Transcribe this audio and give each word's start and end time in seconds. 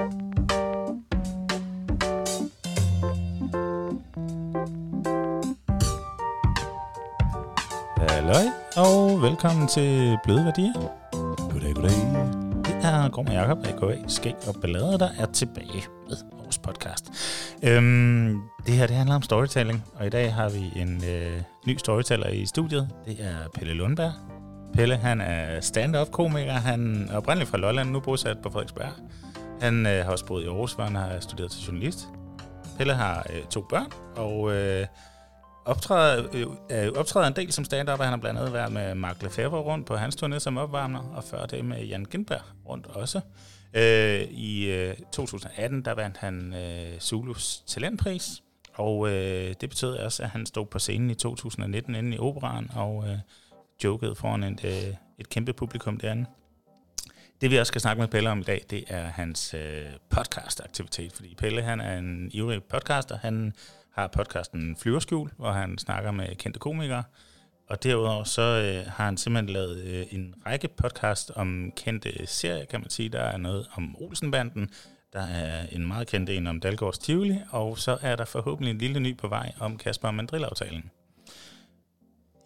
Halløj, 0.00 0.12
og 8.76 9.22
velkommen 9.22 9.68
til 9.68 10.18
Bløde 10.24 10.44
Værdier. 10.44 10.72
Goddag, 11.52 11.74
goddag. 11.74 11.90
Det 12.64 12.84
er 12.84 13.08
Grum 13.08 13.26
og 13.26 13.32
Jacob, 13.32 13.58
a.k.a. 13.66 14.08
Skæg 14.08 14.34
og 14.48 14.54
Ballade, 14.60 14.98
der 14.98 15.08
er 15.18 15.26
tilbage 15.26 15.84
med 16.08 16.16
vores 16.42 16.58
podcast. 16.58 17.10
Øhm, 17.62 18.40
det 18.66 18.74
her 18.74 18.86
det 18.86 18.96
handler 18.96 19.14
om 19.14 19.22
storytelling, 19.22 19.84
og 19.94 20.06
i 20.06 20.10
dag 20.10 20.34
har 20.34 20.48
vi 20.48 20.80
en 20.80 21.04
øh, 21.04 21.42
ny 21.66 21.76
storyteller 21.76 22.28
i 22.28 22.46
studiet. 22.46 22.88
Det 23.06 23.16
er 23.20 23.48
Pelle 23.54 23.74
Lundberg. 23.74 24.12
Pelle, 24.74 24.96
han 24.96 25.20
er 25.20 25.60
stand-up-komiker. 25.60 26.52
Han 26.52 27.08
er 27.10 27.16
oprindeligt 27.16 27.50
fra 27.50 27.58
Lolland, 27.58 27.90
nu 27.90 28.00
bosat 28.00 28.38
på 28.42 28.50
Frederiksberg. 28.50 28.92
Han 29.60 29.86
øh, 29.86 30.04
har 30.04 30.12
også 30.12 30.26
boet 30.26 30.44
i 30.44 30.46
Aarhus, 30.46 30.72
hvor 30.72 30.84
han 30.84 30.94
har 30.94 31.20
studeret 31.20 31.50
til 31.50 31.62
journalist. 31.62 32.08
Pelle 32.78 32.94
har 32.94 33.26
øh, 33.30 33.44
to 33.44 33.60
børn, 33.70 33.92
og 34.16 34.52
øh, 34.52 34.86
optræder, 35.64 36.26
øh, 36.34 36.86
øh 36.86 36.92
optræder 36.96 37.26
en 37.26 37.36
del 37.36 37.52
som 37.52 37.64
stand-up. 37.64 38.00
Han 38.00 38.08
har 38.08 38.16
blandt 38.16 38.40
andet 38.40 38.52
været 38.52 38.72
med 38.72 38.94
Mark 38.94 39.22
Lefebvre 39.22 39.60
rundt 39.60 39.86
på 39.86 39.96
hans 39.96 40.16
turné 40.22 40.38
som 40.38 40.58
opvarmer, 40.58 41.12
og 41.16 41.24
før 41.24 41.46
det 41.46 41.64
med 41.64 41.84
Jan 41.84 42.04
Gindberg 42.04 42.40
rundt 42.68 42.86
også. 42.86 43.20
Øh, 43.74 44.20
I 44.20 44.70
øh, 44.70 44.96
2018, 45.12 45.84
der 45.84 45.94
vandt 45.94 46.16
han 46.16 46.54
øh, 46.54 47.00
Zulus 47.00 47.62
talentpris, 47.66 48.42
og 48.74 49.08
øh, 49.08 49.54
det 49.60 49.68
betød 49.68 49.96
også, 49.96 50.22
at 50.22 50.28
han 50.28 50.46
stod 50.46 50.66
på 50.66 50.78
scenen 50.78 51.10
i 51.10 51.14
2019 51.14 51.94
inde 51.94 52.16
i 52.16 52.18
operan, 52.18 52.70
og 52.74 53.04
øh, 53.08 53.18
jokede 53.84 54.14
foran 54.14 54.42
et, 54.42 54.64
øh, 54.64 54.94
et 55.18 55.28
kæmpe 55.28 55.52
publikum 55.52 55.96
derinde. 55.96 56.26
Det 57.40 57.50
vi 57.50 57.58
også 57.58 57.70
skal 57.70 57.80
snakke 57.80 58.00
med 58.00 58.08
Pelle 58.08 58.30
om 58.30 58.38
i 58.38 58.42
dag, 58.42 58.64
det 58.70 58.84
er 58.88 59.04
hans 59.04 59.54
øh, 59.54 59.86
podcast-aktivitet, 60.10 61.12
fordi 61.12 61.34
Pelle 61.34 61.62
han 61.62 61.80
er 61.80 61.98
en 61.98 62.30
ivrig 62.32 62.64
podcaster. 62.64 63.18
Han 63.18 63.52
har 63.92 64.06
podcasten 64.06 64.76
Flyverskjul, 64.76 65.30
hvor 65.36 65.52
han 65.52 65.78
snakker 65.78 66.10
med 66.10 66.36
kendte 66.36 66.60
komikere. 66.60 67.02
Og 67.68 67.82
derudover 67.82 68.24
så 68.24 68.42
øh, 68.42 68.92
har 68.92 69.04
han 69.04 69.16
simpelthen 69.16 69.52
lavet 69.52 69.84
øh, 69.84 70.06
en 70.10 70.34
række 70.46 70.68
podcast 70.68 71.30
om 71.36 71.72
kendte 71.76 72.26
serier, 72.26 72.64
kan 72.64 72.80
man 72.80 72.90
sige. 72.90 73.08
Der 73.08 73.20
er 73.20 73.36
noget 73.36 73.66
om 73.74 73.96
Olsenbanden, 73.98 74.70
der 75.12 75.26
er 75.26 75.66
en 75.72 75.86
meget 75.86 76.08
kendt 76.08 76.30
en 76.30 76.46
om 76.46 76.60
Dalgårds 76.60 76.98
Tivoli, 76.98 77.38
og 77.50 77.78
så 77.78 77.98
er 78.02 78.16
der 78.16 78.24
forhåbentlig 78.24 78.70
en 78.70 78.78
lille 78.78 79.00
ny 79.00 79.16
på 79.16 79.28
vej 79.28 79.52
om 79.60 79.78
Kasper 79.78 80.08
og 80.08 80.14
Mandrill-aftalen. 80.14 80.90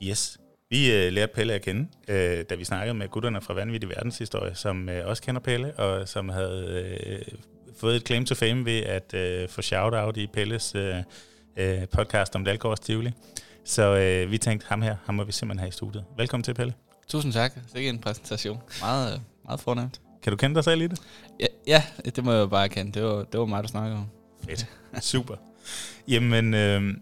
Yes. 0.03 0.39
Vi 0.75 0.93
øh, 0.93 1.13
lærte 1.13 1.33
Pelle 1.35 1.53
at 1.53 1.63
kende, 1.63 1.89
øh, 2.09 2.45
da 2.51 2.55
vi 2.55 2.65
snakkede 2.65 2.95
med 2.95 3.09
gutterne 3.09 3.41
fra 3.41 3.55
Vanvittig 3.55 3.89
Verdenshistorie, 3.91 4.55
som 4.55 4.89
øh, 4.89 5.09
også 5.09 5.23
kender 5.23 5.41
Pelle, 5.41 5.73
og 5.73 6.09
som 6.09 6.29
havde 6.29 6.95
øh, 7.07 7.23
fået 7.81 7.97
et 7.97 8.07
claim 8.07 8.25
to 8.25 8.35
fame 8.35 8.65
ved 8.65 8.83
at 8.83 9.15
øh, 9.15 9.49
få 9.49 9.63
shout-out 9.63 10.17
i 10.17 10.27
Pelles 10.27 10.75
øh, 10.75 10.97
øh, 11.57 11.89
podcast 11.89 12.37
om 12.37 12.45
Dalgårds 12.45 12.81
Tivoli. 12.81 13.13
Så 13.65 13.97
øh, 13.97 14.31
vi 14.31 14.39
tænkte, 14.39 14.67
ham 14.69 14.83
her, 14.83 14.97
ham 15.05 15.15
må 15.15 15.25
vi 15.25 15.33
simpelthen 15.33 15.59
have 15.59 15.69
i 15.69 15.73
studiet. 15.73 16.05
Velkommen 16.17 16.45
til, 16.45 16.55
Pelle. 16.55 16.75
Tusind 17.09 17.33
tak. 17.33 17.55
Det 17.73 17.85
er 17.87 17.89
en 17.89 17.99
præsentation. 17.99 18.59
Meget, 18.81 19.21
meget 19.45 19.61
fornemt. 19.61 20.01
Kan 20.23 20.31
du 20.31 20.37
kende 20.37 20.55
dig 20.55 20.65
selv 20.65 20.83
i 20.83 20.87
det? 20.87 21.03
Ja, 21.41 21.47
ja 21.67 21.83
det 22.05 22.25
må 22.25 22.33
jeg 22.33 22.41
jo 22.41 22.47
bare 22.47 22.69
kende. 22.69 22.93
Det 22.93 23.03
var, 23.03 23.25
det 23.25 23.41
var 23.41 23.47
mig, 23.47 23.63
du 23.63 23.69
snakkede 23.69 23.99
om. 23.99 24.07
Fedt. 24.49 24.67
Super. 25.01 25.35
Jamen, 26.09 26.55
øh, 26.55 26.95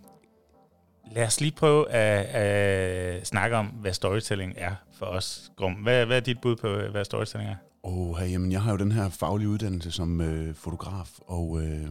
lad 1.14 1.26
os 1.26 1.40
lige 1.40 1.52
prøve 1.52 1.90
at, 1.90 2.24
at 2.24 3.26
snakke 3.26 3.56
om, 3.56 3.66
hvad 3.66 3.92
storytelling 3.92 4.54
er 4.56 4.74
for 4.92 5.06
os. 5.06 5.52
Grum, 5.56 5.72
hvad, 5.72 6.06
hvad 6.06 6.16
er 6.16 6.20
dit 6.20 6.40
bud 6.40 6.56
på, 6.56 6.68
hvad 6.90 7.04
storytelling 7.04 7.50
er? 7.50 7.56
Oh, 7.82 8.16
hey, 8.16 8.32
jamen, 8.32 8.52
jeg 8.52 8.62
har 8.62 8.70
jo 8.70 8.76
den 8.76 8.92
her 8.92 9.08
faglige 9.08 9.48
uddannelse 9.48 9.90
som 9.90 10.20
øh, 10.20 10.54
fotograf, 10.54 11.08
og 11.26 11.62
øh, 11.62 11.90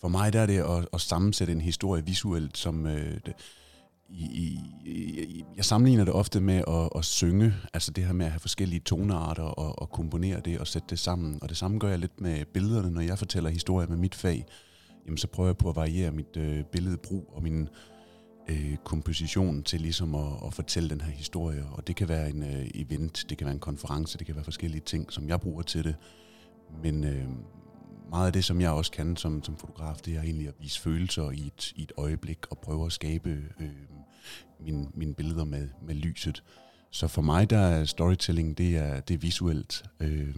for 0.00 0.08
mig 0.08 0.32
der 0.32 0.40
er 0.40 0.46
det 0.46 0.58
at, 0.58 0.88
at 0.92 1.00
sammensætte 1.00 1.52
en 1.52 1.60
historie 1.60 2.04
visuelt, 2.04 2.58
som 2.58 2.86
øh, 2.86 3.20
det, 3.26 3.34
i, 4.08 4.58
i, 4.84 4.92
i, 5.20 5.44
jeg 5.56 5.64
sammenligner 5.64 6.04
det 6.04 6.14
ofte 6.14 6.40
med 6.40 6.62
at, 6.68 6.88
at 6.96 7.04
synge, 7.04 7.54
altså 7.74 7.90
det 7.90 8.04
her 8.04 8.12
med 8.12 8.26
at 8.26 8.32
have 8.32 8.40
forskellige 8.40 8.80
tonearter 8.80 9.42
og, 9.42 9.82
og 9.82 9.90
komponere 9.90 10.40
det 10.40 10.58
og 10.58 10.66
sætte 10.66 10.86
det 10.90 10.98
sammen. 10.98 11.38
Og 11.42 11.48
det 11.48 11.56
samme 11.56 11.78
gør 11.78 11.88
jeg 11.88 11.98
lidt 11.98 12.20
med 12.20 12.44
billederne, 12.44 12.90
når 12.90 13.00
jeg 13.00 13.18
fortæller 13.18 13.50
historier 13.50 13.88
med 13.88 13.96
mit 13.96 14.14
fag. 14.14 14.46
Jamen 15.06 15.18
så 15.18 15.26
prøver 15.26 15.48
jeg 15.48 15.56
på 15.56 15.68
at 15.68 15.76
variere 15.76 16.10
mit 16.10 16.36
øh, 16.36 16.64
billedbrug 16.64 17.32
og 17.34 17.42
min 17.42 17.62
øh, 17.62 17.68
Øh, 18.48 18.76
komposition 18.84 19.62
til 19.62 19.80
ligesom 19.80 20.14
at, 20.14 20.32
at 20.46 20.54
fortælle 20.54 20.90
den 20.90 21.00
her 21.00 21.12
historie. 21.12 21.64
Og 21.72 21.86
det 21.86 21.96
kan 21.96 22.08
være 22.08 22.30
en 22.30 22.42
øh, 22.42 22.66
event, 22.74 23.24
det 23.28 23.38
kan 23.38 23.44
være 23.44 23.54
en 23.54 23.60
konference, 23.60 24.18
det 24.18 24.26
kan 24.26 24.34
være 24.34 24.44
forskellige 24.44 24.82
ting, 24.86 25.12
som 25.12 25.28
jeg 25.28 25.40
bruger 25.40 25.62
til 25.62 25.84
det. 25.84 25.96
Men 26.82 27.04
øh, 27.04 27.24
meget 28.10 28.26
af 28.26 28.32
det, 28.32 28.44
som 28.44 28.60
jeg 28.60 28.70
også 28.70 28.90
kan 28.90 29.16
som, 29.16 29.44
som 29.44 29.56
fotograf, 29.56 29.96
det 29.96 30.16
er 30.16 30.22
egentlig 30.22 30.48
at 30.48 30.54
vise 30.60 30.80
følelser 30.80 31.30
i 31.30 31.46
et, 31.46 31.72
i 31.76 31.82
et 31.82 31.92
øjeblik 31.96 32.38
og 32.50 32.58
prøve 32.58 32.86
at 32.86 32.92
skabe 32.92 33.30
øh, 33.60 33.68
mine, 34.60 34.88
mine 34.94 35.14
billeder 35.14 35.44
med, 35.44 35.68
med 35.82 35.94
lyset. 35.94 36.42
Så 36.90 37.08
for 37.08 37.22
mig, 37.22 37.50
der 37.50 37.58
er 37.58 37.84
storytelling, 37.84 38.58
det 38.58 38.76
er, 38.76 39.00
det 39.00 39.14
er 39.14 39.18
visuelt, 39.18 39.84
øh, 40.00 40.36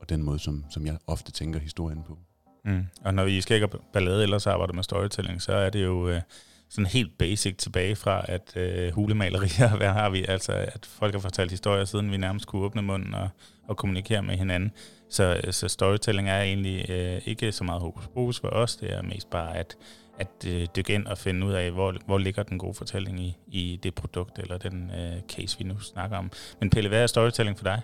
og 0.00 0.08
den 0.08 0.22
måde, 0.22 0.38
som, 0.38 0.64
som 0.70 0.86
jeg 0.86 0.98
ofte 1.06 1.32
tænker 1.32 1.60
historien 1.60 2.02
på. 2.02 2.18
Mm. 2.64 2.86
Og 3.04 3.14
når 3.14 3.26
I 3.26 3.40
skal 3.40 3.54
ikke 3.54 3.68
ballade 3.92 4.22
ellers 4.22 4.46
arbejder 4.46 4.74
med 4.74 4.82
storytelling, 4.82 5.42
så 5.42 5.52
er 5.52 5.70
det 5.70 5.84
jo 5.84 6.08
øh, 6.08 6.20
sådan 6.68 6.86
helt 6.86 7.18
basic 7.18 7.56
tilbage 7.56 7.96
fra, 7.96 8.24
at 8.28 8.56
øh, 8.56 8.92
hulemalerier, 8.92 9.76
hvad 9.76 9.88
har 10.00 10.10
vi? 10.10 10.24
Altså, 10.28 10.52
at 10.52 10.86
folk 10.86 11.14
har 11.14 11.20
fortalt 11.20 11.50
historier, 11.50 11.84
siden 11.84 12.12
vi 12.12 12.16
nærmest 12.16 12.46
kunne 12.46 12.62
åbne 12.62 12.82
munden 12.82 13.14
og, 13.14 13.28
og 13.68 13.76
kommunikere 13.76 14.22
med 14.22 14.36
hinanden. 14.36 14.72
Så, 15.10 15.40
så 15.50 15.68
storytelling 15.68 16.28
er 16.28 16.42
egentlig 16.42 16.90
øh, 16.90 17.20
ikke 17.26 17.52
så 17.52 17.64
meget 17.64 17.80
hokus 17.80 18.06
pokus 18.06 18.40
for 18.40 18.48
os, 18.48 18.76
det 18.76 18.92
er 18.92 19.02
mest 19.02 19.30
bare 19.30 19.56
at, 19.56 19.76
at 20.18 20.46
øh, 20.46 20.66
dykke 20.76 20.94
ind 20.94 21.06
og 21.06 21.18
finde 21.18 21.46
ud 21.46 21.52
af, 21.52 21.70
hvor, 21.70 21.94
hvor 22.06 22.18
ligger 22.18 22.42
den 22.42 22.58
gode 22.58 22.74
fortælling 22.74 23.20
i, 23.20 23.36
i 23.46 23.80
det 23.82 23.94
produkt 23.94 24.38
eller 24.38 24.58
den 24.58 24.90
øh, 24.90 25.20
case, 25.28 25.58
vi 25.58 25.64
nu 25.64 25.80
snakker 25.80 26.16
om. 26.16 26.30
Men 26.60 26.70
Pelle, 26.70 26.88
hvad 26.88 27.02
er 27.02 27.06
storytelling 27.06 27.58
for 27.58 27.64
dig? 27.64 27.82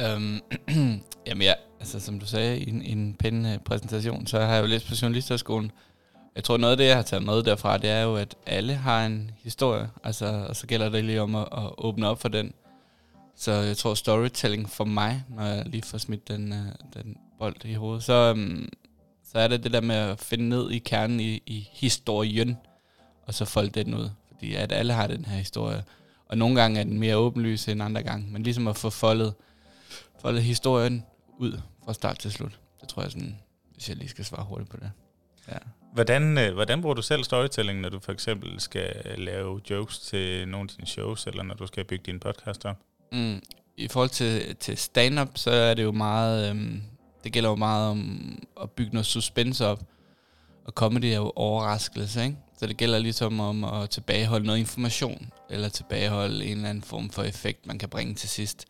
Øhm, 0.00 0.40
jamen 1.26 1.42
ja, 1.42 1.52
altså 1.80 2.00
som 2.00 2.20
du 2.20 2.26
sagde 2.26 2.58
i 2.58 2.70
en, 2.70 2.82
i 2.82 2.92
en 2.92 3.14
pæn 3.14 3.46
øh, 3.46 3.58
præsentation, 3.58 4.26
så 4.26 4.40
har 4.40 4.54
jeg 4.54 4.62
jo 4.62 4.66
læst 4.66 4.88
på 4.88 4.94
Journalisterskolen. 5.02 5.72
Jeg 6.36 6.44
tror 6.44 6.56
noget 6.56 6.70
af 6.70 6.76
det, 6.76 6.84
jeg 6.84 6.96
har 6.96 7.02
taget 7.02 7.24
med 7.24 7.42
derfra, 7.42 7.78
det 7.78 7.90
er 7.90 8.02
jo, 8.02 8.16
at 8.16 8.36
alle 8.46 8.74
har 8.74 9.06
en 9.06 9.30
historie, 9.42 9.90
altså, 10.04 10.46
og 10.48 10.56
så 10.56 10.66
gælder 10.66 10.88
det 10.88 11.04
lige 11.04 11.22
om 11.22 11.34
at, 11.34 11.48
at 11.52 11.70
åbne 11.78 12.08
op 12.08 12.20
for 12.20 12.28
den. 12.28 12.52
Så 13.36 13.52
jeg 13.52 13.76
tror 13.76 13.94
storytelling 13.94 14.70
for 14.70 14.84
mig, 14.84 15.24
når 15.28 15.42
jeg 15.42 15.66
lige 15.66 15.82
får 15.82 15.98
smidt 15.98 16.28
den, 16.28 16.52
øh, 16.52 16.66
den 16.94 17.16
bold 17.38 17.64
i 17.64 17.74
hovedet, 17.74 18.04
så, 18.04 18.32
um, 18.32 18.68
så 19.32 19.38
er 19.38 19.48
det 19.48 19.64
det 19.64 19.72
der 19.72 19.80
med 19.80 19.96
at 19.96 20.20
finde 20.20 20.48
ned 20.48 20.70
i 20.70 20.78
kernen 20.78 21.20
i, 21.20 21.42
i 21.46 21.68
historien, 21.72 22.56
og 23.26 23.34
så 23.34 23.44
folde 23.44 23.70
den 23.84 23.94
ud. 23.94 24.10
Fordi 24.28 24.54
at 24.54 24.72
alle 24.72 24.92
har 24.92 25.06
den 25.06 25.24
her 25.24 25.36
historie. 25.36 25.84
Og 26.28 26.38
nogle 26.38 26.60
gange 26.60 26.80
er 26.80 26.84
den 26.84 26.98
mere 26.98 27.16
åbenlys 27.16 27.68
end 27.68 27.82
andre 27.82 28.02
gange. 28.02 28.26
Men 28.30 28.42
ligesom 28.42 28.68
at 28.68 28.76
få 28.76 28.90
foldet, 28.90 29.34
foldet 30.20 30.42
historien 30.42 31.04
ud 31.38 31.60
fra 31.84 31.92
start 31.94 32.18
til 32.18 32.32
slut. 32.32 32.58
Det 32.80 32.88
tror 32.88 33.02
jeg 33.02 33.10
sådan, 33.10 33.38
hvis 33.72 33.88
jeg 33.88 33.96
lige 33.96 34.08
skal 34.08 34.24
svare 34.24 34.44
hurtigt 34.44 34.70
på 34.70 34.76
det. 34.76 34.90
Ja. 35.48 35.58
Hvordan, 35.94 36.38
øh, 36.38 36.54
hvordan 36.54 36.82
bruger 36.82 36.94
du 36.94 37.02
selv 37.02 37.24
storytelling, 37.24 37.80
når 37.80 37.88
du 37.88 37.98
for 38.00 38.12
eksempel 38.12 38.60
skal 38.60 39.02
øh, 39.04 39.18
lave 39.18 39.60
jokes 39.70 39.98
til 39.98 40.48
nogle 40.48 40.68
af 40.70 40.76
dine 40.76 40.86
shows, 40.86 41.26
eller 41.26 41.42
når 41.42 41.54
du 41.54 41.66
skal 41.66 41.84
bygge 41.84 42.02
din 42.06 42.20
podcast 42.20 42.64
op? 42.64 42.76
Mm, 43.12 43.42
I 43.76 43.88
forhold 43.88 44.10
til, 44.10 44.56
til 44.56 44.76
stand-up, 44.76 45.28
så 45.34 45.50
er 45.50 45.74
det 45.74 45.82
jo 45.82 45.92
meget, 45.92 46.50
øhm, 46.50 46.82
det 47.24 47.32
gælder 47.32 47.50
jo 47.50 47.56
meget 47.56 47.90
om 47.90 48.38
at 48.62 48.70
bygge 48.70 48.92
noget 48.92 49.06
suspense 49.06 49.66
op. 49.66 49.82
Og 50.64 50.72
comedy 50.72 51.04
er 51.04 51.16
jo 51.16 51.32
overraskelse, 51.36 52.24
ikke? 52.24 52.36
Så 52.58 52.66
det 52.66 52.76
gælder 52.76 52.98
ligesom 52.98 53.40
om 53.40 53.64
at 53.64 53.90
tilbageholde 53.90 54.46
noget 54.46 54.58
information, 54.58 55.30
eller 55.50 55.68
tilbageholde 55.68 56.44
en 56.44 56.56
eller 56.56 56.70
anden 56.70 56.84
form 56.84 57.10
for 57.10 57.22
effekt, 57.22 57.66
man 57.66 57.78
kan 57.78 57.88
bringe 57.88 58.14
til 58.14 58.28
sidst. 58.28 58.64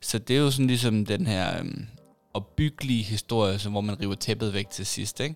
Så 0.00 0.18
det 0.18 0.36
er 0.36 0.40
jo 0.40 0.50
sådan 0.50 0.66
ligesom 0.66 1.06
den 1.06 1.26
her 1.26 1.58
øhm, 1.58 1.86
opbyggelige 2.34 3.02
historie, 3.02 3.58
så 3.58 3.70
hvor 3.70 3.80
man 3.80 4.00
river 4.00 4.14
tæppet 4.14 4.54
væk 4.54 4.70
til 4.70 4.86
sidst, 4.86 5.20
ikke? 5.20 5.34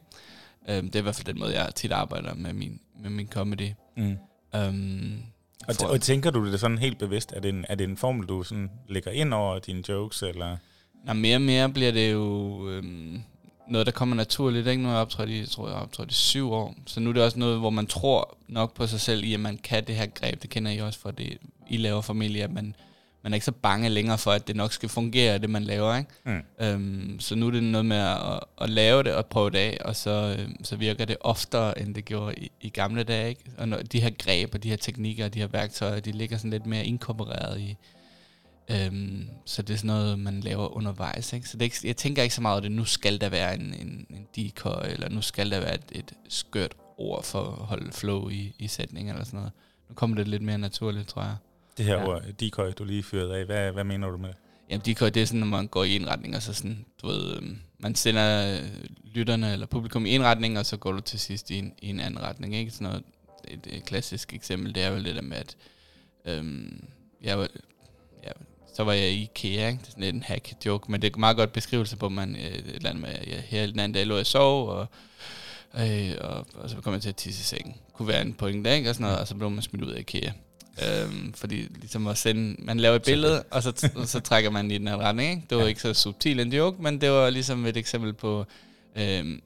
Øhm, 0.69 0.87
det 0.87 0.95
er 0.95 0.99
i 0.99 1.03
hvert 1.03 1.15
fald 1.15 1.27
den 1.27 1.39
måde, 1.39 1.61
jeg 1.61 1.75
tit 1.75 1.93
arbejder 1.93 2.35
med 2.35 2.53
min, 2.53 2.81
med 3.03 3.11
min 3.11 3.29
comedy. 3.29 3.71
Mm. 3.97 4.17
Øhm, 4.55 5.23
og, 5.69 5.75
t- 5.75 5.87
og 5.87 6.01
tænker 6.01 6.31
du 6.31 6.53
det 6.53 6.61
sådan 6.61 6.79
helt 6.79 6.99
bevidst? 6.99 7.33
Er 7.33 7.41
det 7.41 7.49
en, 7.49 7.65
er 7.69 7.75
det 7.75 7.85
en 7.85 7.97
formel, 7.97 8.29
du 8.29 8.43
sådan 8.43 8.71
lægger 8.89 9.11
ind 9.11 9.35
over 9.35 9.59
dine 9.59 9.83
jokes, 9.89 10.23
eller... 10.23 10.57
Nå, 11.05 11.13
mere 11.13 11.37
og 11.37 11.43
mere 11.43 11.69
bliver 11.69 11.93
det 11.93 12.13
jo 12.13 12.69
øhm, 12.69 13.23
noget, 13.69 13.87
der 13.87 13.93
kommer 13.93 14.17
naturligt. 14.17 14.67
Ikke? 14.67 14.83
Nu 14.83 14.89
har 14.89 14.95
jeg 14.95 15.03
optrådt 15.03 15.31
i, 15.31 15.47
tror, 15.47 15.69
jeg 15.69 15.77
optrådt 15.77 16.11
i 16.11 16.15
syv 16.15 16.53
år. 16.53 16.75
Så 16.87 17.01
nu 17.01 17.11
er 17.11 17.15
det 17.15 17.23
også 17.23 17.39
noget, 17.39 17.59
hvor 17.59 17.71
man 17.71 17.87
tror 17.87 18.39
nok 18.49 18.75
på 18.75 18.87
sig 18.87 19.01
selv 19.01 19.25
i, 19.25 19.35
at 19.35 19.41
man 19.41 19.59
kan 19.59 19.87
det 19.87 19.95
her 19.95 20.07
greb. 20.07 20.43
Det 20.43 20.51
kender 20.51 20.71
I 20.71 20.79
også 20.79 20.99
for 20.99 21.11
det, 21.11 21.39
I 21.69 21.77
laver 21.77 22.01
familie, 22.01 22.43
at 22.43 22.53
man, 22.53 22.75
man 23.23 23.33
er 23.33 23.35
ikke 23.35 23.45
så 23.45 23.53
bange 23.53 23.89
længere 23.89 24.19
for, 24.19 24.31
at 24.31 24.49
det 24.49 24.57
nok 24.57 24.73
skal 24.73 24.89
fungere, 24.89 25.39
det 25.39 25.51
man 25.51 25.65
laver. 25.65 25.97
Ikke? 25.97 26.11
Mm. 26.25 26.43
Øhm, 26.61 27.21
så 27.21 27.35
nu 27.35 27.47
er 27.47 27.51
det 27.51 27.63
noget 27.63 27.87
med 27.87 27.97
at, 27.97 28.41
at 28.61 28.71
lave 28.71 29.03
det 29.03 29.15
og 29.15 29.27
prøve 29.27 29.51
det 29.51 29.59
af, 29.59 29.79
og 29.85 29.97
så, 29.97 30.37
øhm, 30.39 30.65
så 30.65 30.77
virker 30.77 31.05
det 31.05 31.17
oftere, 31.21 31.81
end 31.81 31.95
det 31.95 32.05
gjorde 32.05 32.35
i, 32.35 32.51
i 32.61 32.69
gamle 32.69 33.03
dage. 33.03 33.29
Ikke? 33.29 33.43
Og 33.59 33.69
når, 33.69 33.77
de 33.77 34.01
her 34.01 34.11
greb 34.11 34.55
og 34.55 34.63
de 34.63 34.69
her 34.69 34.77
teknikker 34.77 35.25
og 35.25 35.35
de 35.35 35.39
her 35.39 35.47
værktøjer, 35.47 36.01
de 36.01 36.13
ligger 36.13 36.37
sådan 36.37 36.51
lidt 36.51 36.67
mere 36.67 36.85
inkorporeret 36.85 37.61
i, 37.61 37.77
Øhm, 38.71 39.29
så 39.45 39.63
det 39.63 39.75
er 39.75 39.79
sådan 39.79 39.87
noget, 39.87 40.19
man 40.19 40.41
laver 40.41 40.77
undervejs. 40.77 41.33
Ikke? 41.33 41.49
Så 41.49 41.57
det 41.57 41.63
er 41.63 41.65
ikke, 41.65 41.77
jeg 41.85 41.97
tænker 41.97 42.23
ikke 42.23 42.35
så 42.35 42.43
meget, 42.43 42.57
at 42.57 42.63
det 42.63 42.73
nu 42.73 42.85
skal 42.85 43.21
der 43.21 43.29
være 43.29 43.55
en, 43.55 43.75
en, 43.75 44.07
en 44.11 44.27
decoy, 44.37 44.85
eller 44.85 45.09
nu 45.09 45.23
skal 45.23 45.51
der 45.51 45.61
være 45.61 45.75
et, 45.75 45.85
et 45.93 46.13
skørt 46.29 46.77
ord 46.99 47.25
for 47.25 47.43
at 47.43 47.67
holde 47.67 47.93
flow 47.93 48.29
i, 48.29 48.55
i 48.59 48.69
sætningen, 48.69 49.15
eller 49.15 49.25
sådan 49.25 49.39
noget. 49.39 49.53
Nu 49.89 49.95
kommer 49.95 50.17
det 50.17 50.29
lidt 50.29 50.43
mere 50.43 50.59
naturligt, 50.59 51.09
tror 51.09 51.23
jeg. 51.23 51.37
Det 51.77 51.85
her 51.85 51.97
Ja. 51.97 52.09
ord, 52.09 52.23
decoy, 52.41 52.71
du 52.79 52.85
lige 52.85 53.03
fyrede 53.03 53.37
af, 53.37 53.45
hvad, 53.45 53.73
hvad 53.73 53.85
mener 53.85 54.09
du 54.11 54.17
med 54.17 54.29
det? 54.29 54.37
Jamen, 54.71 54.83
decoy, 54.87 55.07
det 55.07 55.17
er 55.23 55.27
sådan, 55.27 55.41
når 55.41 55.47
man 55.47 55.67
går 55.67 55.85
i 55.85 55.97
en 55.97 56.09
retning, 56.09 56.37
og 56.37 56.43
så 56.43 56.53
sådan, 56.55 56.85
du 57.03 57.07
ved, 57.07 57.37
øhm, 57.37 57.59
man 57.79 57.95
sender 57.95 58.59
øh, 58.59 58.69
lytterne 59.05 59.53
eller 59.53 59.67
publikum 59.67 60.07
i 60.07 60.15
en 60.15 60.23
retning, 60.25 60.59
og 60.59 60.67
så 60.67 60.77
går 60.77 60.93
du 60.93 61.01
til 61.01 61.21
sidst 61.21 61.51
i 61.51 61.59
en, 61.59 61.73
i 61.83 61.89
en 61.91 62.01
anden 62.01 62.23
retning, 62.23 62.55
ikke? 62.57 62.71
Sådan 62.71 62.87
noget, 62.87 63.03
et, 63.49 63.67
et 63.77 63.85
klassisk 63.85 64.35
eksempel, 64.35 64.75
det 64.75 64.83
er 64.83 64.89
jo 64.89 64.99
det 64.99 65.15
der 65.15 65.23
med, 65.23 65.37
at 65.37 65.57
øhm, 66.25 66.85
jeg 67.23 67.39
var, 67.39 67.49
ja, 68.25 68.31
så 68.75 68.85
var 68.85 68.93
jeg 68.93 69.11
i 69.11 69.23
IKEA, 69.23 69.69
ikke? 69.69 69.79
Det 69.81 69.87
er 69.87 69.91
sådan 69.91 70.05
lidt 70.05 70.15
en 70.15 70.23
hack-joke, 70.23 70.91
men 70.93 71.03
det 71.03 71.13
er 71.15 71.19
meget 71.19 71.37
godt 71.37 71.53
beskrivelse 71.53 71.97
på, 71.97 72.09
man, 72.09 72.37
øh, 72.37 72.43
et 72.43 72.75
eller 72.75 72.91
andet 72.91 73.03
med, 73.03 73.15
ja, 73.27 73.41
her 73.41 73.67
den 73.67 73.79
anden 73.79 73.95
dag 73.95 74.07
lå 74.07 74.17
jeg 74.17 74.27
sov, 74.27 74.69
og, 74.69 74.87
øh, 75.81 76.15
og, 76.21 76.47
og, 76.55 76.71
så 76.71 76.77
kom 76.77 76.93
jeg 76.93 77.03
til 77.03 77.09
at 77.09 77.17
tisse 77.17 77.41
i 77.41 77.45
sengen. 77.45 77.77
Kunne 77.93 78.09
være 78.09 78.23
en 78.23 78.35
pointe, 78.35 78.77
ikke? 78.77 78.91
Og 78.91 78.95
sådan 78.95 79.05
noget, 79.05 79.19
og 79.19 79.29
så 79.29 79.35
blev 79.35 79.51
man 79.51 79.63
smidt 79.63 79.85
ud 79.85 79.91
af 79.91 80.01
IKEA. 80.01 80.33
Øhm, 80.87 81.33
fordi 81.33 81.57
ligesom 81.57 82.07
at 82.07 82.19
sende, 82.19 82.57
man 82.59 82.81
laver 82.81 82.97
et 82.97 83.03
billede, 83.03 83.43
og 83.43 83.63
så, 83.63 83.91
så 84.05 84.21
trækker 84.21 84.51
man 84.51 84.71
i 84.71 84.79
den 84.79 84.89
her 84.89 84.97
retning. 84.97 85.31
Ikke? 85.31 85.43
Det 85.51 85.57
var 85.57 85.63
ja. 85.63 85.69
Ikke 85.69 85.81
så 85.81 85.95
subtil 85.95 86.41
en 86.41 86.53
joke, 86.53 86.83
men 86.83 87.01
det 87.01 87.11
var 87.11 87.31
ligesom 87.31 87.67
et 87.67 87.77
eksempel 87.77 88.13
på 88.13 88.45
øhm, 88.97 89.41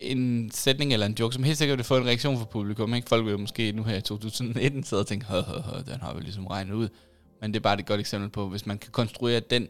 en 0.00 0.50
sætning 0.54 0.92
eller 0.92 1.06
en 1.06 1.16
joke, 1.20 1.34
som 1.34 1.44
helt 1.44 1.58
sikkert 1.58 1.78
vil 1.78 1.84
få 1.84 1.96
en 1.96 2.06
reaktion 2.06 2.38
fra 2.38 2.44
publikum. 2.44 2.94
Ikke? 2.94 3.08
Folk 3.08 3.24
vil 3.24 3.30
jo 3.30 3.38
måske 3.38 3.72
nu 3.72 3.82
her 3.82 3.96
i 3.96 4.00
2019 4.00 4.84
sidde 4.84 5.00
og 5.00 5.06
tænke, 5.06 5.26
hø, 5.26 5.40
hø, 5.40 5.60
hø, 5.60 5.92
den 5.92 6.00
har 6.00 6.14
vi 6.14 6.20
ligesom 6.20 6.46
regnet 6.46 6.74
ud. 6.74 6.88
Men 7.40 7.52
det 7.52 7.58
er 7.58 7.62
bare 7.62 7.78
et 7.80 7.86
godt 7.86 8.00
eksempel 8.00 8.30
på, 8.30 8.48
hvis 8.48 8.66
man 8.66 8.78
kan 8.78 8.90
konstruere 8.92 9.40
den 9.40 9.68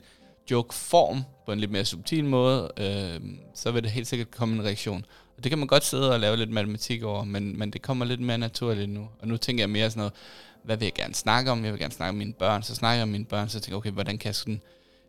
joke-form 0.51 1.23
på 1.47 1.53
en 1.53 1.61
lidt 1.61 1.71
mere 1.71 1.85
subtil 1.85 2.25
måde, 2.25 2.71
øh, 2.77 3.21
så 3.55 3.71
vil 3.71 3.83
det 3.83 3.91
helt 3.91 4.07
sikkert 4.07 4.31
komme 4.31 4.55
en 4.55 4.65
reaktion. 4.65 5.05
Og 5.37 5.45
det 5.45 5.51
kan 5.51 5.59
man 5.59 5.69
godt 5.69 5.85
sidde 5.85 6.13
og 6.13 6.21
lave 6.21 6.37
lidt 6.37 6.51
matematik 6.51 7.03
over, 7.03 7.25
men, 7.25 7.59
men 7.59 7.71
det 7.71 7.83
kommer 7.83 8.05
lidt 8.05 8.21
mere 8.21 8.39
naturligt 8.39 8.91
nu. 8.91 9.09
Og 9.21 9.29
nu 9.29 9.37
tænker 9.37 9.63
jeg 9.63 9.71
mere 9.71 9.91
sådan 9.91 10.01
noget, 10.01 10.13
hvad 10.65 10.77
vil 10.77 10.87
jeg 10.87 10.95
gerne 10.95 11.15
snakke 11.15 11.51
om? 11.51 11.65
Jeg 11.65 11.73
vil 11.73 11.81
gerne 11.81 11.95
snakke 11.95 12.11
om 12.11 12.17
mine 12.17 12.33
børn. 12.33 12.63
Så 12.63 12.75
snakker 12.75 12.95
jeg 12.95 13.03
om 13.03 13.09
mine 13.09 13.25
børn, 13.25 13.49
så 13.49 13.61
tænker 13.61 13.73
jeg, 13.73 13.77
okay, 13.77 13.91
hvordan 13.91 14.19
kan 14.19 14.27
jeg 14.27 14.35
sådan 14.35 14.61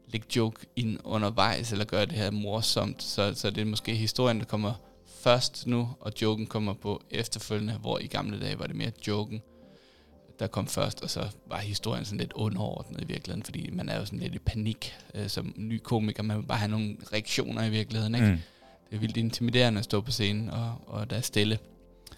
lægge 0.07 0.27
joke 0.35 0.65
ind 0.75 0.99
undervejs, 1.03 1.71
eller 1.71 1.85
gøre 1.85 2.05
det 2.05 2.13
her 2.13 2.31
morsomt, 2.31 3.03
så, 3.03 3.33
så 3.35 3.49
det 3.49 3.61
er 3.61 3.65
måske 3.65 3.95
historien, 3.95 4.39
der 4.39 4.45
kommer 4.45 4.73
først 5.21 5.67
nu, 5.67 5.89
og 5.99 6.11
joken 6.21 6.47
kommer 6.47 6.73
på 6.73 7.01
efterfølgende, 7.11 7.73
hvor 7.73 7.99
i 7.99 8.07
gamle 8.07 8.39
dage 8.39 8.59
var 8.59 8.67
det 8.67 8.75
mere 8.75 8.91
joken, 9.07 9.41
der 10.39 10.47
kom 10.47 10.67
først, 10.67 11.01
og 11.01 11.09
så 11.09 11.29
var 11.47 11.57
historien 11.57 12.05
sådan 12.05 12.19
lidt 12.19 12.33
underordnet 12.33 13.01
i 13.01 13.05
virkeligheden, 13.05 13.43
fordi 13.43 13.69
man 13.71 13.89
er 13.89 13.99
jo 13.99 14.05
sådan 14.05 14.19
lidt 14.19 14.35
i 14.35 14.39
panik 14.39 14.93
øh, 15.13 15.29
som 15.29 15.53
ny 15.57 15.79
komiker, 15.83 16.23
man 16.23 16.37
vil 16.37 16.43
bare 16.43 16.57
have 16.57 16.71
nogle 16.71 16.97
reaktioner 17.13 17.65
i 17.65 17.69
virkeligheden, 17.69 18.15
ikke? 18.15 18.27
Mm. 18.27 18.39
Det 18.89 18.95
er 18.95 18.99
vildt 18.99 19.17
intimiderende 19.17 19.79
at 19.79 19.85
stå 19.85 20.01
på 20.01 20.11
scenen, 20.11 20.49
og, 20.49 20.75
og 20.87 21.09
der 21.09 21.15
er 21.15 21.21
stille. 21.21 21.59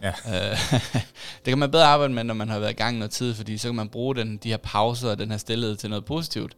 Ja. 0.02 0.14
Øh, 0.28 0.58
det 1.46 1.52
kan 1.52 1.58
man 1.58 1.72
bedre 1.72 1.86
arbejde 1.86 2.14
med, 2.14 2.24
når 2.24 2.34
man 2.34 2.50
har 2.50 2.60
været 2.60 2.72
i 2.72 2.76
gang 2.76 2.98
noget 2.98 3.12
tid, 3.12 3.34
fordi 3.34 3.58
så 3.58 3.68
kan 3.68 3.76
man 3.76 3.90
bruge 3.90 4.16
den, 4.16 4.38
de 4.38 4.50
her 4.50 4.58
pauser 4.58 5.10
og 5.10 5.20
den 5.20 5.32
her 5.32 5.38
stillhed 5.38 5.76
til 5.76 5.90
noget 5.90 6.06
positivt. 6.06 6.58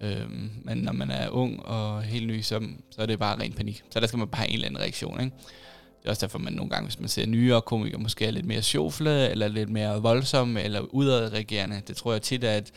Øhm, 0.00 0.50
men 0.64 0.78
når 0.78 0.92
man 0.92 1.10
er 1.10 1.28
ung 1.28 1.66
og 1.66 2.02
helt 2.02 2.26
ny, 2.26 2.40
så, 2.40 2.60
så 2.90 3.02
er 3.02 3.06
det 3.06 3.18
bare 3.18 3.40
ren 3.40 3.52
panik. 3.52 3.82
Så 3.90 4.00
der 4.00 4.06
skal 4.06 4.18
man 4.18 4.28
bare 4.28 4.38
have 4.38 4.48
en 4.48 4.54
eller 4.54 4.66
anden 4.66 4.80
reaktion, 4.80 5.20
ikke? 5.20 5.36
Det 6.00 6.06
er 6.06 6.10
også 6.10 6.26
derfor, 6.26 6.38
man 6.38 6.52
nogle 6.52 6.70
gange, 6.70 6.86
hvis 6.86 7.00
man 7.00 7.08
ser 7.08 7.26
nyere 7.26 7.62
komikere, 7.62 8.00
måske 8.00 8.26
er 8.26 8.30
lidt 8.30 8.46
mere 8.46 8.62
sjofle, 8.62 9.28
eller 9.28 9.48
lidt 9.48 9.68
mere 9.70 10.02
voldsomme, 10.02 10.62
eller 10.62 10.80
udadreagerende. 10.80 11.82
Det 11.88 11.96
tror 11.96 12.12
jeg 12.12 12.22
tit 12.22 12.44
er 12.44 12.56
et, 12.56 12.72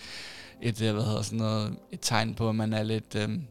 et, 0.62 0.82
øh, 0.82 0.94
hvad 0.94 1.04
hedder 1.04 1.22
sådan 1.22 1.40
noget, 1.40 1.76
et 1.92 2.00
tegn 2.02 2.36
på, 2.36 2.50
at 2.50 2.56
man 2.56 2.74
er 2.74 2.84
lidt 2.84 3.16
øhm, 3.16 3.44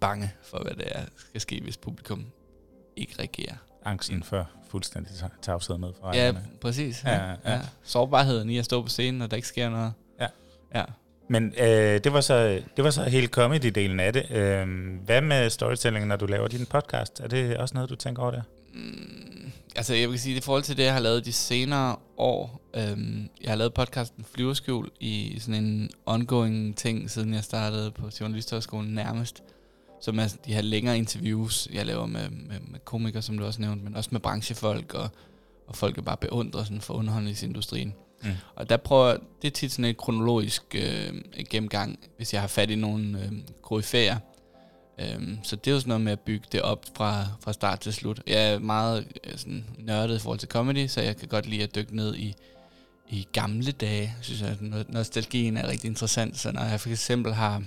bange 0.00 0.32
for, 0.42 0.62
hvad 0.62 0.74
det 0.74 0.84
er, 0.86 1.02
skal 1.28 1.40
ske, 1.40 1.60
hvis 1.62 1.76
publikum 1.76 2.26
ikke 2.96 3.14
reagerer. 3.18 3.54
Angsten 3.84 4.22
for 4.22 4.48
fuldstændig 4.70 5.12
ta- 5.16 5.28
tavshed 5.42 5.78
ned 5.78 5.88
fra 6.00 6.16
Ja, 6.16 6.20
ejerne. 6.22 6.42
præcis. 6.60 7.02
Ja, 7.04 7.30
ja. 7.46 7.60
Sårbarheden 7.82 8.50
i 8.50 8.58
at 8.58 8.64
stå 8.64 8.82
på 8.82 8.88
scenen, 8.88 9.22
og 9.22 9.30
der 9.30 9.36
ikke 9.36 9.48
sker 9.48 9.70
noget. 9.70 9.92
Ja. 10.20 10.26
Ja. 10.74 10.84
Men 11.28 11.54
øh, 11.60 12.00
det, 12.04 12.12
var 12.12 12.20
så, 12.20 12.62
det 12.76 12.84
var 12.84 12.90
så 12.90 13.02
hele 13.02 13.28
comedy-delen 13.36 14.00
af 14.00 14.12
det. 14.12 14.30
Øh, 14.30 14.66
hvad 15.04 15.20
med 15.20 15.50
storytelling, 15.50 16.06
når 16.06 16.16
du 16.16 16.26
laver 16.26 16.48
din 16.48 16.66
podcast? 16.66 17.20
Er 17.20 17.28
det 17.28 17.56
også 17.56 17.74
noget, 17.74 17.90
du 17.90 17.94
tænker 17.96 18.22
over 18.22 18.30
der? 18.30 18.42
Mm, 18.74 19.52
altså, 19.76 19.94
jeg 19.94 20.10
vil 20.10 20.20
sige, 20.20 20.36
i 20.36 20.40
forhold 20.40 20.62
til 20.62 20.76
det, 20.76 20.82
jeg 20.84 20.92
har 20.92 21.00
lavet 21.00 21.24
de 21.24 21.32
senere 21.32 21.96
år, 22.16 22.60
øhm, 22.74 23.28
jeg 23.42 23.50
har 23.50 23.56
lavet 23.56 23.74
podcasten 23.74 24.24
Flyverskjul 24.34 24.90
i 25.00 25.36
sådan 25.40 25.64
en 25.64 25.90
ongoing 26.06 26.76
ting, 26.76 27.10
siden 27.10 27.34
jeg 27.34 27.44
startede 27.44 27.90
på 27.90 28.10
Journalisthøjskolen 28.20 28.94
nærmest, 28.94 29.42
som 30.00 30.18
er 30.18 30.36
de 30.46 30.54
her 30.54 30.62
længere 30.62 30.98
interviews, 30.98 31.68
jeg 31.72 31.86
laver 31.86 32.06
med, 32.06 32.30
med, 32.30 32.60
med 32.68 32.78
komikere, 32.84 33.22
som 33.22 33.38
du 33.38 33.44
også 33.44 33.60
nævnte, 33.60 33.84
men 33.84 33.96
også 33.96 34.08
med 34.12 34.20
branchefolk, 34.20 34.94
og, 34.94 35.08
og 35.66 35.76
folk 35.76 35.98
er 35.98 36.02
bare 36.02 36.16
beundret 36.16 36.66
sådan 36.66 36.80
for 36.80 36.94
underholdningsindustrien. 36.94 37.94
Mm. 38.22 38.30
Og 38.54 38.68
der 38.68 38.76
prøver, 38.76 39.16
det 39.42 39.48
er 39.48 39.52
tit 39.52 39.72
sådan 39.72 39.84
et 39.84 39.96
kronologisk 39.96 40.62
øh, 40.74 41.14
gennemgang, 41.50 41.98
hvis 42.16 42.32
jeg 42.32 42.40
har 42.40 42.48
fat 42.48 42.70
i 42.70 42.74
nogle 42.74 43.24
øh, 43.24 43.32
koryfæer. 43.62 44.16
Øhm, 44.98 45.38
så 45.42 45.56
det 45.56 45.70
er 45.70 45.74
jo 45.74 45.80
sådan 45.80 45.88
noget 45.88 46.00
med 46.00 46.12
at 46.12 46.20
bygge 46.20 46.46
det 46.52 46.62
op 46.62 46.84
fra, 46.96 47.26
fra 47.40 47.52
start 47.52 47.80
til 47.80 47.92
slut. 47.92 48.22
Jeg 48.26 48.52
er 48.52 48.58
meget 48.58 49.06
øh, 49.24 49.38
sådan, 49.38 49.64
nørdet 49.78 50.16
i 50.16 50.18
forhold 50.18 50.38
til 50.38 50.48
comedy, 50.48 50.86
så 50.86 51.00
jeg 51.00 51.16
kan 51.16 51.28
godt 51.28 51.46
lide 51.46 51.62
at 51.62 51.74
dykke 51.74 51.96
ned 51.96 52.16
i, 52.16 52.34
i 53.08 53.26
gamle 53.32 53.72
dage. 53.72 54.00
Jeg 54.00 54.14
synes, 54.20 54.42
at 54.42 54.56
no- 54.56 54.92
nostalgien 54.92 55.56
er 55.56 55.68
rigtig 55.68 55.88
interessant. 55.88 56.38
Så 56.38 56.52
når 56.52 56.64
jeg 56.64 56.80
for 56.80 56.88
eksempel 56.90 57.34
har 57.34 57.62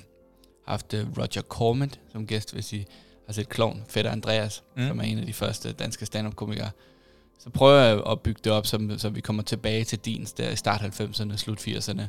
haft 0.66 0.94
øh, 0.94 1.06
Roger 1.18 1.42
Cormant 1.42 2.00
som 2.12 2.28
gæst, 2.28 2.54
hvis 2.54 2.74
I 2.74 2.86
har 3.26 3.34
set 3.34 3.50
Klovn, 3.50 3.84
Fætter 3.90 4.12
Andreas, 4.12 4.64
Mm. 4.76 4.82
mm. 4.82 4.88
som 4.88 5.00
er 5.00 5.04
en 5.04 5.20
af 5.20 5.26
de 5.26 5.34
første 5.34 5.72
danske 5.74 6.06
stand-up-komikere, 6.06 6.70
så 7.40 7.50
prøver 7.50 7.80
jeg 7.82 8.02
at 8.10 8.20
bygge 8.22 8.42
det 8.44 8.52
op, 8.52 8.68
så, 8.68 8.96
så 8.98 9.10
vi 9.10 9.22
kommer 9.22 9.44
tilbage 9.44 9.84
til 9.84 10.00
din 10.00 10.28
der 10.38 10.50
i 10.50 10.56
start 10.56 10.82
90'erne, 10.82 11.38
slut 11.38 11.68
80'erne. 11.68 12.02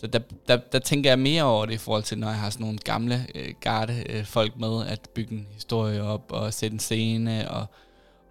Så 0.00 0.06
der, 0.06 0.18
der, 0.48 0.56
der 0.56 0.78
tænker 0.78 1.10
jeg 1.10 1.18
mere 1.18 1.42
over 1.42 1.66
det 1.66 1.74
i 1.74 1.76
forhold 1.76 2.02
til, 2.02 2.18
når 2.18 2.28
jeg 2.28 2.38
har 2.38 2.50
sådan 2.50 2.64
nogle 2.64 2.78
gamle 2.78 3.26
øh, 3.34 3.54
garde 3.60 4.04
øh, 4.08 4.24
folk 4.24 4.56
med, 4.56 4.86
at 4.86 5.00
bygge 5.14 5.34
en 5.34 5.46
historie 5.54 6.02
op 6.02 6.32
og 6.32 6.54
sætte 6.54 6.74
en 6.74 6.78
scene 6.80 7.50
og, 7.50 7.66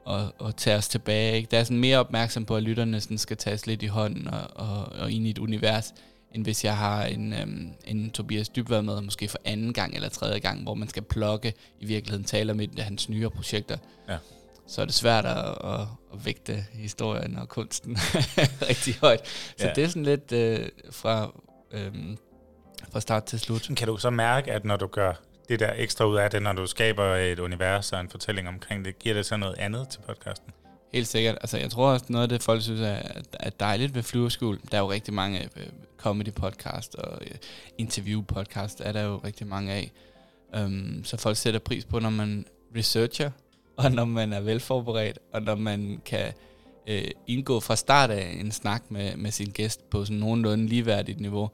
og, 0.06 0.33
og 0.39 0.56
tage 0.57 0.77
os 0.77 0.88
tilbage. 0.88 1.36
Ikke? 1.38 1.48
Der 1.51 1.59
er 1.59 1.63
sådan 1.63 1.77
mere 1.77 1.98
opmærksom 2.00 2.45
på, 2.45 2.56
at 2.56 2.63
lytterne 2.63 3.01
sådan 3.01 3.18
skal 3.18 3.38
tages 3.38 3.68
lidt 3.68 3.83
i 3.83 3.88
hånden 3.88 4.27
og, 4.27 4.42
og, 4.56 4.86
og 5.00 5.12
ind 5.12 5.27
i 5.27 5.30
et 5.30 5.38
univers, 5.38 5.94
end 6.38 6.45
hvis 6.45 6.66
jeg 6.66 6.78
har 6.78 7.06
en, 7.06 7.34
øhm, 7.34 7.74
en 7.86 8.12
Tobias 8.12 8.50
Dybvad 8.50 8.81
med, 8.81 9.01
måske 9.01 9.28
for 9.28 9.38
anden 9.45 9.74
gang 9.74 9.95
eller 9.95 10.10
tredje 10.10 10.39
gang, 10.39 10.63
hvor 10.63 10.74
man 10.74 10.88
skal 10.89 11.04
plukke 11.04 11.54
i 11.80 11.85
virkeligheden 11.85 12.26
tale 12.26 12.52
om 12.52 12.59
et 12.59 12.80
af 12.80 12.83
hans 12.83 13.09
nyere 13.09 13.30
projekter. 13.30 13.78
Ja. 14.09 14.18
Så 14.68 14.81
er 14.81 14.85
det 14.85 14.94
svært 14.94 15.26
at, 15.26 15.38
at, 15.64 15.80
at 16.14 16.26
vægte 16.26 16.66
historien 16.73 17.38
og 17.38 17.50
kunsten 17.50 17.97
rigtig 18.69 18.95
højt. 19.02 19.28
Så 19.57 19.68
Ja. 19.68 19.73
det 19.73 19.83
er 19.83 19.88
sådan 19.88 20.04
lidt 20.04 20.31
øh, 20.31 20.69
fra, 20.92 21.31
øhm, 21.71 22.18
fra 22.92 23.00
start 23.02 23.23
til 23.23 23.40
slut. 23.40 23.69
Kan 23.78 23.88
du 23.88 23.97
så 23.97 24.09
mærke, 24.09 24.52
at 24.52 24.66
når 24.66 24.78
du 24.78 24.88
gør 24.88 25.14
det 25.50 25.59
der 25.59 25.71
ekstra 25.76 26.06
ud 26.06 26.18
af 26.18 26.31
det, 26.31 26.42
når 26.42 26.54
du 26.54 26.68
skaber 26.68 27.16
et 27.16 27.40
univers 27.40 27.94
og 27.94 28.02
en 28.02 28.09
fortælling 28.09 28.47
omkring 28.47 28.85
det, 28.85 29.00
giver 29.00 29.16
det 29.16 29.26
så 29.26 29.38
noget 29.38 29.56
andet 29.57 29.90
til 29.90 30.00
podcasten? 30.07 30.52
Helt 30.94 31.08
sikkert. 31.08 31.38
Altså, 31.42 31.58
jeg 31.58 31.72
tror 31.72 31.92
også, 31.92 32.06
noget 32.10 32.24
af 32.24 32.30
det, 32.30 32.44
folk 32.44 32.62
synes 32.62 32.82
er, 32.82 33.02
er 33.40 33.50
dejligt 33.50 33.96
ved 33.96 34.04
Flyverskjul, 34.04 34.60
der 34.72 34.78
er 34.78 34.82
jo 34.82 34.92
rigtig 34.92 35.14
mange 35.14 35.44
øh, 35.44 35.68
comedy 35.98 36.34
podcast 36.34 36.96
og 36.96 37.20
øh, 37.22 37.36
interview 37.78 38.22
podcast, 38.22 38.82
er 38.82 38.92
der 38.92 39.02
jo 39.02 39.22
rigtig 39.24 39.48
mange 39.48 39.74
af. 39.74 39.92
Um, 40.64 41.02
så 41.04 41.18
folk 41.18 41.38
sætter 41.38 41.60
pris 41.60 41.86
på, 41.86 42.00
når 42.00 42.10
man 42.10 42.46
researcher, 42.76 43.32
og 43.78 43.92
når 43.92 44.06
man 44.06 44.34
er 44.34 44.40
velforberedt, 44.40 45.20
og 45.34 45.42
når 45.42 45.56
man 45.56 46.02
kan 46.06 46.34
øh, 46.88 47.08
indgå 47.28 47.60
fra 47.60 47.76
start 47.76 48.12
af 48.12 48.38
en 48.40 48.52
snak 48.52 48.84
med, 48.90 49.16
med 49.16 49.32
sin 49.32 49.50
gæst 49.50 49.90
på 49.90 50.06
sådan 50.06 50.18
nogenlunde 50.18 50.68
ligeværdigt 50.68 51.20
niveau, 51.20 51.50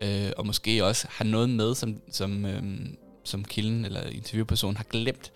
øh, 0.00 0.30
og 0.36 0.46
måske 0.46 0.84
også 0.84 1.06
har 1.10 1.24
noget 1.24 1.50
med, 1.50 1.74
som, 1.74 2.00
som, 2.10 2.44
øh, 2.44 2.62
som 3.24 3.44
kilden 3.44 3.84
eller 3.84 4.06
interviewpersonen 4.06 4.76
har 4.76 4.84
glemt, 4.84 5.32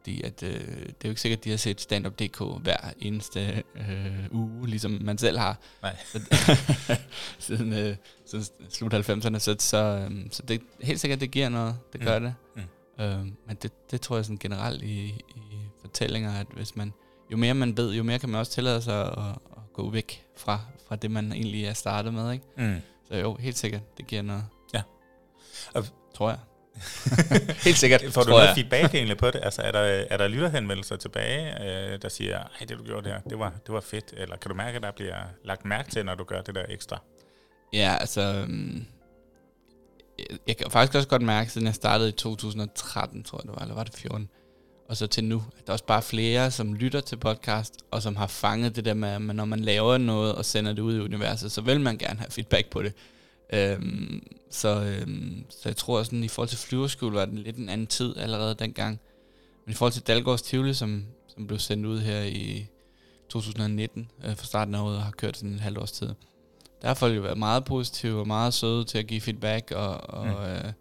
fordi 0.00 0.22
at, 0.22 0.42
øh, 0.42 0.50
det 0.50 0.60
er 0.88 0.92
jo 1.04 1.08
ikke 1.08 1.20
sikkert, 1.20 1.38
at 1.38 1.44
de 1.44 1.50
har 1.50 1.56
set 1.56 1.80
stand-up.dk 1.80 2.62
hver 2.62 2.76
eneste 2.98 3.62
øh, 3.76 4.24
uge, 4.30 4.66
ligesom 4.68 4.98
man 5.00 5.18
selv 5.18 5.38
har. 5.38 5.58
Nej. 5.82 5.96
Siden, 7.38 7.72
øh, 7.72 7.96
siden 8.26 8.44
slut 8.70 8.94
90'erne. 8.94 9.38
Så, 9.38 9.56
så, 9.58 9.76
øh, 10.10 10.26
så 10.30 10.42
det 10.42 10.60
er 10.80 10.86
helt 10.86 11.00
sikkert, 11.00 11.20
det 11.20 11.30
giver 11.30 11.48
noget. 11.48 11.76
Det 11.92 12.00
gør 12.00 12.18
Mm. 12.18 12.24
det. 12.24 12.34
Mm. 12.98 13.04
Øh, 13.04 13.24
men 13.46 13.56
det, 13.62 13.90
det 13.90 14.00
tror 14.00 14.16
jeg 14.16 14.24
sådan 14.24 14.38
generelt 14.38 14.82
i, 14.82 15.04
i 15.36 15.40
fortællinger, 15.80 16.32
at 16.32 16.46
hvis 16.54 16.76
man, 16.76 16.92
jo 17.32 17.36
mere 17.36 17.54
man 17.54 17.76
ved, 17.76 17.94
jo 17.94 18.02
mere 18.02 18.18
kan 18.18 18.28
man 18.28 18.38
også 18.40 18.52
tillade 18.52 18.82
sig 18.82 19.06
at, 19.06 19.18
at 19.56 19.72
gå 19.72 19.90
væk 19.90 20.24
fra, 20.36 20.60
fra 20.88 20.96
det, 20.96 21.10
man 21.10 21.32
egentlig 21.32 21.64
er 21.64 21.72
startet 21.72 22.14
med. 22.14 22.32
Ikke? 22.32 22.44
Mm. 22.56 22.76
Så 23.08 23.16
jo, 23.16 23.36
helt 23.36 23.58
sikkert, 23.58 23.98
det 23.98 24.06
giver 24.06 24.22
noget. 24.22 24.44
Ja. 24.74 24.82
Og- 25.74 25.84
tror 26.14 26.28
jeg. 26.30 26.38
helt 27.64 27.78
sikkert, 27.78 28.04
Får 28.10 28.22
du 28.22 28.30
noget 28.30 28.46
jeg. 28.46 28.54
feedback 28.54 28.94
egentlig 28.94 29.16
på 29.16 29.26
det? 29.30 29.40
Altså, 29.42 29.62
er 29.62 29.72
der, 29.72 29.80
er 30.10 30.16
der 30.16 30.28
lytterhenvendelser 30.28 30.96
tilbage, 30.96 31.64
øh, 31.64 31.98
der 32.02 32.08
siger, 32.08 32.38
ej, 32.38 32.66
det 32.68 32.78
du 32.78 32.84
gjorde 32.84 33.08
der, 33.08 33.20
det 33.30 33.38
var, 33.38 33.52
det 33.66 33.74
var 33.74 33.80
fedt? 33.80 34.14
Eller 34.16 34.36
kan 34.36 34.48
du 34.48 34.54
mærke, 34.54 34.76
at 34.76 34.82
der 34.82 34.90
bliver 34.90 35.16
lagt 35.44 35.64
mærke 35.64 35.90
til, 35.90 36.04
når 36.04 36.14
du 36.14 36.24
gør 36.24 36.40
det 36.42 36.54
der 36.54 36.64
ekstra? 36.68 37.02
Ja, 37.72 37.96
altså... 38.00 38.20
øhm, 38.20 38.86
jeg, 40.18 40.38
jeg 40.46 40.56
kan 40.56 40.70
faktisk 40.70 40.94
også 40.94 41.08
godt 41.08 41.22
mærke, 41.22 41.50
siden 41.50 41.66
jeg 41.66 41.74
startede 41.74 42.08
i 42.08 42.12
2013, 42.12 43.24
tror 43.24 43.38
jeg 43.38 43.42
det 43.42 43.56
var, 43.56 43.62
eller 43.62 43.74
var 43.74 43.84
det 43.84 43.94
14, 43.94 44.28
og 44.88 44.96
så 44.96 45.06
til 45.06 45.24
nu, 45.24 45.42
at 45.58 45.66
der 45.66 45.70
er 45.70 45.72
også 45.72 45.84
bare 45.84 46.02
flere, 46.02 46.50
som 46.50 46.74
lytter 46.74 47.00
til 47.00 47.16
podcast, 47.16 47.74
og 47.90 48.02
som 48.02 48.16
har 48.16 48.26
fanget 48.26 48.76
det 48.76 48.84
der 48.84 48.94
med, 48.94 49.08
at 49.08 49.20
når 49.20 49.44
man 49.44 49.60
laver 49.60 49.98
noget 49.98 50.34
og 50.34 50.44
sender 50.44 50.72
det 50.72 50.82
ud 50.82 50.96
i 50.96 51.00
universet, 51.00 51.52
så 51.52 51.60
vil 51.60 51.80
man 51.80 51.98
gerne 51.98 52.18
have 52.18 52.30
feedback 52.30 52.70
på 52.70 52.82
det. 52.82 52.92
Øhm, 53.52 54.22
så, 54.50 54.82
øhm, 54.82 55.44
så 55.48 55.68
jeg 55.68 55.76
tror 55.76 56.02
sådan, 56.02 56.24
i 56.24 56.28
forhold 56.28 56.48
til 56.48 56.58
flyverskole 56.58 57.14
var 57.14 57.24
det 57.24 57.34
lidt 57.34 57.56
en 57.56 57.68
anden 57.68 57.86
tid 57.86 58.16
allerede 58.16 58.54
dengang. 58.54 59.00
Men 59.64 59.72
i 59.72 59.74
forhold 59.74 59.92
til 59.92 60.02
Dalgårds 60.02 60.42
Tivoli, 60.42 60.74
som, 60.74 61.04
som 61.28 61.46
blev 61.46 61.58
sendt 61.58 61.86
ud 61.86 61.98
her 61.98 62.22
i 62.22 62.66
2019, 63.28 64.10
øh, 64.24 64.36
fra 64.36 64.44
starten 64.46 64.74
af 64.74 64.82
året, 64.82 64.96
og 64.96 65.02
har 65.02 65.10
kørt 65.10 65.36
sådan 65.36 65.54
et 65.54 65.60
halvt 65.60 65.78
års 65.78 65.92
tid, 65.92 66.08
der 66.82 66.88
har 66.88 66.94
folk 66.94 67.16
jo 67.16 67.20
været 67.20 67.38
meget 67.38 67.64
positive 67.64 68.20
og 68.20 68.26
meget 68.26 68.54
søde 68.54 68.84
til 68.84 68.98
at 68.98 69.06
give 69.06 69.20
feedback, 69.20 69.70
og, 69.70 70.10
og, 70.10 70.26
mm. 70.26 70.32
øh, 70.32 70.72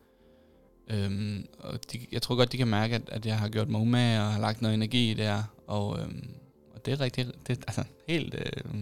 øhm, 1.06 1.48
og 1.60 1.92
de, 1.92 2.00
jeg 2.12 2.22
tror 2.22 2.36
godt, 2.36 2.52
de 2.52 2.58
kan 2.58 2.68
mærke, 2.68 2.96
at, 2.96 3.02
at 3.08 3.26
jeg 3.26 3.40
har 3.40 3.50
gjort 3.50 3.70
mig 3.70 3.82
umage 3.82 4.22
og 4.22 4.34
har 4.34 4.42
lagt 4.42 4.62
noget 4.62 4.76
energi 4.76 5.12
i 5.12 5.14
det 5.14 5.26
her, 5.26 5.44
og, 5.68 6.00
øhm, 6.00 6.30
og 6.76 6.86
det 6.86 6.92
er 6.92 7.02
rigtig, 7.02 7.26
det, 7.48 7.58
altså 7.68 7.84
helt 8.08 8.36
øh, 8.36 8.74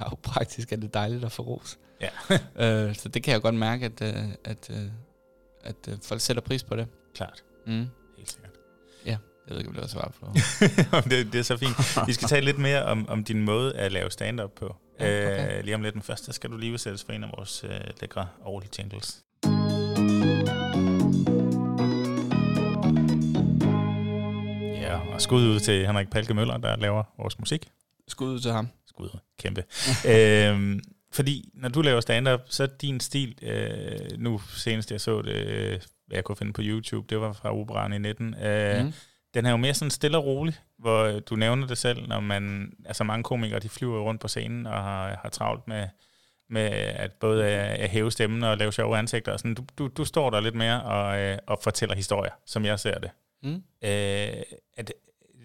lavpraktisk 0.04 0.72
er 0.72 0.76
det 0.76 0.94
dejligt 0.94 1.24
at 1.24 1.32
få 1.32 1.42
ros. 1.42 1.78
Ja. 2.00 2.08
øh, 2.88 2.94
så 2.94 3.08
det 3.08 3.22
kan 3.22 3.32
jeg 3.32 3.42
godt 3.42 3.54
mærke, 3.54 3.84
at, 3.84 4.02
øh, 4.02 4.24
at, 4.44 4.70
øh, 4.70 4.76
at 5.64 5.76
øh, 5.88 5.94
folk 6.02 6.20
sætter 6.20 6.42
pris 6.42 6.62
på 6.62 6.76
det. 6.76 6.86
Klart. 7.14 7.44
Mm. 7.66 7.86
Helt 8.16 8.30
sikkert. 8.30 8.50
Ja, 9.06 9.10
jeg 9.10 9.18
ved 9.48 9.58
ikke, 9.58 9.68
om 9.68 9.74
det 9.74 9.82
var 9.82 9.88
svar 9.88 10.12
på. 10.20 10.26
det, 11.10 11.32
det 11.32 11.38
er 11.38 11.42
så 11.42 11.56
fint. 11.56 12.06
Vi 12.06 12.12
skal 12.12 12.28
tale 12.28 12.44
lidt 12.44 12.58
mere 12.58 12.84
om, 12.84 13.08
om 13.08 13.24
din 13.24 13.42
måde 13.42 13.76
at 13.76 13.92
lave 13.92 14.10
stand-up 14.10 14.50
på. 14.50 14.76
Ja, 15.00 15.32
okay. 15.32 15.58
øh, 15.58 15.64
lige 15.64 15.74
om 15.74 15.82
lidt, 15.82 15.94
men 15.94 16.02
først 16.02 16.24
så 16.24 16.32
skal 16.32 16.50
du 16.50 16.56
lige 16.56 16.78
sættes 16.78 17.04
for 17.04 17.12
en 17.12 17.24
af 17.24 17.30
vores 17.36 17.64
øh, 17.64 17.80
lækre 18.00 18.28
årlige 18.44 18.70
jingles. 18.78 19.22
Ja, 24.80 24.98
og 25.14 25.20
skud 25.20 25.42
ud 25.42 25.60
til 25.60 25.86
Henrik 25.86 26.10
Palke 26.10 26.34
Møller, 26.34 26.56
der 26.56 26.76
laver 26.76 27.02
vores 27.18 27.38
musik. 27.38 27.68
Skud 28.08 28.28
ud 28.28 28.40
til 28.40 28.50
ham. 28.50 28.68
Skud 29.00 29.14
ud. 29.14 29.18
Kæmpe. 29.38 29.64
øhm, 30.14 30.80
fordi 31.12 31.48
når 31.54 31.68
du 31.68 31.82
laver 31.82 32.00
stand-up, 32.00 32.40
så 32.48 32.62
er 32.62 32.66
din 32.66 33.00
stil, 33.00 33.38
øh, 33.42 34.18
nu 34.18 34.38
senest 34.38 34.90
jeg 34.92 35.00
så 35.00 35.22
det, 35.22 35.34
øh, 35.46 35.80
hvad 36.06 36.16
jeg 36.16 36.24
kunne 36.24 36.36
finde 36.36 36.52
på 36.52 36.62
YouTube, 36.64 37.06
det 37.10 37.20
var 37.20 37.32
fra 37.32 37.56
Operan 37.56 37.92
i 37.92 37.98
19, 37.98 38.34
øh, 38.34 38.84
Mm. 38.84 38.92
den 39.34 39.46
er 39.46 39.50
jo 39.50 39.56
mere 39.56 39.74
sådan 39.74 39.90
stille 39.90 40.18
og 40.18 40.24
rolig, 40.24 40.54
hvor 40.78 41.20
du 41.20 41.36
nævner 41.36 41.66
det 41.66 41.78
selv, 41.78 42.08
når 42.08 42.20
man, 42.20 42.72
altså 42.86 43.04
mange 43.04 43.22
komikere, 43.22 43.58
de 43.58 43.68
flyver 43.68 44.00
rundt 44.00 44.20
på 44.20 44.28
scenen 44.28 44.66
og 44.66 44.82
har, 44.82 45.18
har 45.22 45.28
travlt 45.28 45.68
med, 45.68 45.88
med 46.50 46.62
at 46.72 47.12
både 47.12 47.44
at, 47.46 47.78
at 47.80 47.90
hæve 47.90 48.12
stemmen 48.12 48.42
og 48.42 48.58
lave 48.58 48.72
sjove 48.72 48.98
ansigter. 48.98 49.32
Og 49.32 49.38
sådan. 49.38 49.54
Du, 49.54 49.64
du, 49.78 49.86
du 49.88 50.04
står 50.04 50.30
der 50.30 50.40
lidt 50.40 50.54
mere 50.54 50.82
og, 50.82 51.20
øh, 51.20 51.38
og 51.46 51.58
fortæller 51.62 51.94
historier, 51.96 52.32
som 52.46 52.64
jeg 52.64 52.80
ser 52.80 52.98
det. 52.98 53.10
Mm. 53.42 53.54
Øh, 53.54 54.42
at, 54.76 54.92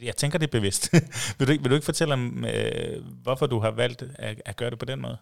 jeg 0.06 0.16
tænker, 0.16 0.38
det 0.38 0.48
er 0.48 0.52
bevidst. 0.52 0.90
vil, 1.40 1.48
du, 1.48 1.52
vil 1.52 1.70
du 1.70 1.76
ikke 1.76 1.86
fortælle 1.86 2.14
om, 2.14 2.46
øh, 2.46 3.04
hvorfor 3.24 3.48
du 3.48 3.60
har 3.60 3.72
valgt 3.72 4.04
at, 4.16 4.42
at 4.46 4.56
gøre 4.56 4.70
det 4.70 4.80
på 4.80 4.86
den 4.86 5.02
måde? 5.02 5.18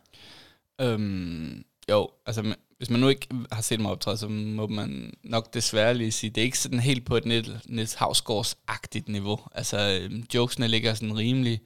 Øhm, 0.82 1.64
jo, 1.90 2.10
altså 2.26 2.56
hvis 2.78 2.90
man 2.90 3.00
nu 3.00 3.08
ikke 3.08 3.28
har 3.52 3.62
set 3.62 3.80
mig 3.80 3.92
optræde, 3.92 4.18
så 4.18 4.28
må 4.28 4.68
man 4.68 5.14
nok 5.24 5.54
desværre 5.54 5.94
lige 5.94 6.12
sige, 6.12 6.30
det 6.30 6.42
er 6.42 6.46
ikke 6.46 6.60
sådan 6.60 6.80
helt 6.80 7.06
på 7.06 7.18
et 7.18 7.26
Niels- 7.26 7.60
Niels 7.66 7.96
Havsgaards-agtigt 7.96 9.12
niveau. 9.12 9.40
Altså 9.52 10.00
øhm, 10.02 10.26
jokesene 10.34 10.68
ligger 10.68 10.94
sådan 10.94 11.18
rimelig 11.18 11.62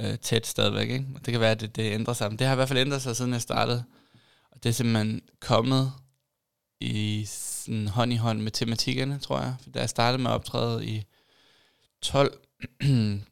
øh, 0.00 0.18
tæt 0.18 0.46
stadigvæk, 0.46 0.90
ikke? 0.90 1.06
Og 1.14 1.26
det 1.26 1.32
kan 1.32 1.40
være, 1.40 1.50
at 1.50 1.60
det, 1.60 1.76
det 1.76 1.92
ændrer 1.92 2.14
sig. 2.14 2.30
Men 2.30 2.38
det 2.38 2.46
har 2.46 2.54
i 2.54 2.56
hvert 2.56 2.68
fald 2.68 2.78
ændret 2.78 3.02
sig, 3.02 3.16
siden 3.16 3.32
jeg 3.32 3.42
startede. 3.42 3.84
Og 4.50 4.62
det 4.62 4.68
er 4.68 4.72
simpelthen 4.72 5.22
kommet 5.40 5.92
i 6.80 7.24
sådan 7.26 7.88
hånd 7.88 8.12
i 8.12 8.16
hånd 8.16 8.40
med 8.40 8.50
tematikkerne, 8.50 9.18
tror 9.18 9.40
jeg. 9.40 9.54
For 9.62 9.70
da 9.70 9.78
jeg 9.80 9.88
startede 9.88 10.22
med 10.22 10.30
at 10.30 10.34
optræde 10.34 10.86
i 10.86 11.02
12, 12.02 12.38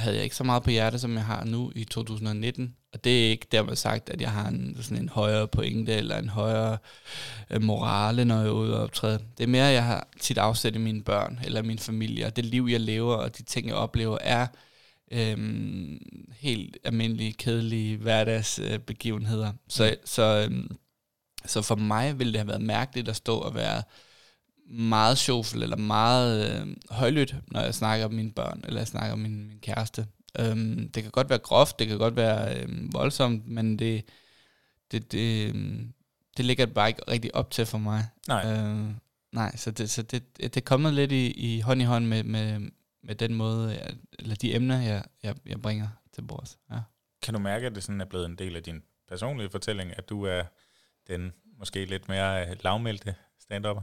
havde 0.00 0.16
jeg 0.16 0.24
ikke 0.24 0.36
så 0.36 0.44
meget 0.44 0.62
på 0.62 0.70
hjerte, 0.70 0.98
som 0.98 1.14
jeg 1.14 1.24
har 1.24 1.44
nu 1.44 1.72
i 1.74 1.84
2019. 1.84 2.76
Og 2.92 3.04
det 3.04 3.26
er 3.26 3.30
ikke 3.30 3.46
dermed 3.52 3.76
sagt, 3.76 4.10
at 4.10 4.20
jeg 4.20 4.30
har 4.30 4.48
en, 4.48 4.76
sådan 4.80 5.02
en 5.02 5.08
højere 5.08 5.48
pointe 5.48 5.94
eller 5.94 6.18
en 6.18 6.28
højere 6.28 6.78
øh, 7.50 7.62
morale, 7.62 8.24
når 8.24 8.36
jeg 8.36 8.46
er 8.46 8.50
ude 8.50 8.76
og 8.76 8.82
optræde. 8.82 9.18
Det 9.38 9.44
er 9.44 9.48
mere, 9.48 9.68
at 9.68 9.74
jeg 9.74 9.84
har 9.84 10.08
tit 10.20 10.38
afsat 10.38 10.74
i 10.74 10.78
mine 10.78 11.02
børn 11.02 11.40
eller 11.44 11.62
min 11.62 11.78
familie, 11.78 12.26
og 12.26 12.36
det 12.36 12.44
liv, 12.44 12.68
jeg 12.70 12.80
lever, 12.80 13.14
og 13.14 13.38
de 13.38 13.42
ting, 13.42 13.66
jeg 13.66 13.74
oplever, 13.74 14.18
er 14.20 14.46
øhm, 15.12 15.98
helt 16.38 16.76
almindelige, 16.84 17.32
kedelige 17.32 17.96
hverdagsbegivenheder. 17.96 19.48
Øh, 19.48 19.54
så, 19.68 19.96
så, 20.04 20.46
øhm, 20.50 20.76
så 21.46 21.62
for 21.62 21.74
mig 21.74 22.18
ville 22.18 22.32
det 22.32 22.40
have 22.40 22.48
været 22.48 22.62
mærkeligt 22.62 23.08
at 23.08 23.16
stå 23.16 23.38
og 23.38 23.54
være 23.54 23.82
meget 24.70 25.18
sjovfuld 25.18 25.62
eller 25.62 25.76
meget 25.76 26.60
øh, 26.60 26.76
højlydt, 26.90 27.34
når 27.46 27.60
jeg 27.60 27.74
snakker 27.74 28.06
om 28.06 28.12
mine 28.12 28.32
børn, 28.32 28.60
eller 28.64 28.80
jeg 28.80 28.88
snakker 28.88 29.12
om 29.12 29.18
min, 29.18 29.46
min 29.48 29.58
kæreste. 29.58 30.06
Øhm, 30.38 30.90
det 30.94 31.02
kan 31.02 31.12
godt 31.12 31.28
være 31.28 31.38
groft, 31.38 31.78
det 31.78 31.88
kan 31.88 31.98
godt 31.98 32.16
være 32.16 32.62
øh, 32.62 32.92
voldsomt, 32.92 33.48
men 33.48 33.78
det, 33.78 34.04
det, 34.92 35.12
det, 35.12 35.48
øhm, 35.48 35.92
det 36.36 36.44
ligger 36.44 36.66
bare 36.66 36.88
ikke 36.88 37.02
rigtig 37.08 37.34
op 37.34 37.50
til 37.50 37.66
for 37.66 37.78
mig. 37.78 38.04
Nej. 38.28 38.52
Øh, 38.52 38.88
nej, 39.32 39.56
så 39.56 39.70
det, 39.70 39.90
så 39.90 40.02
det, 40.02 40.36
det 40.36 40.56
er 40.56 40.60
kommet 40.60 40.94
lidt 40.94 41.12
i, 41.12 41.30
i 41.30 41.60
hånd 41.60 41.82
i 41.82 41.84
hånd 41.84 42.06
med, 42.06 42.22
med, 42.22 42.70
med 43.02 43.14
den 43.14 43.34
måde, 43.34 43.70
jeg, 43.70 43.94
eller 44.18 44.34
de 44.34 44.54
emner, 44.54 44.80
jeg, 44.80 45.04
jeg, 45.22 45.34
jeg 45.46 45.62
bringer 45.62 45.88
til 46.14 46.22
bords. 46.22 46.58
Ja. 46.70 46.80
Kan 47.22 47.34
du 47.34 47.40
mærke, 47.40 47.66
at 47.66 47.74
det 47.74 47.82
sådan 47.82 48.00
er 48.00 48.04
blevet 48.04 48.26
en 48.26 48.36
del 48.36 48.56
af 48.56 48.62
din 48.62 48.82
personlige 49.08 49.50
fortælling, 49.50 49.98
at 49.98 50.08
du 50.08 50.24
er 50.24 50.42
den 51.08 51.32
måske 51.58 51.84
lidt 51.84 52.08
mere 52.08 52.46
øh, 52.46 52.56
lavmælte 52.64 53.14
stand-upper? 53.38 53.82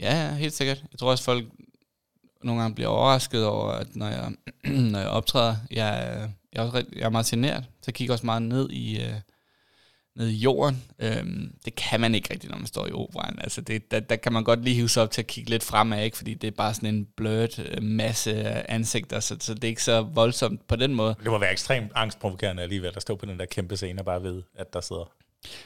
Ja, 0.00 0.26
ja, 0.26 0.34
helt 0.34 0.52
sikkert. 0.52 0.84
Jeg 0.92 0.98
tror 0.98 1.10
også, 1.10 1.24
folk 1.24 1.44
nogle 2.44 2.60
gange 2.60 2.74
bliver 2.74 2.88
overrasket 2.88 3.46
over, 3.46 3.72
at 3.72 3.96
når 3.96 4.08
jeg, 4.08 4.32
når 4.92 4.98
jeg 4.98 5.08
optræder, 5.08 5.56
jeg, 5.70 6.28
jeg, 6.52 6.62
er 6.62 6.66
også, 6.66 6.84
jeg 6.96 7.02
er 7.02 7.08
meget 7.08 7.26
generet, 7.26 7.64
så 7.64 7.84
jeg 7.86 7.94
kigger 7.94 8.14
også 8.14 8.26
meget 8.26 8.42
ned 8.42 8.70
i, 8.70 9.00
øh, 9.00 9.14
ned 10.16 10.28
i 10.28 10.36
jorden. 10.36 10.84
Øhm, 10.98 11.54
det 11.64 11.74
kan 11.74 12.00
man 12.00 12.14
ikke 12.14 12.32
rigtigt, 12.32 12.50
når 12.50 12.58
man 12.58 12.66
står 12.66 12.86
i 12.86 12.92
operaen. 12.92 13.38
Altså 13.40 13.60
det, 13.60 13.90
der, 13.90 14.00
der 14.00 14.16
kan 14.16 14.32
man 14.32 14.44
godt 14.44 14.64
lige 14.64 14.76
hive 14.76 14.88
sig 14.88 15.02
op 15.02 15.10
til 15.10 15.22
at 15.22 15.26
kigge 15.26 15.50
lidt 15.50 15.64
fremad, 15.64 16.04
ikke? 16.04 16.16
fordi 16.16 16.34
det 16.34 16.46
er 16.48 16.56
bare 16.56 16.74
sådan 16.74 16.94
en 16.94 17.08
blødt 17.16 17.58
øh, 17.58 17.82
masse 17.82 18.34
ansigter, 18.70 19.20
så, 19.20 19.36
så 19.40 19.54
det 19.54 19.64
er 19.64 19.68
ikke 19.68 19.82
så 19.82 20.00
voldsomt 20.00 20.68
på 20.68 20.76
den 20.76 20.94
måde. 20.94 21.14
Det 21.22 21.30
må 21.30 21.38
være 21.38 21.52
ekstremt 21.52 21.92
angstprovokerende 21.94 22.62
alligevel 22.62 22.92
at 22.96 23.02
stå 23.02 23.16
på 23.16 23.26
den 23.26 23.38
der 23.38 23.46
kæmpe 23.46 23.76
scene 23.76 24.00
og 24.00 24.04
bare 24.04 24.22
vide, 24.22 24.42
at 24.54 24.72
der 24.72 24.80
sidder 24.80 25.12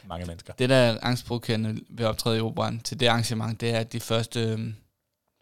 mange 0.06 0.26
mennesker. 0.26 0.52
Det, 0.52 0.68
der 0.68 0.76
er 0.76 0.98
angstprovokerende 1.02 1.80
ved 1.90 2.04
at 2.04 2.08
optræde 2.08 2.36
i 2.38 2.40
operan 2.40 2.80
til 2.80 3.00
det 3.00 3.06
arrangement, 3.06 3.60
det 3.60 3.70
er, 3.70 3.78
at 3.78 3.92
de 3.92 4.00
første 4.00 4.40
øhm, 4.40 4.74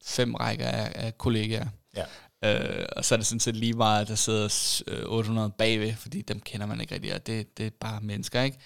fem 0.05 0.35
rækker 0.35 0.67
er, 0.67 1.07
er 1.07 1.11
kollegaer. 1.11 1.67
Ja. 1.97 2.05
Øh, 2.45 2.87
og 2.97 3.05
så 3.05 3.15
er 3.15 3.17
det 3.17 3.27
sådan 3.27 3.41
set 3.41 3.57
lige 3.57 3.73
meget, 3.73 4.03
at 4.03 4.09
der 4.09 4.15
sidder 4.15 4.49
s- 4.49 4.83
øh, 4.87 5.03
800 5.07 5.51
bagved, 5.51 5.95
fordi 5.95 6.23
dem 6.23 6.41
kender 6.41 6.67
man 6.67 6.81
ikke 6.81 6.95
rigtig, 6.95 7.15
og 7.15 7.27
det, 7.27 7.59
det 7.59 7.67
er 7.67 7.71
bare 7.81 8.01
mennesker, 8.01 8.43
ikke? 8.43 8.59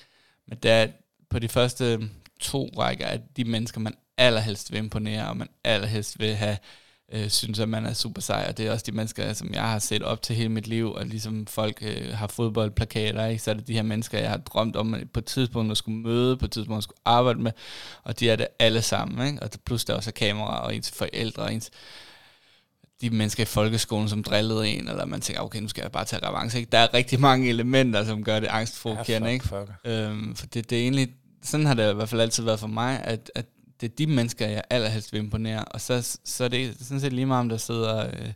Men 0.48 0.58
der, 0.62 0.86
på 1.30 1.38
de 1.38 1.48
første 1.48 1.84
øhm, 1.92 2.10
to 2.40 2.70
rækker 2.78 3.06
er 3.06 3.18
de 3.36 3.44
mennesker, 3.44 3.80
man 3.80 3.94
allerhelst 4.18 4.72
vil 4.72 4.78
imponere, 4.78 5.28
og 5.28 5.36
man 5.36 5.48
allerhelst 5.64 6.18
vil 6.18 6.34
have 6.34 6.56
øh, 7.14 7.28
synes, 7.30 7.58
at 7.58 7.68
man 7.68 7.86
er 7.86 7.92
super 7.92 8.20
sej, 8.20 8.46
og 8.48 8.58
det 8.58 8.66
er 8.66 8.72
også 8.72 8.84
de 8.86 8.92
mennesker, 8.92 9.32
som 9.32 9.54
jeg 9.54 9.62
har 9.62 9.78
set 9.78 10.02
op 10.02 10.22
til 10.22 10.36
hele 10.36 10.48
mit 10.48 10.66
liv, 10.66 10.92
og 10.92 11.06
ligesom 11.06 11.46
folk 11.46 11.78
øh, 11.82 12.14
har 12.14 12.26
fodboldplakater, 12.26 13.26
ikke? 13.26 13.42
så 13.42 13.50
er 13.50 13.54
det 13.54 13.66
de 13.66 13.72
her 13.72 13.82
mennesker, 13.82 14.18
jeg 14.18 14.30
har 14.30 14.36
drømt 14.36 14.76
om 14.76 14.94
at 14.94 15.10
på 15.10 15.20
et 15.20 15.24
tidspunkt 15.24 15.70
at 15.70 15.76
skulle 15.76 15.98
møde, 15.98 16.36
på 16.36 16.44
et 16.44 16.50
tidspunkt 16.50 16.78
at 16.78 16.84
skulle 16.84 17.00
arbejde 17.04 17.40
med, 17.40 17.52
og 18.04 18.20
de 18.20 18.30
er 18.30 18.36
det 18.36 18.46
alle 18.58 18.82
sammen, 18.82 19.26
ikke? 19.26 19.42
og 19.42 19.52
der- 19.52 19.58
plus 19.66 19.84
der 19.84 19.94
også 19.94 20.10
er 20.10 20.12
kamera, 20.12 20.64
og 20.64 20.74
ens 20.74 20.90
forældre, 20.90 21.42
og 21.42 21.54
ens 21.54 21.70
de 23.00 23.10
mennesker 23.10 23.42
i 23.42 23.46
folkeskolen, 23.46 24.08
som 24.08 24.22
drillede 24.22 24.68
en, 24.68 24.88
eller 24.88 25.04
man 25.06 25.20
tænker, 25.20 25.42
okay, 25.42 25.60
nu 25.60 25.68
skal 25.68 25.82
jeg 25.82 25.92
bare 25.92 26.04
tage 26.04 26.28
revanche. 26.28 26.58
Ikke? 26.58 26.70
Der 26.70 26.78
er 26.78 26.94
rigtig 26.94 27.20
mange 27.20 27.48
elementer, 27.48 28.04
som 28.04 28.24
gør 28.24 28.40
det 28.40 28.46
angstprovokerende, 28.46 29.32
ikke? 29.32 29.48
fuck, 29.48 29.60
fuck. 29.60 29.70
Øhm, 29.84 30.34
for 30.36 30.46
det, 30.46 30.70
det 30.70 30.78
er 30.78 30.82
egentlig, 30.82 31.08
sådan 31.42 31.66
har 31.66 31.74
det 31.74 31.90
i 31.90 31.94
hvert 31.94 32.08
fald 32.08 32.20
altid 32.20 32.42
været 32.44 32.60
for 32.60 32.66
mig, 32.66 33.00
at, 33.04 33.30
at 33.34 33.46
det 33.80 33.90
er 33.90 33.94
de 33.94 34.06
mennesker, 34.06 34.46
jeg 34.46 34.62
allerhelst 34.70 35.12
vil 35.12 35.18
imponere. 35.18 35.64
Og 35.64 35.80
så, 35.80 36.18
så 36.24 36.44
er 36.44 36.48
det 36.48 36.76
sådan 36.80 37.00
set 37.00 37.12
lige 37.12 37.26
meget, 37.26 37.40
om 37.40 37.48
der 37.48 37.56
sidder, 37.56 38.06
øh, 38.06 38.32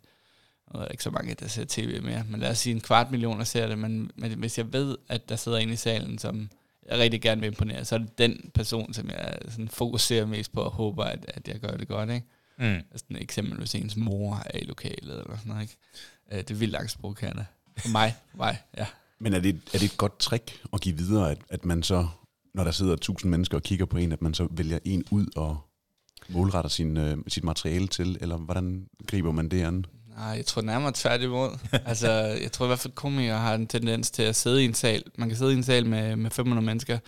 er 0.74 0.78
der 0.78 0.88
ikke 0.88 1.02
så 1.02 1.10
mange, 1.10 1.34
der 1.34 1.48
ser 1.48 1.64
tv 1.68 2.02
mere, 2.02 2.24
men 2.28 2.40
lad 2.40 2.50
os 2.50 2.58
sige 2.58 2.74
en 2.74 2.80
kvart 2.80 3.10
million, 3.10 3.38
der 3.38 3.44
ser 3.44 3.66
det, 3.66 3.78
men, 3.78 4.10
men 4.16 4.38
hvis 4.38 4.58
jeg 4.58 4.72
ved, 4.72 4.96
at 5.08 5.28
der 5.28 5.36
sidder 5.36 5.58
en 5.58 5.70
i 5.70 5.76
salen, 5.76 6.18
som 6.18 6.50
jeg 6.88 6.98
rigtig 6.98 7.22
gerne 7.22 7.40
vil 7.40 7.48
imponere, 7.48 7.84
så 7.84 7.94
er 7.94 7.98
det 7.98 8.18
den 8.18 8.50
person, 8.54 8.94
som 8.94 9.10
jeg 9.10 9.38
sådan 9.48 9.68
fokuserer 9.68 10.26
mest 10.26 10.52
på 10.52 10.60
og 10.60 10.70
håber, 10.70 11.04
at, 11.04 11.24
at 11.28 11.48
jeg 11.48 11.60
gør 11.60 11.76
det 11.76 11.88
godt, 11.88 12.10
ikke? 12.10 12.26
Mm. 12.58 12.82
Sådan 12.96 13.16
eksempelvis 13.16 13.74
ens 13.74 13.96
mor 13.96 14.42
er 14.46 14.58
i 14.58 14.64
lokalet, 14.64 15.18
eller 15.18 15.36
sådan 15.36 15.42
noget, 15.46 15.62
ikke? 15.62 15.76
Øh, 16.32 16.38
det 16.38 16.50
er 16.50 16.54
vildt 16.54 16.76
angstprovokerende. 16.76 17.44
For 17.78 17.88
mig, 17.88 18.14
mig, 18.34 18.62
ja. 18.78 18.86
Men 19.18 19.34
er 19.34 19.40
det, 19.40 19.60
er 19.74 19.78
det 19.78 19.82
et 19.82 19.96
godt 19.96 20.18
trick 20.18 20.62
at 20.72 20.80
give 20.80 20.96
videre, 20.96 21.30
at, 21.30 21.38
at 21.48 21.64
man 21.64 21.82
så, 21.82 22.08
når 22.58 22.64
der 22.64 22.70
sidder 22.70 22.96
tusind 22.96 23.30
mennesker 23.30 23.56
og 23.56 23.62
kigger 23.62 23.86
på 23.86 23.96
en, 23.96 24.12
at 24.12 24.22
man 24.22 24.34
så 24.34 24.48
vælger 24.50 24.78
en 24.84 25.04
ud 25.10 25.26
og 25.36 25.58
målretter 26.28 26.68
sin, 26.70 26.96
øh, 26.96 27.16
sit 27.28 27.44
materiale 27.44 27.86
til, 27.86 28.18
eller 28.20 28.36
hvordan 28.36 28.86
griber 29.06 29.32
man 29.32 29.48
det 29.48 29.62
an? 29.62 29.84
Nej, 30.16 30.26
jeg 30.26 30.46
tror 30.46 30.62
nærmere 30.62 30.92
tværtimod. 30.94 31.58
altså, 31.90 32.10
jeg 32.12 32.52
tror 32.52 32.66
i 32.66 32.68
hvert 32.68 32.78
fald, 32.78 32.94
komikere 32.94 33.38
har 33.38 33.54
en 33.54 33.66
tendens 33.66 34.10
til 34.10 34.22
at 34.22 34.36
sidde 34.36 34.62
i 34.62 34.64
en 34.64 34.74
sal. 34.74 35.02
Man 35.18 35.28
kan 35.28 35.38
sidde 35.38 35.52
i 35.52 35.56
en 35.56 35.62
sal 35.62 35.86
med, 35.86 36.16
med 36.16 36.30
500 36.30 36.66
mennesker, 36.66 36.98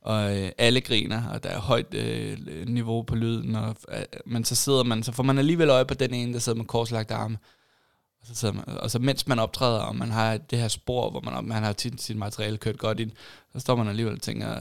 og 0.00 0.38
øh, 0.38 0.50
alle 0.58 0.80
griner, 0.80 1.28
og 1.28 1.42
der 1.42 1.48
er 1.48 1.58
højt 1.58 1.94
øh, 1.94 2.38
niveau 2.68 3.02
på 3.02 3.14
lyden, 3.14 3.54
og, 3.54 3.76
øh, 3.88 4.04
men 4.26 4.44
så 4.44 4.54
sidder 4.54 4.84
man, 4.84 5.02
så 5.02 5.12
får 5.12 5.22
man 5.22 5.38
alligevel 5.38 5.70
øje 5.70 5.84
på 5.84 5.94
den 5.94 6.14
ene, 6.14 6.32
der 6.32 6.38
sidder 6.38 6.58
med 6.58 6.66
korslagt 6.66 7.10
arme, 7.10 7.38
og 8.20 8.26
så, 8.26 8.34
sidder 8.34 8.54
man, 8.54 8.64
og 8.66 8.90
så 8.90 8.98
mens 8.98 9.26
man 9.26 9.38
optræder, 9.38 9.80
og 9.80 9.96
man 9.96 10.10
har 10.10 10.36
det 10.36 10.58
her 10.58 10.68
spor, 10.68 11.10
hvor 11.10 11.20
man, 11.20 11.44
man 11.44 11.62
har 11.62 11.72
tit 11.72 12.02
sit 12.02 12.16
materiale 12.16 12.56
kørt 12.56 12.78
godt 12.78 13.00
ind, 13.00 13.10
så 13.52 13.60
står 13.60 13.76
man 13.76 13.88
alligevel 13.88 14.14
og 14.14 14.22
tænker 14.22 14.56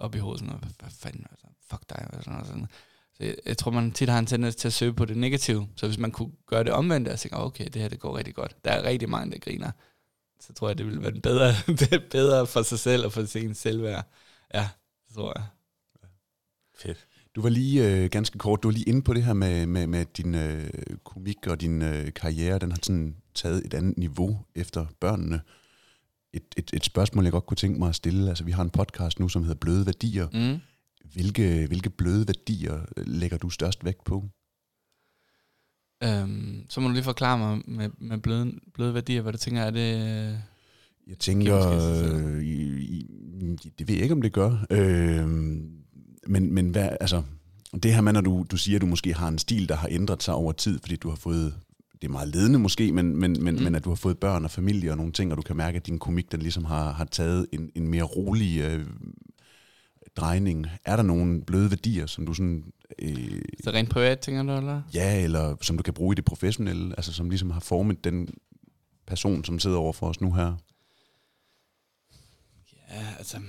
op 0.00 0.14
i 0.14 0.18
hovedet, 0.18 0.40
sådan, 0.40 0.58
hvad, 0.58 0.70
hvad 0.80 0.90
fanden, 0.90 1.26
altså, 1.30 1.46
fuck 1.70 1.82
dig, 1.88 2.06
og 2.12 2.24
sådan, 2.24 2.40
og 2.40 2.46
sådan. 2.46 2.66
Så 3.14 3.24
jeg, 3.24 3.34
jeg 3.46 3.58
tror, 3.58 3.70
man 3.70 3.92
tit 3.92 4.08
har 4.08 4.18
en 4.18 4.26
tendens 4.26 4.56
til 4.56 4.68
at 4.68 4.72
søge 4.72 4.92
på 4.92 5.04
det 5.04 5.16
negative, 5.16 5.68
så 5.76 5.86
hvis 5.86 5.98
man 5.98 6.10
kunne 6.10 6.32
gøre 6.46 6.64
det 6.64 6.72
omvendt, 6.72 7.08
og 7.08 7.18
tænke, 7.18 7.36
okay, 7.36 7.64
det 7.64 7.82
her 7.82 7.88
det 7.88 8.00
går 8.00 8.16
rigtig 8.16 8.34
godt, 8.34 8.56
der 8.64 8.70
er 8.70 8.82
rigtig 8.82 9.08
mange, 9.08 9.32
der 9.32 9.38
griner, 9.38 9.70
så 10.40 10.52
tror 10.52 10.68
jeg, 10.68 10.78
det 10.78 10.86
ville 10.86 11.02
være 11.02 11.12
bedre, 11.12 11.48
det 11.90 12.04
bedre 12.10 12.46
for 12.46 12.62
sig 12.62 12.78
selv 12.78 13.04
og 13.04 13.12
for 13.12 13.24
sin 13.24 13.54
selvværd. 13.54 14.04
Ja, 14.54 14.68
det 15.08 15.14
tror 15.14 15.32
jeg. 15.36 15.46
Fedt. 16.78 17.06
Du 17.36 17.42
var 17.42 17.48
lige 17.48 17.88
øh, 17.88 18.10
ganske 18.10 18.38
kort, 18.38 18.62
du 18.62 18.68
var 18.68 18.72
lige 18.72 18.88
inde 18.88 19.02
på 19.02 19.14
det 19.14 19.24
her 19.24 19.32
med, 19.32 19.66
med, 19.66 19.86
med 19.86 20.04
din 20.04 20.34
øh, 20.34 20.70
komik 21.04 21.46
og 21.46 21.60
din 21.60 21.82
øh, 21.82 22.12
karriere, 22.12 22.58
den 22.58 22.70
har 22.70 22.78
sådan 22.82 23.16
taget 23.34 23.66
et 23.66 23.74
andet 23.74 23.98
niveau 23.98 24.44
efter 24.54 24.86
børnene. 25.00 25.40
Et, 26.34 26.42
et, 26.56 26.70
et 26.72 26.84
spørgsmål, 26.84 27.24
jeg 27.24 27.32
godt 27.32 27.46
kunne 27.46 27.56
tænke 27.56 27.78
mig 27.78 27.88
at 27.88 27.94
stille, 27.94 28.28
altså 28.28 28.44
vi 28.44 28.52
har 28.52 28.62
en 28.62 28.70
podcast 28.70 29.20
nu, 29.20 29.28
som 29.28 29.42
hedder 29.42 29.58
Bløde 29.58 29.86
Værdier. 29.86 30.28
Mm. 30.32 30.60
Hvilke, 31.12 31.66
hvilke 31.66 31.90
bløde 31.90 32.26
værdier 32.26 32.80
lægger 32.96 33.38
du 33.38 33.50
størst 33.50 33.84
vægt 33.84 34.04
på? 34.04 34.28
Øhm, 36.02 36.66
så 36.68 36.80
må 36.80 36.88
du 36.88 36.92
lige 36.94 37.04
forklare 37.04 37.38
mig 37.38 37.62
med, 37.66 37.90
med 37.98 38.18
bløde, 38.18 38.52
bløde 38.74 38.94
værdier, 38.94 39.22
hvad 39.22 39.32
du 39.32 39.38
tænker, 39.38 39.62
er 39.62 39.70
det... 39.70 39.94
øh, 39.94 40.34
Jeg 41.06 41.18
tænker, 41.18 41.70
øh, 41.70 42.42
det 43.78 43.88
ved 43.88 43.94
jeg 43.94 44.02
ikke, 44.02 44.14
om 44.14 44.22
det 44.22 44.32
gør. 44.32 44.66
Øh, 44.70 45.28
men, 46.26 46.54
men 46.54 46.70
hvad, 46.70 46.88
altså, 47.00 47.22
det 47.82 47.94
her 47.94 48.00
med, 48.00 48.12
når 48.12 48.20
du, 48.20 48.46
du 48.50 48.56
siger, 48.56 48.76
at 48.76 48.82
du 48.82 48.86
måske 48.86 49.14
har 49.14 49.28
en 49.28 49.38
stil, 49.38 49.68
der 49.68 49.74
har 49.76 49.88
ændret 49.90 50.22
sig 50.22 50.34
over 50.34 50.52
tid, 50.52 50.78
fordi 50.80 50.96
du 50.96 51.08
har 51.08 51.16
fået, 51.16 51.54
det 52.02 52.08
er 52.08 52.12
meget 52.12 52.28
ledende 52.28 52.58
måske, 52.58 52.92
men, 52.92 53.16
men, 53.16 53.44
men, 53.44 53.54
Mm. 53.56 53.62
men 53.62 53.74
at 53.74 53.84
du 53.84 53.88
har 53.88 53.94
fået 53.96 54.18
børn 54.18 54.44
og 54.44 54.50
familie 54.50 54.90
og 54.90 54.96
nogle 54.96 55.12
ting, 55.12 55.30
og 55.30 55.36
du 55.36 55.42
kan 55.42 55.56
mærke, 55.56 55.76
at 55.76 55.86
din 55.86 55.98
komik, 55.98 56.32
den 56.32 56.42
ligesom 56.42 56.64
har, 56.64 56.92
har 56.92 57.04
taget 57.04 57.46
en, 57.52 57.70
en 57.74 57.88
mere 57.88 58.02
rolig 58.02 58.60
øh, 58.60 58.86
drejning. 60.16 60.66
Er 60.84 60.96
der 60.96 61.02
nogle 61.02 61.42
bløde 61.44 61.70
værdier, 61.70 62.06
som 62.06 62.26
du 62.26 62.34
sådan... 62.34 62.64
Øh, 62.98 63.42
Så 63.64 63.70
rent 63.70 63.90
privat, 63.90 64.20
tænker 64.20 64.42
du, 64.42 64.56
eller? 64.56 64.82
ja, 64.94 65.24
eller 65.24 65.56
som 65.62 65.76
du 65.76 65.82
kan 65.82 65.94
bruge 65.94 66.14
i 66.14 66.16
det 66.16 66.24
professionelle, 66.24 66.94
altså 66.96 67.12
som 67.12 67.30
ligesom 67.30 67.50
har 67.50 67.60
formet 67.60 68.04
den 68.04 68.28
person, 69.06 69.44
som 69.44 69.58
sidder 69.58 69.76
over 69.76 69.92
for 69.92 70.08
os 70.08 70.20
nu 70.20 70.32
her? 70.32 70.56
Ja, 72.90 73.06
altså... 73.18 73.40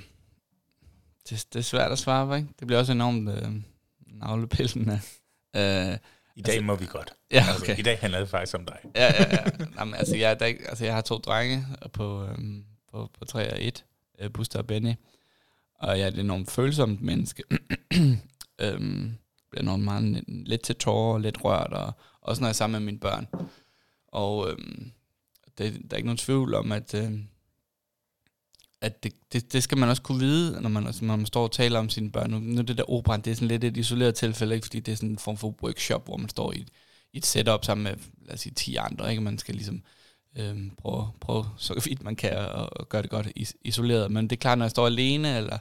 Det, 1.29 1.45
det 1.53 1.59
er 1.59 1.63
svært 1.63 1.91
at 1.91 1.99
svare 1.99 2.27
på, 2.27 2.33
ikke? 2.33 2.47
Det 2.59 2.67
bliver 2.67 2.79
også 2.79 2.91
enormt 2.91 3.29
øh, 3.29 3.51
navlepillende. 4.19 4.99
Øh, 5.55 5.97
I 6.35 6.41
dag 6.41 6.63
må 6.63 6.75
vi 6.75 6.85
godt. 6.85 7.13
Ja, 7.31 7.45
Altså, 7.47 7.63
okay. 7.63 7.79
I 7.79 7.81
dag 7.81 7.99
handler 7.99 8.19
det 8.19 8.29
faktisk 8.29 8.55
om 8.57 8.65
dig. 8.65 8.77
ja, 8.95 9.05
ja, 9.05 9.29
ja. 9.31 9.65
Jamen, 9.79 9.95
altså, 9.95 10.17
jeg, 10.17 10.37
er 10.39 10.45
ikke, 10.45 10.69
altså, 10.69 10.85
jeg 10.85 10.93
har 10.93 11.01
to 11.01 11.17
drenge 11.17 11.67
på, 11.93 12.23
øhm, 12.23 12.65
på, 12.91 13.09
på 13.19 13.25
3 13.25 13.53
og 13.53 13.63
1, 13.63 13.85
øh, 14.19 14.31
Buster 14.33 14.59
og 14.59 14.67
Benny. 14.67 14.93
Og 15.79 15.99
jeg 15.99 16.03
er 16.03 16.07
et 16.07 16.19
enormt 16.19 16.51
følsomt 16.51 17.01
menneske. 17.01 17.43
øhm, 18.61 19.17
bliver 19.51 19.61
enormt 19.61 19.83
meget 19.83 20.23
lidt 20.27 20.61
til 20.61 20.75
tårer 20.75 21.19
lidt 21.19 21.43
rørt, 21.43 21.73
og 21.73 21.93
også 22.21 22.41
når 22.41 22.47
jeg 22.47 22.51
er 22.51 22.53
sammen 22.53 22.81
med 22.81 22.85
mine 22.85 22.99
børn. 22.99 23.27
Og 24.07 24.49
øhm, 24.49 24.91
det, 25.57 25.73
der 25.73 25.87
er 25.91 25.95
ikke 25.95 26.07
nogen 26.07 26.17
tvivl 26.17 26.53
om, 26.53 26.71
at, 26.71 26.93
øh, 26.93 27.11
at 28.81 29.03
det, 29.03 29.13
det, 29.33 29.53
det 29.53 29.63
skal 29.63 29.77
man 29.77 29.89
også 29.89 30.01
kunne 30.01 30.19
vide, 30.19 30.61
når 30.61 30.69
man, 30.69 30.85
altså, 30.87 31.05
når 31.05 31.15
man 31.15 31.25
står 31.25 31.43
og 31.43 31.51
taler 31.51 31.79
om 31.79 31.89
sine 31.89 32.11
børn. 32.11 32.31
Nu, 32.31 32.39
nu 32.39 32.61
det 32.61 32.77
der 32.77 32.91
opera, 32.91 33.17
det 33.17 33.31
er 33.31 33.35
sådan 33.35 33.47
lidt 33.47 33.63
et 33.63 33.77
isoleret 33.77 34.15
tilfælde, 34.15 34.55
ikke? 34.55 34.65
fordi 34.65 34.79
det 34.79 34.91
er 34.91 34.95
sådan 34.95 35.09
en 35.09 35.17
form 35.17 35.37
for 35.37 35.55
workshop, 35.63 36.05
hvor 36.05 36.17
man 36.17 36.29
står 36.29 36.53
i 36.53 36.59
et, 36.59 36.69
i 37.13 37.17
et 37.17 37.25
setup 37.25 37.65
sammen 37.65 37.83
med, 37.83 37.93
lad 38.25 38.33
os 38.33 38.39
sige, 38.39 38.53
10 38.53 38.75
andre, 38.75 39.09
ikke? 39.09 39.21
Man 39.21 39.37
skal 39.37 39.55
ligesom 39.55 39.83
øhm, 40.37 40.71
prøve, 40.77 41.07
prøve 41.21 41.45
så 41.57 41.81
vidt 41.85 42.03
man 42.03 42.15
kan 42.15 42.31
at, 42.31 42.89
gøre 42.89 43.01
det 43.01 43.09
godt 43.09 43.27
is- 43.35 43.55
isoleret. 43.61 44.11
Men 44.11 44.23
det 44.29 44.35
er 44.35 44.39
klart, 44.39 44.57
når 44.57 44.65
jeg 44.65 44.71
står 44.71 44.85
alene 44.85 45.37
eller 45.37 45.57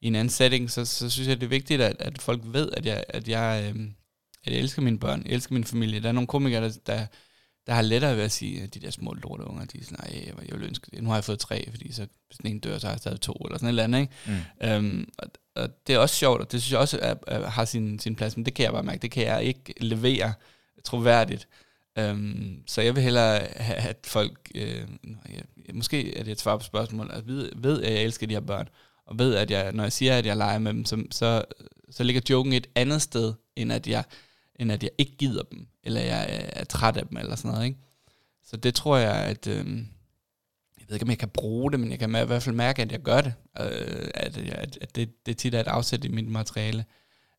i 0.00 0.06
en 0.06 0.14
anden 0.14 0.30
setting, 0.30 0.70
så, 0.70 0.84
så 0.84 1.10
synes 1.10 1.28
jeg, 1.28 1.36
det 1.40 1.46
er 1.46 1.50
vigtigt, 1.50 1.80
at, 1.80 1.96
at 1.98 2.22
folk 2.22 2.42
ved, 2.44 2.70
at 2.72 2.86
jeg, 2.86 3.04
at, 3.08 3.28
jeg, 3.28 3.64
øhm, 3.68 3.94
at 4.44 4.52
jeg 4.52 4.60
elsker 4.60 4.82
mine 4.82 4.98
børn, 4.98 5.22
jeg 5.26 5.32
elsker 5.34 5.54
min 5.54 5.64
familie. 5.64 6.00
Der 6.00 6.08
er 6.08 6.12
nogle 6.12 6.26
komikere, 6.26 6.64
der, 6.64 6.72
der, 6.86 7.06
der 7.66 7.72
har 7.72 7.82
lettere 7.82 8.16
ved 8.16 8.22
at 8.24 8.32
sige, 8.32 8.62
at 8.62 8.74
de 8.74 8.80
der 8.80 8.90
små 8.90 9.12
lorteunger, 9.12 9.64
de 9.64 9.78
er 9.78 9.84
sådan, 9.84 9.98
nej, 10.00 10.24
jeg, 10.26 10.48
jeg 10.48 10.58
vil 10.58 10.68
ønske 10.68 10.90
det. 10.90 11.02
Nu 11.02 11.08
har 11.08 11.16
jeg 11.16 11.24
fået 11.24 11.38
tre, 11.38 11.70
fordi 11.70 11.92
så, 11.92 12.06
hvis 12.26 12.38
den 12.38 12.50
ene 12.50 12.60
dør, 12.60 12.78
så 12.78 12.86
har 12.86 12.94
jeg 12.94 13.00
stadig 13.00 13.20
to, 13.20 13.32
eller 13.32 13.58
sådan 13.58 13.66
et 13.66 13.70
eller 13.70 13.84
andet, 13.84 14.00
ikke? 14.00 14.12
Mm. 14.26 14.68
Øhm, 14.68 15.08
og, 15.18 15.28
og 15.54 15.68
det 15.86 15.94
er 15.94 15.98
også 15.98 16.16
sjovt, 16.16 16.40
og 16.40 16.52
det 16.52 16.62
synes 16.62 16.72
jeg 16.72 16.80
også 16.80 16.98
er, 17.02 17.14
er, 17.26 17.46
har 17.50 17.64
sin, 17.64 17.98
sin 17.98 18.16
plads, 18.16 18.36
men 18.36 18.44
det 18.46 18.54
kan 18.54 18.64
jeg 18.64 18.72
bare 18.72 18.82
mærke, 18.82 19.02
det 19.02 19.10
kan 19.10 19.26
jeg 19.26 19.44
ikke 19.44 19.74
levere 19.80 20.32
troværdigt. 20.84 21.48
Øhm, 21.98 22.62
så 22.66 22.80
jeg 22.82 22.94
vil 22.94 23.02
hellere 23.02 23.46
have, 23.56 23.78
at 23.78 23.98
folk, 24.04 24.50
øh, 24.54 24.86
jeg, 25.28 25.74
måske 25.74 26.16
er 26.18 26.24
det 26.24 26.32
et 26.32 26.40
svar 26.40 26.56
på 26.56 26.64
spørgsmålet, 26.64 27.12
at 27.12 27.26
ved, 27.26 27.50
ved, 27.56 27.82
at 27.82 27.92
jeg 27.92 28.02
elsker 28.02 28.26
de 28.26 28.34
her 28.34 28.40
børn, 28.40 28.68
og 29.06 29.18
ved, 29.18 29.34
at 29.34 29.50
jeg, 29.50 29.72
når 29.72 29.82
jeg 29.82 29.92
siger, 29.92 30.18
at 30.18 30.26
jeg 30.26 30.36
leger 30.36 30.58
med 30.58 30.72
dem, 30.72 30.84
så, 30.84 31.04
så, 31.10 31.44
så 31.90 32.02
ligger 32.04 32.22
joken 32.30 32.52
et 32.52 32.66
andet 32.74 33.02
sted, 33.02 33.34
end 33.56 33.72
at 33.72 33.86
jeg, 33.86 34.04
end 34.56 34.72
at 34.72 34.82
jeg 34.82 34.90
ikke 34.98 35.16
gider 35.16 35.42
dem, 35.42 35.66
eller 35.84 36.00
jeg 36.00 36.26
er, 36.28 36.60
er 36.60 36.64
træt 36.64 36.96
af 36.96 37.06
dem, 37.06 37.16
eller 37.16 37.36
sådan 37.36 37.50
noget, 37.50 37.66
ikke? 37.66 37.78
Så 38.44 38.56
det 38.56 38.74
tror 38.74 38.96
jeg, 38.96 39.16
at... 39.16 39.46
Øh, 39.46 39.78
jeg 40.80 40.86
ved 40.88 40.96
ikke, 40.96 41.04
om 41.04 41.10
jeg 41.10 41.18
kan 41.18 41.28
bruge 41.28 41.72
det, 41.72 41.80
men 41.80 41.90
jeg 41.90 41.98
kan 41.98 42.08
i 42.10 42.26
hvert 42.26 42.42
fald 42.42 42.56
mærke, 42.56 42.82
at 42.82 42.92
jeg 42.92 43.00
gør 43.00 43.20
det. 43.20 43.32
Øh, 43.60 44.08
at, 44.14 44.36
at, 44.38 44.78
at 44.80 44.96
det, 44.96 45.26
det 45.26 45.36
tit 45.36 45.54
er 45.54 45.60
et 45.60 45.66
afsæt 45.66 46.04
i 46.04 46.08
mit 46.08 46.28
materiale. 46.28 46.84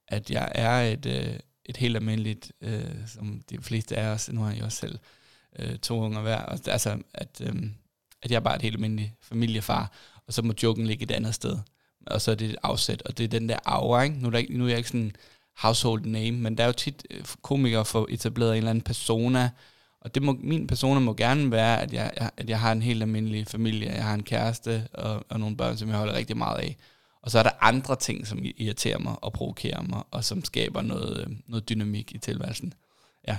At 0.08 0.32
jeg 0.32 0.51
er 0.56 0.82
et, 0.82 1.06
øh, 1.06 1.39
et 1.65 1.78
helt 1.78 1.95
almindeligt, 1.95 2.52
øh, 2.62 2.84
som 3.08 3.41
de 3.50 3.58
fleste 3.62 3.97
af 3.97 4.08
os, 4.08 4.30
nu 4.32 4.41
har 4.41 4.52
jeg 4.54 4.63
også 4.63 4.78
selv 4.78 5.00
øh, 5.60 5.78
to 5.78 6.00
unger 6.02 6.21
hver, 6.21 6.38
og, 6.41 6.60
altså 6.67 6.97
at, 7.13 7.41
øh, 7.43 7.56
at 8.21 8.32
jeg 8.32 8.36
er 8.36 8.39
bare 8.41 8.56
et 8.56 8.62
helt 8.62 8.76
almindeligt 8.76 9.12
familiefar, 9.21 9.91
og 10.28 10.34
så 10.34 10.41
må 10.41 10.54
joken 10.63 10.88
ligge 10.88 11.04
et 11.04 11.12
andet 11.12 11.36
sted. 11.36 11.58
Og 12.08 12.21
så 12.21 12.32
er 12.32 12.36
det 12.36 12.50
et 12.50 12.56
afsæt, 12.63 13.02
og 13.02 13.17
det 13.17 13.24
er 13.24 13.28
den 13.28 13.50
der 13.50 13.58
aura, 13.65 14.02
ikke? 14.02 14.15
Nu 14.15 14.28
er, 14.28 14.32
der 14.32 14.38
ikke, 14.39 14.58
nu 14.58 14.63
er 14.63 14.69
jeg 14.69 14.78
ikke 14.78 14.89
sådan 14.89 15.12
household 15.58 16.06
name, 16.06 16.38
men 16.38 16.58
der 16.58 16.63
er 16.63 16.67
jo 16.67 16.74
tit 16.74 17.06
øh, 17.10 17.24
komikere 17.41 17.86
for 17.86 18.08
etableret 18.10 18.52
en 18.52 18.58
eller 18.58 18.69
anden 18.69 18.82
persona, 18.84 19.50
og 20.02 20.15
det 20.15 20.24
må, 20.24 20.38
min 20.39 20.67
persona 20.67 21.00
må 21.00 21.13
gerne 21.13 21.52
være, 21.52 21.82
at 21.82 21.93
jeg- 21.93 22.30
at 22.38 22.50
jeg 22.50 22.60
har 22.60 22.71
en 22.71 22.82
helt 22.82 23.02
almindelig 23.02 23.47
familie, 23.47 23.91
jeg 23.91 24.04
har 24.04 24.13
en 24.13 24.24
kæreste 24.24 24.88
og, 24.93 25.26
og 25.30 25.39
nogle 25.39 25.58
børn, 25.58 25.78
som 25.78 25.89
jeg 25.89 25.97
holder 25.97 26.13
rigtig 26.13 26.38
meget 26.38 26.60
af. 26.60 26.78
Og 27.23 27.31
så 27.31 27.39
er 27.39 27.43
der 27.43 27.51
andre 27.62 27.95
ting, 27.95 28.27
som 28.27 28.39
irriterer 28.57 28.97
mig 28.97 29.15
og 29.21 29.34
provokerer 29.34 29.81
mig, 29.81 30.03
og 30.12 30.23
som 30.23 30.43
skaber 30.43 30.81
noget, 30.81 31.21
øh, 31.21 31.27
noget 31.47 31.69
dynamik 31.69 32.12
i 32.12 32.17
tilværelsen. 32.17 32.73
Ja. 33.27 33.38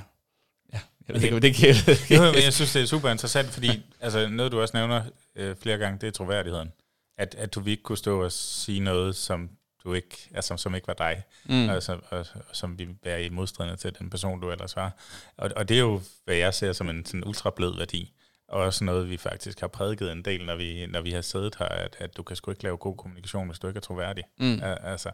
Ja, 0.73 0.81
jeg 1.09 1.15
ved 1.15 1.23
ikke, 1.23 1.35
om 1.35 1.41
det 1.41 1.55
kan... 1.55 1.75
Jo, 2.17 2.23
men 2.33 2.43
jeg 2.45 2.53
synes, 2.53 2.73
det 2.73 2.83
er 2.83 2.87
super 2.87 3.11
interessant, 3.11 3.49
fordi 3.49 3.83
altså, 4.01 4.29
noget, 4.29 4.53
du 4.53 4.61
også 4.61 4.77
nævner 4.77 5.05
øh, 5.37 5.57
flere 5.57 5.79
gange, 5.79 5.99
det 6.01 6.07
er 6.07 6.11
troværdigheden. 6.11 6.73
At, 7.19 7.35
at 7.35 7.55
du 7.55 7.65
ikke 7.67 7.83
kunne 7.83 7.99
stå 7.99 8.25
og 8.25 8.33
sige 8.33 8.81
noget, 8.81 9.17
som 9.17 9.51
du 9.85 9.95
ikke, 9.95 10.29
altså, 10.35 10.57
som 10.57 10.75
ikke 10.75 10.89
var 10.89 10.95
dig, 10.95 11.23
mm. 11.45 11.69
og, 11.69 11.83
som, 11.83 12.03
og, 12.11 12.19
og 12.19 12.57
som 12.57 12.79
vil 12.79 12.97
være 13.05 13.25
i 13.25 13.29
modstridende 13.29 13.77
til 13.77 13.99
den 13.99 14.11
person, 14.11 14.41
du 14.41 14.51
ellers 14.51 14.77
var. 14.77 14.97
Og, 15.37 15.51
og 15.57 15.69
det 15.69 15.75
er 15.75 15.81
jo, 15.81 16.01
hvad 16.25 16.37
jeg 16.37 16.55
ser 16.55 16.73
som 16.73 16.89
en 16.89 17.07
sådan 17.07 17.25
ultra 17.25 17.51
blød 17.51 17.77
værdi. 17.77 18.13
Og 18.53 18.63
også 18.63 18.85
noget, 18.85 19.11
vi 19.11 19.17
faktisk 19.17 19.61
har 19.61 19.69
prædiket 19.69 20.13
en 20.13 20.25
del, 20.25 20.47
når 20.47 20.57
vi, 20.57 20.87
når 20.87 21.01
vi 21.01 21.13
har 21.13 21.21
siddet 21.21 21.57
her, 21.59 21.67
at, 21.67 21.97
at 21.99 22.17
du 22.17 22.23
kan 22.23 22.37
sgu 22.37 22.51
ikke 22.51 22.63
lave 22.63 22.77
god 22.77 22.97
kommunikation, 22.97 23.47
hvis 23.47 23.59
du 23.59 23.67
ikke 23.67 23.79
er 23.79 23.83
troværdig. 23.83 24.25
Mm. 24.39 24.61
Altså, 24.63 25.11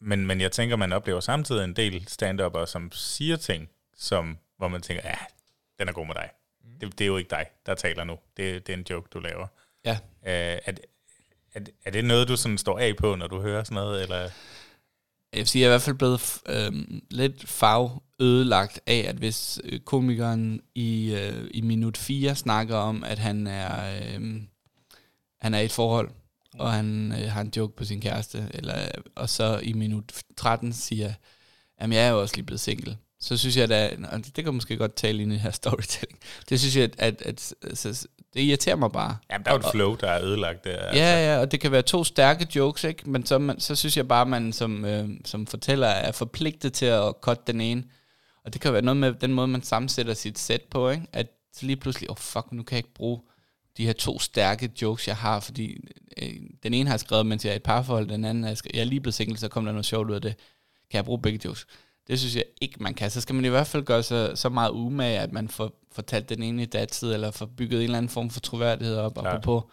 men, 0.00 0.26
men 0.26 0.40
jeg 0.40 0.52
tænker, 0.52 0.76
man 0.76 0.92
oplever 0.92 1.20
samtidig 1.20 1.64
en 1.64 1.76
del 1.76 2.08
stand 2.08 2.66
som 2.66 2.92
siger 2.92 3.36
ting, 3.36 3.70
som, 3.96 4.38
hvor 4.56 4.68
man 4.68 4.82
tænker, 4.82 5.02
ja, 5.04 5.16
den 5.78 5.88
er 5.88 5.92
god 5.92 6.06
med 6.06 6.14
dig. 6.14 6.30
Det, 6.80 6.98
det 6.98 7.04
er 7.04 7.06
jo 7.06 7.16
ikke 7.16 7.30
dig, 7.30 7.46
der 7.66 7.74
taler 7.74 8.04
nu. 8.04 8.18
Det, 8.36 8.66
det 8.66 8.72
er 8.72 8.76
en 8.76 8.86
joke, 8.90 9.08
du 9.12 9.18
laver. 9.18 9.46
Ja. 9.84 9.98
Øh, 10.26 10.58
er, 10.64 10.72
er, 11.54 11.60
er 11.84 11.90
det 11.90 12.04
noget, 12.04 12.28
du 12.28 12.36
sådan 12.36 12.58
står 12.58 12.78
af 12.78 12.96
på, 12.96 13.14
når 13.14 13.26
du 13.26 13.40
hører 13.40 13.64
sådan 13.64 13.74
noget? 13.74 14.02
Eller? 14.02 14.16
Jeg 14.16 14.30
vil 15.32 15.48
sige, 15.48 15.62
jeg 15.62 15.66
er 15.66 15.70
i 15.70 15.72
hvert 15.72 15.82
fald 15.82 15.96
blevet 15.96 16.42
øhm, 16.46 17.02
lidt 17.10 17.48
fag 17.48 17.90
ødelagt 18.20 18.80
af, 18.86 19.04
at 19.08 19.16
hvis 19.16 19.60
øh, 19.64 19.80
komikeren 19.80 20.60
i, 20.74 21.14
øh, 21.14 21.48
i 21.50 21.60
minut 21.60 21.96
4 21.96 22.34
snakker 22.34 22.76
om, 22.76 23.04
at 23.04 23.18
han 23.18 23.46
er, 23.46 23.98
øh, 23.98 24.40
han 25.40 25.54
er 25.54 25.58
i 25.58 25.64
et 25.64 25.72
forhold, 25.72 26.10
og 26.54 26.72
han 26.72 27.12
øh, 27.12 27.30
har 27.30 27.40
en 27.40 27.52
joke 27.56 27.76
på 27.76 27.84
sin 27.84 28.00
kæreste, 28.00 28.48
eller, 28.54 28.88
og 29.14 29.28
så 29.28 29.60
i 29.62 29.72
minut 29.72 30.12
13 30.36 30.72
siger, 30.72 31.12
at 31.78 31.90
jeg 31.90 32.06
er 32.06 32.10
jo 32.10 32.20
også 32.20 32.36
lige 32.36 32.46
blevet 32.46 32.60
single. 32.60 32.96
Så 33.20 33.36
synes 33.36 33.56
jeg, 33.56 33.70
at 33.70 33.98
det 34.36 34.44
kan 34.44 34.54
måske 34.54 34.76
godt 34.76 34.94
tale 34.94 35.22
ind 35.22 35.32
i 35.32 35.34
det 35.34 35.42
her 35.42 35.50
storytelling. 35.62 36.18
Det 36.48 36.60
synes 36.60 36.76
jeg, 36.76 36.84
at, 36.84 36.94
at, 36.98 37.22
at, 37.22 37.54
at 37.70 37.78
så, 37.78 38.08
det 38.34 38.40
irriterer 38.40 38.76
mig 38.76 38.92
bare. 38.92 39.16
Jamen, 39.30 39.44
der 39.44 39.50
er 39.50 39.54
jo 39.54 39.60
et 39.60 39.72
flow, 39.72 39.96
der 39.96 40.08
er 40.08 40.24
ødelagt 40.24 40.64
der. 40.64 40.76
Altså. 40.76 41.02
Ja, 41.02 41.32
ja, 41.32 41.40
og 41.40 41.52
det 41.52 41.60
kan 41.60 41.72
være 41.72 41.82
to 41.82 42.04
stærke 42.04 42.46
jokes, 42.56 42.84
ikke? 42.84 43.10
Men 43.10 43.26
så, 43.26 43.38
man, 43.38 43.60
så 43.60 43.74
synes 43.74 43.96
jeg 43.96 44.08
bare, 44.08 44.20
at 44.20 44.28
man 44.28 44.52
som, 44.52 44.84
øh, 44.84 45.08
som 45.24 45.46
fortæller 45.46 45.86
er 45.86 46.12
forpligtet 46.12 46.72
til 46.72 46.86
at 46.86 47.14
cutte 47.20 47.42
den 47.46 47.60
ene. 47.60 47.84
Og 48.44 48.52
det 48.52 48.60
kan 48.60 48.72
være 48.72 48.82
noget 48.82 48.96
med 48.96 49.12
den 49.12 49.34
måde, 49.34 49.48
man 49.48 49.62
sammensætter 49.62 50.14
sit 50.14 50.38
sæt 50.38 50.62
på, 50.62 50.88
ikke? 50.88 51.06
At 51.12 51.26
så 51.52 51.66
lige 51.66 51.76
pludselig, 51.76 52.10
åh 52.10 52.12
oh, 52.12 52.18
fuck, 52.18 52.52
nu 52.52 52.62
kan 52.62 52.74
jeg 52.74 52.78
ikke 52.78 52.94
bruge 52.94 53.20
de 53.76 53.86
her 53.86 53.92
to 53.92 54.18
stærke 54.18 54.70
jokes, 54.82 55.08
jeg 55.08 55.16
har, 55.16 55.40
fordi 55.40 55.76
øh, 56.22 56.32
den 56.62 56.74
ene 56.74 56.88
har 56.88 56.94
jeg 56.94 57.00
skrevet, 57.00 57.26
mens 57.26 57.44
jeg 57.44 57.50
er 57.50 57.54
i 57.54 57.56
et 57.56 57.62
parforhold, 57.62 58.08
den 58.08 58.24
anden 58.24 58.44
er, 58.44 58.48
jeg, 58.48 58.74
jeg 58.74 58.80
er 58.80 58.84
lige 58.84 59.00
blevet 59.00 59.14
single, 59.14 59.38
så 59.38 59.48
kom 59.48 59.64
der 59.64 59.72
noget 59.72 59.86
sjovt 59.86 60.10
ud 60.10 60.14
af 60.14 60.22
det. 60.22 60.34
Kan 60.90 60.96
jeg 60.96 61.04
bruge 61.04 61.22
begge 61.22 61.40
jokes? 61.44 61.66
Det 62.08 62.18
synes 62.18 62.36
jeg 62.36 62.44
ikke, 62.60 62.82
man 62.82 62.94
kan. 62.94 63.10
Så 63.10 63.20
skal 63.20 63.34
man 63.34 63.44
i 63.44 63.48
hvert 63.48 63.66
fald 63.66 63.84
gøre 63.84 64.02
så, 64.02 64.32
så 64.34 64.48
meget 64.48 64.70
umage, 64.70 65.18
at 65.18 65.32
man 65.32 65.48
får 65.48 65.72
fortalt 65.92 66.28
den 66.28 66.42
ene 66.42 66.62
i 66.62 66.66
datid, 66.66 67.12
eller 67.12 67.30
får 67.30 67.46
bygget 67.46 67.78
en 67.78 67.84
eller 67.84 67.98
anden 67.98 68.10
form 68.10 68.30
for 68.30 68.40
troværdighed 68.40 68.96
op, 68.96 69.18
op 69.18 69.42
på. 69.42 69.70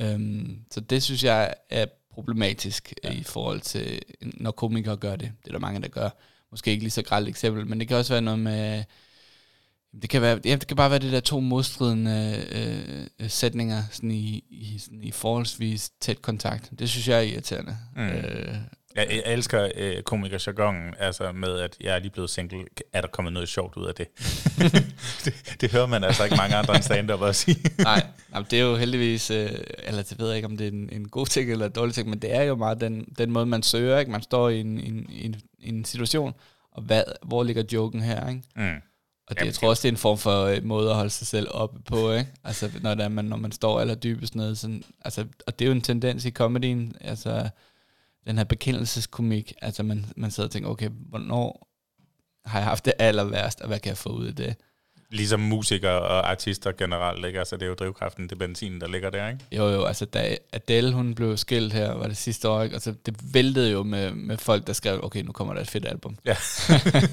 Øhm, 0.00 0.58
så 0.70 0.80
det 0.80 1.02
synes 1.02 1.24
jeg 1.24 1.54
er 1.70 1.86
problematisk 2.10 2.94
ja. 3.04 3.12
i 3.12 3.22
forhold 3.22 3.60
til, 3.60 4.02
når 4.22 4.50
komikere 4.50 4.96
gør 4.96 5.16
det. 5.16 5.32
Det 5.42 5.48
er 5.48 5.52
der 5.52 5.58
mange, 5.58 5.82
der 5.82 5.88
gør. 5.88 6.10
Måske 6.54 6.70
ikke 6.70 6.84
lige 6.84 6.90
så 6.90 7.02
grelt 7.02 7.28
eksempel, 7.28 7.66
men 7.66 7.80
det 7.80 7.88
kan 7.88 7.96
også 7.96 8.12
være 8.12 8.22
noget 8.22 8.38
med... 8.38 8.84
Det 10.02 10.10
kan, 10.10 10.22
være, 10.22 10.40
ja, 10.44 10.56
det 10.56 10.66
kan 10.66 10.76
bare 10.76 10.90
være 10.90 10.98
det 10.98 11.12
der 11.12 11.20
to 11.20 11.40
modstridende 11.40 12.44
øh, 13.20 13.30
sætninger 13.30 13.82
sådan 13.90 14.10
i, 14.10 14.44
i, 14.50 14.78
sådan 14.78 15.04
i 15.04 15.10
forholdsvis 15.10 15.90
tæt 16.00 16.22
kontakt. 16.22 16.70
Det 16.78 16.88
synes 16.88 17.08
jeg 17.08 17.18
er 17.18 17.22
irriterende. 17.22 17.76
Mm. 17.96 18.02
Øh, 18.02 18.56
jeg, 18.94 19.06
jeg 19.10 19.32
elsker 19.32 19.68
øh, 19.76 20.02
komikerjargonen, 20.02 20.94
altså 20.98 21.32
med, 21.32 21.58
at 21.58 21.76
jeg 21.80 21.94
er 21.94 21.98
lige 21.98 22.10
blevet 22.10 22.30
single. 22.30 22.64
Er 22.92 23.00
der 23.00 23.08
kommet 23.08 23.32
noget 23.32 23.48
sjovt 23.48 23.76
ud 23.76 23.86
af 23.86 23.94
det? 23.94 24.08
det, 25.24 25.56
det 25.60 25.72
hører 25.72 25.86
man 25.86 26.04
altså 26.04 26.24
ikke 26.24 26.36
mange 26.36 26.56
andre 26.56 26.74
end 26.74 26.82
stand 26.82 27.10
at 27.10 27.36
sige. 27.36 27.56
nej, 27.78 28.06
nej, 28.30 28.42
det 28.50 28.60
er 28.60 28.64
jo 28.64 28.76
heldigvis, 28.76 29.30
øh, 29.30 29.50
eller 29.78 30.02
det 30.02 30.18
ved 30.18 30.26
jeg 30.26 30.36
ikke, 30.36 30.46
om 30.46 30.56
det 30.56 30.66
er 30.66 30.70
en, 30.70 30.88
en 30.92 31.08
god 31.08 31.26
ting 31.26 31.50
eller 31.50 31.66
en 31.66 31.72
dårlig 31.72 31.94
ting, 31.94 32.08
men 32.08 32.18
det 32.18 32.34
er 32.34 32.42
jo 32.42 32.54
meget 32.54 32.80
den, 32.80 33.14
den 33.18 33.30
måde, 33.30 33.46
man 33.46 33.62
søger. 33.62 33.98
Ikke? 33.98 34.10
Man 34.10 34.22
står 34.22 34.48
i 34.48 34.60
en, 34.60 34.80
en, 34.80 35.06
en, 35.12 35.36
en 35.60 35.84
situation, 35.84 36.34
og 36.72 36.82
hvad, 36.82 37.02
hvor 37.22 37.42
ligger 37.42 37.62
joken 37.72 38.00
her? 38.00 38.28
Ikke? 38.28 38.42
Mm. 38.56 38.76
Og 39.26 39.30
det, 39.30 39.36
Jamen, 39.36 39.46
jeg 39.46 39.54
tror 39.54 39.68
også, 39.68 39.82
det 39.82 39.88
er 39.88 39.92
en 39.92 39.96
form 39.96 40.18
for 40.18 40.44
øh, 40.44 40.64
måde 40.64 40.90
at 40.90 40.96
holde 40.96 41.10
sig 41.10 41.26
selv 41.26 41.48
oppe 41.50 41.80
på, 41.82 42.12
ikke? 42.12 42.30
Altså, 42.44 42.70
når, 42.82 42.94
der, 42.94 43.08
man, 43.08 43.24
når 43.24 43.36
man 43.36 43.52
står 43.52 43.80
aller 43.80 43.94
dybest 43.94 44.34
nede. 44.34 44.56
Sådan, 44.56 44.84
altså, 45.04 45.26
og 45.46 45.58
det 45.58 45.64
er 45.64 45.66
jo 45.66 45.72
en 45.72 45.80
tendens 45.80 46.24
i 46.24 46.30
comedyen, 46.30 46.96
altså 47.00 47.48
den 48.26 48.36
her 48.38 48.44
bekendelseskomik, 48.44 49.52
altså 49.62 49.82
man, 49.82 50.06
man 50.16 50.30
sidder 50.30 50.46
og 50.48 50.52
tænker, 50.52 50.70
okay, 50.70 50.88
hvornår 50.88 51.68
har 52.44 52.58
jeg 52.58 52.66
haft 52.66 52.84
det 52.84 52.92
aller 52.98 53.24
værst, 53.24 53.60
og 53.60 53.68
hvad 53.68 53.78
kan 53.78 53.88
jeg 53.88 53.98
få 53.98 54.08
ud 54.08 54.26
af 54.26 54.34
det? 54.34 54.56
Ligesom 55.10 55.40
musikere 55.40 56.00
og 56.00 56.30
artister 56.30 56.72
generelt, 56.72 57.26
ikke? 57.26 57.38
Altså 57.38 57.56
det 57.56 57.62
er 57.62 57.66
jo 57.66 57.74
drivkraften, 57.74 58.28
det 58.28 58.38
benzin, 58.38 58.80
der 58.80 58.88
ligger 58.88 59.10
der, 59.10 59.28
ikke? 59.28 59.44
Jo, 59.52 59.68
jo, 59.68 59.84
altså 59.84 60.04
da 60.04 60.36
Adele, 60.52 60.92
hun 60.92 61.14
blev 61.14 61.36
skilt 61.36 61.72
her, 61.72 61.92
var 61.92 62.06
det 62.06 62.16
sidste 62.16 62.48
år, 62.48 62.62
ikke? 62.62 62.74
Altså 62.74 62.94
det 63.06 63.34
væltede 63.34 63.70
jo 63.70 63.82
med, 63.82 64.10
med 64.10 64.38
folk, 64.38 64.66
der 64.66 64.72
skrev, 64.72 65.00
okay, 65.02 65.22
nu 65.22 65.32
kommer 65.32 65.54
der 65.54 65.60
et 65.60 65.70
fedt 65.70 65.86
album. 65.86 66.16
Ja. 66.24 66.34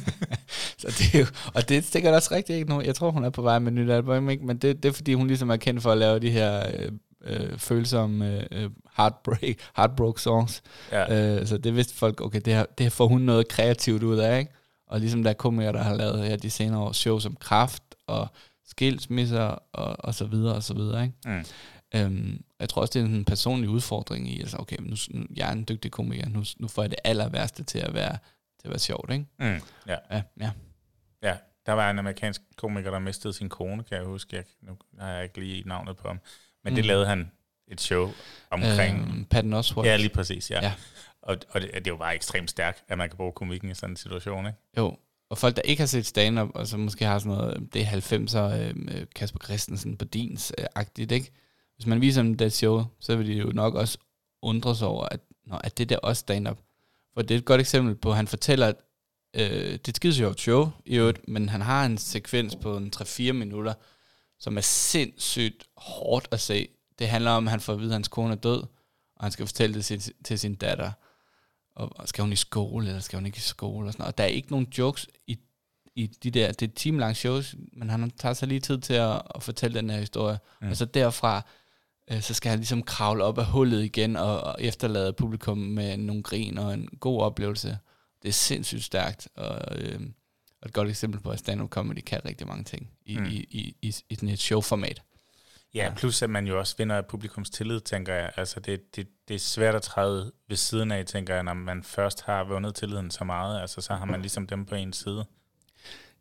så 0.82 0.88
det 0.88 1.15
er 1.15 1.19
jo, 1.19 1.26
og 1.54 1.69
det 1.69 1.86
stikker 1.86 2.13
også 2.13 2.36
rigtig 2.36 2.56
ikke 2.56 2.69
nu. 2.69 2.82
Jeg 2.82 2.95
tror, 2.95 3.12
hun 3.12 3.24
er 3.24 3.30
på 3.30 3.41
vej 3.41 3.60
med 3.60 3.71
et 3.71 3.78
nyt 3.78 3.89
album, 3.89 4.30
ikke? 4.30 4.45
Men 4.45 4.58
det, 4.58 4.84
det 4.84 4.89
er 4.89 4.93
fordi, 4.93 5.13
hun 5.13 5.28
ligesom 5.28 5.50
er 5.50 5.58
kendt 5.58 5.82
for 5.82 5.91
at 5.91 5.97
lave 5.97 6.19
de 6.19 6.32
her 6.32 6.71
øh, 7.24 7.58
følsomme 7.58 8.54
øh, 8.54 8.70
heartbreak, 8.98 9.56
heartbroke 9.76 10.22
songs. 10.22 10.64
Ja. 10.92 11.38
Øh, 11.40 11.48
så 11.48 11.58
det 11.58 11.76
vidste 11.76 11.96
folk, 11.96 12.22
okay, 12.22 12.42
det 12.46 12.54
her, 12.54 12.66
det 12.78 12.84
her 12.84 12.90
får 12.90 13.08
hun 13.08 13.22
noget 13.22 13.48
kreativt 13.48 14.04
ud 14.04 14.18
af, 14.18 14.40
ikke? 14.40 14.52
Og 14.88 15.00
ligesom 15.00 15.24
der 15.24 15.30
er 15.30 15.34
komikere, 15.34 15.74
der 15.74 15.84
har 15.84 15.96
lavet 15.96 16.28
her 16.28 16.36
de 16.36 16.50
senere 16.50 16.82
år 16.82 16.92
shows 16.92 17.26
om 17.26 17.36
kraft 17.36 17.84
og 18.08 18.28
skilsmisser 18.66 19.60
og, 19.74 19.96
og 20.00 20.16
så 20.16 20.26
videre 20.26 20.56
og 20.56 20.64
så 20.64 20.74
videre, 20.74 21.04
ikke? 21.04 21.16
Mm. 21.26 21.46
Øhm, 21.96 22.44
jeg 22.60 22.70
tror 22.70 22.82
også, 22.82 23.00
det 23.00 23.02
er 23.02 23.06
en 23.06 23.26
personlig 23.26 23.70
udfordring 23.70 24.30
i, 24.30 24.40
altså 24.40 24.58
okay, 24.58 24.78
nu, 24.80 24.96
nu 25.10 25.26
jeg 25.36 25.48
er 25.48 25.52
en 25.52 25.66
dygtig 25.70 25.92
komiker, 25.92 26.30
nu, 26.30 26.44
nu 26.58 26.68
får 26.68 26.84
jeg 26.84 26.90
det 26.90 27.00
aller 27.04 27.30
værste 27.30 27.64
til 27.64 27.80
at 27.80 27.94
være, 27.94 28.18
til 28.60 28.68
at 28.68 28.70
være 28.70 28.80
sjovt, 28.80 29.12
ikke? 29.12 29.26
Mm. 29.40 29.62
Ja. 29.88 29.96
ja. 30.12 30.22
Ja. 30.40 30.52
Ja, 31.24 31.38
der 31.66 31.74
var 31.74 31.90
en 31.90 32.00
amerikansk 32.00 32.42
komiker, 32.58 32.92
der 32.92 33.00
mistede 33.00 33.34
sin 33.34 33.50
kone, 33.50 33.84
kan 33.84 33.98
jeg 33.98 34.06
huske. 34.06 34.36
Jeg, 34.36 34.44
nu 34.62 34.78
har 35.00 35.10
jeg 35.10 35.24
ikke 35.24 35.40
lige 35.40 35.68
navnet 35.68 35.98
på 35.98 36.08
ham. 36.08 36.20
Men 36.63 36.74
mm. 36.74 36.76
det 36.76 36.86
lavede 36.86 37.06
han 37.06 37.32
et 37.67 37.82
show 37.82 38.12
omkring... 38.52 39.00
Øhm, 39.00 39.26
Patton 39.26 39.54
Oswalt. 39.54 39.88
Ja, 39.88 39.95
lige 39.97 40.10
præcis, 40.10 40.52
ja. 40.52 40.63
ja. 40.63 40.74
Og, 41.21 41.38
og 41.50 41.62
det, 41.62 41.71
det 41.74 41.88
er 41.88 41.91
jo 41.91 41.97
bare 41.97 42.15
ekstremt 42.15 42.50
stærkt, 42.50 42.84
at 42.88 42.97
man 42.97 43.10
kan 43.10 43.17
bruge 43.17 43.32
komikken 43.32 43.71
i 43.71 43.74
sådan 43.74 43.89
en 43.89 43.97
situation, 43.97 44.45
ikke? 44.45 44.60
Jo, 44.78 44.97
og 45.30 45.38
folk, 45.38 45.56
der 45.56 45.62
ikke 45.62 45.82
har 45.82 45.88
set 45.88 46.06
stand-up, 46.06 46.50
og 46.56 46.67
så 46.67 46.78
måske 46.78 47.06
har 47.06 47.19
sådan 47.19 47.38
noget, 47.38 47.74
det 47.74 47.82
er 47.82 47.86
90'er, 47.86 48.97
øh, 48.97 49.06
Kasper 49.15 49.39
Christensen 49.43 49.97
på 49.97 50.06
Dins-agtigt, 50.15 51.12
ikke? 51.12 51.32
Hvis 51.76 51.86
man 51.86 52.02
viser 52.02 52.21
dem 52.21 52.38
det 52.38 52.54
show, 52.54 52.84
så 53.00 53.15
vil 53.15 53.28
de 53.28 53.34
jo 53.34 53.52
nok 53.54 53.76
også 53.76 53.97
undre 54.41 54.76
sig 54.76 54.88
over, 54.88 55.06
at, 55.06 55.19
nå, 55.45 55.58
at 55.63 55.78
det 55.78 55.89
der 55.89 55.97
også 55.97 56.19
stand-up. 56.19 56.60
For 57.13 57.21
det 57.21 57.32
er 57.32 57.38
et 57.38 57.45
godt 57.45 57.62
eksempel 57.62 57.95
på, 57.95 58.10
at 58.10 58.15
han 58.15 58.28
fortæller, 58.28 58.67
at 58.67 58.76
øh, 59.36 59.41
det 59.52 59.88
er 59.88 59.89
et 59.89 59.95
skide 59.95 60.13
sjovt 60.13 60.39
show, 60.39 60.69
i 60.86 60.97
øvrigt, 60.97 61.28
men 61.28 61.50
han 61.50 61.62
har 61.62 61.86
en 61.86 61.97
sekvens 61.97 62.56
på 62.56 62.78
en 62.78 62.91
3-4 62.95 63.32
minutter, 63.32 63.74
som 64.41 64.58
er 64.58 64.62
sindssygt 64.62 65.63
hårdt 65.77 66.27
at 66.32 66.39
se. 66.39 66.67
Det 66.99 67.10
handler 67.10 67.32
om, 67.32 67.47
at 67.47 67.51
han 67.51 67.60
får 67.60 67.73
at 67.73 67.80
vide, 67.80 67.89
at 67.89 67.95
hans 67.95 68.08
kone 68.08 68.32
er 68.32 68.38
død, 68.38 68.63
og 69.15 69.23
han 69.25 69.32
skal 69.32 69.45
fortælle 69.45 69.75
det 69.75 69.86
til, 69.86 70.13
til 70.23 70.39
sin 70.39 70.56
datter. 70.56 70.91
Og 71.75 72.08
skal 72.08 72.21
hun 72.21 72.34
i 72.34 72.36
skole, 72.36 72.88
eller 72.88 73.01
skal 73.01 73.17
hun 73.17 73.25
ikke 73.25 73.38
i 73.38 73.41
skole? 73.41 73.88
Og, 73.88 73.93
sådan 73.93 74.01
noget. 74.01 74.13
og 74.13 74.17
der 74.17 74.23
er 74.23 74.27
ikke 74.27 74.51
nogen 74.51 74.67
jokes 74.77 75.08
i, 75.27 75.39
i 75.95 76.08
de 76.08 76.32
der, 76.32 76.51
det 76.51 76.69
er 76.69 76.73
timelange 76.75 77.15
shows, 77.15 77.56
men 77.73 77.89
han 77.89 78.12
tager 78.12 78.34
sig 78.34 78.47
lige 78.47 78.60
tid 78.60 78.77
til 78.77 78.93
at, 78.93 79.21
at 79.36 79.43
fortælle 79.43 79.77
den 79.77 79.89
her 79.89 79.99
historie. 79.99 80.39
Mm. 80.62 80.69
Og 80.69 80.77
så 80.77 80.86
derfra, 80.86 81.41
øh, 82.12 82.21
så 82.21 82.34
skal 82.34 82.49
han 82.49 82.60
ligesom 82.60 82.84
kravle 82.84 83.23
op 83.23 83.38
af 83.38 83.45
hullet 83.45 83.84
igen, 83.84 84.15
og, 84.15 84.41
og 84.41 84.56
efterlade 84.60 85.13
publikum 85.13 85.58
med 85.58 85.97
nogle 85.97 86.23
grin 86.23 86.58
og 86.58 86.73
en 86.73 86.89
god 86.99 87.21
oplevelse. 87.21 87.77
Det 88.21 88.30
er 88.30 88.34
sindssygt 88.34 88.84
stærkt, 88.84 89.27
og... 89.36 89.77
Øh, 89.77 90.01
og 90.62 90.67
et 90.67 90.74
godt 90.74 90.89
eksempel 90.89 91.21
på, 91.21 91.32
at 91.32 91.39
stand-up 91.39 91.69
comedy 91.69 92.02
kan 92.06 92.26
rigtig 92.26 92.47
mange 92.47 92.63
ting 92.63 92.89
i, 93.06 93.17
mm. 93.17 93.26
i, 93.26 93.30
i, 93.30 93.76
i, 93.82 93.95
i 94.10 94.15
sådan 94.15 94.30
et 94.30 94.39
showformat. 94.39 95.02
Ja, 95.74 95.86
ja, 95.86 95.93
plus 95.95 96.21
at 96.21 96.30
man 96.30 96.47
jo 96.47 96.60
også 96.60 96.76
vinder 96.78 97.02
publikums 97.02 97.50
tillid, 97.50 97.80
tænker 97.80 98.13
jeg. 98.13 98.32
Altså 98.38 98.60
det, 98.60 98.95
det, 98.95 99.08
det 99.28 99.36
er 99.36 99.39
svært 99.39 99.76
at 99.76 99.82
træde 99.82 100.32
ved 100.47 100.58
siden 100.58 100.91
af, 100.91 101.06
tænker 101.06 101.34
jeg, 101.34 101.43
når 101.43 101.54
man 101.54 101.84
først 101.84 102.21
har 102.21 102.43
vundet 102.43 102.76
tilliden 102.76 103.12
så 103.12 103.24
meget. 103.24 103.62
Altså 103.62 103.82
så 103.82 103.93
har 103.93 104.06
man 104.06 104.21
ligesom 104.21 104.47
dem 104.47 104.65
på 104.65 104.76
en 104.76 104.93
side. 104.93 105.26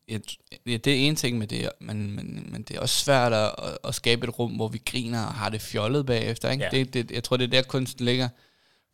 Ja, 0.09 0.19
det 0.67 0.87
er 0.87 0.95
en 1.09 1.17
ting 1.17 1.39
med 1.39 1.47
det, 1.47 1.69
men, 1.81 2.17
men, 2.17 2.49
men 2.53 2.63
det 2.63 2.77
er 2.77 2.81
også 2.81 3.05
svært 3.05 3.33
at, 3.33 3.51
at 3.85 3.95
skabe 3.95 4.27
et 4.27 4.39
rum, 4.39 4.53
hvor 4.53 4.69
vi 4.69 4.83
griner 4.87 5.27
og 5.27 5.35
har 5.35 5.49
det 5.49 5.61
fjollet 5.61 6.07
bagefter. 6.07 6.51
Ikke? 6.51 6.65
Ja. 6.65 6.71
Det, 6.71 6.95
det, 6.95 7.11
jeg 7.11 7.25
tror, 7.25 7.37
det 7.37 7.45
er 7.45 7.49
der 7.49 7.63
kunsten 7.63 8.05
ligger. 8.05 8.29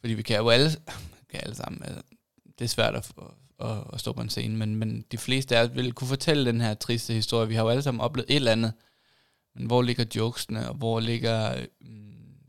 Fordi 0.01 0.15
vi 0.15 0.23
kan 0.23 0.37
jo 0.37 0.49
alle, 0.49 0.71
kan 1.31 1.41
alle 1.43 1.55
sammen, 1.55 1.83
altså, 1.83 2.03
det 2.59 2.65
er 2.65 2.69
svært 2.69 2.95
at, 2.95 3.13
at, 3.61 3.77
at 3.93 4.01
stå 4.01 4.13
på 4.13 4.21
en 4.21 4.29
scene, 4.29 4.57
men, 4.57 4.77
men 4.77 5.05
de 5.13 5.19
fleste 5.19 5.57
af 5.57 5.65
os 5.65 5.71
vil 5.75 5.93
kunne 5.93 6.09
fortælle 6.09 6.47
den 6.47 6.61
her 6.61 6.75
triste 6.75 7.13
historie. 7.13 7.49
Vi 7.49 7.55
har 7.55 7.63
jo 7.63 7.69
alle 7.69 7.83
sammen 7.83 8.01
oplevet 8.01 8.31
et 8.31 8.37
eller 8.37 8.53
andet, 8.53 8.73
men 9.55 9.67
hvor 9.67 9.83
ligger 9.83 10.05
jokesene, 10.17 10.69
og 10.69 10.75
hvor 10.75 11.01
ligger 11.01 11.57
mm, 11.81 12.07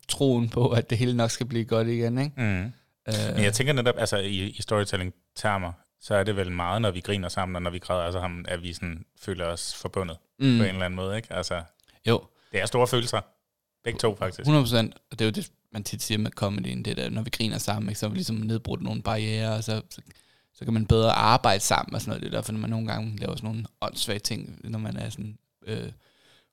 troen 0.07 0.49
på, 0.49 0.69
at 0.69 0.89
det 0.89 0.97
hele 0.97 1.17
nok 1.17 1.31
skal 1.31 1.45
blive 1.45 1.65
godt 1.65 1.87
igen, 1.87 2.17
ikke? 2.17 2.33
Mm. 2.37 2.71
Uh, 3.07 3.35
men 3.35 3.43
jeg 3.43 3.53
tænker 3.53 3.73
netop, 3.73 3.95
altså 3.97 4.17
i, 4.17 4.49
i 4.49 4.61
storytelling-termer, 4.61 5.71
så 6.01 6.15
er 6.15 6.23
det 6.23 6.35
vel 6.35 6.51
meget, 6.51 6.81
når 6.81 6.91
vi 6.91 6.99
griner 6.99 7.29
sammen, 7.29 7.55
og 7.55 7.61
når 7.61 7.71
vi 7.71 7.79
græder, 7.79 8.03
altså 8.03 8.19
ham, 8.19 8.45
at 8.47 8.63
vi 8.63 8.73
sådan 8.73 9.05
føler 9.19 9.45
os 9.45 9.75
forbundet 9.75 10.17
mm. 10.39 10.57
på 10.57 10.63
en 10.63 10.69
eller 10.69 10.85
anden 10.85 10.95
måde, 10.95 11.15
ikke? 11.15 11.33
Altså, 11.33 11.63
jo. 12.07 12.23
Det 12.51 12.61
er 12.61 12.65
store 12.65 12.87
følelser. 12.87 13.21
Begge 13.83 13.99
to, 13.99 14.15
faktisk. 14.15 14.39
100 14.39 14.63
procent. 14.63 14.95
Og 15.11 15.19
det 15.19 15.21
er 15.21 15.25
jo 15.25 15.31
det, 15.31 15.51
man 15.71 15.83
tit 15.83 16.01
siger 16.01 16.17
med 16.17 16.31
comedyen, 16.31 16.85
det 16.85 16.97
der, 16.97 17.09
når 17.09 17.21
vi 17.21 17.29
griner 17.29 17.57
sammen, 17.57 17.89
ikke, 17.89 17.99
så 17.99 18.05
har 18.05 18.09
vi 18.09 18.17
ligesom 18.17 18.35
nedbrudt 18.35 18.81
nogle 18.81 19.01
barriere, 19.01 19.55
og 19.55 19.63
så, 19.63 19.81
så 19.89 20.01
så 20.57 20.65
kan 20.65 20.73
man 20.73 20.85
bedre 20.85 21.11
arbejde 21.11 21.63
sammen 21.63 21.95
og 21.95 22.01
sådan 22.01 22.09
noget. 22.09 22.21
Det 22.21 22.27
er 22.27 22.37
derfor, 22.37 22.51
når 22.51 22.59
man 22.59 22.69
nogle 22.69 22.87
gange 22.87 23.17
laver 23.19 23.35
sådan 23.35 23.49
nogle 23.49 23.65
åndssvage 23.81 24.19
ting, 24.19 24.59
når 24.63 24.79
man 24.79 24.97
er 24.97 25.09
sådan 25.09 25.37
øh, 25.67 25.91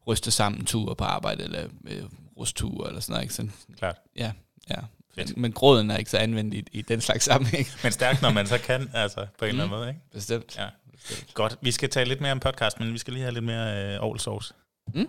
ryster 0.07 0.31
sammen 0.31 0.65
tur 0.65 0.95
på 0.95 1.05
arbejde, 1.05 1.45
eller 1.45 1.69
øh, 1.87 2.03
rusttur, 2.37 2.87
eller 2.87 3.01
sådan 3.01 3.13
noget. 3.13 3.23
Ikke? 3.23 3.35
Så, 3.35 3.49
Klart. 3.79 3.97
Ja, 4.17 4.33
ja. 4.71 4.77
Men, 5.17 5.29
men 5.37 5.53
gråden 5.53 5.91
er 5.91 5.97
ikke 5.97 6.11
så 6.11 6.19
anvendt 6.19 6.55
i, 6.55 6.65
i 6.73 6.83
den 6.83 7.01
slags 7.01 7.25
sammenhæng. 7.25 7.67
Men 7.83 7.93
stærkt, 7.93 8.23
når 8.23 8.31
man 8.31 8.47
så 8.47 8.59
kan, 8.69 8.91
altså 8.95 9.27
på 9.39 9.45
en 9.45 9.55
mm, 9.55 9.61
eller 9.61 9.65
anden 9.65 9.67
mm. 9.67 9.81
måde, 9.81 9.89
ikke? 9.89 10.01
Bestemt. 10.13 10.57
Ja. 10.59 10.67
Bestemt. 10.93 11.35
Godt. 11.35 11.59
Vi 11.61 11.71
skal 11.73 11.91
tale 11.91 12.09
lidt 12.09 12.21
mere 12.21 12.33
om 12.33 12.41
podcast, 12.41 12.81
men 12.81 12.93
vi 12.93 12.99
skal 12.99 13.13
lige 13.13 13.23
have 13.23 13.35
lidt 13.35 13.45
mere 13.45 13.95
øh, 13.95 14.19
sauce. 14.19 14.55
Mm? 14.95 15.09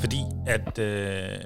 Fordi 0.00 0.18
at 0.46 0.78
øh, 0.78 1.38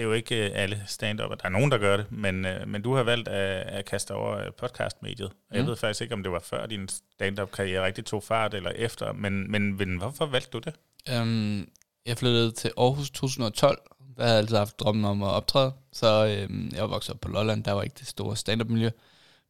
det 0.00 0.06
er 0.06 0.08
jo 0.08 0.14
ikke 0.14 0.46
øh, 0.46 0.50
alle 0.54 0.82
stand 0.86 1.20
-up. 1.20 1.28
Der 1.28 1.44
er 1.44 1.48
nogen, 1.48 1.70
der 1.70 1.78
gør 1.78 1.96
det, 1.96 2.12
men, 2.12 2.44
øh, 2.44 2.68
men 2.68 2.82
du 2.82 2.94
har 2.94 3.02
valgt 3.02 3.28
at, 3.28 3.66
at 3.66 3.84
kaste 3.84 4.14
over 4.14 4.38
øh, 4.38 4.52
podcastmediet. 4.58 5.32
Mm. 5.50 5.56
Jeg 5.56 5.66
ved 5.66 5.76
faktisk 5.76 6.00
ikke, 6.00 6.14
om 6.14 6.22
det 6.22 6.32
var 6.32 6.38
før 6.38 6.66
din 6.66 6.88
stand-up-karriere 6.88 7.84
rigtig 7.86 8.04
tog 8.04 8.22
fart, 8.22 8.54
eller 8.54 8.70
efter, 8.70 9.12
men, 9.12 9.50
men, 9.50 9.76
men 9.76 9.98
hvorfor 9.98 10.26
valgte 10.26 10.50
du 10.50 10.58
det? 10.58 10.74
Um, 11.20 11.68
jeg 12.06 12.18
flyttede 12.18 12.50
til 12.50 12.70
Aarhus 12.78 13.10
2012. 13.10 13.78
Der 14.16 14.22
havde 14.22 14.32
jeg 14.32 14.38
altid 14.38 14.56
haft 14.56 14.80
drømmen 14.80 15.04
om 15.04 15.22
at 15.22 15.28
optræde, 15.28 15.72
så 15.92 16.26
øhm, 16.26 16.70
jeg 16.74 16.90
vokset 16.90 17.14
op 17.14 17.20
på 17.20 17.28
Lolland, 17.28 17.64
der 17.64 17.72
var 17.72 17.82
ikke 17.82 17.96
det 17.98 18.06
store 18.06 18.36
stand-up-miljø. 18.36 18.90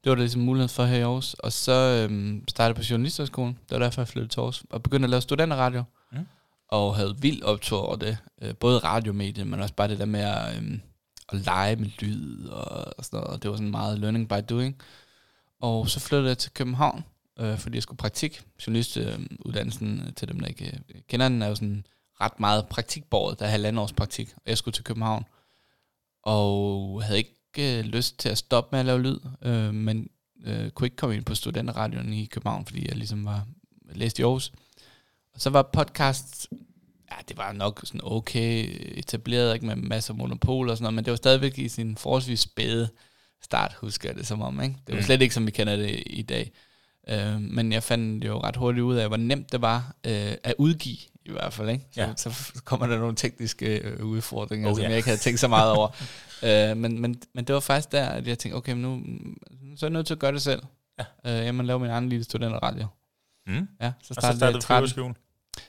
Det 0.05 0.11
var 0.11 0.15
det 0.15 0.23
ligesom 0.23 0.43
mulighed 0.43 0.69
for 0.69 0.85
her 0.85 0.99
i 0.99 1.01
Aarhus. 1.01 1.35
Og 1.35 1.53
så 1.53 1.73
øhm, 2.03 2.45
startede 2.49 2.69
jeg 2.69 2.77
på 2.77 2.89
Journalisterskolen, 2.91 3.59
det 3.69 3.79
var 3.79 3.85
derfor, 3.85 4.01
jeg 4.01 4.09
flyttede 4.09 4.33
til 4.33 4.41
Aarhus, 4.41 4.65
og 4.71 4.83
begyndte 4.83 5.07
at 5.07 5.11
lave 5.11 5.21
studenterradio. 5.21 5.81
Mm 5.81 6.00
og 6.71 6.97
havde 6.97 7.17
vild 7.21 7.43
optur 7.43 7.79
over 7.79 7.97
det. 7.97 8.19
Øh, 8.43 8.55
både 8.55 8.79
radiomediet, 8.79 9.47
men 9.47 9.61
også 9.61 9.75
bare 9.75 9.89
det 9.89 9.99
der 9.99 10.05
med 10.05 10.21
at, 10.21 10.57
øh, 10.57 10.79
at 11.29 11.45
lege 11.45 11.77
med 11.77 11.89
lyd 11.99 12.47
og, 12.47 12.95
og 12.99 13.05
sådan 13.05 13.17
noget. 13.17 13.35
Og 13.35 13.43
det 13.43 13.51
var 13.51 13.57
sådan 13.57 13.71
meget 13.71 13.99
learning 13.99 14.29
by 14.29 14.35
doing. 14.49 14.83
Og 15.61 15.89
så 15.89 16.01
flyttede 16.01 16.29
jeg 16.29 16.39
til 16.39 16.53
København 16.53 17.05
øh, 17.41 17.59
fordi 17.59 17.77
jeg 17.77 17.83
skulle 17.83 17.99
praktik. 17.99 18.43
Journalistuddannelsen, 18.67 20.03
øh, 20.07 20.13
til 20.15 20.29
dem, 20.29 20.41
der 20.41 20.47
ikke 20.47 20.81
øh, 20.95 21.01
kender 21.09 21.29
den, 21.29 21.43
er 21.43 21.49
jo 21.49 21.55
sådan 21.55 21.87
ret 22.21 22.41
meget 22.41 22.67
praktikbordet. 22.67 23.39
Der 23.39 23.47
er 23.47 23.51
halvandet 23.51 23.83
års 23.83 23.93
praktik, 23.93 24.33
og 24.37 24.43
jeg 24.47 24.59
skulle 24.59 24.73
til 24.73 24.85
København. 24.85 25.25
Og 26.23 27.03
havde 27.03 27.19
ikke 27.19 27.79
øh, 27.79 27.85
lyst 27.85 28.19
til 28.19 28.29
at 28.29 28.39
stoppe 28.39 28.69
med 28.73 28.81
at 28.81 28.87
lave 28.87 29.03
lyd, 29.03 29.19
øh, 29.43 29.75
men 29.75 30.11
øh, 30.45 30.71
kunne 30.71 30.87
ikke 30.87 30.97
komme 30.97 31.17
ind 31.17 31.25
på 31.25 31.35
studenterradioen 31.35 32.13
i 32.13 32.25
København, 32.27 32.67
fordi 32.67 32.89
jeg 32.89 32.97
ligesom 32.97 33.25
var 33.25 33.47
læst 33.93 34.19
i 34.19 34.23
Aarhus 34.23 34.53
så 35.41 35.51
var 35.51 35.63
podcast, 35.73 36.49
ja, 37.11 37.17
det 37.29 37.37
var 37.37 37.53
nok 37.53 37.81
sådan 37.85 38.01
okay 38.05 38.67
etableret, 38.99 39.55
ikke 39.55 39.67
med 39.67 39.77
masser 39.77 40.13
af 40.15 40.19
monopol 40.19 40.69
og 40.69 40.77
sådan 40.77 40.83
noget, 40.85 40.95
men 40.95 41.05
det 41.05 41.11
var 41.11 41.17
stadigvæk 41.17 41.59
i 41.59 41.69
sin 41.69 41.97
forholdsvis 41.97 42.41
spæde 42.41 42.89
start, 43.43 43.73
husker 43.81 44.09
jeg 44.09 44.17
det 44.17 44.27
som 44.27 44.43
om. 44.43 44.61
Ikke? 44.63 44.77
Det 44.87 44.93
var 44.95 45.01
Mm. 45.01 45.05
slet 45.05 45.23
ikke, 45.23 45.35
som 45.35 45.47
vi 45.47 45.51
kender 45.51 45.77
det 45.77 46.03
i 46.07 46.23
dag. 46.23 46.53
Øh, 47.09 47.41
men 47.41 47.73
jeg 47.73 47.83
fandt 47.83 48.25
jo 48.25 48.41
ret 48.41 48.57
hurtigt 48.57 48.83
ud 48.83 48.97
af, 48.97 49.09
hvor 49.09 49.17
nemt 49.17 49.53
det 49.53 49.63
var 49.63 49.95
øh, 50.07 50.33
at 50.45 50.55
udgive, 50.59 50.97
i 51.27 51.31
hvert 51.33 51.53
fald. 51.53 51.69
Ikke? 51.69 51.85
Så, 51.93 52.01
Ja. 52.01 52.13
så 52.17 52.53
kommer 52.65 52.87
der 52.87 52.99
nogle 52.99 53.17
tekniske 53.17 53.79
øh, 53.79 54.05
udfordringer, 54.07 54.69
Oh, 54.69 54.75
som 54.75 54.83
ja. 54.83 54.89
jeg 54.89 54.97
ikke 54.97 55.09
havde 55.09 55.21
tænkt 55.21 55.41
så 55.41 55.49
meget 55.49 55.73
over. 55.73 55.89
øh, 56.71 56.77
men, 56.77 57.01
men, 57.01 57.23
men 57.35 57.45
det 57.45 57.55
var 57.55 57.61
faktisk 57.61 57.93
der, 57.93 58.07
at 58.09 58.27
jeg 58.29 58.39
tænkte, 58.39 58.57
okay, 58.57 58.73
men 58.73 58.83
nu 58.83 59.03
så 59.77 59.87
er 59.87 59.89
jeg 59.91 59.93
nødt 59.93 60.07
til 60.07 60.15
at 60.15 60.21
gøre 60.21 60.33
det 60.33 60.43
selv. 60.43 60.63
Ja. 60.99 61.05
Øh, 61.41 61.45
jeg 61.45 61.55
må 61.55 61.63
lave 61.63 61.79
min 61.81 61.91
egen 61.91 62.09
lille 62.09 62.25
studenterradio. 62.25 62.87
Mm. 63.47 63.69
Ja, 63.81 63.93
så 64.03 64.07
Og 64.11 64.15
så 64.15 64.15
startede, 64.15 64.39
startede 64.39 64.47
jeg 64.47 64.57
i 64.57 64.61
13. 64.95 65.15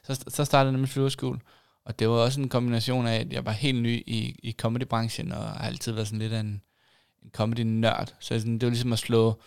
Så, 0.04 0.24
så 0.28 0.46
startede 0.46 0.68
jeg 0.68 0.72
nemlig 0.72 0.90
flyverskole. 0.90 1.40
Og 1.86 2.00
det 2.00 2.10
var 2.10 2.16
også 2.16 2.42
en 2.42 2.50
kombination 2.50 3.08
af, 3.08 3.16
at 3.20 3.34
jeg 3.34 3.46
var 3.46 3.52
helt 3.52 3.82
ny 3.82 4.04
i, 4.08 4.36
i 4.44 4.52
comedybranchen, 4.52 5.32
og 5.32 5.44
har 5.44 5.68
altid 5.68 5.92
været 5.92 6.08
sådan 6.08 6.20
lidt 6.20 6.34
af 6.34 6.40
en, 6.40 6.62
en 7.24 7.30
comedy-nørd. 7.34 8.14
Så 8.20 8.40
sådan, 8.40 8.54
det 8.54 8.64
var 8.64 8.70
ligesom 8.70 8.94
at 8.94 9.00
slå, 9.00 9.42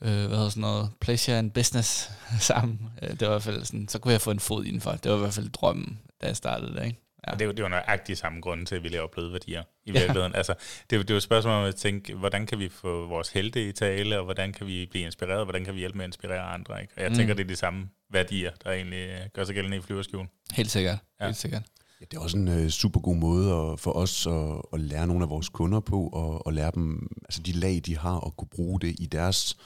øh, 0.00 0.26
hvad 0.26 0.36
hedder 0.36 0.48
sådan 0.48 0.60
noget, 0.60 0.90
pleasure 1.00 1.38
and 1.38 1.50
business 1.50 2.10
sammen. 2.40 2.90
Øh, 3.02 3.10
det 3.10 3.20
var 3.20 3.26
i 3.26 3.30
hvert 3.30 3.42
fald 3.42 3.64
sådan, 3.64 3.88
så 3.88 3.98
kunne 3.98 4.12
jeg 4.12 4.20
få 4.20 4.30
en 4.30 4.40
fod 4.40 4.64
indenfor. 4.64 4.92
Det 4.92 5.10
var 5.10 5.16
i 5.16 5.20
hvert 5.20 5.34
fald 5.34 5.48
drømmen, 5.48 5.98
da 6.22 6.26
jeg 6.26 6.36
startede 6.36 6.74
det, 6.74 6.84
ikke? 6.84 7.01
Ja. 7.26 7.32
Og 7.32 7.38
det, 7.38 7.44
er 7.44 7.46
jo- 7.46 7.52
det 7.52 7.58
er 7.58 7.62
jo 7.64 7.68
nøjagtigt 7.68 8.18
samme 8.18 8.40
grund 8.40 8.66
til, 8.66 8.74
at 8.74 8.82
vi 8.82 8.88
laver 8.88 9.06
bløde 9.06 9.32
værdier 9.32 9.62
i 9.84 9.90
virkeligheden. 9.90 10.34
Altså, 10.34 10.54
det, 10.90 10.96
er 10.96 10.96
jo- 10.96 11.02
det 11.02 11.10
er 11.10 11.14
jo 11.14 11.16
et 11.16 11.22
spørgsmål 11.22 11.52
om 11.54 11.64
at 11.64 11.74
tænke, 11.74 12.14
hvordan 12.14 12.46
kan 12.46 12.58
vi 12.58 12.68
få 12.68 13.06
vores 13.06 13.28
helte 13.28 13.68
i 13.68 13.72
tale, 13.72 14.18
og 14.18 14.24
hvordan 14.24 14.52
kan 14.52 14.66
vi 14.66 14.86
blive 14.90 15.04
inspireret, 15.04 15.38
og 15.38 15.44
hvordan 15.44 15.64
kan 15.64 15.74
vi 15.74 15.78
hjælpe 15.78 15.98
med 15.98 16.04
at 16.04 16.08
inspirere 16.08 16.40
andre. 16.42 16.80
Ikke? 16.82 16.92
Og 16.96 17.02
jeg 17.02 17.10
Mm. 17.10 17.16
tænker, 17.16 17.34
det 17.34 17.42
er 17.44 17.48
de 17.48 17.56
samme 17.56 17.88
værdier, 18.10 18.50
der 18.64 18.70
egentlig 18.72 19.08
gør 19.34 19.44
sig 19.44 19.54
gældende 19.54 19.76
i 19.76 19.80
flyverskjul. 19.80 20.26
Helt 20.52 20.70
sikkert, 20.70 20.98
Ja. 21.20 21.24
ja. 21.24 21.28
helt 21.28 21.36
sikkert. 21.36 21.62
Ja, 22.00 22.06
det 22.10 22.16
er 22.16 22.20
også 22.20 22.36
en 22.36 22.48
øh, 22.48 22.68
super 22.68 23.00
god 23.00 23.16
måde 23.16 23.52
at, 23.72 23.80
for 23.80 23.92
os 23.92 24.26
at, 24.26 24.62
at 24.72 24.80
lære 24.80 25.06
nogle 25.06 25.22
af 25.22 25.30
vores 25.30 25.48
kunder 25.48 25.80
på, 25.80 26.06
og, 26.08 26.46
og 26.46 26.52
lære 26.52 26.70
dem 26.74 27.08
altså 27.24 27.42
de 27.42 27.52
lag, 27.52 27.80
de 27.86 27.98
har, 27.98 28.14
og 28.16 28.36
kunne 28.36 28.48
bruge 28.48 28.80
det 28.80 28.96
i 29.00 29.06
deres 29.06 29.56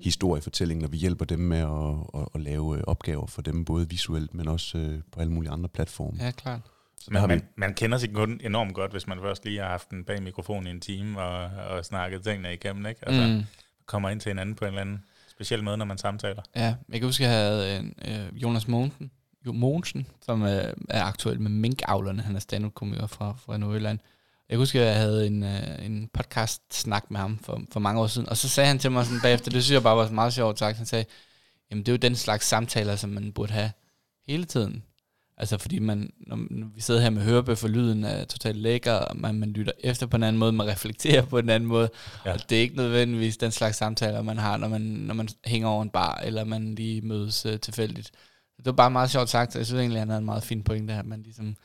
historiefortælling, 0.00 0.80
når 0.80 0.88
vi 0.88 0.96
hjælper 0.96 1.24
dem 1.24 1.38
med 1.38 1.58
at, 1.58 2.20
at, 2.20 2.28
at 2.34 2.40
lave 2.40 2.76
øh, 2.78 2.82
opgaver 2.86 3.26
for 3.26 3.42
dem, 3.42 3.64
både 3.64 3.88
visuelt, 3.88 4.34
men 4.34 4.48
også 4.48 4.78
øh, 4.78 5.00
på 5.12 5.20
alle 5.20 5.32
mulige 5.32 5.50
andre 5.52 5.68
platforme. 5.68 6.24
Ja, 6.24 6.30
klart. 6.30 6.60
Så 7.04 7.10
Man, 7.12 7.28
man, 7.28 7.42
man 7.56 7.74
kender 7.74 7.98
sin 7.98 8.14
kunde 8.14 8.44
enormt 8.44 8.74
godt, 8.74 8.90
hvis 8.90 9.06
man 9.06 9.18
først 9.20 9.44
lige 9.44 9.60
har 9.60 9.68
haft 9.68 9.90
den 9.90 10.04
bag 10.04 10.22
mikrofonen 10.22 10.66
i 10.66 10.70
en 10.70 10.80
time 10.80 11.22
og, 11.22 11.50
og 11.68 11.84
snakket 11.84 12.22
tingene 12.22 12.54
igennem. 12.54 12.86
Ikke? 12.86 13.00
Altså, 13.08 13.26
mm. 13.26 13.32
Mm. 13.32 13.44
kommer 13.86 14.10
ind 14.10 14.20
til 14.20 14.30
hinanden 14.30 14.54
på 14.54 14.64
en 14.64 14.68
eller 14.68 14.80
anden 14.80 15.04
speciel 15.30 15.64
måde, 15.64 15.76
når 15.76 15.84
man 15.84 15.98
samtaler. 15.98 16.42
Ja, 16.56 16.74
jeg 16.88 17.00
kan 17.00 17.02
huske, 17.02 17.24
at 17.24 17.30
jeg 17.30 17.38
havde 17.38 17.78
en, 17.78 17.94
øh, 18.08 18.42
Jonas 18.42 18.68
Mogensen, 18.68 19.10
jo 19.46 19.52
Mogensen, 19.52 20.06
som 20.22 20.42
øh, 20.42 20.72
er 20.90 21.04
aktuel 21.04 21.40
med 21.40 21.50
minkavlerne. 21.50 22.22
Han 22.22 22.36
er 22.36 22.40
stand-up-komiker 22.40 23.06
fra, 23.06 23.34
fra 23.46 23.56
Nordjylland. 23.56 23.98
Jeg 24.48 24.54
kan 24.54 24.58
huske, 24.58 24.80
at 24.80 24.86
jeg 24.86 24.96
havde 24.96 25.26
en, 25.26 25.42
øh, 25.42 25.86
en 25.86 26.10
podcast-snak 26.12 27.10
med 27.10 27.20
ham 27.20 27.38
for, 27.38 27.62
for 27.72 27.80
mange 27.80 28.00
år 28.00 28.06
siden, 28.06 28.28
og 28.28 28.36
så 28.36 28.48
sagde 28.48 28.68
han 28.68 28.78
til 28.78 28.92
mig 28.92 29.04
sådan 29.04 29.20
bagefter, 29.22 29.50
det 29.50 29.64
synes 29.64 29.74
jeg 29.74 29.82
bare 29.82 29.96
var 29.96 30.10
meget 30.10 30.32
sjovt 30.32 30.58
sagt, 30.58 30.76
han 30.76 30.86
sagde, 30.86 31.04
jamen 31.70 31.86
det 31.86 31.88
er 31.88 31.92
jo 31.92 31.98
den 31.98 32.16
slags 32.16 32.46
samtaler, 32.46 32.96
som 32.96 33.10
man 33.10 33.32
burde 33.32 33.52
have 33.52 33.70
hele 34.26 34.44
tiden. 34.44 34.82
Altså 35.38 35.58
fordi 35.58 35.78
man, 35.78 36.10
når, 36.26 36.38
når 36.50 36.66
vi 36.74 36.80
sidder 36.80 37.00
her 37.00 37.10
med 37.10 37.22
hørebøf, 37.22 37.64
og 37.64 37.70
lyden 37.70 38.04
er 38.04 38.24
totalt 38.24 38.56
lækker, 38.56 38.92
og 38.92 39.16
man, 39.16 39.34
man 39.34 39.50
lytter 39.50 39.72
efter 39.80 40.06
på 40.06 40.16
en 40.16 40.22
anden 40.22 40.38
måde, 40.38 40.52
man 40.52 40.66
reflekterer 40.66 41.22
på 41.24 41.38
en 41.38 41.48
anden 41.50 41.68
måde, 41.68 41.88
Ja. 42.26 42.32
og 42.32 42.50
det 42.50 42.58
er 42.58 42.62
ikke 42.62 42.76
nødvendigvis 42.76 43.36
den 43.36 43.50
slags 43.50 43.76
samtaler, 43.76 44.22
man 44.22 44.38
har, 44.38 44.56
når 44.56 44.68
man, 44.68 44.80
når 44.80 45.14
man 45.14 45.28
hænger 45.44 45.68
over 45.68 45.82
en 45.82 45.90
bar, 45.90 46.20
eller 46.24 46.44
man 46.44 46.74
lige 46.74 47.00
mødes 47.00 47.46
uh, 47.46 47.56
tilfældigt. 47.56 48.10
Det 48.56 48.66
var 48.66 48.72
bare 48.72 48.90
meget 48.90 49.10
sjovt 49.10 49.28
sagt, 49.30 49.52
så 49.52 49.58
jeg 49.58 49.66
synes 49.66 49.80
egentlig, 49.80 50.00
han 50.00 50.08
havde 50.08 50.18
en 50.18 50.24
meget 50.24 50.42
fin 50.42 50.62
pointe, 50.62 50.94
at 50.94 51.06
man 51.06 51.22
ligesom 51.22 51.56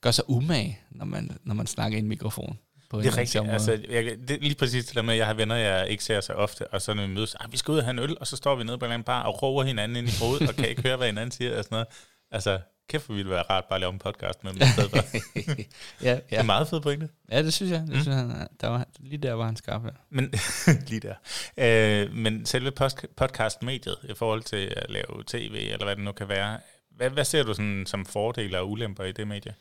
gør 0.00 0.10
sig 0.10 0.30
umage, 0.30 0.78
når 0.90 1.04
man, 1.04 1.30
når 1.44 1.54
man 1.54 1.66
snakker 1.66 1.98
i 1.98 2.00
en 2.00 2.08
mikrofon. 2.08 2.58
På 2.90 3.00
Det 3.00 3.06
er 3.06 3.16
rigtigt. 3.18 3.48
Altså, 3.50 3.78
jeg, 3.90 4.04
det 4.28 4.30
er 4.30 4.40
lige 4.40 4.54
præcis 4.54 4.84
det 4.86 4.94
der 4.94 5.02
med, 5.02 5.12
at 5.14 5.18
jeg 5.18 5.26
har 5.26 5.34
venner, 5.34 5.54
jeg 5.54 5.88
ikke 5.88 6.04
ser 6.04 6.20
så 6.20 6.32
ofte, 6.32 6.66
og 6.74 6.82
så 6.82 6.94
når 6.94 7.06
vi 7.06 7.12
mødes, 7.14 7.34
ah, 7.34 7.52
vi 7.52 7.56
skal 7.56 7.72
ud 7.72 7.78
og 7.78 7.84
have 7.84 7.90
en 7.90 7.98
øl, 7.98 8.16
og 8.20 8.26
så 8.26 8.36
står 8.36 8.56
vi 8.56 8.64
nede 8.64 8.78
på 8.78 8.84
en 8.84 8.86
eller 8.86 8.94
anden 8.94 9.04
bar 9.04 9.22
og 9.22 9.42
råber 9.42 9.62
hinanden 9.62 9.96
ind 9.96 10.08
i 10.08 10.12
hovedet, 10.20 10.48
og 10.48 10.54
kan 10.54 10.68
ikke 10.68 10.82
høre, 10.82 10.96
hvad 10.96 11.06
hinanden 11.06 11.30
siger 11.30 11.58
og 11.58 11.64
sådan 11.64 11.74
noget. 11.74 11.86
Altså, 12.30 12.58
kæft, 12.88 13.06
hvor 13.06 13.14
ville 13.14 13.30
det 13.30 13.34
være 13.36 13.44
rart 13.50 13.64
bare 13.64 13.76
at 13.76 13.80
lave 13.80 13.92
en 13.92 13.98
podcast 13.98 14.44
med 14.44 14.52
dem 14.52 14.62
i 14.62 14.64
stedet 14.72 14.90
for. 14.90 14.98
Det 15.34 15.66
ja, 16.02 16.10
er 16.12 16.20
ja. 16.32 16.40
en 16.40 16.46
meget 16.46 16.68
fed 16.68 16.80
pointe. 16.80 17.08
ja, 17.30 17.42
det 17.42 17.52
synes 17.54 17.72
jeg. 17.72 17.80
Det 17.80 17.88
Mm. 17.88 17.94
synes 18.00 18.08
jeg 18.16 18.46
der 18.60 18.68
var, 18.68 18.86
lige 19.00 19.18
der 19.18 19.32
var 19.32 19.44
han 19.46 19.56
skarp. 19.56 19.84
Ja. 19.84 19.90
Men, 20.10 20.32
lige 20.88 21.00
der. 21.00 21.14
Øh, 21.56 22.14
men 22.14 22.46
selve 22.46 22.70
podcast-mediet 23.16 23.96
i 24.08 24.14
forhold 24.14 24.42
til 24.42 24.72
at 24.76 24.90
lave 24.90 25.24
tv, 25.26 25.54
eller 25.72 25.84
hvad 25.84 25.96
det 25.96 26.04
nu 26.04 26.12
kan 26.12 26.28
være, 26.28 26.58
hvad, 26.96 27.10
hvad 27.10 27.24
ser 27.24 27.42
du 27.42 27.54
sådan, 27.54 27.84
som 27.86 28.06
fordele 28.06 28.58
og 28.58 28.70
ulemper 28.70 29.04
i 29.04 29.12
det 29.12 29.28
medie? 29.28 29.54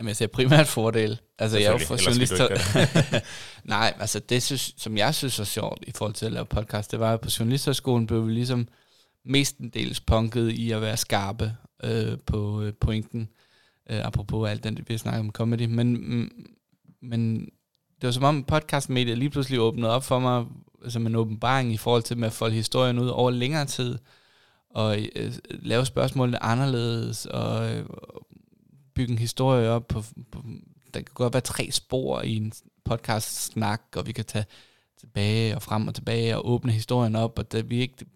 Jamen, 0.00 0.08
jeg 0.08 0.16
ser 0.16 0.26
primært 0.26 0.66
fordel. 0.66 1.20
Altså, 1.38 1.58
jeg 1.58 1.66
er 1.66 1.72
jo 1.72 1.78
for 1.78 1.96
journalist. 2.06 2.32
Nej, 3.64 3.94
altså 4.00 4.18
det, 4.18 4.42
synes, 4.42 4.74
som 4.76 4.96
jeg 4.96 5.14
synes 5.14 5.38
var 5.38 5.44
sjovt 5.44 5.84
i 5.86 5.92
forhold 5.92 6.14
til 6.14 6.26
at 6.26 6.32
lave 6.32 6.44
podcast, 6.46 6.90
det 6.90 7.00
var, 7.00 7.12
at 7.12 7.20
på 7.20 7.28
journalisterskolen 7.38 8.06
blev 8.06 8.26
vi 8.26 8.32
ligesom 8.32 8.68
mestendels 9.24 10.00
punket 10.00 10.48
i 10.50 10.70
at 10.72 10.80
være 10.80 10.96
skarpe 10.96 11.56
øh, 11.84 12.18
på 12.26 12.62
øh, 12.62 12.72
pointen, 12.74 13.28
øh, 13.90 14.06
apropos 14.06 14.48
alt 14.48 14.64
det, 14.64 14.88
vi 14.88 14.94
har 14.94 14.98
snakket 14.98 15.20
om 15.20 15.32
comedy, 15.32 15.64
men, 15.64 15.92
mm, 15.92 16.46
men 17.00 17.40
det 18.00 18.06
var 18.06 18.10
som 18.10 18.24
om 18.24 18.44
podcastmediet 18.44 19.18
lige 19.18 19.30
pludselig 19.30 19.60
åbnede 19.60 19.92
op 19.92 20.04
for 20.04 20.18
mig 20.18 20.46
som 20.88 21.06
en 21.06 21.16
åbenbaring 21.16 21.72
i 21.72 21.76
forhold 21.76 22.02
til 22.02 22.18
med 22.18 22.26
at 22.26 22.32
folde 22.32 22.54
historien 22.54 22.98
ud 22.98 23.08
over 23.08 23.30
længere 23.30 23.64
tid, 23.64 23.98
og 24.70 24.98
øh, 25.16 25.32
lave 25.48 25.86
spørgsmålene 25.86 26.42
anderledes, 26.42 27.26
og 27.26 27.74
øh, 27.74 27.86
bygge 28.94 29.12
en 29.12 29.18
historie 29.18 29.68
op 29.68 29.88
på, 29.88 30.02
på 30.30 30.42
der 30.94 31.00
kan 31.00 31.14
godt 31.14 31.32
være 31.32 31.40
tre 31.40 31.70
spor 31.70 32.22
i 32.22 32.36
en 32.36 32.52
podcast-snak, 32.84 33.82
og 33.96 34.06
vi 34.06 34.12
kan 34.12 34.24
tage 34.24 34.44
tilbage 35.00 35.54
og 35.54 35.62
frem 35.62 35.88
og 35.88 35.94
tilbage 35.94 36.36
og 36.36 36.50
åbne 36.50 36.72
historien 36.72 37.16
op, 37.16 37.38
og 37.38 37.52
det, 37.52 37.70
vi 37.70 37.76
er 37.76 37.80
ikke 37.80 38.06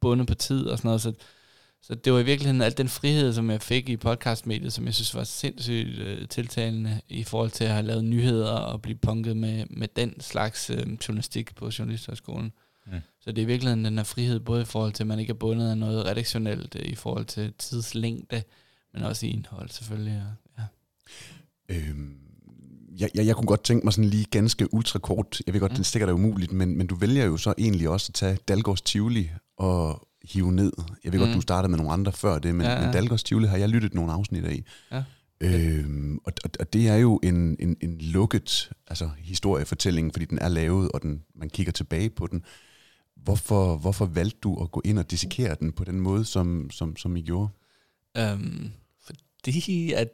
bundet 0.00 0.26
på 0.26 0.34
tid 0.34 0.66
og 0.66 0.78
sådan 0.78 0.88
noget. 0.88 1.00
Så, 1.00 1.12
så 1.82 1.94
det 1.94 2.12
var 2.12 2.18
i 2.18 2.24
virkeligheden 2.24 2.62
alt 2.62 2.78
den 2.78 2.88
frihed, 2.88 3.32
som 3.32 3.50
jeg 3.50 3.62
fik 3.62 3.88
i 3.88 3.96
podcastmediet, 3.96 4.72
som 4.72 4.86
jeg 4.86 4.94
synes 4.94 5.14
var 5.14 5.24
sindssygt 5.24 5.98
øh, 5.98 6.28
tiltalende 6.28 7.00
i 7.08 7.24
forhold 7.24 7.50
til 7.50 7.64
at 7.64 7.70
have 7.70 7.86
lavet 7.86 8.04
nyheder 8.04 8.50
og 8.50 8.82
blive 8.82 8.98
punket 8.98 9.36
med, 9.36 9.66
med 9.70 9.88
den 9.96 10.20
slags 10.20 10.70
øh, 10.70 10.86
journalistik 11.08 11.54
på 11.54 11.70
Journalisterskolen. 11.78 12.52
Mm. 12.86 12.92
Så 13.20 13.32
det 13.32 13.38
er 13.38 13.42
i 13.42 13.46
virkeligheden 13.46 13.84
den 13.84 13.96
her 13.96 14.04
frihed, 14.04 14.40
både 14.40 14.62
i 14.62 14.64
forhold 14.64 14.92
til, 14.92 15.02
at 15.02 15.06
man 15.06 15.18
ikke 15.18 15.30
er 15.30 15.34
bundet 15.34 15.70
af 15.70 15.78
noget 15.78 16.06
redaktionelt, 16.06 16.76
øh, 16.78 16.86
i 16.86 16.94
forhold 16.94 17.24
til 17.24 17.52
tidslængde, 17.58 18.42
men 18.94 19.02
også 19.02 19.26
i 19.26 19.30
indhold 19.30 19.68
selvfølgelig. 19.68 20.22
Og, 20.22 20.62
ja. 20.62 20.64
Øhm, 21.76 22.16
jeg, 22.98 23.10
jeg, 23.14 23.26
jeg 23.26 23.36
kunne 23.36 23.46
godt 23.46 23.64
tænke 23.64 23.86
mig 23.86 23.92
sådan 23.92 24.10
lige 24.10 24.24
ganske 24.24 24.74
ultrakort, 24.74 25.42
jeg 25.46 25.54
ved 25.54 25.60
godt, 25.60 25.72
mm. 25.72 25.76
Det 25.76 25.86
stikker 25.86 26.08
er 26.08 26.12
umuligt, 26.12 26.52
men, 26.52 26.78
men 26.78 26.86
du 26.86 26.94
vælger 26.94 27.24
jo 27.24 27.36
så 27.36 27.54
egentlig 27.58 27.88
også 27.88 28.10
at 28.10 28.14
tage 28.14 28.38
Dalgårds 28.48 28.82
Tivoli 28.82 29.30
og 29.56 30.08
hive 30.24 30.52
ned. 30.52 30.72
Jeg 31.04 31.12
ved 31.12 31.20
mm. 31.20 31.26
godt, 31.26 31.36
du 31.36 31.40
startede 31.40 31.70
med 31.70 31.78
nogle 31.78 31.92
andre 31.92 32.12
før 32.12 32.38
det, 32.38 32.54
men, 32.54 32.66
ja, 32.66 32.72
Ja, 32.72 32.80
men 32.80 32.92
Dalgårds 32.92 33.22
Tivoli 33.22 33.46
har 33.46 33.56
jeg 33.56 33.68
lyttet 33.68 33.94
nogle 33.94 34.12
afsnit 34.12 34.44
af. 34.44 34.64
Ja. 34.92 35.04
Øhm, 35.40 36.18
og, 36.24 36.32
og, 36.44 36.50
og 36.60 36.72
det 36.72 36.88
er 36.88 36.96
jo 36.96 37.20
en, 37.22 37.56
en, 37.60 37.76
en 37.80 37.98
lukket 37.98 38.70
altså, 38.86 39.10
historiefortælling, 39.18 40.12
fordi 40.12 40.24
den 40.24 40.38
er 40.38 40.48
lavet, 40.48 40.92
og 40.92 41.02
den, 41.02 41.22
man 41.34 41.50
kigger 41.50 41.72
tilbage 41.72 42.10
på 42.10 42.26
den. 42.26 42.44
Hvorfor, 43.16 43.76
hvorfor 43.76 44.06
valgte 44.06 44.38
du 44.42 44.62
at 44.62 44.70
gå 44.70 44.82
ind 44.84 44.98
og 44.98 45.10
dissekere 45.10 45.56
den 45.60 45.72
på 45.72 45.84
den 45.84 46.00
måde, 46.00 46.24
som, 46.24 46.70
som, 46.70 46.96
som 46.96 47.16
I 47.16 47.22
gjorde? 47.22 47.48
Øhm, 48.18 48.70
fordi 49.00 49.92
at, 49.92 50.08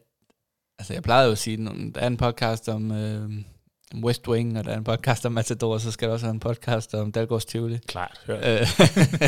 altså 0.79 0.93
jeg 0.93 1.03
plejede 1.03 1.27
jo 1.27 1.33
at 1.33 1.39
sige, 1.39 1.57
når 1.57 1.73
der 1.95 2.01
er 2.01 2.07
en 2.07 2.17
podcast 2.17 2.69
om 2.69 2.91
øh, 2.91 3.31
West 3.95 4.29
Wing, 4.29 4.59
og 4.59 4.65
der 4.65 4.71
er 4.71 4.77
en 4.77 4.85
podcast 4.85 5.27
om 5.27 5.33
Matador, 5.33 5.79
så 5.79 5.91
skal 5.91 6.09
der 6.09 6.15
også 6.15 6.27
have 6.27 6.35
en 6.35 6.41
podcast 6.41 6.95
om 6.95 7.13
Dalgårds 7.13 7.45
Tivoli. 7.45 7.79
Klart, 7.87 8.21
hørt. 8.27 8.47
Øh, 8.47 8.67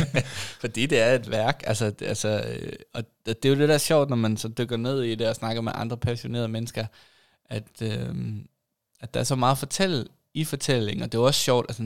fordi 0.62 0.86
det 0.86 1.00
er 1.00 1.14
et 1.14 1.30
værk, 1.30 1.62
altså, 1.66 1.92
altså, 2.02 2.44
øh, 2.48 2.72
og 2.94 3.02
det 3.26 3.44
er 3.44 3.48
jo 3.48 3.54
det, 3.54 3.68
der 3.68 3.74
er 3.74 3.78
sjovt, 3.78 4.08
når 4.08 4.16
man 4.16 4.36
så 4.36 4.48
dykker 4.48 4.76
ned 4.76 5.02
i 5.02 5.14
det 5.14 5.28
og 5.28 5.34
snakker 5.34 5.62
med 5.62 5.72
andre 5.74 5.96
passionerede 5.96 6.48
mennesker, 6.48 6.86
at, 7.44 7.82
øh, 7.82 8.14
at 9.00 9.14
der 9.14 9.20
er 9.20 9.24
så 9.24 9.34
meget 9.34 9.52
at 9.52 9.58
fortælle 9.58 10.06
i 10.34 10.44
fortællingen, 10.44 11.02
og 11.02 11.12
det 11.12 11.18
er 11.18 11.22
også 11.22 11.40
sjovt, 11.40 11.66
altså, 11.68 11.82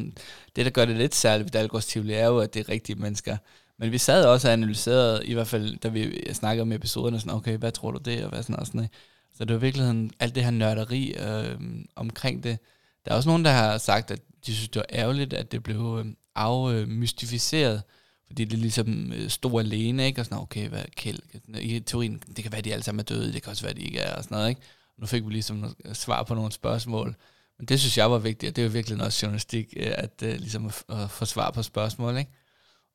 det 0.56 0.64
der 0.64 0.70
gør 0.70 0.84
det 0.84 0.96
lidt 0.96 1.14
særligt 1.14 1.44
ved 1.44 1.50
Dalgårds 1.50 1.86
Tivoli, 1.86 2.12
er 2.12 2.26
jo, 2.26 2.38
at 2.38 2.54
det 2.54 2.60
er 2.60 2.68
rigtige 2.68 2.96
mennesker. 2.96 3.36
Men 3.78 3.92
vi 3.92 3.98
sad 3.98 4.24
også 4.24 4.48
og 4.48 4.52
analyserede, 4.52 5.26
i 5.26 5.34
hvert 5.34 5.46
fald 5.46 5.76
da 5.76 5.88
vi 5.88 6.32
snakkede 6.32 6.62
om 6.62 6.72
episoderne, 6.72 7.20
sådan, 7.20 7.34
okay, 7.34 7.56
hvad 7.56 7.72
tror 7.72 7.90
du 7.90 7.98
det, 7.98 8.24
og 8.24 8.28
hvad 8.28 8.42
sådan 8.42 8.56
og 8.56 8.66
sådan 8.66 8.78
noget. 8.78 8.90
Så 9.34 9.44
det 9.44 9.54
var 9.54 9.60
virkeligheden 9.60 10.10
alt 10.20 10.34
det 10.34 10.44
her 10.44 10.50
nørderi 10.50 11.12
øh, 11.12 11.58
omkring 11.96 12.44
det. 12.44 12.58
Der 13.04 13.10
er 13.10 13.16
også 13.16 13.28
nogen, 13.28 13.44
der 13.44 13.50
har 13.50 13.78
sagt, 13.78 14.10
at 14.10 14.20
de 14.46 14.54
synes, 14.54 14.68
det 14.68 14.76
var 14.80 14.86
ærgerligt, 14.98 15.32
at 15.32 15.52
det 15.52 15.62
blev 15.62 16.02
øh, 16.04 16.12
afmystificeret. 16.34 17.82
fordi 18.26 18.44
det 18.44 18.58
ligesom 18.58 19.12
øh, 19.12 19.30
stod 19.30 19.60
alene, 19.60 20.06
ikke? 20.06 20.20
Og 20.20 20.24
sådan, 20.24 20.38
okay, 20.38 20.68
hvad 20.68 20.84
kæld? 20.96 21.18
I 21.60 21.80
teorien, 21.80 22.22
det 22.36 22.42
kan 22.42 22.52
være, 22.52 22.58
at 22.58 22.64
de 22.64 22.72
alle 22.72 22.82
sammen 22.82 23.00
er 23.00 23.04
døde, 23.04 23.32
det 23.32 23.42
kan 23.42 23.50
også 23.50 23.62
være, 23.62 23.70
at 23.70 23.76
de 23.76 23.82
ikke 23.82 23.98
er, 23.98 24.16
og 24.16 24.24
sådan 24.24 24.34
noget, 24.34 24.48
ikke? 24.48 24.60
Nu 24.98 25.06
fik 25.06 25.26
vi 25.26 25.30
ligesom 25.30 25.76
øh, 25.84 25.94
svar 25.94 26.22
på 26.22 26.34
nogle 26.34 26.52
spørgsmål. 26.52 27.16
Men 27.58 27.66
det 27.66 27.80
synes 27.80 27.98
jeg 27.98 28.10
var 28.10 28.18
vigtigt, 28.18 28.50
og 28.50 28.56
det 28.56 28.62
er 28.62 28.66
jo 28.66 28.72
virkelig 28.72 28.98
noget 28.98 29.22
journalistik, 29.22 29.74
øh, 29.76 29.92
at 29.98 30.22
øh, 30.22 30.34
ligesom 30.34 30.66
at, 30.66 30.84
at 30.88 31.10
få 31.10 31.24
svar 31.24 31.50
på 31.50 31.62
spørgsmål, 31.62 32.16
ikke? 32.16 32.30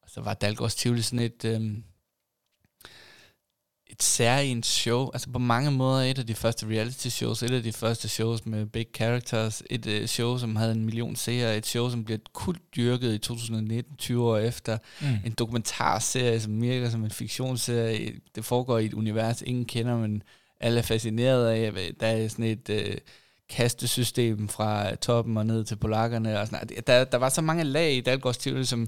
Og 0.02 0.10
så 0.10 0.22
var 0.22 0.34
Dalgårds 0.34 0.76
Tivoli 0.76 1.02
sådan 1.02 1.20
et, 1.20 1.46
øh, 1.46 1.78
et 4.00 4.04
særligt 4.04 4.66
show, 4.66 5.10
altså 5.14 5.30
på 5.30 5.40
mange 5.40 5.72
måder 5.72 6.02
et 6.02 6.20
af 6.20 6.28
de 6.28 6.36
første 6.36 6.66
reality 6.66 7.08
shows, 7.08 7.44
et 7.44 7.52
af 7.52 7.64
de 7.64 7.72
første 7.72 8.10
shows 8.10 8.46
med 8.46 8.66
big 8.66 8.88
characters, 8.96 9.64
et 9.70 9.86
uh, 9.86 10.06
show, 10.06 10.38
som 10.38 10.56
havde 10.56 10.72
en 10.72 10.86
million 10.86 11.16
seere, 11.16 11.58
et 11.58 11.66
show, 11.66 11.90
som 11.90 12.06
blev 12.06 12.20
kult 12.34 12.62
dyrket 12.76 13.14
i 13.14 13.18
2019, 13.18 13.96
20 13.96 14.24
år 14.24 14.38
efter, 14.38 14.78
mm. 15.02 15.08
en 15.26 15.32
dokumentarserie, 15.32 16.40
som 16.40 16.62
virker 16.62 16.90
som 16.90 17.04
en 17.04 17.12
fiktionsserie, 17.12 18.14
det 18.36 18.46
foregår 18.46 18.78
i 18.78 18.86
et 18.86 18.94
univers, 18.94 19.42
ingen 19.42 19.66
kender, 19.66 19.98
men 19.98 20.24
alle 20.60 20.80
er 20.80 20.84
fascineret 20.84 21.48
af, 21.48 21.94
der 22.00 22.08
er 22.08 22.28
sådan 22.28 22.46
et 22.46 22.70
uh, 22.70 22.96
kastesystem 23.50 24.48
fra 24.48 24.96
toppen 24.96 25.38
og 25.38 25.46
ned 25.46 25.64
til 25.64 25.76
polakkerne, 25.76 26.40
og 26.40 26.48
sådan, 26.48 26.70
der, 26.88 27.04
der 27.04 27.18
var 27.18 27.30
så 27.30 27.42
mange 27.42 27.64
lag 27.64 27.94
i 27.94 28.02
Dalgårds 28.02 28.38
Tivoli, 28.38 28.66
som, 28.66 28.88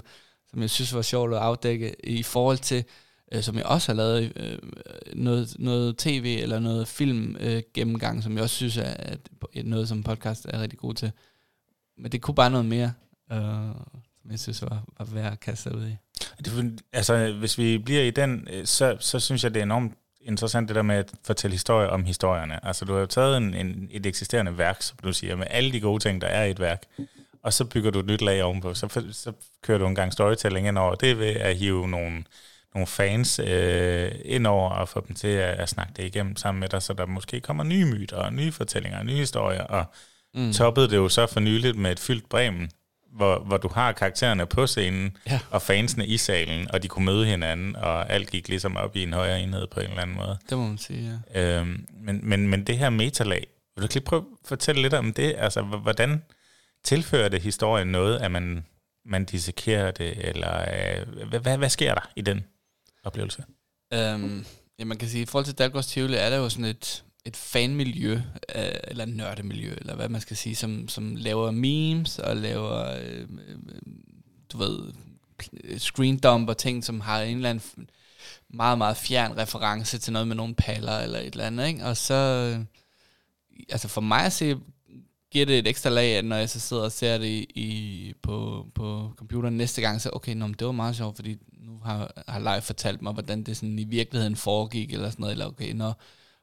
som 0.50 0.60
jeg 0.60 0.70
synes 0.70 0.94
var 0.94 1.02
sjovt 1.02 1.32
at 1.32 1.38
afdække, 1.38 1.94
i 2.04 2.22
forhold 2.22 2.58
til, 2.58 2.84
øh, 3.32 3.42
som 3.42 3.56
jeg 3.56 3.66
også 3.66 3.92
har 3.92 3.96
lavet 3.96 4.32
øh, 4.36 4.58
noget, 5.14 5.56
noget 5.58 5.96
tv 5.98 6.38
eller 6.42 6.58
noget 6.58 6.88
film 6.88 7.36
øh, 7.40 7.62
gennemgang, 7.74 8.22
som 8.22 8.34
jeg 8.34 8.42
også 8.42 8.56
synes 8.56 8.76
er 8.76 8.94
at 8.98 9.20
noget, 9.64 9.88
som 9.88 10.02
podcast 10.02 10.46
er 10.48 10.62
rigtig 10.62 10.78
god 10.78 10.94
til. 10.94 11.12
Men 11.98 12.12
det 12.12 12.22
kunne 12.22 12.34
bare 12.34 12.50
noget 12.50 12.66
mere, 12.66 12.92
øh, 13.32 13.38
som 14.22 14.30
jeg 14.30 14.40
synes 14.40 14.62
var, 14.62 14.84
var 14.98 15.04
værd 15.04 15.32
at 15.32 15.40
kaste 15.40 15.62
sig 15.62 15.74
ud 15.74 15.86
i. 15.86 15.96
Det, 16.44 16.80
altså, 16.92 17.32
hvis 17.32 17.58
vi 17.58 17.78
bliver 17.78 18.02
i 18.02 18.10
den, 18.10 18.48
øh, 18.52 18.66
så, 18.66 18.96
så 19.00 19.20
synes 19.20 19.44
jeg, 19.44 19.54
det 19.54 19.60
er 19.60 19.64
enormt 19.64 19.92
interessant 20.20 20.68
det 20.68 20.76
der 20.76 20.82
med 20.82 20.96
at 20.96 21.12
fortælle 21.24 21.54
historier 21.54 21.88
om 21.88 22.04
historierne. 22.04 22.66
Altså 22.66 22.84
du 22.84 22.92
har 22.92 23.00
jo 23.00 23.06
taget 23.06 23.36
en, 23.36 23.54
en, 23.54 23.88
et 23.90 24.06
eksisterende 24.06 24.58
værk, 24.58 24.82
som 24.82 24.98
du 25.04 25.12
siger, 25.12 25.36
med 25.36 25.46
alle 25.50 25.72
de 25.72 25.80
gode 25.80 26.02
ting, 26.02 26.20
der 26.20 26.26
er 26.26 26.44
i 26.44 26.50
et 26.50 26.60
værk, 26.60 26.82
og 27.42 27.52
så 27.52 27.64
bygger 27.64 27.90
du 27.90 28.00
et 28.00 28.06
nyt 28.06 28.20
lag 28.20 28.42
ovenpå. 28.42 28.74
Så, 28.74 29.04
så 29.10 29.32
kører 29.62 29.78
du 29.78 29.86
en 29.86 29.94
gang 29.94 30.12
storytelling 30.12 30.68
ind 30.68 30.78
over 30.78 30.94
det 30.94 31.18
ved 31.18 31.26
at 31.26 31.56
hive 31.56 31.88
nogle, 31.88 32.24
nogle 32.74 32.86
fans 32.86 33.38
øh, 33.38 34.12
ind 34.24 34.46
over 34.46 34.70
og 34.70 34.88
få 34.88 35.04
dem 35.08 35.16
til 35.16 35.28
at, 35.28 35.58
at 35.58 35.68
snakke 35.68 35.92
det 35.96 36.04
igennem 36.04 36.36
sammen 36.36 36.60
med 36.60 36.68
dig, 36.68 36.82
så 36.82 36.92
der 36.92 37.06
måske 37.06 37.40
kommer 37.40 37.64
nye 37.64 37.84
myter 37.84 38.16
og 38.16 38.32
nye 38.32 38.52
fortællinger 38.52 38.98
og 38.98 39.06
nye 39.06 39.16
historier. 39.16 39.62
Og 39.62 39.84
mm. 40.34 40.52
toppede 40.52 40.88
det 40.90 40.96
jo 40.96 41.08
så 41.08 41.26
for 41.26 41.40
nyligt 41.40 41.76
med 41.76 41.92
et 41.92 42.00
fyldt 42.00 42.28
Bremen, 42.28 42.70
hvor, 43.12 43.38
hvor 43.38 43.56
du 43.56 43.68
har 43.68 43.92
karaktererne 43.92 44.46
på 44.46 44.66
scenen, 44.66 45.16
ja. 45.26 45.40
og 45.50 45.62
fansene 45.62 46.06
i 46.06 46.16
salen, 46.16 46.70
og 46.70 46.82
de 46.82 46.88
kunne 46.88 47.04
møde 47.04 47.26
hinanden, 47.26 47.76
og 47.76 48.10
alt 48.10 48.30
gik 48.30 48.48
ligesom 48.48 48.76
op 48.76 48.96
i 48.96 49.02
en 49.02 49.12
højere 49.12 49.40
enhed 49.40 49.66
på 49.66 49.80
en 49.80 49.86
eller 49.86 50.02
anden 50.02 50.16
måde. 50.16 50.38
Det 50.50 50.58
må 50.58 50.66
man 50.66 50.78
sige, 50.78 51.20
ja. 51.34 51.58
Øhm, 51.58 51.86
men, 52.00 52.20
men, 52.22 52.48
men 52.48 52.64
det 52.64 52.78
her 52.78 52.90
metalag, 52.90 53.46
vil 53.76 53.82
du 53.82 53.88
lige 53.94 54.04
prøve 54.04 54.22
at 54.22 54.48
fortælle 54.48 54.82
lidt 54.82 54.94
om 54.94 55.12
det? 55.12 55.34
Altså, 55.38 55.62
hvordan 55.62 56.22
tilfører 56.84 57.28
det 57.28 57.42
historien 57.42 57.88
noget, 57.88 58.18
at 58.18 58.30
man, 58.30 58.64
man 59.04 59.24
dissekerer 59.24 59.90
det, 59.90 60.28
eller 60.28 60.60
øh, 60.60 61.28
hvad, 61.28 61.40
hvad, 61.40 61.58
hvad 61.58 61.68
sker 61.68 61.94
der 61.94 62.10
i 62.16 62.20
den 62.20 62.44
oplevelse? 63.04 63.44
Øhm, 63.94 64.44
ja, 64.78 64.84
man 64.84 64.98
kan 64.98 65.08
sige, 65.08 65.22
i 65.22 65.26
forhold 65.26 65.44
til 65.44 65.58
Dalgårds 65.58 65.86
Tivoli 65.86 66.14
er 66.14 66.30
der 66.30 66.36
jo 66.36 66.48
sådan 66.48 66.64
et, 66.64 67.04
et 67.24 67.36
fanmiljø, 67.36 68.12
øh, 68.54 68.72
eller 68.84 69.04
nørdemiljø, 69.04 69.74
eller 69.80 69.94
hvad 69.94 70.08
man 70.08 70.20
skal 70.20 70.36
sige, 70.36 70.56
som, 70.56 70.88
som 70.88 71.16
laver 71.16 71.50
memes 71.50 72.18
og 72.18 72.36
laver, 72.36 72.96
øh, 73.02 73.28
du 74.52 74.58
ved, 74.58 74.92
screendump 75.78 76.48
og 76.48 76.58
ting, 76.58 76.84
som 76.84 77.00
har 77.00 77.22
en 77.22 77.36
eller 77.36 77.50
anden 77.50 77.88
meget, 78.50 78.78
meget 78.78 78.96
fjern 78.96 79.36
reference 79.36 79.98
til 79.98 80.12
noget 80.12 80.28
med 80.28 80.36
nogle 80.36 80.54
paller 80.54 80.98
eller 80.98 81.18
et 81.18 81.32
eller 81.32 81.46
andet, 81.46 81.66
ikke? 81.66 81.84
Og 81.84 81.96
så, 81.96 82.14
øh, 82.14 82.64
altså 83.68 83.88
for 83.88 84.00
mig 84.00 84.24
at 84.24 84.32
se, 84.32 84.56
giver 85.32 85.46
det 85.46 85.58
et 85.58 85.66
ekstra 85.66 85.90
lag, 85.90 86.16
at 86.16 86.24
når 86.24 86.36
jeg 86.36 86.50
så 86.50 86.60
sidder 86.60 86.82
og 86.82 86.92
ser 86.92 87.18
det 87.18 87.26
i, 87.26 87.46
i 87.54 88.14
på, 88.22 88.66
på 88.74 89.12
computeren 89.16 89.56
næste 89.56 89.80
gang, 89.80 90.00
så 90.00 90.10
okay, 90.12 90.34
nå, 90.34 90.48
det 90.48 90.66
var 90.66 90.72
meget 90.72 90.96
sjovt, 90.96 91.16
fordi 91.16 91.36
nu 91.52 91.78
har, 91.84 92.22
har 92.28 92.38
live 92.38 92.62
fortalt 92.62 93.02
mig, 93.02 93.12
hvordan 93.12 93.42
det 93.42 93.56
sådan 93.56 93.78
i 93.78 93.84
virkeligheden 93.84 94.36
foregik, 94.36 94.92
eller 94.92 95.10
sådan 95.10 95.22
noget, 95.22 95.32
eller 95.32 95.46
okay, 95.46 95.72
nå, 95.72 95.92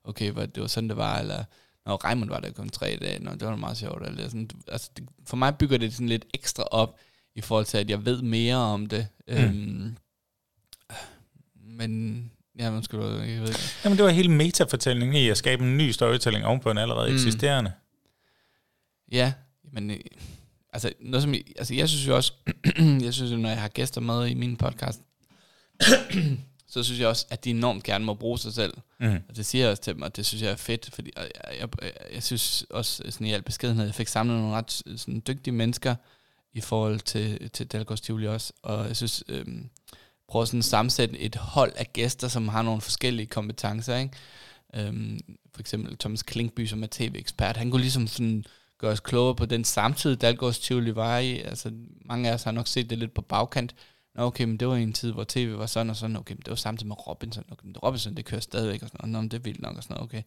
okay, 0.04 0.32
hvad, 0.32 0.48
det 0.48 0.62
var 0.62 0.68
sådan, 0.68 0.90
det 0.90 0.98
var, 0.98 1.20
eller 1.20 1.44
når 1.86 1.96
Raimund 1.96 2.30
var 2.30 2.40
der 2.40 2.52
kun 2.52 2.70
tre 2.70 2.98
dage, 3.02 3.24
når 3.24 3.32
det 3.32 3.48
var 3.48 3.56
meget 3.56 3.78
sjovt. 3.78 4.08
Eller 4.08 4.24
sådan, 4.26 4.50
altså, 4.68 4.90
det, 4.98 5.06
for 5.26 5.38
mig 5.38 5.56
bygger 5.56 5.78
det 5.78 5.94
sådan 5.94 6.10
lidt 6.10 6.26
ekstra 6.34 6.64
op, 6.64 7.00
i 7.36 7.42
forhold 7.42 7.66
til, 7.66 7.78
at 7.78 7.90
jeg 7.90 8.06
ved 8.06 8.22
mere 8.22 8.56
om 8.56 8.86
det. 8.86 9.08
Mm. 9.28 9.34
Øhm, 9.34 9.98
men 11.56 12.32
Ja, 12.60 12.72
man 12.72 12.84
skal 12.84 13.00
jeg 13.00 13.42
ved 13.42 13.48
ikke. 13.48 13.60
Jamen, 13.84 13.98
det 13.98 14.06
var 14.06 14.12
hele 14.12 14.32
metafortællingen 14.32 15.16
i 15.16 15.30
at 15.30 15.38
skabe 15.38 15.64
en 15.64 15.78
ny 15.78 15.92
storytelling 15.92 16.46
ovenpå 16.46 16.72
en 16.72 16.78
allerede 16.78 17.10
mm. 17.10 17.16
eksisterende. 17.16 17.72
Ja, 19.12 19.34
men 19.72 19.92
øh, 19.92 20.00
altså, 20.74 20.94
noget 21.00 21.24
som, 21.24 21.34
altså 21.34 21.74
jeg 21.74 21.90
synes 21.90 22.08
jo 22.08 22.16
også, 22.16 22.34
jeg 23.06 23.14
synes 23.14 23.32
jo, 23.32 23.38
når 23.38 23.50
jeg 23.50 23.62
har 23.62 23.68
gæster 23.68 24.02
med 24.02 24.28
i 24.28 24.34
min 24.34 24.58
podcast, 24.58 25.02
så 26.72 26.84
synes 26.84 27.00
jeg 27.00 27.08
også, 27.08 27.26
at 27.30 27.44
de 27.46 27.50
enormt 27.50 27.84
gerne 27.84 28.06
må 28.06 28.14
bruge 28.14 28.40
sig 28.40 28.54
selv. 28.54 28.74
Mm. 29.00 29.20
Og 29.30 29.36
det 29.36 29.46
siger 29.46 29.64
jeg 29.64 29.72
også 29.72 29.84
til 29.84 29.94
dem, 29.94 30.02
og 30.02 30.16
det 30.16 30.26
synes 30.26 30.44
jeg 30.44 30.52
er 30.52 30.56
fedt, 30.56 30.90
fordi 30.94 31.12
jeg, 31.18 31.32
jeg, 31.60 31.70
jeg, 31.82 31.92
jeg 32.14 32.24
synes 32.24 32.66
også 32.70 33.04
sådan 33.10 33.28
i 33.28 33.34
al 33.34 33.42
beskedenhed, 33.42 33.86
jeg 33.86 33.96
fik 33.96 34.08
samlet 34.08 34.38
nogle 34.38 34.56
ret 34.56 34.72
sådan, 34.72 35.24
dygtige 35.28 35.54
mennesker 35.54 35.96
i 36.54 36.62
forhold 36.62 37.00
til, 37.00 37.50
til 37.50 37.68
Dalgårds 37.68 38.02
Tivoli 38.02 38.28
også, 38.28 38.54
og 38.62 38.88
jeg 38.88 38.96
synes, 38.96 39.24
øhm, 39.28 39.70
prøve 40.28 40.48
sådan 40.48 40.60
at 40.60 40.66
sammensætte 40.66 41.20
et 41.20 41.36
hold 41.36 41.74
af 41.76 41.94
gæster, 41.94 42.28
som 42.28 42.48
har 42.48 42.62
nogle 42.62 42.82
forskellige 42.82 43.28
kompetencer, 43.28 43.96
ikke? 43.96 44.14
Øhm, 44.74 45.20
for 45.54 45.62
eksempel 45.62 45.98
Thomas 45.98 46.24
Klinkby, 46.24 46.66
som 46.66 46.84
er 46.84 46.88
tv-ekspert, 46.92 47.58
han 47.58 47.72
kunne 47.72 47.82
ligesom 47.82 48.08
sådan 48.08 48.46
gøre 48.80 48.92
os 48.92 49.00
klogere 49.00 49.36
på 49.36 49.46
den 49.46 49.64
samtid, 49.64 50.16
Dalgårds 50.16 50.60
Tivoli 50.60 50.96
var 50.96 51.18
i. 51.18 51.40
Altså, 51.40 51.72
mange 52.06 52.30
af 52.30 52.34
os 52.34 52.44
har 52.44 52.52
nok 52.52 52.68
set 52.68 52.90
det 52.90 52.98
lidt 52.98 53.14
på 53.14 53.22
bagkant, 53.22 53.76
Nå, 54.16 54.24
okay, 54.24 54.44
men 54.44 54.58
det 54.58 54.68
var 54.68 54.76
en 54.76 54.94
tid, 54.94 55.12
hvor 55.12 55.26
tv 55.28 55.58
var 55.58 55.66
sådan 55.66 55.90
og 55.90 55.96
sådan. 55.96 56.16
Okay, 56.16 56.34
men 56.34 56.40
det 56.40 56.50
var 56.50 56.56
samtidig 56.56 56.88
med 56.88 57.08
Robinson. 57.08 57.44
Okay, 57.52 57.66
men 57.66 57.78
Robinson, 57.78 58.16
det 58.16 58.26
kører 58.26 58.42
stadigvæk. 58.42 58.84
Og 58.84 58.90
sådan. 58.90 59.10
Nå, 59.10 59.22
men 59.22 59.32
det 59.32 59.38
er 59.38 59.42
vildt 59.42 59.62
nok 59.62 59.78
og 59.78 59.84
sådan 59.84 59.94
noget. 59.94 60.10
Okay. 60.10 60.22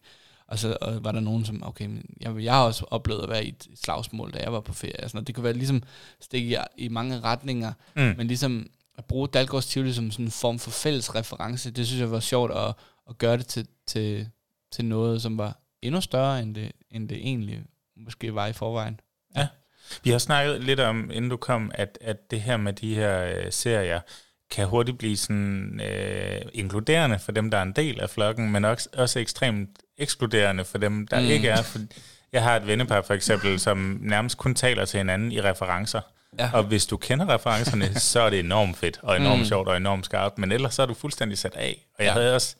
Og 0.47 0.59
så 0.59 0.77
og 0.81 1.03
var 1.03 1.11
der 1.11 1.19
nogen, 1.19 1.45
som, 1.45 1.63
okay, 1.63 1.85
men 1.85 2.05
jeg, 2.21 2.43
jeg 2.43 2.53
har 2.53 2.63
også 2.63 2.85
oplevet 2.91 3.23
at 3.23 3.29
være 3.29 3.45
i 3.45 3.49
et 3.49 3.67
slagsmål, 3.75 4.33
da 4.33 4.39
jeg 4.39 4.53
var 4.53 4.59
på 4.59 4.73
ferie. 4.73 5.09
Og 5.13 5.27
det 5.27 5.35
kunne 5.35 5.43
være 5.43 5.53
ligesom 5.53 5.83
stikke 6.19 6.47
i, 6.49 6.85
i 6.85 6.87
mange 6.87 7.19
retninger, 7.19 7.73
mm. 7.95 8.13
men 8.17 8.27
ligesom 8.27 8.69
at 8.97 9.05
bruge 9.05 9.27
Dalgårds 9.27 9.65
Tivoli 9.65 9.93
som 9.93 10.11
sådan 10.11 10.25
en 10.25 10.31
form 10.31 10.59
for 10.59 10.71
fælles 10.71 11.15
reference, 11.15 11.71
det 11.71 11.87
synes 11.87 11.99
jeg 11.99 12.11
var 12.11 12.19
sjovt 12.19 12.51
at, 12.51 12.73
at 13.09 13.17
gøre 13.17 13.37
det 13.37 13.47
til, 13.47 13.67
til, 13.87 14.29
til 14.71 14.85
noget, 14.85 15.21
som 15.21 15.37
var 15.37 15.59
endnu 15.81 16.01
større, 16.01 16.41
end 16.41 16.55
det, 16.55 16.71
end 16.91 17.09
det 17.09 17.17
egentlig 17.17 17.63
måske 18.03 18.35
var 18.35 18.47
i 18.47 18.53
forvejen. 18.53 18.99
Ja. 19.35 19.47
Vi 20.03 20.09
har 20.09 20.17
snakket 20.17 20.63
lidt 20.63 20.79
om, 20.79 21.11
inden 21.13 21.29
du 21.29 21.37
kom, 21.37 21.71
at, 21.73 21.97
at 22.01 22.31
det 22.31 22.41
her 22.41 22.57
med 22.57 22.73
de 22.73 22.95
her 22.95 23.23
øh, 23.23 23.51
serier 23.51 23.99
kan 24.51 24.67
hurtigt 24.67 24.97
blive 24.97 25.17
sådan 25.17 25.81
øh, 25.81 26.41
inkluderende 26.53 27.19
for 27.19 27.31
dem, 27.31 27.51
der 27.51 27.57
er 27.57 27.61
en 27.61 27.71
del 27.71 27.99
af 27.99 28.09
flokken, 28.09 28.51
men 28.51 28.65
også, 28.65 28.89
også 28.97 29.19
ekstremt 29.19 29.69
ekskluderende 29.97 30.65
for 30.65 30.77
dem, 30.77 31.07
der 31.07 31.19
mm. 31.19 31.25
ikke 31.25 31.49
er. 31.49 31.61
For 31.61 31.79
jeg 32.33 32.43
har 32.43 32.55
et 32.55 32.67
vennepar 32.67 33.01
for 33.01 33.13
eksempel, 33.13 33.59
som 33.59 33.97
nærmest 34.01 34.37
kun 34.37 34.55
taler 34.55 34.85
til 34.85 34.97
hinanden 34.97 35.31
i 35.31 35.41
referencer. 35.41 36.01
Ja. 36.39 36.49
Og 36.53 36.63
hvis 36.63 36.85
du 36.85 36.97
kender 36.97 37.29
referencerne, 37.29 37.99
så 38.11 38.19
er 38.19 38.29
det 38.29 38.39
enormt 38.39 38.77
fedt, 38.77 38.99
og 39.03 39.17
enormt 39.17 39.39
mm. 39.39 39.45
sjovt, 39.45 39.67
og 39.67 39.77
enormt 39.77 40.05
skarpt. 40.05 40.37
Men 40.37 40.51
ellers 40.51 40.73
så 40.73 40.81
er 40.81 40.85
du 40.85 40.93
fuldstændig 40.93 41.37
sat 41.37 41.55
af. 41.55 41.85
Og 41.97 42.03
jeg 42.03 42.09
ja. 42.09 42.13
havde 42.13 42.35
også 42.35 42.55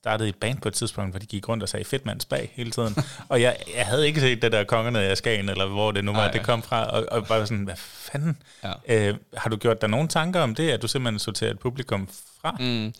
startede 0.00 0.28
i 0.28 0.32
band 0.32 0.60
på 0.60 0.68
et 0.68 0.74
tidspunkt, 0.74 1.12
hvor 1.12 1.18
de 1.18 1.26
gik 1.26 1.48
rundt 1.48 1.62
og 1.62 1.68
sagde 1.68 1.84
fedtmands 1.84 2.24
bag 2.24 2.52
hele 2.54 2.70
tiden. 2.70 2.96
og 3.28 3.42
jeg, 3.42 3.56
jeg 3.76 3.86
havde 3.86 4.06
ikke 4.06 4.20
set 4.20 4.42
det 4.42 4.52
der 4.52 4.64
kongerne 4.64 5.00
af 5.00 5.16
Skagen, 5.16 5.48
eller 5.48 5.66
hvor 5.66 5.92
det 5.92 6.04
nu 6.04 6.12
var, 6.12 6.26
Ej, 6.26 6.30
det 6.30 6.42
kom 6.42 6.62
fra, 6.62 6.84
og, 6.90 7.06
og 7.10 7.26
bare 7.26 7.46
sådan, 7.46 7.64
hvad 7.64 7.76
fanden? 7.76 8.42
Ja. 8.64 8.72
Øh, 8.88 9.18
har 9.36 9.50
du 9.50 9.56
gjort 9.56 9.80
dig 9.80 9.88
nogle 9.88 10.08
tanker 10.08 10.40
om 10.40 10.54
det, 10.54 10.70
at 10.70 10.82
du 10.82 10.88
simpelthen 10.88 11.18
sorterer 11.18 11.50
et 11.50 11.58
publikum 11.58 12.08
fra? 12.40 12.56
Mm. 12.60 12.92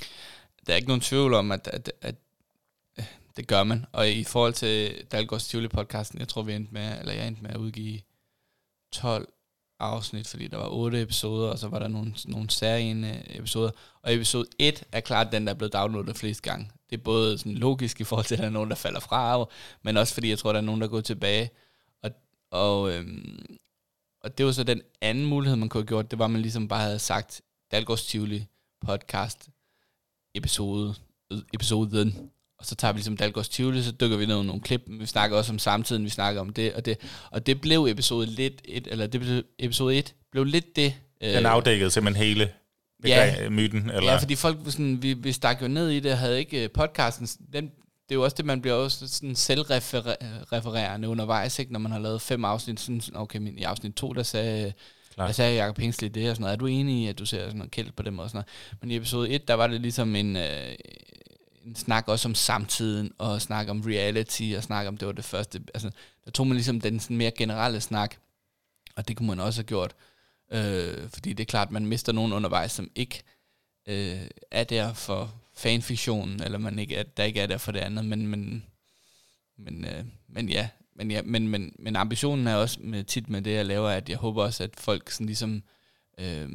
Der 0.67 0.73
er 0.73 0.77
ikke 0.77 0.89
nogen 0.89 1.01
tvivl 1.01 1.35
om, 1.35 1.53
at, 1.53 1.71
at, 1.73 1.93
at, 2.03 2.15
at 2.97 3.05
det 3.37 3.47
gør 3.47 3.65
man. 3.65 3.87
Og 3.93 4.11
i 4.11 4.25
forhold 4.25 4.53
til 4.53 5.05
Dalgårds 5.13 5.55
Tivoli-podcasten, 5.55 6.19
jeg 6.19 6.29
tror, 6.29 6.43
vi 6.43 6.55
endte 6.55 6.75
med, 6.75 7.01
eller 7.01 7.13
jeg 7.13 7.27
endte 7.27 7.43
med 7.43 7.51
at 7.51 7.57
udgive 7.57 8.01
12 8.93 9.29
afsnit, 9.81 10.29
fordi 10.29 10.49
der 10.49 10.57
var 10.57 10.69
otte 10.69 11.03
episoder, 11.03 11.49
og 11.49 11.59
så 11.59 11.69
var 11.69 11.79
der 11.79 11.89
nogle, 11.89 12.15
nogle 12.25 12.51
særlige 12.51 13.37
episoder. 13.39 13.71
Og 14.03 14.15
episode 14.15 14.47
1 14.59 14.85
er 14.93 15.01
klart 15.01 15.33
den, 15.33 15.47
der 15.47 15.53
er 15.53 15.57
blevet 15.57 15.73
downloadet 15.73 16.17
flest 16.17 16.43
gange. 16.43 16.71
Det 16.91 16.99
er 16.99 17.03
både 17.03 17.39
sådan 17.39 17.55
logisk 17.55 18.01
i 18.01 18.05
forhold 18.05 18.27
til, 18.27 18.35
at 18.35 18.39
der 18.39 18.47
er 18.47 18.51
nogen, 18.51 18.71
der 18.71 18.77
falder 18.77 19.01
fra, 19.01 19.47
men 19.83 19.97
også 19.97 20.15
fordi 20.15 20.31
jeg 20.31 20.39
tror, 20.39 20.53
der 20.53 20.61
er 20.61 20.65
nogen, 20.65 20.81
der 20.81 20.89
går 20.89 21.01
tilbage. 21.01 21.51
Og, 22.03 22.11
og, 22.51 22.93
øhm, 22.93 23.57
og 24.25 24.39
det 24.39 24.47
var 24.47 24.53
så 24.53 24.65
den 24.65 24.83
anden 25.01 25.27
mulighed, 25.27 25.57
man 25.57 25.69
kunne 25.69 25.83
have 25.83 25.87
gjort, 25.89 26.11
det 26.11 26.19
var, 26.19 26.25
at 26.25 26.31
man 26.31 26.43
ligesom 26.43 26.69
bare 26.69 26.83
havde 26.83 26.99
sagt, 26.99 27.43
Dalgårds 27.71 28.07
Tivoli 28.07 28.47
podcast 28.87 29.49
episode, 30.35 30.95
episoden, 31.55 32.31
og 32.61 32.67
så 32.67 32.75
tager 32.75 32.93
vi 32.93 32.99
ligesom 32.99 33.17
Dalgårds 33.17 33.49
Tivoli, 33.49 33.83
så 33.83 33.93
dykker 33.93 34.17
vi 34.17 34.27
ned 34.27 34.43
nogle 34.43 34.61
klip, 34.61 34.83
vi 34.87 35.07
snakker 35.07 35.37
også 35.37 35.53
om 35.53 35.59
samtiden, 35.59 36.05
vi 36.05 36.09
snakker 36.11 36.41
om 36.41 36.51
det, 36.51 36.73
og 36.75 36.85
det, 36.85 36.97
og 37.31 37.47
det 37.47 37.61
blev 37.61 37.87
episode 37.91 38.27
lidt, 38.27 38.63
et, 38.65 38.87
eller 38.91 39.07
det 39.07 39.21
blev, 39.21 39.43
episode 39.59 39.97
1 39.99 40.15
blev 40.33 40.45
lidt 40.45 40.77
det. 40.77 40.95
Den 41.23 41.47
afdækkede 41.47 41.91
simpelthen 41.91 42.27
hele 42.27 42.51
Ja. 43.05 43.49
myten? 43.49 43.91
Eller? 43.91 44.13
Ja, 44.13 44.17
fordi 44.17 44.35
folk 44.35 44.59
sådan, 44.67 45.03
vi, 45.03 45.13
vi 45.13 45.33
stak 45.33 45.63
jo 45.63 45.69
ned 45.69 45.89
i 45.91 46.01
det, 46.01 46.19
havde 46.19 46.39
ikke 46.39 46.65
øh, 46.65 46.71
podcasten. 46.71 47.27
Den, 47.53 47.65
det 47.65 47.71
er 48.11 48.15
jo 48.15 48.25
også 48.25 48.37
det, 48.37 48.45
man 48.45 48.61
bliver 48.61 48.75
også 48.77 49.09
sådan 49.09 49.37
selvrefererende 49.37 51.09
undervejs, 51.09 51.59
ikke? 51.59 51.73
når 51.73 51.81
man 51.81 51.93
har 51.93 51.99
lavet 51.99 52.23
fem 52.23 52.45
afsnit. 52.45 52.81
Sådan, 52.81 53.03
okay, 53.15 53.39
men 53.39 53.59
i 53.59 53.63
afsnit 53.63 53.95
to, 53.95 54.13
der 54.13 54.23
sagde, 54.23 54.73
Klar. 55.15 55.27
der 55.27 55.33
sagde 55.33 55.63
Jacob 55.63 55.79
Hængsli 55.79 56.09
det 56.09 56.31
og 56.31 56.37
sådan 56.37 56.41
noget. 56.43 56.53
Er 56.53 56.57
du 56.59 56.67
enig 56.67 57.05
i, 57.05 57.07
at 57.07 57.19
du 57.19 57.27
ser 57.27 57.39
sådan 57.45 57.57
noget 57.57 57.71
kæld 57.71 57.93
på 57.93 58.03
dem 58.03 58.19
og 58.19 58.31
sådan 58.31 58.37
noget? 58.37 58.79
Men 58.81 58.91
i 58.91 58.97
episode 58.97 59.31
1, 59.31 59.49
der 59.49 59.55
var 59.55 59.67
det 59.67 59.81
ligesom 59.81 60.17
en, 60.17 60.37
øh, 60.37 60.75
en 61.67 61.77
snak 61.77 62.09
også 62.09 62.29
om 62.29 62.35
samtiden, 62.35 63.13
og 63.19 63.43
snak 63.43 63.69
om 63.69 63.81
reality, 63.81 64.53
og 64.57 64.63
snak 64.63 64.87
om, 64.87 64.97
det 64.97 65.07
var 65.07 65.13
det 65.13 65.25
første. 65.25 65.63
Altså, 65.75 65.91
der 66.25 66.31
tog 66.31 66.47
man 66.47 66.57
ligesom 66.57 66.81
den 66.81 67.01
sådan 67.01 67.17
mere 67.17 67.31
generelle 67.31 67.81
snak, 67.81 68.17
og 68.97 69.09
det 69.09 69.17
kunne 69.17 69.29
man 69.29 69.41
også 69.41 69.61
have 69.61 69.67
gjort. 69.67 69.95
Øh, 70.53 71.09
fordi 71.09 71.33
det 71.33 71.41
er 71.41 71.51
klart, 71.51 71.71
man 71.71 71.87
mister 71.87 72.13
nogen 72.13 72.33
undervejs, 72.33 72.73
som 72.73 72.91
ikke 72.95 73.23
øh, 73.89 74.27
er 74.51 74.65
der 74.65 74.93
for 74.93 75.35
fanfiktionen, 75.55 76.43
eller 76.43 76.59
man 76.59 76.79
ikke 76.79 76.97
er, 76.97 77.03
der 77.03 77.25
ikke 77.25 77.41
er 77.41 77.47
der 77.47 77.59
for 77.59 77.73
det 77.73 77.81
andet, 77.81 78.05
men, 78.05 78.27
men, 78.27 78.65
men, 79.59 79.85
øh, 79.85 80.05
men 80.29 80.49
ja, 80.49 80.69
men, 80.95 81.11
ja 81.11 81.23
men, 81.23 81.49
men, 81.49 81.73
men 81.79 81.97
ambitionen 81.97 82.47
er 82.47 82.55
også 82.55 82.79
med, 82.81 83.05
tit 83.05 83.29
med 83.29 83.43
det, 83.43 83.55
jeg 83.55 83.67
laver, 83.67 83.89
at 83.89 84.09
jeg 84.09 84.17
håber 84.17 84.43
også, 84.43 84.65
at 84.65 84.77
folk 84.77 85.11
sådan 85.11 85.27
ligesom 85.27 85.63
øh, 86.19 86.49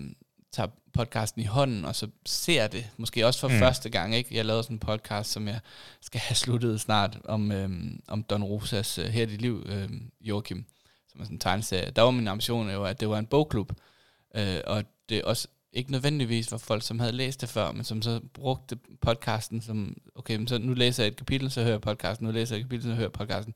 tager 0.55 0.69
podcasten 0.93 1.41
i 1.41 1.45
hånden, 1.45 1.85
og 1.85 1.95
så 1.95 2.07
ser 2.25 2.67
det, 2.67 2.89
måske 2.97 3.27
også 3.27 3.39
for 3.39 3.47
mm. 3.47 3.59
første 3.59 3.89
gang, 3.89 4.15
ikke? 4.15 4.35
Jeg 4.35 4.45
lavede 4.45 4.63
sådan 4.63 4.75
en 4.75 4.79
podcast, 4.79 5.31
som 5.31 5.47
jeg 5.47 5.59
skal 6.01 6.19
have 6.19 6.35
sluttet 6.35 6.81
snart, 6.81 7.17
om, 7.25 7.51
øh, 7.51 7.69
om 8.07 8.23
Don 8.23 8.43
Rosas 8.43 8.99
uh, 8.99 9.05
Her 9.05 9.23
i 9.23 9.25
dit 9.25 9.41
liv, 9.41 9.65
øh, 9.65 9.89
Joachim, 10.21 10.65
som 11.11 11.21
er 11.21 11.23
sådan 11.23 11.35
en 11.35 11.39
tegneserie. 11.39 11.91
Der 11.91 12.01
var 12.01 12.11
min 12.11 12.27
ambition 12.27 12.69
jo, 12.69 12.83
at 12.83 12.99
det 12.99 13.09
var 13.09 13.19
en 13.19 13.25
bogklub, 13.25 13.71
øh, 14.35 14.59
og 14.67 14.83
det 15.09 15.23
også 15.23 15.47
ikke 15.73 15.91
nødvendigvis 15.91 16.51
var 16.51 16.57
folk, 16.57 16.83
som 16.83 16.99
havde 16.99 17.11
læst 17.11 17.41
det 17.41 17.49
før, 17.49 17.71
men 17.71 17.83
som 17.83 18.01
så 18.01 18.19
brugte 18.33 18.77
podcasten 19.01 19.61
som, 19.61 19.97
okay, 20.15 20.35
men 20.35 20.47
så 20.47 20.57
nu 20.57 20.73
læser 20.73 21.03
jeg 21.03 21.11
et 21.11 21.17
kapitel, 21.17 21.51
så 21.51 21.61
hører 21.61 21.73
jeg 21.73 21.81
podcasten, 21.81 22.27
nu 22.27 22.33
læser 22.33 22.55
jeg 22.55 22.59
et 22.59 22.65
kapitel, 22.65 22.83
så 22.83 22.93
hører 22.93 23.01
jeg 23.01 23.11
podcasten. 23.11 23.53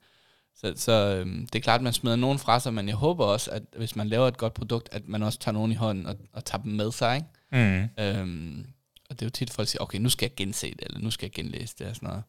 Så, 0.62 0.74
så 0.76 0.92
øhm, 0.92 1.48
det 1.54 1.60
er 1.60 1.64
klart, 1.64 1.80
at 1.80 1.84
man 1.84 1.94
smider 1.94 2.16
nogen 2.16 2.40
fra 2.40 2.60
sig, 2.60 2.74
men 2.74 2.88
jeg 2.88 2.96
håber 2.96 3.26
også, 3.26 3.52
at 3.52 3.64
hvis 3.78 3.96
man 3.96 4.08
laver 4.08 4.28
et 4.28 4.38
godt 4.38 4.54
produkt, 4.54 4.90
at 4.92 5.08
man 5.08 5.24
også 5.24 5.40
tager 5.40 5.54
nogen 5.54 5.72
i 5.72 5.76
hånden 5.76 6.06
og, 6.06 6.16
og 6.34 6.46
tager 6.46 6.62
dem 6.62 6.72
med 6.72 6.92
sig. 6.92 7.16
Ikke? 7.16 7.88
Mm. 7.98 8.04
Øhm, 8.04 8.66
og 9.10 9.20
det 9.20 9.22
er 9.22 9.26
jo 9.26 9.30
tit, 9.30 9.50
at 9.50 9.54
folk 9.56 9.68
siger, 9.68 9.82
okay, 9.82 10.00
nu 10.00 10.10
skal 10.10 10.26
jeg 10.26 10.36
gense 10.36 10.68
det, 10.72 10.82
eller 10.82 11.00
nu 11.00 11.12
skal 11.12 11.26
jeg 11.26 11.32
genlæse 11.32 11.76
det, 11.80 11.88
og 11.88 11.96
sådan 11.96 12.10
noget. 12.10 12.24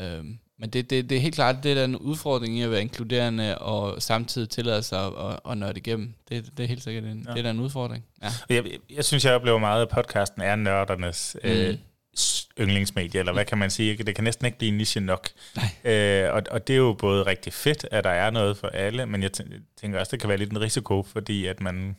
Øhm, 0.00 0.38
men 0.58 0.70
det, 0.70 0.90
det, 0.90 1.10
det 1.10 1.16
er 1.16 1.20
helt 1.20 1.34
klart, 1.34 1.56
det 1.62 1.78
er 1.78 1.84
en 1.84 1.96
udfordring 1.96 2.58
i 2.58 2.62
at 2.62 2.70
være 2.70 2.80
inkluderende 2.80 3.58
og 3.58 4.02
samtidig 4.02 4.48
tillade 4.48 4.82
sig 4.82 5.06
at, 5.06 5.12
at, 5.18 5.40
at 5.50 5.58
nørde 5.58 5.78
igennem. 5.78 6.14
Det, 6.28 6.50
det 6.56 6.64
er 6.64 6.68
helt 6.68 6.82
sikkert 6.82 7.04
en, 7.04 7.26
ja. 7.28 7.34
det 7.34 7.46
er 7.46 7.50
en 7.50 7.60
udfordring. 7.60 8.04
Ja. 8.22 8.28
Jeg, 8.48 8.64
jeg 8.90 9.04
synes, 9.04 9.24
jeg 9.24 9.34
oplever 9.34 9.58
meget, 9.58 9.82
at 9.82 9.88
podcasten 9.88 10.42
er 10.42 10.56
nørdernes 10.56 11.36
mm. 11.44 11.50
øh, 11.50 11.78
yndlingsmedie, 12.60 13.20
eller 13.20 13.32
hvad 13.32 13.44
kan 13.44 13.58
man 13.58 13.70
sige? 13.70 13.96
Det 13.96 14.14
kan 14.14 14.24
næsten 14.24 14.46
ikke 14.46 14.58
blive 14.58 14.70
niche 14.70 15.00
nok. 15.00 15.28
Øh, 15.84 16.32
og, 16.32 16.42
og 16.50 16.66
det 16.66 16.72
er 16.72 16.78
jo 16.78 16.92
både 16.92 17.22
rigtig 17.22 17.52
fedt, 17.52 17.86
at 17.90 18.04
der 18.04 18.10
er 18.10 18.30
noget 18.30 18.56
for 18.56 18.68
alle, 18.68 19.06
men 19.06 19.22
jeg 19.22 19.30
tænker 19.76 20.00
også, 20.00 20.10
det 20.10 20.20
kan 20.20 20.28
være 20.28 20.38
lidt 20.38 20.50
en 20.50 20.60
risiko, 20.60 21.02
fordi 21.02 21.46
at 21.46 21.60
man, 21.60 21.96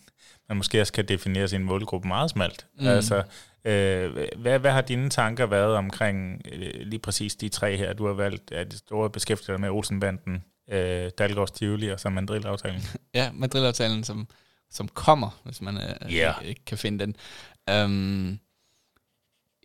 man 0.49 0.57
måske 0.57 0.81
også 0.81 0.93
kan 0.93 1.05
definere 1.05 1.47
sin 1.47 1.63
målgruppe 1.63 2.07
meget 2.07 2.29
smalt. 2.29 2.65
Mm. 2.79 2.87
Altså, 2.87 3.23
øh, 3.65 4.15
hvad, 4.37 4.59
hvad 4.59 4.71
har 4.71 4.81
dine 4.81 5.09
tanker 5.09 5.45
været 5.45 5.75
omkring 5.75 6.41
øh, 6.51 6.73
lige 6.81 6.99
præcis 6.99 7.35
de 7.35 7.49
tre 7.49 7.77
her, 7.77 7.93
du 7.93 8.07
har 8.07 8.13
valgt, 8.13 8.51
at 8.51 8.71
det 8.71 8.79
store 8.79 9.09
beskæftiger 9.09 9.57
med 9.57 9.69
Olsenbanden, 9.69 10.43
øh, 10.71 11.11
Dalgårds 11.17 11.51
Tivoli 11.51 11.91
og 11.91 11.99
så 11.99 12.09
Madrid-aftalen? 12.09 12.81
ja, 13.13 13.31
Madrid-aftalen, 13.33 14.03
som, 14.03 14.27
som 14.71 14.87
kommer, 14.87 15.41
hvis 15.43 15.61
man 15.61 15.77
øh, 15.77 16.13
yeah. 16.13 16.35
ikke 16.45 16.65
kan 16.65 16.77
finde 16.77 17.05
den. 17.05 17.15
Um, 17.83 18.39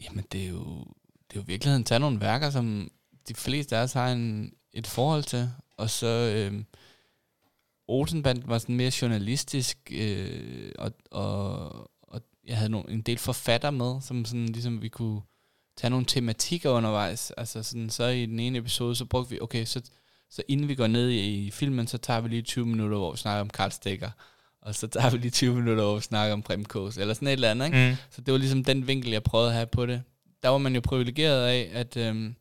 Jamen, 0.04 0.24
det 0.32 0.44
er 0.44 0.48
jo, 0.48 0.84
det 1.30 1.36
er 1.36 1.40
jo 1.40 1.44
virkeligheden 1.46 1.84
tage 1.84 1.98
nogle 1.98 2.20
værker, 2.20 2.50
som 2.50 2.90
de 3.28 3.34
fleste 3.34 3.76
af 3.76 3.82
os 3.82 3.92
har 3.92 4.12
en, 4.12 4.52
et 4.72 4.86
forhold 4.86 5.22
til, 5.22 5.50
og 5.76 5.90
så 5.90 6.06
øh, 6.06 6.64
Olsenband 7.88 8.42
var 8.46 8.58
sådan 8.58 8.76
mere 8.76 8.92
journalistisk, 9.02 9.78
øh, 9.90 10.72
og, 10.78 10.92
og, 11.10 11.90
og 12.02 12.20
jeg 12.46 12.56
havde 12.56 12.70
nogle, 12.70 12.90
en 12.90 13.02
del 13.02 13.18
forfatter 13.18 13.70
med, 13.70 14.00
som 14.00 14.24
sådan 14.24 14.46
ligesom 14.46 14.82
vi 14.82 14.88
kunne 14.88 15.20
tage 15.76 15.90
nogle 15.90 16.06
tematikker 16.06 16.70
undervejs. 16.70 17.30
Altså 17.30 17.62
sådan, 17.62 17.90
så 17.90 18.06
i 18.06 18.26
den 18.26 18.40
ene 18.40 18.58
episode, 18.58 18.94
så 18.94 19.04
brugte 19.04 19.30
vi, 19.30 19.40
okay, 19.40 19.64
så, 19.64 19.82
så 20.30 20.42
inden 20.48 20.68
vi 20.68 20.74
går 20.74 20.86
ned 20.86 21.08
i, 21.10 21.46
i 21.46 21.50
filmen, 21.50 21.86
så 21.86 21.98
tager 21.98 22.20
vi 22.20 22.28
lige 22.28 22.42
20 22.42 22.66
minutter, 22.66 22.98
hvor 22.98 23.12
vi 23.12 23.18
snakker 23.18 23.40
om 23.40 23.50
Karl 23.50 23.70
Stikker 23.70 24.10
og 24.62 24.74
så 24.74 24.86
tager 24.86 25.10
vi 25.10 25.18
lige 25.18 25.30
20 25.30 25.54
minutter 25.54 25.84
over 25.84 25.96
at 25.96 26.02
snakke 26.02 26.32
om 26.32 26.42
Primkos, 26.42 26.96
eller 26.96 27.14
sådan 27.14 27.28
et 27.28 27.32
eller 27.32 27.50
andet. 27.50 27.66
Ikke? 27.66 27.90
Mm. 27.90 27.96
Så 28.10 28.20
det 28.20 28.32
var 28.32 28.38
ligesom 28.38 28.64
den 28.64 28.86
vinkel, 28.86 29.10
jeg 29.10 29.22
prøvede 29.22 29.48
at 29.48 29.54
have 29.54 29.66
på 29.66 29.86
det. 29.86 30.02
Der 30.42 30.48
var 30.48 30.58
man 30.58 30.74
jo 30.74 30.80
privilegeret 30.80 31.46
af, 31.46 31.70
at, 31.72 31.96
øhm, 31.96 32.34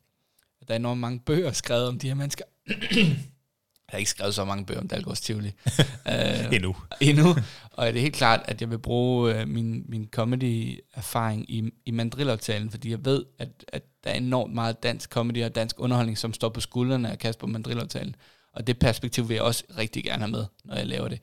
at 0.60 0.68
der 0.68 0.74
er 0.74 0.78
enormt 0.78 1.00
mange 1.00 1.20
bøger 1.20 1.52
skrevet 1.52 1.88
om 1.88 1.98
de 1.98 2.08
her 2.08 2.14
mennesker. 2.14 2.44
jeg 2.68 3.96
har 3.96 3.98
ikke 3.98 4.10
skrevet 4.10 4.34
så 4.34 4.44
mange 4.44 4.66
bøger 4.66 4.80
om 4.80 4.88
Dalgårds 4.88 5.20
Tivoli. 5.20 5.52
uh, 5.66 6.52
endnu. 6.54 6.76
endnu. 7.00 7.28
Og 7.72 7.86
det 7.86 7.96
er 7.96 8.00
helt 8.00 8.14
klart, 8.14 8.40
at 8.44 8.60
jeg 8.60 8.70
vil 8.70 8.78
bruge 8.78 9.42
uh, 9.42 9.48
min, 9.48 9.84
min 9.88 10.08
comedy-erfaring 10.12 11.50
i, 11.50 11.70
i 11.86 11.90
mandrillaftalen, 11.90 12.70
fordi 12.70 12.90
jeg 12.90 13.04
ved, 13.04 13.24
at, 13.38 13.48
at 13.68 13.82
der 14.04 14.10
er 14.10 14.14
enormt 14.14 14.54
meget 14.54 14.82
dansk 14.82 15.10
comedy 15.10 15.44
og 15.44 15.54
dansk 15.54 15.80
underholdning, 15.80 16.18
som 16.18 16.32
står 16.32 16.48
på 16.48 16.60
skuldrene 16.60 17.10
af 17.10 17.18
Kasper 17.18 17.46
Mandrillaftalen. 17.46 18.16
Og 18.52 18.66
det 18.66 18.78
perspektiv 18.78 19.28
vil 19.28 19.34
jeg 19.34 19.42
også 19.42 19.64
rigtig 19.78 20.04
gerne 20.04 20.22
have 20.22 20.30
med, 20.30 20.44
når 20.64 20.76
jeg 20.76 20.86
laver 20.86 21.08
det 21.08 21.20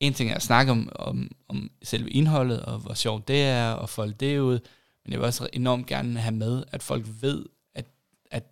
en 0.00 0.14
ting 0.14 0.30
er 0.30 0.34
at 0.34 0.42
snakke 0.42 0.72
om, 0.72 0.88
om, 0.94 1.30
om 1.48 1.70
selve 1.82 2.10
indholdet, 2.10 2.62
og 2.62 2.78
hvor 2.78 2.94
sjovt 2.94 3.28
det 3.28 3.42
er, 3.42 3.70
og 3.70 3.88
folde 3.88 4.12
det 4.12 4.38
ud, 4.38 4.60
men 5.04 5.12
jeg 5.12 5.20
vil 5.20 5.26
også 5.26 5.48
enormt 5.52 5.86
gerne 5.86 6.20
have 6.20 6.34
med, 6.34 6.64
at 6.72 6.82
folk 6.82 7.04
ved, 7.20 7.44
at, 7.74 7.84
at 8.30 8.44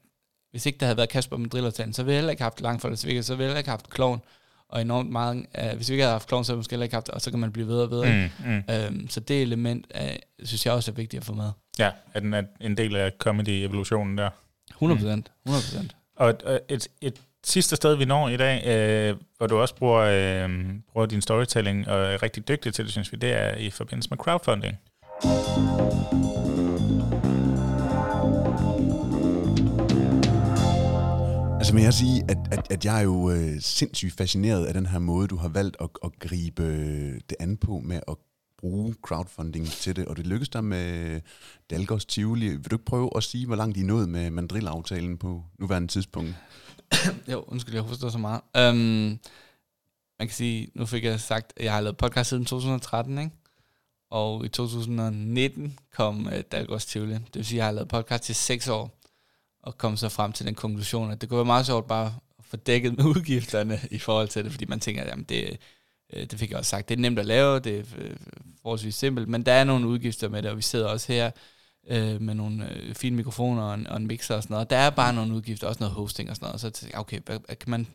hvis 0.50 0.66
ikke 0.66 0.78
der 0.78 0.86
havde 0.86 0.96
været 0.96 1.08
Kasper 1.08 1.36
med 1.36 1.50
drillertalen, 1.50 1.92
så 1.92 2.02
ville 2.02 2.12
jeg 2.12 2.18
heller 2.18 2.30
ikke 2.30 2.42
have 2.42 2.50
haft 2.50 2.60
langt 2.60 2.82
for 2.82 2.88
det, 2.88 2.98
så 2.98 3.06
ville 3.06 3.16
jeg 3.16 3.36
heller 3.36 3.58
ikke 3.58 3.70
have 3.70 3.78
haft 3.78 3.90
klovn, 3.90 4.20
og 4.68 4.80
enormt 4.80 5.10
meget, 5.10 5.46
uh, 5.58 5.76
hvis 5.76 5.88
vi 5.88 5.94
ikke 5.94 6.02
havde 6.02 6.12
haft 6.12 6.28
klovn, 6.28 6.44
så 6.44 6.52
ville 6.52 6.56
jeg 6.56 6.58
måske 6.58 6.72
heller 6.72 6.84
ikke 6.84 6.96
haft 6.96 7.08
og 7.08 7.20
så 7.20 7.30
kan 7.30 7.40
man 7.40 7.52
blive 7.52 7.66
ved 7.66 7.80
og 7.80 7.90
ved. 7.90 8.30
Mm, 8.44 8.52
mm. 8.52 8.62
Um, 8.88 9.08
så 9.08 9.20
det 9.20 9.42
element, 9.42 9.86
uh, 9.94 10.46
synes 10.46 10.66
jeg 10.66 10.74
også 10.74 10.90
er 10.90 10.94
vigtigt 10.94 11.20
at 11.20 11.26
få 11.26 11.34
med. 11.34 11.50
Ja, 11.78 11.90
at 12.14 12.22
den 12.22 12.34
er 12.34 12.42
en 12.60 12.76
del 12.76 12.96
af 12.96 13.12
comedy-evolutionen 13.18 14.18
der. 14.18 14.30
100 14.70 15.00
procent, 15.00 15.30
100 15.46 15.64
procent. 15.64 15.96
Og 16.16 16.30
et, 16.68 16.88
et 17.00 17.20
sidste 17.46 17.76
sted, 17.76 17.94
vi 17.94 18.04
når 18.04 18.28
i 18.28 18.36
dag, 18.36 18.66
øh, 18.66 19.16
hvor 19.36 19.46
du 19.46 19.58
også 19.58 19.74
bruger, 19.74 20.00
øh, 20.00 20.50
bruger 20.92 21.06
din 21.06 21.20
storytelling 21.20 21.88
og 21.88 21.98
er 21.98 22.22
rigtig 22.22 22.48
dygtig 22.48 22.74
til 22.74 22.84
det, 22.84 22.92
synes 22.92 23.12
vi, 23.12 23.16
det 23.16 23.32
er 23.32 23.56
i 23.56 23.70
forbindelse 23.70 24.10
med 24.10 24.18
crowdfunding. 24.18 24.76
Altså 31.58 31.74
men 31.74 31.84
jeg 31.84 31.94
sige, 31.94 32.24
at, 32.28 32.38
at, 32.50 32.72
at 32.72 32.84
jeg 32.84 32.98
er 32.98 33.02
jo 33.02 33.30
øh, 33.30 33.60
sindssygt 33.60 34.16
fascineret 34.16 34.66
af 34.66 34.74
den 34.74 34.86
her 34.86 34.98
måde, 34.98 35.28
du 35.28 35.36
har 35.36 35.48
valgt 35.48 35.76
at, 35.80 35.88
at 36.04 36.10
gribe 36.18 36.62
øh, 36.62 37.14
det 37.28 37.36
an 37.40 37.56
på 37.56 37.80
med 37.84 38.00
at 38.08 38.14
bruge 38.58 38.94
crowdfunding 39.02 39.66
til 39.66 39.96
det, 39.96 40.04
og 40.06 40.16
det 40.16 40.26
lykkedes 40.26 40.48
dig 40.48 40.64
med 40.64 41.20
Dalgårds 41.70 42.04
Tivoli. 42.04 42.48
Vil 42.48 42.70
du 42.70 42.74
ikke 42.74 42.84
prøve 42.84 43.10
at 43.16 43.22
sige, 43.22 43.46
hvor 43.46 43.56
langt 43.56 43.76
I 43.76 43.80
er 43.80 43.84
nået 43.84 44.08
med 44.08 44.30
mandrilaftalen 44.30 45.18
på 45.18 45.42
nuværende 45.58 45.88
tidspunkt? 45.88 46.34
jo, 47.32 47.44
undskyld, 47.46 47.74
jeg 47.74 47.84
forstår 47.88 48.08
så 48.08 48.18
meget. 48.18 48.40
Um, 48.58 49.20
man 50.18 50.28
kan 50.28 50.30
sige, 50.30 50.68
nu 50.74 50.86
fik 50.86 51.04
jeg 51.04 51.20
sagt, 51.20 51.52
at 51.56 51.64
jeg 51.64 51.72
har 51.72 51.80
lavet 51.80 51.96
podcast 51.96 52.28
siden 52.30 52.44
2013, 52.44 53.18
ikke? 53.18 53.30
Og 54.10 54.44
i 54.44 54.48
2019 54.48 55.78
kom 55.94 56.26
øh, 56.26 56.34
uh, 56.34 56.40
Dalgårds 56.52 56.86
Tivoli. 56.86 57.14
Det 57.14 57.34
vil 57.34 57.46
sige, 57.46 57.56
at 57.56 57.58
jeg 57.58 57.64
har 57.64 57.72
lavet 57.72 57.88
podcast 57.88 58.24
til 58.24 58.34
6 58.34 58.68
år, 58.68 59.00
og 59.62 59.78
kom 59.78 59.96
så 59.96 60.08
frem 60.08 60.32
til 60.32 60.46
den 60.46 60.54
konklusion, 60.54 61.10
at 61.10 61.20
det 61.20 61.28
kunne 61.28 61.36
være 61.36 61.44
meget 61.44 61.66
sjovt 61.66 61.86
bare 61.86 62.14
at 62.38 62.44
få 62.44 62.56
dækket 62.56 62.96
med 62.96 63.04
udgifterne 63.16 63.80
i 63.90 63.98
forhold 63.98 64.28
til 64.28 64.44
det, 64.44 64.52
fordi 64.52 64.64
man 64.64 64.80
tænker, 64.80 65.02
at 65.02 65.28
det, 65.28 65.58
øh, 66.12 66.26
det 66.30 66.38
fik 66.38 66.50
jeg 66.50 66.58
også 66.58 66.68
sagt, 66.68 66.88
det 66.88 66.96
er 66.96 67.00
nemt 67.00 67.18
at 67.18 67.26
lave, 67.26 67.60
det 67.60 67.78
er 67.78 67.82
øh, 67.98 68.16
forholdsvis 68.62 68.94
simpelt, 68.94 69.28
men 69.28 69.42
der 69.42 69.52
er 69.52 69.64
nogle 69.64 69.86
udgifter 69.86 70.28
med 70.28 70.42
det, 70.42 70.50
og 70.50 70.56
vi 70.56 70.62
sidder 70.62 70.88
også 70.88 71.12
her 71.12 71.30
øh, 71.88 72.20
med 72.20 72.34
nogle 72.34 72.72
øh, 72.72 72.94
fine 72.94 73.16
mikrofoner 73.16 73.62
og 73.62 73.74
en, 73.74 73.86
og 73.86 73.96
en 73.96 74.06
mixer 74.06 74.34
og 74.34 74.42
sådan 74.42 74.54
noget. 74.54 74.70
Der 74.70 74.76
er 74.76 74.90
bare 74.90 75.14
nogle 75.14 75.34
udgifter, 75.34 75.66
også 75.66 75.80
noget 75.80 75.94
hosting 75.94 76.30
og 76.30 76.36
sådan 76.36 76.46
noget. 76.46 76.60
Så 76.60 76.70
tænkte 76.70 76.94
jeg, 76.94 77.00
okay, 77.00 77.20
hvad, 77.26 77.38
hvad, 77.46 77.56
kan 77.56 77.70
man, 77.70 77.86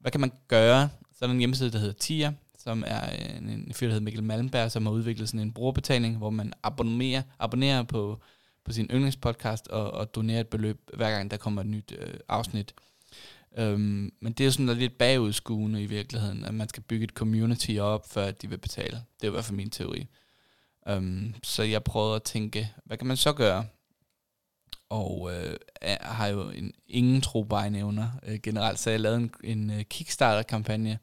hvad 0.00 0.10
kan 0.10 0.20
man 0.20 0.32
gøre? 0.48 0.88
Så 1.12 1.24
er 1.24 1.26
der 1.26 1.32
en 1.32 1.38
hjemmeside, 1.38 1.70
der 1.70 1.78
hedder 1.78 1.92
TIA, 1.92 2.32
som 2.58 2.84
er 2.86 3.02
øh, 3.04 3.36
en, 3.36 3.48
en 3.48 3.72
fyr, 3.72 3.86
der 3.86 3.92
hedder 3.92 4.04
Mikkel 4.04 4.22
Malmberg, 4.22 4.70
som 4.70 4.86
har 4.86 4.92
udviklet 4.92 5.28
sådan 5.28 5.40
en 5.40 5.52
brugerbetaling, 5.52 6.16
hvor 6.16 6.30
man 6.30 6.52
abonnerer, 6.62 7.22
abonnerer 7.38 7.82
på, 7.82 8.20
på 8.64 8.72
sin 8.72 8.86
yndlingspodcast 8.90 9.68
og, 9.68 9.90
og 9.90 10.14
donerer 10.14 10.40
et 10.40 10.48
beløb, 10.48 10.90
hver 10.94 11.10
gang 11.10 11.30
der 11.30 11.36
kommer 11.36 11.60
et 11.60 11.66
nyt 11.66 11.94
øh, 11.98 12.14
afsnit. 12.28 12.74
Um, 13.58 14.12
men 14.20 14.32
det 14.32 14.46
er 14.46 14.50
sådan 14.50 14.76
lidt 14.76 14.98
bagudskuende 14.98 15.82
i 15.82 15.86
virkeligheden, 15.86 16.44
at 16.44 16.54
man 16.54 16.68
skal 16.68 16.82
bygge 16.82 17.04
et 17.04 17.10
community 17.10 17.76
op, 17.80 18.12
før 18.12 18.30
de 18.30 18.48
vil 18.48 18.58
betale. 18.58 19.02
Det 19.20 19.26
er 19.26 19.28
i 19.28 19.30
hvert 19.30 19.44
fald 19.44 19.56
min 19.56 19.70
teori. 19.70 20.06
Um, 20.90 21.34
så 21.42 21.62
jeg 21.62 21.84
prøvede 21.84 22.16
at 22.16 22.22
tænke, 22.22 22.70
hvad 22.84 22.96
kan 22.96 23.06
man 23.06 23.16
så 23.16 23.32
gøre? 23.32 23.66
Og 24.88 25.30
øh, 25.32 25.56
jeg 25.82 25.98
har 26.00 26.26
jo 26.26 26.50
en, 26.50 26.72
ingen 26.88 27.20
tro 27.20 27.46
nævner 27.70 28.08
øh, 28.22 28.40
generelt, 28.42 28.78
så 28.78 28.90
jeg 28.90 29.00
lavede 29.00 29.18
en, 29.18 29.30
en 29.44 29.70
uh, 29.70 29.80
Kickstarter-kampagne 29.80 30.98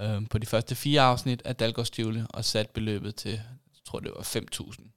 øh, 0.00 0.28
på 0.30 0.38
de 0.38 0.46
første 0.46 0.74
fire 0.74 1.00
afsnit 1.00 1.42
af 1.44 1.56
Dalgårds 1.56 1.90
Tivoli, 1.90 2.22
og 2.30 2.44
sat 2.44 2.70
beløbet 2.70 3.14
til, 3.14 3.32
jeg 3.32 3.80
tror 3.86 4.00
det 4.00 4.12
var 4.16 4.22
5.000. 4.22 4.92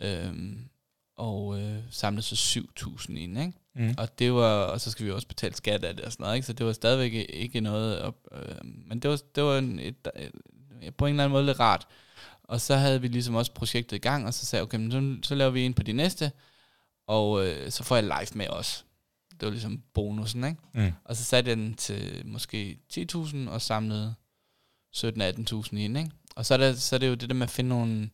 Øhm, 0.00 0.68
og 1.16 1.60
øh, 1.60 1.78
samlede 1.90 2.22
så 2.22 2.60
7.000 2.80 3.12
ind, 3.18 3.38
ikke? 3.38 3.52
Mm. 3.74 3.94
Og 3.98 4.18
det 4.18 4.32
var, 4.32 4.64
og 4.64 4.80
så 4.80 4.90
skal 4.90 5.06
vi 5.06 5.10
også 5.10 5.28
betale 5.28 5.54
skat 5.54 5.84
af 5.84 5.96
det 5.96 6.04
og 6.04 6.12
sådan 6.12 6.24
noget, 6.24 6.36
ikke? 6.36 6.46
Så 6.46 6.52
det 6.52 6.66
var 6.66 6.72
stadigvæk 6.72 7.26
ikke 7.28 7.60
noget 7.60 8.00
op, 8.00 8.16
øh, 8.32 8.56
men 8.62 9.00
det 9.00 9.10
var, 9.10 9.20
det 9.34 9.44
var 9.44 9.58
en, 9.58 9.78
et, 9.78 10.08
et, 10.16 10.32
på 10.96 11.06
en 11.06 11.10
eller 11.10 11.24
anden 11.24 11.32
måde 11.32 11.46
lidt 11.46 11.60
rart. 11.60 11.86
Og 12.50 12.60
så 12.60 12.76
havde 12.76 13.00
vi 13.00 13.08
ligesom 13.08 13.34
også 13.34 13.52
projektet 13.52 13.96
i 13.96 14.00
gang, 14.00 14.26
og 14.26 14.34
så 14.34 14.46
sagde 14.46 14.60
jeg, 14.60 14.66
okay, 14.66 14.78
men 14.78 14.90
så, 15.22 15.28
så 15.28 15.34
laver 15.34 15.50
vi 15.50 15.66
en 15.66 15.74
på 15.74 15.82
de 15.82 15.92
næste, 15.92 16.32
og 17.06 17.46
øh, 17.46 17.70
så 17.70 17.84
får 17.84 17.96
jeg 17.96 18.04
live 18.04 18.28
med 18.34 18.48
os. 18.48 18.84
Det 19.30 19.42
var 19.46 19.50
ligesom 19.50 19.82
bonusen, 19.94 20.44
ikke? 20.44 20.56
Mm. 20.74 20.92
Og 21.04 21.16
så 21.16 21.24
satte 21.24 21.48
jeg 21.48 21.56
den 21.56 21.74
til 21.74 22.22
måske 22.24 22.78
10.000 22.92 23.48
og 23.48 23.62
samlede 23.62 24.14
17-18.000 24.96 25.76
ind, 25.76 25.98
ikke? 25.98 26.10
Og 26.36 26.46
så 26.46 26.54
er, 26.54 26.58
det, 26.58 26.82
så 26.82 26.96
er 26.96 26.98
det 26.98 27.08
jo 27.08 27.14
det 27.14 27.28
der 27.28 27.34
med 27.34 27.42
at 27.46 27.50
finde 27.50 27.68
nogle, 27.68 28.10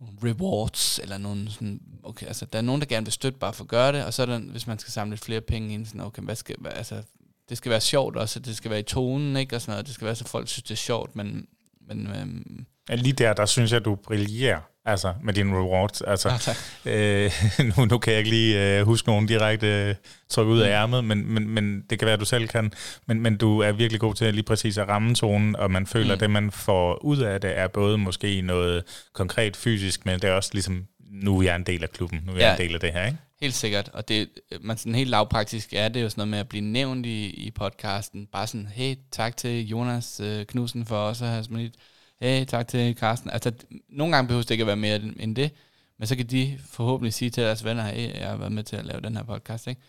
nogle 0.00 0.18
rewards, 0.22 0.98
eller 0.98 1.18
nogle 1.18 1.50
sådan, 1.50 1.80
okay, 2.02 2.26
altså 2.26 2.46
der 2.46 2.58
er 2.58 2.62
nogen, 2.62 2.80
der 2.80 2.86
gerne 2.86 3.06
vil 3.06 3.12
støtte 3.12 3.38
bare 3.38 3.52
for 3.52 3.64
at 3.64 3.68
gøre 3.68 3.92
det, 3.92 4.04
og 4.04 4.14
så 4.14 4.22
er 4.22 4.26
der, 4.26 4.38
hvis 4.38 4.66
man 4.66 4.78
skal 4.78 4.92
samle 4.92 5.10
lidt 5.10 5.24
flere 5.24 5.40
penge 5.40 5.74
ind, 5.74 5.86
sådan, 5.86 6.00
okay, 6.00 6.22
hvad 6.22 6.36
skal, 6.36 6.56
hvad, 6.58 6.72
altså, 6.72 7.02
det 7.48 7.58
skal 7.58 7.70
være 7.70 7.80
sjovt 7.80 8.16
også, 8.16 8.40
det 8.40 8.56
skal 8.56 8.70
være 8.70 8.80
i 8.80 8.82
tonen, 8.82 9.36
ikke, 9.36 9.56
og 9.56 9.60
sådan 9.60 9.72
noget, 9.72 9.86
det 9.86 9.94
skal 9.94 10.04
være, 10.04 10.16
så 10.16 10.24
folk 10.24 10.48
synes, 10.48 10.62
det 10.62 10.70
er 10.70 10.76
sjovt, 10.76 11.16
men, 11.16 11.48
men 11.80 12.06
øhm, 12.06 12.66
Ja, 12.88 12.94
Lige 12.94 13.12
der, 13.12 13.32
der 13.32 13.46
synes 13.46 13.72
jeg, 13.72 13.84
du 13.84 13.94
brillerer 13.94 14.60
altså, 14.84 15.12
med 15.22 15.34
dine 15.34 15.56
rewards. 15.56 16.00
Altså, 16.00 16.28
ah, 16.28 16.38
tak. 16.40 16.56
øh, 16.84 17.32
nu, 17.76 17.84
nu 17.84 17.98
kan 17.98 18.12
jeg 18.12 18.18
ikke 18.18 18.30
lige 18.30 18.78
øh, 18.78 18.84
huske 18.86 19.08
nogen 19.08 19.26
direkte 19.26 19.66
øh, 19.66 19.94
trykke 20.28 20.52
ud 20.52 20.60
af 20.60 20.68
ærmet, 20.70 21.04
men, 21.04 21.32
men, 21.34 21.48
men 21.48 21.82
det 21.90 21.98
kan 21.98 22.06
være, 22.06 22.12
at 22.14 22.20
du 22.20 22.24
selv 22.24 22.48
kan. 22.48 22.72
Men, 23.06 23.20
men 23.20 23.36
du 23.36 23.58
er 23.60 23.72
virkelig 23.72 24.00
god 24.00 24.14
til 24.14 24.34
lige 24.34 24.44
præcis 24.44 24.78
at 24.78 24.88
ramme 24.88 25.14
tonen, 25.14 25.56
og 25.56 25.70
man 25.70 25.86
føler, 25.86 26.04
mm. 26.04 26.08
Mm. 26.08 26.12
at 26.12 26.20
det, 26.20 26.30
man 26.30 26.50
får 26.50 27.04
ud 27.04 27.18
af 27.18 27.40
det, 27.40 27.58
er 27.58 27.68
både 27.68 27.98
måske 27.98 28.40
noget 28.42 28.82
konkret 29.12 29.56
fysisk, 29.56 30.06
men 30.06 30.20
det 30.20 30.30
er 30.30 30.32
også 30.32 30.50
ligesom, 30.52 30.86
nu 31.12 31.38
er 31.38 31.42
jeg 31.42 31.56
en 31.56 31.64
del 31.64 31.82
af 31.82 31.90
klubben, 31.90 32.20
nu 32.26 32.32
er 32.32 32.36
jeg 32.36 32.42
Ja. 32.42 32.52
en 32.52 32.58
del 32.68 32.74
af 32.74 32.80
det 32.80 32.92
her, 32.92 33.06
ikke? 33.06 33.18
Helt 33.40 33.54
sikkert, 33.54 33.90
og 33.92 34.08
det, 34.08 34.28
man 34.60 34.76
sådan 34.78 34.94
helt 34.94 35.10
lavpraktisk 35.10 35.72
er 35.72 35.88
det 35.88 36.02
jo 36.02 36.08
sådan 36.08 36.20
noget 36.20 36.30
med 36.30 36.38
at 36.38 36.48
blive 36.48 36.64
nævnt 36.64 37.06
i, 37.06 37.30
i 37.30 37.50
podcasten. 37.50 38.26
Bare 38.32 38.46
sådan, 38.46 38.68
hey, 38.74 38.94
tak 39.12 39.36
til 39.36 39.68
Jonas 39.68 40.20
øh, 40.20 40.46
Knudsen 40.46 40.86
for 40.86 40.96
også 40.96 41.24
at 41.24 41.30
have 41.30 41.44
smidt. 41.44 41.74
Hey, 42.20 42.44
tak 42.44 42.68
til 42.68 42.96
Carsten. 42.96 43.30
Altså, 43.30 43.52
nogle 43.88 44.14
gange 44.16 44.28
behøver 44.28 44.42
det 44.42 44.50
ikke 44.50 44.62
at 44.62 44.66
være 44.66 44.76
mere 44.76 44.96
end- 44.96 45.36
det, 45.36 45.50
men 45.98 46.06
så 46.06 46.16
kan 46.16 46.26
de 46.26 46.58
forhåbentlig 46.66 47.14
sige 47.14 47.30
til 47.30 47.42
deres 47.42 47.64
venner, 47.64 47.82
hey, 47.86 48.14
jeg 48.20 48.28
har 48.28 48.36
været 48.36 48.52
med 48.52 48.62
til 48.64 48.76
at 48.76 48.84
lave 48.84 49.00
den 49.00 49.16
her 49.16 49.22
podcast, 49.22 49.66
ikke? 49.66 49.80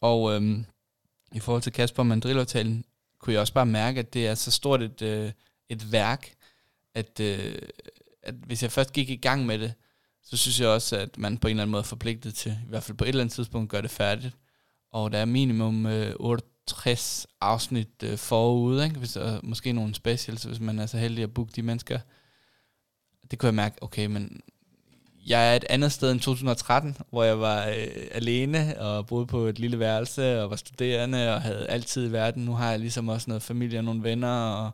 Og 0.00 0.34
øhm, 0.34 0.64
i 1.32 1.40
forhold 1.40 1.62
til 1.62 1.72
Kasper 1.72 2.02
Mandrillertalen, 2.02 2.84
kunne 3.18 3.32
jeg 3.32 3.40
også 3.40 3.52
bare 3.52 3.66
mærke, 3.66 4.00
at 4.00 4.14
det 4.14 4.26
er 4.26 4.34
så 4.34 4.50
stort 4.50 4.82
et, 4.82 5.02
øh, 5.02 5.32
et 5.68 5.92
værk, 5.92 6.30
at, 6.94 7.20
øh, 7.20 7.54
at 8.22 8.34
hvis 8.34 8.62
jeg 8.62 8.72
først 8.72 8.92
gik 8.92 9.10
i 9.10 9.16
gang 9.16 9.46
med 9.46 9.58
det, 9.58 9.72
så 10.22 10.36
synes 10.36 10.60
jeg 10.60 10.68
også, 10.68 10.96
at 10.96 11.18
man 11.18 11.38
på 11.38 11.48
en 11.48 11.50
eller 11.50 11.62
anden 11.62 11.72
måde 11.72 11.80
er 11.80 11.84
forpligtet 11.84 12.34
til, 12.34 12.52
i 12.52 12.68
hvert 12.68 12.82
fald 12.82 12.98
på 12.98 13.04
et 13.04 13.08
eller 13.08 13.20
andet 13.20 13.34
tidspunkt, 13.34 13.66
at 13.66 13.70
gøre 13.70 13.82
det 13.82 13.90
færdigt. 13.90 14.36
Og 14.92 15.12
der 15.12 15.18
er 15.18 15.24
minimum 15.24 15.86
øh, 15.86 16.14
68 16.72 17.26
afsnit 17.40 17.88
øh, 18.02 18.18
forude, 18.18 18.84
ikke? 18.84 18.98
Hvis, 18.98 19.16
og 19.16 19.40
måske 19.42 19.72
nogle 19.72 19.94
specials, 19.94 20.42
hvis 20.42 20.60
man 20.60 20.78
er 20.78 20.86
så 20.86 20.98
heldig 20.98 21.24
at 21.24 21.34
booke 21.34 21.52
de 21.56 21.62
mennesker. 21.62 21.98
Det 23.30 23.38
kunne 23.38 23.46
jeg 23.46 23.54
mærke, 23.54 23.82
okay, 23.82 24.06
men 24.06 24.40
jeg 25.26 25.52
er 25.52 25.56
et 25.56 25.64
andet 25.70 25.92
sted 25.92 26.12
end 26.12 26.20
2013, 26.20 26.96
hvor 27.10 27.24
jeg 27.24 27.40
var 27.40 27.66
øh, 27.66 27.86
alene 28.12 28.80
og 28.80 29.06
boede 29.06 29.26
på 29.26 29.46
et 29.46 29.58
lille 29.58 29.78
værelse 29.78 30.42
og 30.42 30.50
var 30.50 30.56
studerende 30.56 31.34
og 31.34 31.42
havde 31.42 31.66
altid 31.66 32.08
i 32.08 32.12
verden. 32.12 32.44
Nu 32.44 32.54
har 32.54 32.70
jeg 32.70 32.80
ligesom 32.80 33.08
også 33.08 33.24
noget 33.28 33.42
familie 33.42 33.78
og 33.78 33.84
nogle 33.84 34.02
venner 34.02 34.40
og 34.40 34.70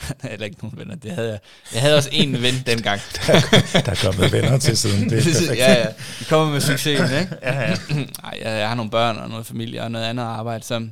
eller 0.32 0.46
ikke 0.46 0.58
nogen 0.62 0.78
venner, 0.78 0.94
det 0.94 1.12
havde 1.12 1.28
jeg. 1.30 1.38
Jeg 1.74 1.82
havde 1.82 1.96
også 1.96 2.08
en 2.12 2.42
ven 2.42 2.54
dengang. 2.66 3.00
Der 3.72 3.92
er 3.92 4.00
kommet 4.02 4.32
venner 4.32 4.58
til 4.58 4.76
siden. 4.76 5.10
Det 5.10 5.26
er 5.26 5.54
ja, 5.54 5.72
ja. 5.72 5.88
De 6.20 6.24
kommer 6.24 6.52
med 6.52 6.60
succesen, 6.60 7.18
ikke? 7.20 7.36
ja, 7.42 7.60
ja. 7.60 7.76
Ej, 8.24 8.38
jeg, 8.42 8.58
jeg 8.60 8.68
har 8.68 8.74
nogle 8.74 8.90
børn 8.90 9.16
og 9.16 9.28
noget 9.28 9.46
familie 9.46 9.82
og 9.82 9.90
noget 9.90 10.04
andet 10.04 10.24
arbejde, 10.24 10.64
så, 10.64 10.88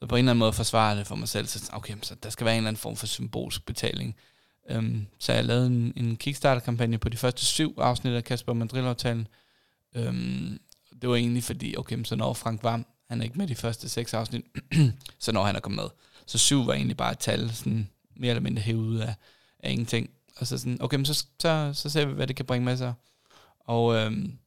så 0.00 0.06
på 0.06 0.16
en 0.16 0.18
eller 0.18 0.30
anden 0.30 0.38
måde 0.38 0.52
forsvarer 0.52 0.94
det 0.94 1.06
for 1.06 1.16
mig 1.16 1.28
selv. 1.28 1.46
Så 1.46 1.70
okay, 1.72 1.94
så 2.02 2.14
der 2.14 2.30
skal 2.30 2.44
være 2.44 2.54
en 2.54 2.58
eller 2.58 2.68
anden 2.68 2.80
form 2.80 2.96
for 2.96 3.06
symbolsk 3.06 3.66
betaling. 3.66 4.16
Øhm, 4.70 5.06
så 5.18 5.32
jeg 5.32 5.44
lavede 5.44 5.66
en, 5.66 5.92
en 5.96 6.16
Kickstarter-kampagne 6.16 6.98
på 6.98 7.08
de 7.08 7.16
første 7.16 7.44
syv 7.44 7.74
afsnit 7.78 8.12
af 8.12 8.24
Kasper 8.24 8.52
Mandrill-aftalen. 8.52 9.28
Øhm, 9.94 10.58
det 11.02 11.08
var 11.08 11.16
egentlig 11.16 11.44
fordi, 11.44 11.76
okay, 11.76 12.04
så 12.04 12.16
når 12.16 12.34
Frank 12.34 12.62
Vam, 12.62 12.86
han 13.08 13.20
er 13.20 13.24
ikke 13.24 13.38
med 13.38 13.46
de 13.46 13.54
første 13.54 13.88
seks 13.88 14.14
afsnit, 14.14 14.44
så 15.18 15.32
når 15.32 15.44
han 15.44 15.56
er 15.56 15.60
kommet 15.60 15.82
med. 15.82 15.90
Så 16.26 16.38
syv 16.38 16.66
var 16.66 16.72
egentlig 16.72 16.96
bare 16.96 17.12
et 17.12 17.18
tal, 17.18 17.52
sådan 17.54 17.90
mere 18.16 18.30
eller 18.30 18.42
mindre 18.42 18.62
hævet 18.62 18.86
ud 18.86 18.98
af, 18.98 19.14
af 19.58 19.70
ingenting. 19.70 20.10
Og 20.36 20.46
så 20.46 20.58
sådan, 20.58 20.82
okay, 20.82 20.96
men 20.96 21.06
så, 21.06 21.26
så, 21.40 21.70
så 21.74 21.88
ser 21.90 22.06
vi, 22.06 22.12
hvad 22.12 22.26
det 22.26 22.36
kan 22.36 22.44
bringe 22.46 22.64
med 22.64 22.76
sig. 22.76 22.94
Og 23.60 23.94
øhm, 23.94 24.38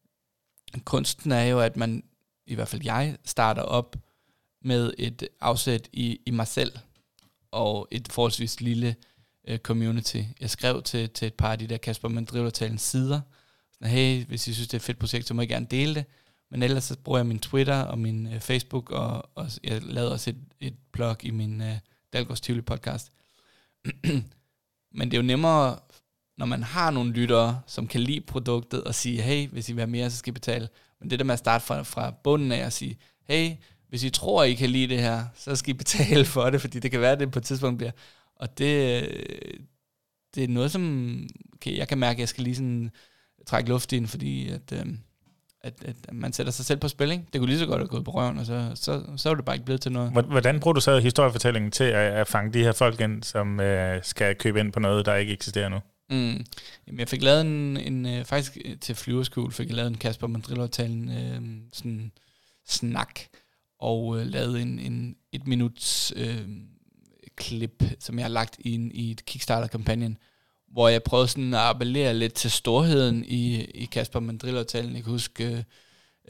kunsten 0.84 1.32
er 1.32 1.44
jo, 1.44 1.60
at 1.60 1.78
man, 1.78 2.04
i 2.46 2.56
hvert 2.56 2.68
fald 2.68 2.82
jeg, 2.84 3.18
starter 3.26 3.62
op 3.62 3.96
med 4.62 4.94
et 4.98 5.28
afsæt 5.42 5.90
i, 5.94 6.20
i 6.26 6.32
mig 6.32 6.48
selv, 6.48 6.72
og 7.52 7.88
et 7.92 8.12
forholdsvis 8.12 8.62
lille 8.62 8.96
øh, 9.48 9.60
community. 9.60 10.22
Jeg 10.40 10.50
skrev 10.50 10.84
til, 10.84 11.10
til 11.10 11.26
et 11.26 11.34
par 11.34 11.52
af 11.52 11.60
de 11.60 11.68
der 11.68 11.78
Kasper 11.78 12.10
Mandrill-talens 12.10 12.82
sider, 12.82 13.22
sådan, 13.74 13.94
hey, 13.94 14.26
hvis 14.26 14.48
I 14.48 14.54
synes, 14.54 14.68
det 14.68 14.74
er 14.74 14.80
et 14.80 14.84
fedt 14.84 15.00
projekt, 15.00 15.28
så 15.28 15.34
må 15.34 15.42
I 15.42 15.46
gerne 15.48 15.68
dele 15.72 15.96
det. 15.96 16.06
Men 16.52 16.64
ellers 16.64 16.84
så 16.84 16.98
bruger 16.98 17.20
jeg 17.20 17.26
min 17.26 17.40
Twitter 17.40 17.82
og 17.82 18.00
min 18.00 18.34
øh, 18.34 18.40
Facebook, 18.40 18.92
og, 18.92 19.30
og 19.36 19.50
jeg 19.64 19.82
lavede 19.84 20.12
også 20.12 20.30
et, 20.30 20.38
et 20.60 20.76
blog 20.92 21.26
i 21.26 21.32
min 21.32 21.62
øh, 21.62 21.76
Dalgårds 22.14 22.42
Tivoli 22.42 22.62
podcast. 22.62 23.12
Men 24.98 25.12
det 25.12 25.14
er 25.14 25.22
jo 25.22 25.28
nemmere, 25.28 25.80
når 26.38 26.46
man 26.46 26.64
har 26.64 26.92
nogle 26.92 27.14
lyttere, 27.14 27.62
som 27.68 27.88
kan 27.88 28.02
lide 28.02 28.22
produktet, 28.22 28.84
og 28.84 28.96
sige, 28.96 29.22
hey, 29.22 29.48
hvis 29.48 29.70
I 29.70 29.74
vil 29.74 29.82
have 29.82 29.90
mere, 29.90 30.10
så 30.10 30.18
skal 30.18 30.32
I 30.32 30.34
betale. 30.34 30.70
Men 31.00 31.10
det 31.10 31.20
der 31.20 31.26
med 31.26 31.34
at 31.34 31.40
starte 31.40 31.66
fra, 31.66 31.84
fra 31.84 32.12
bunden 32.12 32.52
af 32.52 32.66
og 32.66 32.74
sige, 32.74 32.98
hey, 33.24 33.52
hvis 33.90 34.04
I 34.04 34.10
tror, 34.10 34.44
I 34.44 34.54
kan 34.54 34.70
lide 34.70 34.88
det 34.88 35.02
her, 35.02 35.24
så 35.36 35.56
skal 35.56 35.70
I 35.70 35.78
betale 35.78 36.26
for 36.26 36.50
det, 36.50 36.62
fordi 36.62 36.80
det 36.80 36.92
kan 36.92 37.02
være, 37.02 37.12
at 37.12 37.20
det 37.20 37.32
på 37.32 37.40
et 37.40 37.46
tidspunkt 37.46 37.78
bliver. 37.78 37.92
Og 38.36 38.58
det, 38.58 39.04
øh, 39.04 39.54
det 40.36 40.44
er 40.44 40.48
noget, 40.48 40.72
som 40.72 41.28
okay, 41.54 41.78
jeg 41.78 41.88
kan 41.88 41.98
mærke, 41.98 42.16
at 42.18 42.20
jeg 42.20 42.30
skal 42.30 42.44
lige 42.44 42.56
sådan 42.56 42.92
trække 43.48 43.70
luft 43.70 43.94
ind, 43.94 44.08
fordi 44.08 44.50
at, 44.50 44.72
øh, 44.74 44.86
at, 45.62 45.74
at 45.86 45.96
man 46.14 46.34
sætter 46.34 46.52
sig 46.52 46.66
selv 46.66 46.80
på 46.80 46.88
spil. 46.88 47.12
Ikke? 47.12 47.24
Det 47.34 47.40
kunne 47.42 47.50
lige 47.50 47.60
så 47.60 47.66
godt 47.66 47.80
have 47.82 47.88
gået 47.88 48.06
på 48.06 48.12
røven, 48.12 48.38
og 48.38 48.46
så, 48.46 48.72
så, 48.76 49.04
så 49.18 49.30
er 49.30 49.36
det 49.36 49.46
bare 49.46 49.56
ikke 49.56 49.66
blevet 49.66 49.82
til 49.82 49.92
noget. 49.92 50.12
Hvor- 50.12 50.22
Hvordan 50.22 50.60
bruger 50.60 50.74
du 50.74 50.82
så 50.82 51.00
historiefortællingen 51.00 51.72
til 51.72 51.84
at, 51.84 52.14
at 52.14 52.28
fange 52.28 52.54
de 52.54 52.64
her 52.64 52.72
folk 52.72 53.00
ind, 53.02 53.24
som 53.24 53.60
øh, 53.60 54.00
skal 54.04 54.36
købe 54.36 54.60
ind 54.60 54.72
på 54.72 54.80
noget, 54.80 55.06
der 55.06 55.16
ikke 55.16 55.34
eksisterer 55.34 55.70
nu? 55.70 55.80
Mm. 56.10 56.46
Jamen, 56.88 57.00
jeg 57.00 57.10
fik 57.10 57.22
lavet 57.24 57.42
en, 57.42 57.78
en 57.78 58.06
øh, 58.06 58.26
faktisk 58.26 58.58
øh, 58.66 58.78
til 58.78 58.96
flyverskole, 58.96 59.52
fik 59.52 59.68
jeg 59.68 59.76
lavet 59.76 59.90
en 59.90 59.98
Kasper 59.98 60.28
Mandrillo-talen 60.28 61.10
øh, 61.10 61.42
sådan 61.74 62.12
snak, 62.68 63.20
og 63.80 64.20
øh, 64.20 64.28
lavet 64.28 64.62
en, 64.62 64.80
en 64.80 65.16
et 65.32 65.48
minuts 65.48 66.14
øh, 66.16 66.48
klip, 67.36 67.84
som 68.00 68.18
jeg 68.18 68.26
har 68.26 68.30
lagt 68.30 68.56
i, 68.60 68.76
en, 68.76 68.92
i 68.92 69.12
et 69.12 69.26
Kickstarter-kampagnen, 69.26 70.18
hvor 70.72 70.88
jeg 70.88 71.04
prøvede 71.04 71.28
sådan 71.28 71.54
at 71.54 71.60
appellere 71.60 72.14
lidt 72.14 72.34
til 72.34 72.52
storheden 72.52 73.26
i, 73.26 73.62
i 73.62 73.86
Kasper 73.86 74.20
Mandriller-talen. 74.20 74.96
Jeg 74.96 75.04
kan 75.04 75.12
huske 75.12 75.46
øh, 75.46 75.64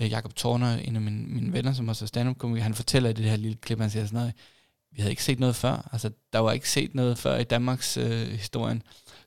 øh 0.01 0.09
Jakob 0.09 0.35
Torner, 0.35 0.77
en 0.77 0.95
af 0.95 1.01
mine, 1.01 1.27
mine 1.27 1.53
venner, 1.53 1.73
som 1.73 1.89
også 1.89 2.05
er 2.05 2.07
stand-up-komiker, 2.07 2.63
han 2.63 2.73
fortæller 2.73 3.09
i 3.09 3.13
det 3.13 3.25
her 3.25 3.35
lille 3.35 3.57
klip, 3.61 3.79
han 3.79 3.89
siger 3.89 4.05
sådan 4.05 4.19
noget, 4.19 4.33
vi 4.91 5.01
havde 5.01 5.11
ikke 5.11 5.23
set 5.23 5.39
noget 5.39 5.55
før. 5.55 5.89
Altså, 5.91 6.11
der 6.33 6.39
var 6.39 6.51
ikke 6.51 6.69
set 6.69 6.95
noget 6.95 7.17
før 7.17 7.37
i 7.37 7.43
Danmarks 7.43 7.97
øh, 7.97 8.27
historien. 8.27 8.83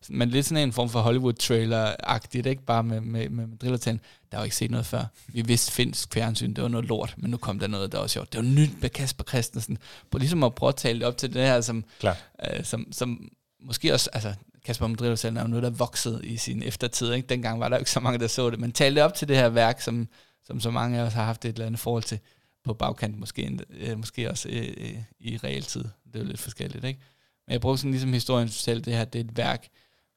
Men 0.09 0.29
lidt 0.29 0.47
sådan 0.47 0.63
en 0.63 0.73
form 0.73 0.89
for 0.89 1.01
Hollywood-trailer-agtigt, 1.01 2.47
ikke 2.47 2.65
bare 2.65 2.83
med, 2.83 3.01
med, 3.01 3.29
med 3.29 3.47
Madrillertand. 3.47 3.99
Der 4.33 4.37
var 4.39 4.45
ikke 4.45 4.57
set 4.57 4.71
noget 4.71 4.87
før. 4.87 5.05
Vi 5.29 5.43
vidste 5.43 5.73
finsk 5.73 6.15
fjernsyn, 6.15 6.55
det 6.55 6.63
var 6.63 6.69
noget 6.69 6.87
lort, 6.87 7.15
men 7.17 7.31
nu 7.31 7.37
kom 7.37 7.59
der 7.59 7.67
noget, 7.67 7.93
der 7.93 7.99
var 7.99 8.07
sjovt. 8.07 8.33
Det 8.33 8.39
var 8.39 8.45
nyt 8.45 8.83
med 8.83 8.91
Kasper 8.91 9.25
Christensen. 9.25 9.79
På 10.11 10.19
ligesom 10.19 10.43
at 10.43 10.55
prøve 10.55 10.69
at 10.69 10.77
tale 10.77 10.99
det 10.99 11.07
op 11.07 11.17
til 11.17 11.35
det 11.35 11.43
her, 11.43 11.61
som, 11.61 11.85
Klar. 12.01 12.17
øh, 12.51 12.65
som, 12.65 12.93
som 12.93 13.29
måske 13.61 13.95
også, 13.95 14.11
altså 14.13 14.35
Kasper 14.65 14.87
Madrillertand 14.87 15.39
er 15.39 15.43
jo 15.43 15.49
noget, 15.49 15.63
der 15.63 15.71
voksede 15.71 16.27
i 16.27 16.37
sin 16.37 16.63
eftertid. 16.63 17.13
Ikke? 17.13 17.29
Dengang 17.29 17.61
var 17.61 17.69
der 17.69 17.77
jo 17.77 17.81
ikke 17.81 17.91
så 17.91 18.01
mange, 18.01 18.19
der 18.19 18.27
så 18.27 18.51
det, 18.51 18.59
men 18.59 18.73
talte 18.73 19.05
op 19.05 19.15
til 19.15 19.29
det 19.29 19.37
her 19.37 19.49
værk, 19.49 19.81
som, 19.81 20.09
som 20.45 20.61
så 20.61 20.71
mange 20.71 20.99
af 20.99 21.03
os 21.03 21.13
har 21.13 21.25
haft 21.25 21.45
et 21.45 21.49
eller 21.49 21.67
andet 21.67 21.81
forhold 21.81 22.03
til 22.03 22.19
på 22.65 22.75
bagkant, 22.75 23.19
måske, 23.19 23.59
øh, 23.71 23.99
måske 23.99 24.31
også 24.31 24.49
øh, 24.49 24.75
øh, 24.77 24.99
i 25.21 25.37
realtid. 25.37 25.85
Det 26.07 26.17
er 26.17 26.19
jo 26.19 26.25
lidt 26.25 26.41
forskelligt, 26.41 26.85
ikke? 26.85 27.01
Men 27.47 27.53
jeg 27.53 27.61
bruger 27.61 27.77
sådan 27.77 27.91
ligesom 27.91 28.13
historien 28.13 28.49
selv, 28.49 28.81
det 28.81 28.93
her, 28.93 29.05
det 29.05 29.21
er 29.21 29.25
et 29.25 29.37
værk, 29.37 29.69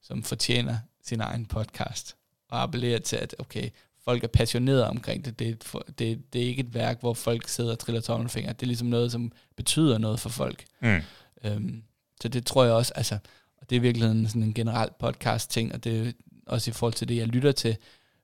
som 0.08 0.24
fortjener 0.24 0.78
sin 1.04 1.22
egen 1.22 1.46
podcast, 1.46 2.16
og 2.50 2.62
appellerer 2.64 3.00
til, 3.00 3.16
at 3.16 3.36
okay, 3.40 3.70
folk 4.04 4.24
er 4.24 4.28
passionerede 4.28 4.88
omkring 4.88 5.26
det. 5.26 5.40
Det 5.40 5.48
er, 5.48 5.52
et, 5.52 6.00
det, 6.00 6.34
det 6.34 6.42
er 6.42 6.46
ikke 6.46 6.60
et 6.60 6.74
værk, 6.74 7.00
hvor 7.00 7.14
folk 7.14 7.48
sidder 7.48 7.72
og 7.72 7.80
triller 7.80 8.02
tommelfinger. 8.02 8.54
Det 8.54 8.62
er 8.62 8.68
ligesom 8.68 8.88
noget, 8.88 9.12
som 9.12 9.32
betyder 9.56 9.98
noget 9.98 10.20
for 10.20 10.30
folk. 10.30 10.66
Mm. 10.82 11.02
Øhm, 11.44 11.84
så 12.22 12.28
det 12.28 12.46
tror 12.46 12.64
jeg 12.64 12.74
også, 12.74 12.94
altså, 12.96 13.18
og 13.58 13.70
det 13.70 13.76
er 13.76 13.80
i 13.80 13.82
virkeligheden 13.82 14.28
sådan 14.28 14.44
en 14.44 14.54
generel 14.54 14.90
podcast 15.00 15.52
ting, 15.52 15.74
og 15.74 15.84
det 15.84 16.08
er 16.08 16.12
også 16.48 16.72
i 16.72 16.74
forhold 16.74 16.94
til 16.94 17.08
det, 17.08 17.18
jeg 17.18 17.28
lytter 17.28 17.52
til. 17.52 17.78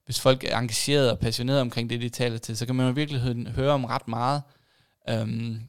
Hvis 0.05 0.19
folk 0.19 0.43
er 0.43 0.57
engageret 0.57 1.11
og 1.11 1.19
passionerede 1.19 1.61
omkring 1.61 1.89
det, 1.89 2.01
de 2.01 2.09
taler 2.09 2.37
til, 2.37 2.57
så 2.57 2.65
kan 2.65 2.75
man 2.75 2.85
jo 2.85 2.91
i 2.91 2.95
virkeligheden 2.95 3.47
høre 3.47 3.71
om 3.71 3.85
ret 3.85 4.07
meget. 4.07 4.41
Øhm, 5.09 5.61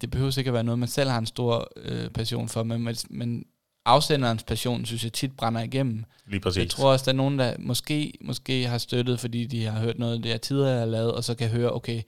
det 0.00 0.10
behøver 0.10 0.38
ikke 0.38 0.48
at 0.48 0.54
være 0.54 0.64
noget, 0.64 0.78
man 0.78 0.88
selv 0.88 1.10
har 1.10 1.18
en 1.18 1.26
stor 1.26 1.70
øh, 1.76 2.10
passion 2.10 2.48
for, 2.48 2.62
men- 2.62 2.96
men 3.10 3.44
afsenderens 3.84 4.42
passion, 4.42 4.84
synes 4.84 5.04
jeg 5.04 5.12
tit 5.12 5.36
brænder 5.36 5.60
igennem. 5.60 6.04
Lige 6.26 6.40
præcis. 6.40 6.58
Jeg 6.58 6.70
tror 6.70 6.92
også, 6.92 7.04
der 7.04 7.12
er 7.12 7.16
nogen, 7.16 7.38
der 7.38 7.54
måske, 7.58 8.12
måske 8.20 8.66
har 8.66 8.78
støttet, 8.78 9.20
fordi 9.20 9.46
de 9.46 9.64
har 9.64 9.80
hørt 9.80 9.98
noget, 9.98 10.24
det 10.24 10.30
jeg 10.30 10.40
tidligere 10.40 10.78
har 10.78 10.86
lavet, 10.86 11.12
og 11.12 11.24
så 11.24 11.34
kan 11.34 11.48
høre, 11.48 11.72
okay, 11.72 12.02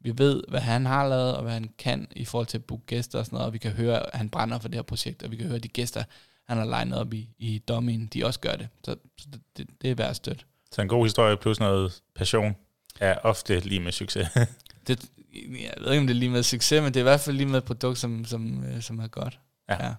vi 0.00 0.18
ved, 0.18 0.42
hvad 0.48 0.60
han 0.60 0.86
har 0.86 1.08
lavet, 1.08 1.36
og 1.36 1.42
hvad 1.42 1.52
han 1.52 1.70
kan 1.78 2.08
i 2.16 2.24
forhold 2.24 2.46
til 2.46 2.58
at 2.58 2.64
booke 2.64 2.86
gæster 2.86 3.18
og 3.18 3.26
sådan 3.26 3.36
noget, 3.36 3.46
og 3.46 3.52
vi 3.52 3.58
kan 3.58 3.72
høre, 3.72 4.14
at 4.14 4.18
han 4.18 4.28
brænder 4.28 4.58
for 4.58 4.68
det 4.68 4.74
her 4.74 4.82
projekt, 4.82 5.22
og 5.22 5.30
vi 5.30 5.36
kan 5.36 5.46
høre, 5.46 5.56
at 5.56 5.62
de 5.62 5.68
gæster, 5.68 6.04
han 6.48 6.58
har 6.58 6.64
legnet 6.64 6.98
op 6.98 7.14
i, 7.14 7.28
i 7.38 7.58
dommen, 7.58 8.06
de 8.06 8.26
også 8.26 8.40
gør 8.40 8.56
det. 8.56 8.68
Så, 8.84 8.96
så 9.18 9.26
det, 9.32 9.40
det, 9.56 9.66
det 9.82 9.90
er 9.90 9.94
værd 9.94 10.10
at 10.10 10.16
støtte. 10.16 10.44
Så 10.72 10.82
en 10.82 10.88
god 10.88 11.04
historie 11.04 11.36
plus 11.36 11.60
noget 11.60 12.02
passion 12.14 12.56
er 13.00 13.18
ofte 13.22 13.60
lige 13.60 13.80
med 13.80 13.92
succes. 13.92 14.28
det, 14.86 15.04
jeg 15.34 15.74
ved 15.80 15.92
ikke, 15.92 16.00
om 16.00 16.06
det 16.06 16.14
er 16.14 16.18
lige 16.18 16.30
med 16.30 16.42
succes, 16.42 16.82
men 16.82 16.94
det 16.94 16.96
er 16.96 17.00
i 17.00 17.10
hvert 17.10 17.20
fald 17.20 17.36
lige 17.36 17.46
med 17.46 17.58
et 17.58 17.64
produkt, 17.64 17.98
som, 17.98 18.24
som, 18.24 18.64
øh, 18.64 18.82
som 18.82 18.98
er 18.98 19.06
godt. 19.06 19.38
Ja. 19.68 19.86
ja. 19.86 19.94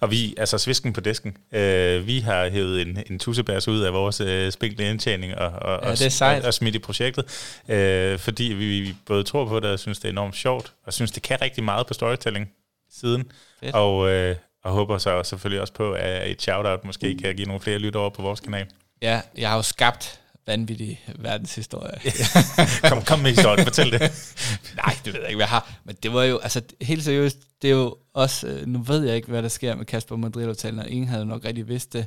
Og 0.00 0.10
vi, 0.10 0.34
altså 0.36 0.58
svisken 0.58 0.92
på 0.92 1.00
disken, 1.00 1.36
øh, 1.52 2.06
vi 2.06 2.20
har 2.20 2.48
hævet 2.48 2.82
en, 2.82 2.98
en 3.10 3.18
tussebærs 3.18 3.68
ud 3.68 3.80
af 3.80 3.92
vores 3.92 4.20
øh, 4.20 4.52
spinkle 4.52 4.90
indtjening 4.90 5.34
og, 5.34 5.50
og, 5.50 5.80
ja, 5.84 6.04
det 6.04 6.22
og, 6.22 6.46
og 6.46 6.54
smidt 6.54 6.74
i 6.74 6.78
projektet, 6.78 7.24
øh, 7.68 8.18
fordi 8.18 8.44
vi, 8.44 8.80
vi 8.80 8.96
både 9.06 9.24
tror 9.24 9.44
på 9.44 9.60
det 9.60 9.70
og 9.70 9.78
synes, 9.78 9.98
det 9.98 10.04
er 10.04 10.12
enormt 10.12 10.36
sjovt, 10.36 10.72
og 10.86 10.92
synes, 10.92 11.10
det 11.10 11.22
kan 11.22 11.40
rigtig 11.40 11.64
meget 11.64 11.86
på 11.86 11.94
storytelling 11.94 12.50
siden, 12.92 13.32
Fedt. 13.60 13.74
og, 13.74 14.10
øh, 14.10 14.36
og 14.64 14.72
håber 14.72 14.98
så 14.98 15.22
selvfølgelig 15.22 15.60
også 15.60 15.72
på, 15.72 15.92
at 15.92 16.30
et 16.30 16.42
shout-out 16.42 16.84
måske 16.84 17.18
kan 17.22 17.34
give 17.34 17.46
nogle 17.46 17.60
flere 17.60 17.78
lyttere 17.78 18.10
på 18.10 18.22
vores 18.22 18.40
kanal. 18.40 18.66
Ja, 19.02 19.20
jeg 19.36 19.48
har 19.48 19.56
jo 19.56 19.62
skabt 19.62 20.20
vanvittig 20.46 21.04
verdenshistorie. 21.18 21.98
kom, 22.90 23.02
kom 23.02 23.18
med 23.18 23.30
historien, 23.30 23.64
fortæl 23.64 23.92
det. 23.92 24.00
Nej, 24.76 24.96
det 25.04 25.12
ved 25.12 25.20
jeg 25.20 25.28
ikke, 25.28 25.36
hvad 25.36 25.44
jeg 25.44 25.48
har. 25.48 25.80
Men 25.84 25.96
det 26.02 26.12
var 26.12 26.24
jo, 26.24 26.38
altså 26.38 26.62
helt 26.80 27.04
seriøst, 27.04 27.38
det 27.62 27.70
er 27.70 27.74
jo 27.74 27.96
også, 28.14 28.46
øh, 28.46 28.66
nu 28.66 28.82
ved 28.82 29.04
jeg 29.04 29.16
ikke, 29.16 29.28
hvad 29.28 29.42
der 29.42 29.48
sker 29.48 29.74
med 29.74 29.84
Kasper 29.84 30.16
Madrid-aftalen, 30.16 30.78
og 30.78 30.88
ingen 30.88 31.08
havde 31.08 31.26
nok 31.26 31.44
rigtig 31.44 31.68
vidst 31.68 31.92
det 31.92 32.06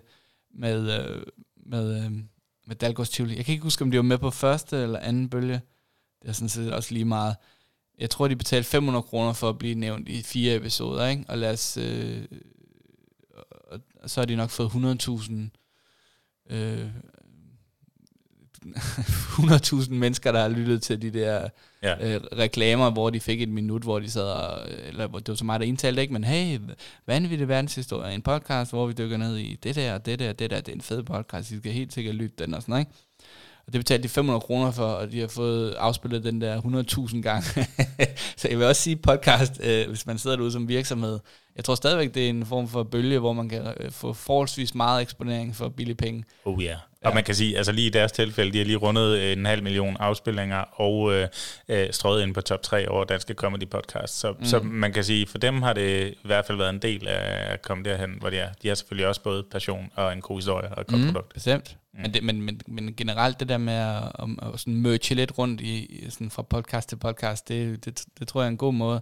med, 0.56 1.00
øh, 1.00 1.22
med, 1.66 2.06
øh, 2.06 2.12
med 2.68 2.76
Dalgårds 2.76 3.10
Tivoli. 3.10 3.38
Jeg 3.38 3.46
kan 3.46 3.52
ikke 3.52 3.64
huske, 3.64 3.82
om 3.82 3.92
de 3.92 3.98
var 3.98 4.04
med 4.04 4.18
på 4.18 4.32
første 4.32 4.78
eller 4.78 5.00
anden 5.00 5.30
bølge. 5.30 5.62
Det 6.22 6.30
er 6.30 6.34
sådan 6.34 6.50
set 6.50 6.74
også 6.74 6.94
lige 6.94 7.06
meget. 7.06 7.36
Jeg 8.00 8.10
tror, 8.10 8.28
de 8.28 8.36
betalte 8.36 8.70
500 8.70 9.04
kroner 9.04 9.34
for 9.34 9.50
at 9.50 9.58
blive 9.58 9.76
nævnt 9.76 10.10
i 10.10 10.24
fire 10.24 10.56
episoder, 10.56 11.08
ikke? 11.08 11.26
Og 11.28 11.38
lad 11.38 11.52
os, 11.52 11.78
øh, 11.78 12.26
og 14.04 14.10
så 14.10 14.22
har 14.22 14.26
de 14.26 14.36
nok 14.36 14.50
fået 14.50 14.70
100.000 14.70 15.34
øh, 16.50 16.90
100.000 18.64 19.94
mennesker, 19.94 20.32
der 20.32 20.42
har 20.42 20.50
lyttet 20.50 20.82
til 20.82 21.02
de 21.02 21.12
der 21.12 21.50
ja. 21.84 22.16
øh, 22.16 22.22
reklamer, 22.38 22.90
hvor 22.90 23.10
de 23.10 23.20
fik 23.20 23.42
et 23.42 23.50
minut, 23.50 23.82
hvor 23.82 24.00
de 24.00 24.12
sad 24.12 24.24
og, 24.24 24.68
eller 24.88 25.08
det 25.08 25.28
var 25.28 25.36
så 25.36 25.46
meget, 25.46 25.62
der 25.62 25.68
indtalte 25.68 26.02
ikke, 26.02 26.14
men 26.14 26.24
hey, 26.24 26.60
vanvittig 27.08 27.48
verdenshistorie, 27.48 28.16
en 28.16 28.22
podcast, 28.22 28.72
hvor 28.72 28.88
vi 28.88 28.94
dykker 28.94 29.18
ned 29.18 29.38
i 29.38 29.60
det 29.64 29.76
der, 29.76 29.98
det 29.98 30.20
der, 30.20 30.34
det 30.34 30.52
der, 30.52 30.62
det 30.62 30.70
er 30.70 30.76
en 30.76 30.82
fed 30.82 31.04
podcast, 31.04 31.52
I 31.52 31.58
skal 31.58 31.72
helt 31.72 31.94
sikkert 31.94 32.16
lytte 32.16 32.36
den 32.46 32.54
og 32.54 32.62
sådan, 32.62 32.80
ikke? 32.80 32.92
Og 33.68 33.74
det 33.74 33.80
betalte 33.80 34.04
de 34.04 34.10
500 34.10 34.42
kroner 34.42 34.72
for, 34.72 34.86
og 34.86 35.12
de 35.12 35.20
har 35.20 35.28
fået 35.28 35.74
afspillet 35.74 36.24
den 36.24 36.42
der 36.42 36.62
100.000 37.12 37.22
gange. 37.22 37.44
så 38.38 38.48
jeg 38.50 38.58
vil 38.58 38.68
også 38.68 38.82
sige 38.82 38.96
podcast, 38.96 39.62
øh, 39.64 39.88
hvis 39.88 40.06
man 40.06 40.18
sidder 40.18 40.36
derude 40.36 40.52
som 40.52 40.68
virksomhed. 40.68 41.20
Jeg 41.56 41.66
tror 41.66 41.76
stadigvæk, 41.76 42.14
det 42.14 42.26
er 42.26 42.30
en 42.30 42.46
form 42.46 42.68
for 42.68 42.84
bølge, 42.84 43.20
hvor 43.20 43.34
man 43.34 43.50
kan 43.50 43.74
øh, 43.80 43.92
få 43.92 44.14
forholdsvis 44.14 44.76
meget 44.76 45.02
eksponering 45.02 45.56
for 45.56 45.70
billige 45.70 45.96
penge. 45.96 46.24
Oh. 46.46 46.64
Yeah. 46.64 46.78
Ja. 47.04 47.08
Og 47.08 47.16
man 47.16 47.24
kan 47.24 47.36
sige, 47.36 47.58
altså 47.58 47.72
lige 47.72 47.88
i 47.88 47.90
deres 47.90 48.12
tilfælde, 48.12 48.54
de 48.54 48.58
har 48.58 48.66
lige 48.66 48.78
rundet 48.78 49.18
øh, 49.18 49.32
en 49.32 49.46
halv 49.46 49.64
million 49.64 49.98
afspillinger 50.00 50.58
og 50.58 51.14
øh, 51.14 51.28
øh, 51.70 51.88
strøget 51.92 52.24
ind 52.24 52.34
på 52.34 52.42
top 52.42 52.62
3 52.62 52.90
over 52.90 53.04
danske 53.04 53.34
comedy 53.34 53.70
podcast. 53.70 54.20
Så, 54.20 54.32
mm. 54.40 54.46
så 54.46 54.60
man 54.60 54.94
kan 54.94 55.04
sige, 55.04 55.28
for 55.28 55.38
dem 55.38 55.62
har 55.62 55.74
det 55.74 56.12
i 56.12 56.28
hvert 56.28 56.46
fald 56.46 56.58
været 56.58 56.70
en 56.70 56.80
del 56.80 57.08
af 57.08 57.54
at 57.54 57.62
komme 57.62 57.84
derhen, 57.84 58.10
hvor 58.20 58.30
de 58.30 58.38
er. 58.38 58.50
De 58.64 58.68
har 58.68 58.76
selvfølgelig 58.76 59.08
også 59.08 59.22
både 59.22 59.44
passion 59.52 59.92
og 59.96 60.14
en 60.14 60.22
god 60.22 60.38
historie 60.38 60.70
og 60.70 60.82
et 60.82 60.88
godt 60.88 61.02
mm, 61.02 61.08
produkt. 61.08 61.34
Bestemt. 61.34 61.78
Mm. 61.94 62.02
Men, 62.02 62.14
det, 62.14 62.24
men, 62.24 62.42
men, 62.42 62.62
men 62.68 62.94
generelt 62.96 63.40
det 63.40 63.50
der 63.50 63.58
med 63.58 63.74
at, 63.74 64.04
at, 64.04 64.54
at 64.54 64.60
sådan 64.60 64.76
merge 64.76 65.16
lidt 65.16 65.38
rundt 65.38 65.62
i, 65.62 66.06
sådan 66.10 66.32
fra 66.32 66.42
podcast 66.42 66.90
til 66.90 66.96
podcast, 66.96 67.48
det, 67.48 67.86
det, 67.86 68.06
det 68.20 68.28
tror 68.28 68.42
jeg 68.42 68.48
er 68.48 68.52
en 68.52 68.58
god 68.58 68.74
måde, 68.74 69.02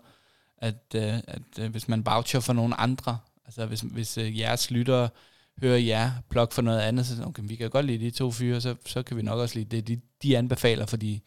at, 0.61 0.95
øh, 0.95 1.13
at, 1.27 1.41
øh, 1.59 1.71
hvis 1.71 1.87
man 1.87 2.05
voucher 2.05 2.39
for 2.39 2.53
nogle 2.53 2.79
andre, 2.79 3.17
altså 3.45 3.65
hvis, 3.65 3.81
hvis 3.81 4.17
øh, 4.17 4.39
jeres 4.39 4.71
lyttere 4.71 5.09
hører 5.61 5.77
jer 5.77 6.11
plok 6.29 6.51
for 6.51 6.61
noget 6.61 6.79
andet, 6.79 7.05
så 7.05 7.23
okay, 7.25 7.43
vi 7.45 7.55
kan 7.55 7.69
godt 7.69 7.85
lide 7.85 8.05
de 8.05 8.11
to 8.11 8.31
fyre, 8.31 8.61
så, 8.61 8.75
så 8.85 9.03
kan 9.03 9.17
vi 9.17 9.21
nok 9.21 9.39
også 9.39 9.55
lide 9.55 9.75
det, 9.75 9.87
de, 9.87 10.01
de 10.23 10.37
anbefaler, 10.37 10.85
fordi 10.85 11.23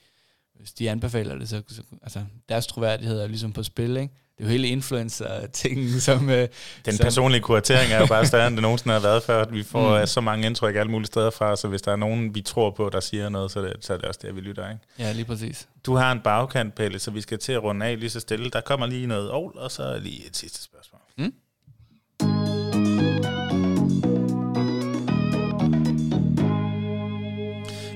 hvis 0.54 0.72
de 0.72 0.90
anbefaler 0.90 1.38
det, 1.38 1.48
så, 1.48 1.62
så 1.68 1.82
altså, 2.02 2.24
deres 2.48 2.66
troværdighed 2.66 3.20
er 3.20 3.26
ligesom 3.26 3.52
på 3.52 3.62
spil, 3.62 3.96
ikke? 3.96 4.14
Det 4.38 4.44
er 4.44 4.44
jo 4.44 4.50
hele 4.50 4.68
influencer-tingen, 4.68 6.00
som... 6.08 6.30
Øh, 6.30 6.48
Den 6.84 6.96
som 6.96 7.04
personlige 7.04 7.40
kuratering 7.40 7.92
er 7.92 8.00
jo 8.00 8.06
bare 8.06 8.26
større, 8.26 8.46
end 8.46 8.56
det 8.56 8.62
nogensinde 8.62 8.92
har 8.92 9.00
været 9.00 9.22
før. 9.22 9.44
Vi 9.44 9.62
får 9.62 10.00
mm. 10.00 10.06
så 10.06 10.20
mange 10.20 10.46
indtryk 10.46 10.76
alle 10.76 10.90
mulige 10.90 11.06
steder 11.06 11.30
fra, 11.30 11.56
så 11.56 11.68
hvis 11.68 11.82
der 11.82 11.92
er 11.92 11.96
nogen, 11.96 12.34
vi 12.34 12.40
tror 12.42 12.70
på, 12.70 12.90
der 12.92 13.00
siger 13.00 13.28
noget, 13.28 13.50
så 13.50 13.58
er 13.60 13.64
det, 13.64 13.76
så 13.80 13.92
er 13.92 13.96
det 13.96 14.06
også 14.06 14.20
det, 14.22 14.36
vi 14.36 14.40
lytter, 14.40 14.70
ikke? 14.70 14.80
Ja, 14.98 15.12
lige 15.12 15.24
præcis. 15.24 15.68
Du 15.86 15.94
har 15.94 16.12
en 16.12 16.20
bagkant, 16.20 16.74
Pelle, 16.74 16.98
så 16.98 17.10
vi 17.10 17.20
skal 17.20 17.38
til 17.38 17.52
at 17.52 17.62
runde 17.62 17.86
af 17.86 18.00
lige 18.00 18.10
så 18.10 18.20
stille. 18.20 18.50
Der 18.50 18.60
kommer 18.60 18.86
lige 18.86 19.06
noget 19.06 19.30
ovl, 19.30 19.58
og 19.58 19.70
så 19.70 19.98
lige 19.98 20.26
et 20.26 20.36
sidste 20.36 20.62
spørgsmål. 20.62 21.00
Mm? 21.18 21.32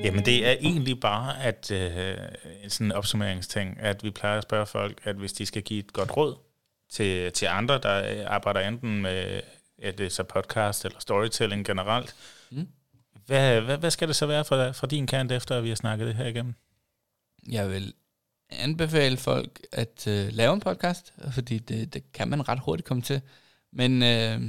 Jamen 0.08 0.24
det 0.24 0.46
er 0.46 0.52
egentlig 0.52 1.00
bare 1.00 1.42
at 1.42 1.70
øh, 1.70 2.16
sådan 2.68 2.86
en 2.86 2.92
opsummeringsting, 2.92 3.80
at 3.80 4.04
vi 4.04 4.10
plejer 4.10 4.38
at 4.38 4.42
spørge 4.42 4.66
folk, 4.66 5.00
at 5.04 5.16
hvis 5.16 5.32
de 5.32 5.46
skal 5.46 5.62
give 5.62 5.80
et 5.80 5.92
godt 5.92 6.16
råd 6.16 6.36
til, 6.90 7.32
til 7.32 7.46
andre, 7.46 7.78
der 7.78 8.28
arbejder 8.28 8.60
enten 8.60 9.02
med 9.02 9.40
at 9.82 9.98
det 9.98 10.06
er 10.06 10.10
så 10.10 10.22
podcast 10.22 10.84
eller 10.84 11.00
storytelling 11.00 11.64
generelt, 11.64 12.14
mm. 12.50 12.68
hvad, 13.26 13.60
hvad, 13.60 13.78
hvad 13.78 13.90
skal 13.90 14.08
det 14.08 14.16
så 14.16 14.26
være 14.26 14.44
fra, 14.44 14.70
fra 14.70 14.86
din 14.86 15.06
kant, 15.06 15.32
efter 15.32 15.56
at 15.56 15.64
vi 15.64 15.68
har 15.68 15.76
snakket 15.76 16.06
det 16.06 16.14
her 16.14 16.26
igennem? 16.26 16.54
Jeg 17.48 17.70
vil 17.70 17.94
anbefale 18.50 19.16
folk 19.16 19.60
at 19.72 20.06
øh, 20.06 20.28
lave 20.32 20.54
en 20.54 20.60
podcast, 20.60 21.14
fordi 21.32 21.58
det, 21.58 21.94
det 21.94 22.12
kan 22.12 22.28
man 22.28 22.48
ret 22.48 22.60
hurtigt 22.60 22.86
komme 22.88 23.02
til. 23.02 23.20
Men, 23.72 24.02
øh, 24.02 24.40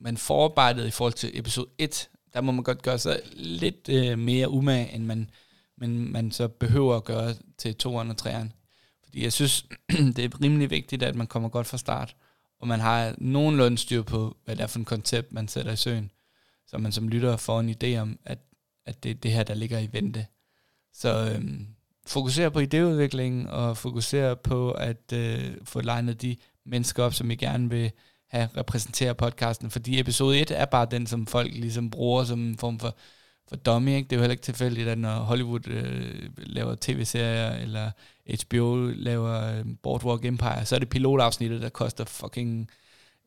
men 0.00 0.16
forarbejdet 0.16 0.86
i 0.86 0.90
forhold 0.90 1.12
til 1.12 1.38
episode 1.38 1.68
1 1.78 2.08
der 2.34 2.40
må 2.40 2.52
man 2.52 2.64
godt 2.64 2.82
gøre 2.82 2.98
sig 2.98 3.20
lidt 3.34 3.88
øh, 3.88 4.18
mere 4.18 4.50
umage, 4.50 4.92
end 4.92 5.04
man, 5.04 5.30
men 5.76 6.12
man 6.12 6.32
så 6.32 6.48
behøver 6.48 6.96
at 6.96 7.04
gøre 7.04 7.34
til 7.58 7.74
toeren 7.74 8.10
og 8.10 8.16
treeren. 8.16 8.52
Fordi 9.04 9.22
jeg 9.24 9.32
synes, 9.32 9.66
det 10.16 10.18
er 10.18 10.42
rimelig 10.42 10.70
vigtigt, 10.70 11.02
at 11.02 11.14
man 11.14 11.26
kommer 11.26 11.48
godt 11.48 11.66
fra 11.66 11.78
start, 11.78 12.16
og 12.60 12.68
man 12.68 12.80
har 12.80 13.14
nogenlunde 13.18 13.78
styr 13.78 14.02
på, 14.02 14.36
hvad 14.44 14.56
det 14.56 14.62
er 14.62 14.66
for 14.66 14.78
en 14.78 14.84
koncept, 14.84 15.32
man 15.32 15.48
sætter 15.48 15.72
i 15.72 15.76
søen, 15.76 16.10
så 16.66 16.78
man 16.78 16.92
som 16.92 17.08
lytter 17.08 17.36
får 17.36 17.60
en 17.60 17.76
idé 17.82 17.98
om, 17.98 18.18
at, 18.24 18.38
at 18.86 19.02
det 19.02 19.10
er 19.10 19.14
det 19.14 19.32
her, 19.32 19.42
der 19.42 19.54
ligger 19.54 19.78
i 19.78 19.88
vente. 19.92 20.26
Så 20.92 21.32
øhm, 21.34 21.66
fokusere 22.06 22.50
på 22.50 22.60
idéudviklingen, 22.60 23.48
og 23.48 23.76
fokusere 23.76 24.36
på 24.36 24.72
at 24.72 25.12
øh, 25.12 25.56
få 25.64 25.80
legnet 25.80 26.22
de 26.22 26.36
mennesker 26.66 27.04
op, 27.04 27.14
som 27.14 27.30
I 27.30 27.34
gerne 27.34 27.70
vil 27.70 27.92
have 28.32 28.48
repræsentere 28.56 29.14
podcasten, 29.14 29.70
fordi 29.70 30.00
episode 30.00 30.40
1 30.40 30.50
er 30.50 30.64
bare 30.64 30.86
den, 30.90 31.06
som 31.06 31.26
folk 31.26 31.52
ligesom 31.54 31.90
bruger 31.90 32.24
som 32.24 32.40
en 32.40 32.58
form 32.58 32.78
for, 32.78 32.96
for 33.48 33.56
dummy. 33.56 33.88
Ikke? 33.88 34.08
Det 34.08 34.12
er 34.12 34.16
jo 34.16 34.22
heller 34.22 34.32
ikke 34.32 34.42
tilfældigt, 34.42 34.88
at 34.88 34.98
når 34.98 35.14
Hollywood 35.14 35.68
øh, 35.68 36.30
laver 36.36 36.76
tv-serier, 36.80 37.50
eller 37.52 37.90
HBO 38.44 38.86
laver 38.94 39.58
øh, 39.58 39.64
Boardwalk 39.82 40.24
Empire, 40.24 40.64
så 40.64 40.74
er 40.74 40.78
det 40.78 40.88
pilotafsnittet, 40.88 41.62
der 41.62 41.68
koster 41.68 42.04
fucking 42.04 42.70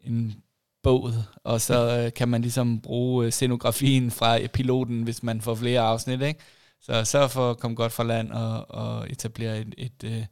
en 0.03 0.35
båd, 0.83 1.13
og 1.43 1.61
så 1.61 1.87
øh, 1.97 2.13
kan 2.13 2.27
man 2.29 2.41
ligesom 2.41 2.81
bruge 2.81 3.25
øh, 3.25 3.31
scenografien 3.31 4.11
fra 4.11 4.47
piloten, 4.53 5.03
hvis 5.03 5.23
man 5.23 5.41
får 5.41 5.55
flere 5.55 5.81
afsnit. 5.81 6.21
Ikke? 6.21 6.39
Så 6.81 7.05
sørg 7.05 7.31
for 7.31 7.51
at 7.51 7.59
komme 7.59 7.75
godt 7.75 7.91
fra 7.91 8.03
land 8.03 8.31
og, 8.31 8.71
og 8.71 9.11
etablere 9.11 9.59
et, 9.59 9.75
et, 9.77 9.91
et, 10.03 10.11
øh, 10.11 10.25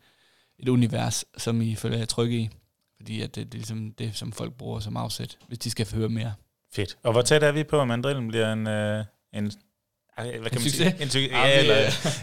et 0.59 0.67
univers, 0.67 1.25
som 1.37 1.61
I 1.61 1.75
føler 1.75 1.97
jer 1.97 2.05
trygge 2.05 2.37
i 2.37 2.49
fordi 3.03 3.21
at 3.21 3.35
det, 3.35 3.45
det 3.45 3.53
er 3.53 3.59
ligesom 3.59 3.91
det, 3.97 4.15
som 4.15 4.31
folk 4.31 4.53
bruger 4.53 4.79
som 4.79 4.97
afsæt, 4.97 5.37
hvis 5.47 5.59
de 5.59 5.71
skal 5.71 5.87
høre 5.95 6.09
mere. 6.09 6.33
Fedt. 6.73 6.97
Og 7.03 7.11
hvor 7.11 7.21
tæt 7.21 7.43
er 7.43 7.51
vi 7.51 7.63
på, 7.63 7.81
at 7.81 7.87
mandrillen 7.87 8.27
bliver 8.27 8.53
en, 8.53 8.67
øh, 8.67 9.05
en 9.33 9.51
hvad 10.15 10.49
kan 10.49 10.61
man 10.61 10.69
sige? 10.69 10.95
En 11.01 11.09
succes. 11.09 11.31
Ja, 11.31 11.59
eller 11.59 11.75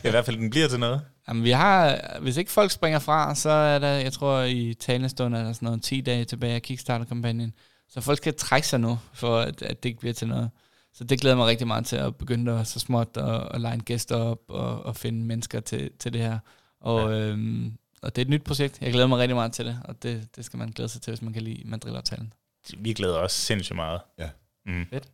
i 0.08 0.10
hvert 0.10 0.24
fald, 0.24 0.36
den 0.36 0.50
bliver 0.50 0.68
til 0.68 0.80
noget. 0.80 1.02
Jamen, 1.28 1.44
vi 1.44 1.50
har, 1.50 2.00
hvis 2.20 2.36
ikke 2.36 2.50
folk 2.50 2.70
springer 2.70 2.98
fra, 2.98 3.34
så 3.34 3.50
er 3.50 3.78
der, 3.78 3.88
jeg 3.88 4.12
tror, 4.12 4.40
i 4.40 4.74
talestund 4.74 5.34
er 5.34 5.42
der 5.42 5.52
sådan 5.52 5.66
noget 5.66 5.82
10 5.82 6.00
dage 6.00 6.24
tilbage 6.24 6.54
af 6.54 6.62
Kickstarter-kampagnen. 6.62 7.54
Så 7.88 8.00
folk 8.00 8.18
skal 8.18 8.34
trække 8.34 8.68
sig 8.68 8.80
nu, 8.80 8.98
for 9.12 9.38
at, 9.38 9.62
at 9.62 9.82
det 9.82 9.88
ikke 9.88 10.00
bliver 10.00 10.14
til 10.14 10.28
noget. 10.28 10.50
Så 10.94 11.04
det 11.04 11.20
glæder 11.20 11.36
mig 11.36 11.46
rigtig 11.46 11.66
meget 11.66 11.86
til 11.86 11.96
at 11.96 12.16
begynde 12.16 12.52
at, 12.52 12.66
så 12.66 12.80
småt 12.80 13.16
at, 13.16 13.48
at 13.54 13.60
line 13.60 13.80
gæster 13.80 14.16
op 14.16 14.40
og, 14.48 14.82
og 14.82 14.96
finde 14.96 15.26
mennesker 15.26 15.60
til, 15.60 15.90
til 15.98 16.12
det 16.12 16.20
her. 16.20 16.38
Og 16.80 17.12
ja. 17.12 17.18
øhm, 17.18 17.72
og 18.02 18.16
det 18.16 18.22
er 18.22 18.26
et 18.26 18.30
nyt 18.30 18.42
projekt. 18.42 18.78
Jeg 18.80 18.92
glæder 18.92 19.06
mig 19.06 19.18
rigtig 19.18 19.36
meget 19.36 19.52
til 19.52 19.66
det, 19.66 19.80
og 19.84 20.02
det, 20.02 20.36
det 20.36 20.44
skal 20.44 20.58
man 20.58 20.70
glæde 20.70 20.88
sig 20.88 21.02
til, 21.02 21.10
hvis 21.10 21.22
man 21.22 21.32
kan 21.32 21.42
lide 21.42 21.62
mandrillaftalen. 21.64 22.32
Vi 22.78 22.92
glæder 22.92 23.16
os 23.16 23.32
sindssygt 23.32 23.76
meget. 23.76 24.00
Ja. 24.18 24.28
Mm. 24.66 24.86
Fedt. 24.90 25.08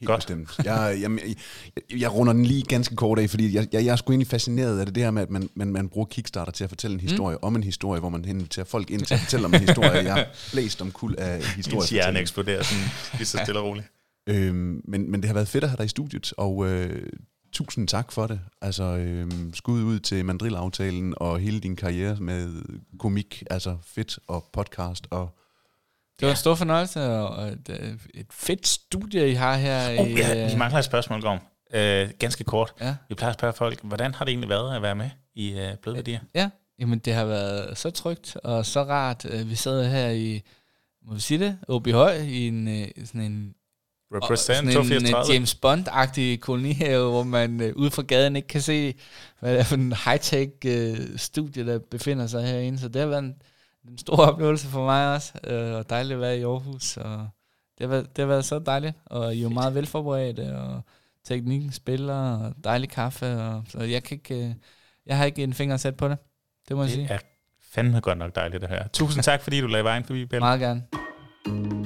Helt 0.00 0.06
Godt. 0.06 0.18
bestemt. 0.18 0.58
Jeg, 0.64 0.98
jeg, 1.00 1.10
jeg, 1.10 2.00
jeg 2.00 2.14
runder 2.14 2.32
den 2.32 2.46
lige 2.46 2.62
ganske 2.62 2.96
kort 2.96 3.18
af, 3.18 3.30
fordi 3.30 3.54
jeg, 3.54 3.68
jeg, 3.72 3.84
jeg 3.84 3.92
er 3.92 3.96
sgu 3.96 4.12
egentlig 4.12 4.26
fascineret 4.28 4.78
af 4.80 4.86
det, 4.86 4.94
det 4.94 5.02
her 5.02 5.10
med, 5.10 5.22
at 5.22 5.30
man, 5.30 5.48
man, 5.54 5.72
man 5.72 5.88
bruger 5.88 6.06
Kickstarter 6.06 6.52
til 6.52 6.64
at 6.64 6.70
fortælle 6.70 6.94
en 6.94 7.00
historie 7.00 7.36
mm. 7.36 7.44
om 7.46 7.56
en 7.56 7.64
historie, 7.64 8.00
hvor 8.00 8.08
man 8.08 8.24
inviterer 8.24 8.64
folk 8.64 8.90
ind 8.90 9.02
til 9.02 9.14
at 9.14 9.20
fortælle 9.20 9.46
om 9.46 9.54
en 9.54 9.60
historie. 9.60 9.90
Jeg 9.90 10.20
er 10.20 10.26
blæst 10.52 10.82
om 10.82 10.90
kul 10.90 11.14
af 11.18 11.32
Hendes 11.32 11.66
hjerne 11.66 11.88
historie. 11.88 12.20
eksploderer 12.20 12.62
sådan 12.62 12.84
lige 13.12 13.26
så 13.26 13.38
stille 13.44 13.60
og 13.60 13.66
roligt. 13.66 13.86
Øhm, 14.28 14.80
men, 14.84 15.10
men 15.10 15.20
det 15.20 15.24
har 15.24 15.34
været 15.34 15.48
fedt 15.48 15.64
at 15.64 15.70
have 15.70 15.76
dig 15.76 15.84
i 15.84 15.88
studiet, 15.88 16.32
og 16.36 16.68
øh, 16.68 17.06
tusind 17.52 17.88
tak 17.88 18.12
for 18.12 18.26
det. 18.26 18.40
Altså, 18.62 18.82
øh, 18.84 19.30
skud 19.54 19.82
ud 19.82 19.98
til 20.00 20.24
Mandrill-aftalen 20.24 21.14
og 21.16 21.38
hele 21.40 21.60
din 21.60 21.76
karriere 21.76 22.16
med 22.16 22.62
komik, 22.98 23.42
altså 23.50 23.76
fedt 23.86 24.18
og 24.28 24.44
podcast 24.52 25.06
og 25.10 25.38
Det 26.20 26.26
var 26.26 26.32
en 26.32 26.36
stor 26.36 26.54
fornøjelse, 26.54 27.00
og 27.10 27.48
et, 27.48 27.68
øh, 27.80 27.94
et 28.14 28.26
fedt 28.30 28.66
studie, 28.66 29.30
I 29.30 29.34
har 29.34 29.56
her. 29.56 30.00
Oh, 30.00 30.10
i, 30.10 30.14
ja, 30.14 30.46
vi 30.46 30.52
øh, 30.52 30.58
mangler 30.58 30.78
et 30.78 30.84
spørgsmål, 30.84 31.20
Gorm. 31.22 31.38
Øh, 31.74 32.10
ganske 32.18 32.44
kort. 32.44 32.74
ja. 32.80 32.96
Vi 33.08 33.14
plejer 33.14 33.30
at 33.30 33.38
spørge 33.38 33.52
folk, 33.54 33.80
hvordan 33.82 34.14
har 34.14 34.24
det 34.24 34.32
egentlig 34.32 34.48
været 34.50 34.76
at 34.76 34.82
være 34.82 34.94
med 34.94 35.10
i 35.34 35.52
øh, 35.52 35.76
Blødværdier? 35.82 36.20
Ja, 36.34 36.50
jamen 36.78 36.98
det 36.98 37.14
har 37.14 37.24
været 37.24 37.78
så 37.78 37.90
trygt 37.90 38.36
og 38.44 38.66
så 38.66 38.82
rart. 38.82 39.24
Øh, 39.30 39.50
Vi 39.50 39.54
sad 39.54 39.90
her 39.90 40.08
i, 40.10 40.42
må 41.06 41.14
vi 41.14 41.20
sige 41.20 41.38
det, 41.38 41.58
Åby 41.68 41.92
Høj, 41.92 42.12
i 42.16 42.48
en, 42.48 42.68
øh, 42.68 42.88
sådan 43.04 43.20
en, 43.20 43.54
Represent 44.14 44.56
sådan 44.56 44.68
en 44.68 44.74
234. 44.74 45.34
James 45.34 45.54
Bond-agtig 45.54 46.40
kolonihave, 46.40 47.10
hvor 47.10 47.22
man 47.22 47.60
øh, 47.60 47.72
ude 47.76 47.90
fra 47.90 48.02
gaden 48.02 48.36
ikke 48.36 48.48
kan 48.48 48.60
se, 48.60 48.94
hvad 49.40 49.52
det 49.52 49.60
er 49.60 49.64
for 49.64 49.74
en 49.74 49.92
high-tech 49.92 50.52
øh, 50.66 51.18
studie, 51.18 51.66
der 51.66 51.78
befinder 51.78 52.26
sig 52.26 52.46
herinde. 52.46 52.78
Så 52.78 52.88
det 52.88 53.00
har 53.00 53.08
været 53.08 53.22
en, 53.22 53.34
en 53.88 53.98
stor 53.98 54.16
oplevelse 54.16 54.66
for 54.66 54.84
mig 54.84 55.14
også, 55.14 55.32
øh, 55.44 55.74
og 55.74 55.90
dejligt 55.90 56.14
at 56.14 56.20
være 56.20 56.38
i 56.38 56.42
Aarhus. 56.42 56.96
Og 56.96 57.28
det, 57.78 57.86
har 57.86 57.88
været, 57.88 58.16
det 58.16 58.22
har 58.22 58.26
været 58.26 58.44
så 58.44 58.58
dejligt, 58.58 58.94
og 59.06 59.34
I 59.34 59.38
er 59.38 59.42
jo 59.42 59.48
meget 59.48 59.74
velforberedte, 59.74 60.58
og 60.58 60.82
teknikken 61.24 61.72
spiller, 61.72 62.36
og 62.36 62.54
dejlig 62.64 62.88
kaffe. 62.88 63.26
Og, 63.26 63.62
så 63.68 63.82
jeg, 63.82 64.02
kan 64.02 64.16
ikke, 64.16 64.46
øh, 64.46 64.54
jeg 65.06 65.16
har 65.16 65.24
ikke 65.24 65.42
en 65.42 65.54
finger 65.54 65.76
sat 65.76 65.96
på 65.96 66.08
det, 66.08 66.18
det 66.68 66.76
må 66.76 66.82
jeg 66.82 66.90
sige. 66.90 67.02
Det 67.02 67.10
er 67.10 67.18
fandme 67.72 68.00
godt 68.00 68.18
nok 68.18 68.34
dejligt 68.34 68.64
at 68.64 68.70
høre. 68.70 68.88
Tusind 68.92 69.22
tak, 69.30 69.42
fordi 69.42 69.60
du 69.60 69.66
lagde 69.66 69.84
vejen 69.84 70.04
forbi, 70.04 70.26
Pelle. 70.26 70.40
Meget 70.40 70.60
gerne. 70.60 71.81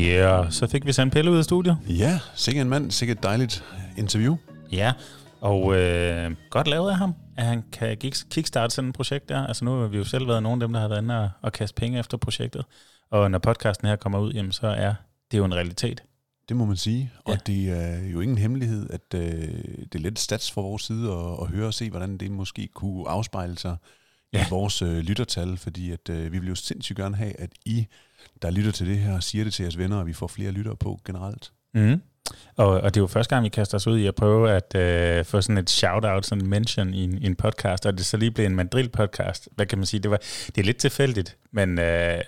Yeah, 0.00 0.50
så 0.52 0.66
fik 0.66 0.86
vi 0.86 0.92
sendt 0.92 1.12
Pelle 1.12 1.30
ud 1.30 1.38
af 1.38 1.44
studiet. 1.44 1.76
ja, 1.88 2.20
sikkert 2.34 2.64
en 2.64 2.70
mand, 2.70 2.90
sikkert 2.90 3.16
et 3.18 3.22
dejligt 3.22 3.64
interview. 3.96 4.36
Ja, 4.72 4.92
og 5.40 5.76
øh, 5.76 6.30
godt 6.50 6.66
lavet 6.68 6.90
af 6.90 6.96
ham, 6.96 7.14
at 7.36 7.44
han 7.44 7.62
kan 7.72 7.96
kick- 8.04 8.28
kickstarte 8.30 8.74
sådan 8.74 8.88
et 8.88 8.94
projekt 8.94 9.28
der. 9.28 9.46
Altså 9.46 9.64
nu 9.64 9.70
har 9.80 9.86
vi 9.86 9.96
jo 9.96 10.04
selv 10.04 10.28
været 10.28 10.42
nogle 10.42 10.62
af 10.62 10.68
dem, 10.68 10.72
der 10.72 10.80
har 10.80 10.88
været 10.88 11.02
inde 11.02 11.22
og, 11.22 11.30
og 11.42 11.52
kaste 11.52 11.74
penge 11.74 11.98
efter 11.98 12.16
projektet. 12.16 12.64
Og 13.10 13.30
når 13.30 13.38
podcasten 13.38 13.88
her 13.88 13.96
kommer 13.96 14.18
ud, 14.18 14.32
jamen, 14.32 14.52
så 14.52 14.66
er 14.66 14.94
det 15.32 15.38
jo 15.38 15.44
en 15.44 15.54
realitet. 15.54 16.02
Det 16.48 16.56
må 16.56 16.64
man 16.64 16.76
sige. 16.76 17.12
Og 17.24 17.32
Ja. 17.32 17.38
det 17.46 17.70
er 17.70 18.08
jo 18.12 18.20
ingen 18.20 18.38
hemmelighed, 18.38 18.90
at 18.90 19.14
øh, 19.14 19.20
det 19.84 19.94
er 19.94 19.98
lidt 19.98 20.18
stats 20.18 20.52
fra 20.52 20.60
vores 20.60 20.82
side 20.82 21.12
at, 21.12 21.38
at 21.42 21.46
høre 21.48 21.66
og 21.66 21.74
se, 21.74 21.90
hvordan 21.90 22.16
det 22.18 22.30
måske 22.30 22.68
kunne 22.74 23.08
afspejle 23.08 23.58
sig 23.58 23.76
ja. 24.32 24.46
I 24.46 24.50
vores 24.50 24.82
øh, 24.82 24.98
lyttertal, 24.98 25.56
fordi 25.56 25.92
at 25.92 26.10
øh, 26.10 26.32
vi 26.32 26.38
vil 26.38 26.48
jo 26.48 26.54
sindssygt 26.54 26.96
gerne 26.96 27.16
have, 27.16 27.40
at 27.40 27.50
I, 27.64 27.86
der 28.42 28.50
lytter 28.50 28.72
til 28.72 28.86
det 28.86 28.98
her, 28.98 29.20
siger 29.20 29.44
det 29.44 29.52
til 29.52 29.62
jeres 29.62 29.78
venner, 29.78 29.96
og 29.96 30.06
vi 30.06 30.12
får 30.12 30.26
flere 30.26 30.50
lyttere 30.50 30.76
på 30.76 31.00
generelt. 31.04 31.52
Mm. 31.74 32.00
Og, 32.56 32.68
og 32.68 32.94
det 32.94 33.00
er 33.00 33.02
jo 33.02 33.06
første 33.06 33.34
gang, 33.34 33.44
vi 33.44 33.48
kaster 33.48 33.76
os 33.76 33.86
ud 33.86 33.98
i 33.98 34.06
at 34.06 34.14
prøve 34.14 34.50
at 34.50 34.74
øh, 34.74 35.24
få 35.24 35.40
sådan 35.40 35.58
et 35.58 35.70
shout-out, 35.70 36.26
sådan 36.26 36.44
en 36.44 36.50
mention 36.50 36.94
i 36.94 37.04
en, 37.04 37.18
i 37.18 37.26
en 37.26 37.36
podcast, 37.36 37.86
og 37.86 37.98
det 37.98 38.06
så 38.06 38.16
lige 38.16 38.30
blev 38.30 38.46
en 38.46 38.54
mandrill-podcast. 38.60 39.46
Hvad 39.52 39.66
kan 39.66 39.78
man 39.78 39.86
sige? 39.86 40.00
Det, 40.00 40.10
var, 40.10 40.20
det 40.46 40.58
er 40.58 40.62
lidt 40.62 40.76
tilfældigt, 40.76 41.36
men 41.52 41.78
øh, 41.78 42.20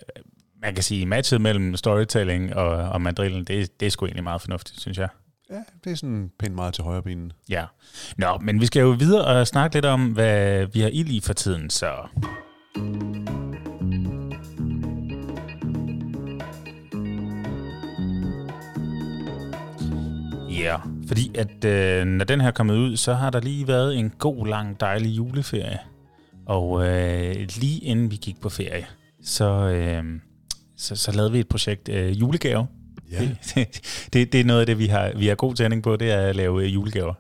man 0.63 0.75
kan 0.75 0.83
sige, 0.83 1.07
matchet 1.07 1.41
mellem 1.41 1.77
storytelling 1.77 2.57
og, 2.57 2.69
og 2.69 3.01
mandrillen, 3.01 3.45
det, 3.45 3.81
det 3.81 3.87
er 3.87 3.91
sgu 3.91 4.07
egentlig 4.07 4.25
meget 4.25 4.41
fornuftigt, 4.41 4.81
synes 4.81 4.99
jeg. 4.99 5.09
Ja, 5.53 5.63
det 5.85 5.93
er 5.93 5.97
sådan 5.97 6.31
pænt 6.39 6.55
meget 6.55 6.75
til 6.75 6.85
højre 6.85 7.03
benen. 7.03 7.33
Ja. 7.49 7.65
Nå, 8.17 8.39
men 8.41 8.61
vi 8.61 8.67
skal 8.67 8.81
jo 8.81 8.91
videre 8.91 9.25
og 9.25 9.47
snakke 9.47 9.77
lidt 9.77 9.85
om, 9.85 10.13
hvad 10.13 10.67
vi 10.67 10.81
har 10.81 10.89
i 10.89 11.03
lige 11.03 11.23
for 11.23 11.33
tiden, 11.33 11.71
så... 11.71 11.87
Ja, 20.51 20.77
yeah, 20.77 20.81
fordi 21.09 21.35
at 21.35 21.65
øh, 21.65 22.07
når 22.07 22.25
den 22.25 22.41
her 22.41 22.49
er 22.49 22.53
kommet 22.53 22.77
ud, 22.77 22.97
så 22.97 23.15
har 23.15 23.31
der 23.31 23.41
lige 23.41 23.69
været 23.69 23.97
en 23.97 24.11
god, 24.11 24.47
lang, 24.47 24.81
dejlig 24.81 25.17
juleferie. 25.17 25.79
Og 26.47 26.87
øh, 26.89 27.35
lige 27.61 27.79
inden 27.79 28.11
vi 28.11 28.17
gik 28.17 28.41
på 28.41 28.49
ferie, 28.49 28.87
så, 29.23 29.69
øh, 29.69 30.05
så, 30.77 30.97
så 30.97 31.13
lavede 31.13 31.33
vi 31.33 31.39
et 31.39 31.49
projekt 31.49 31.89
øh, 31.89 32.21
julegave. 32.21 32.67
Ja. 33.13 33.29
Det, 33.55 33.81
det, 34.13 34.33
det 34.33 34.41
er 34.41 34.45
noget 34.45 34.61
af 34.61 34.67
det, 34.67 34.79
vi 34.79 34.87
har, 34.87 35.13
vi 35.17 35.27
har 35.27 35.35
god 35.35 35.55
tænding 35.55 35.83
på, 35.83 35.97
det 35.97 36.11
er 36.11 36.19
at 36.19 36.37
lave 36.37 36.65
øh, 36.65 36.75
julegaver. 36.75 37.15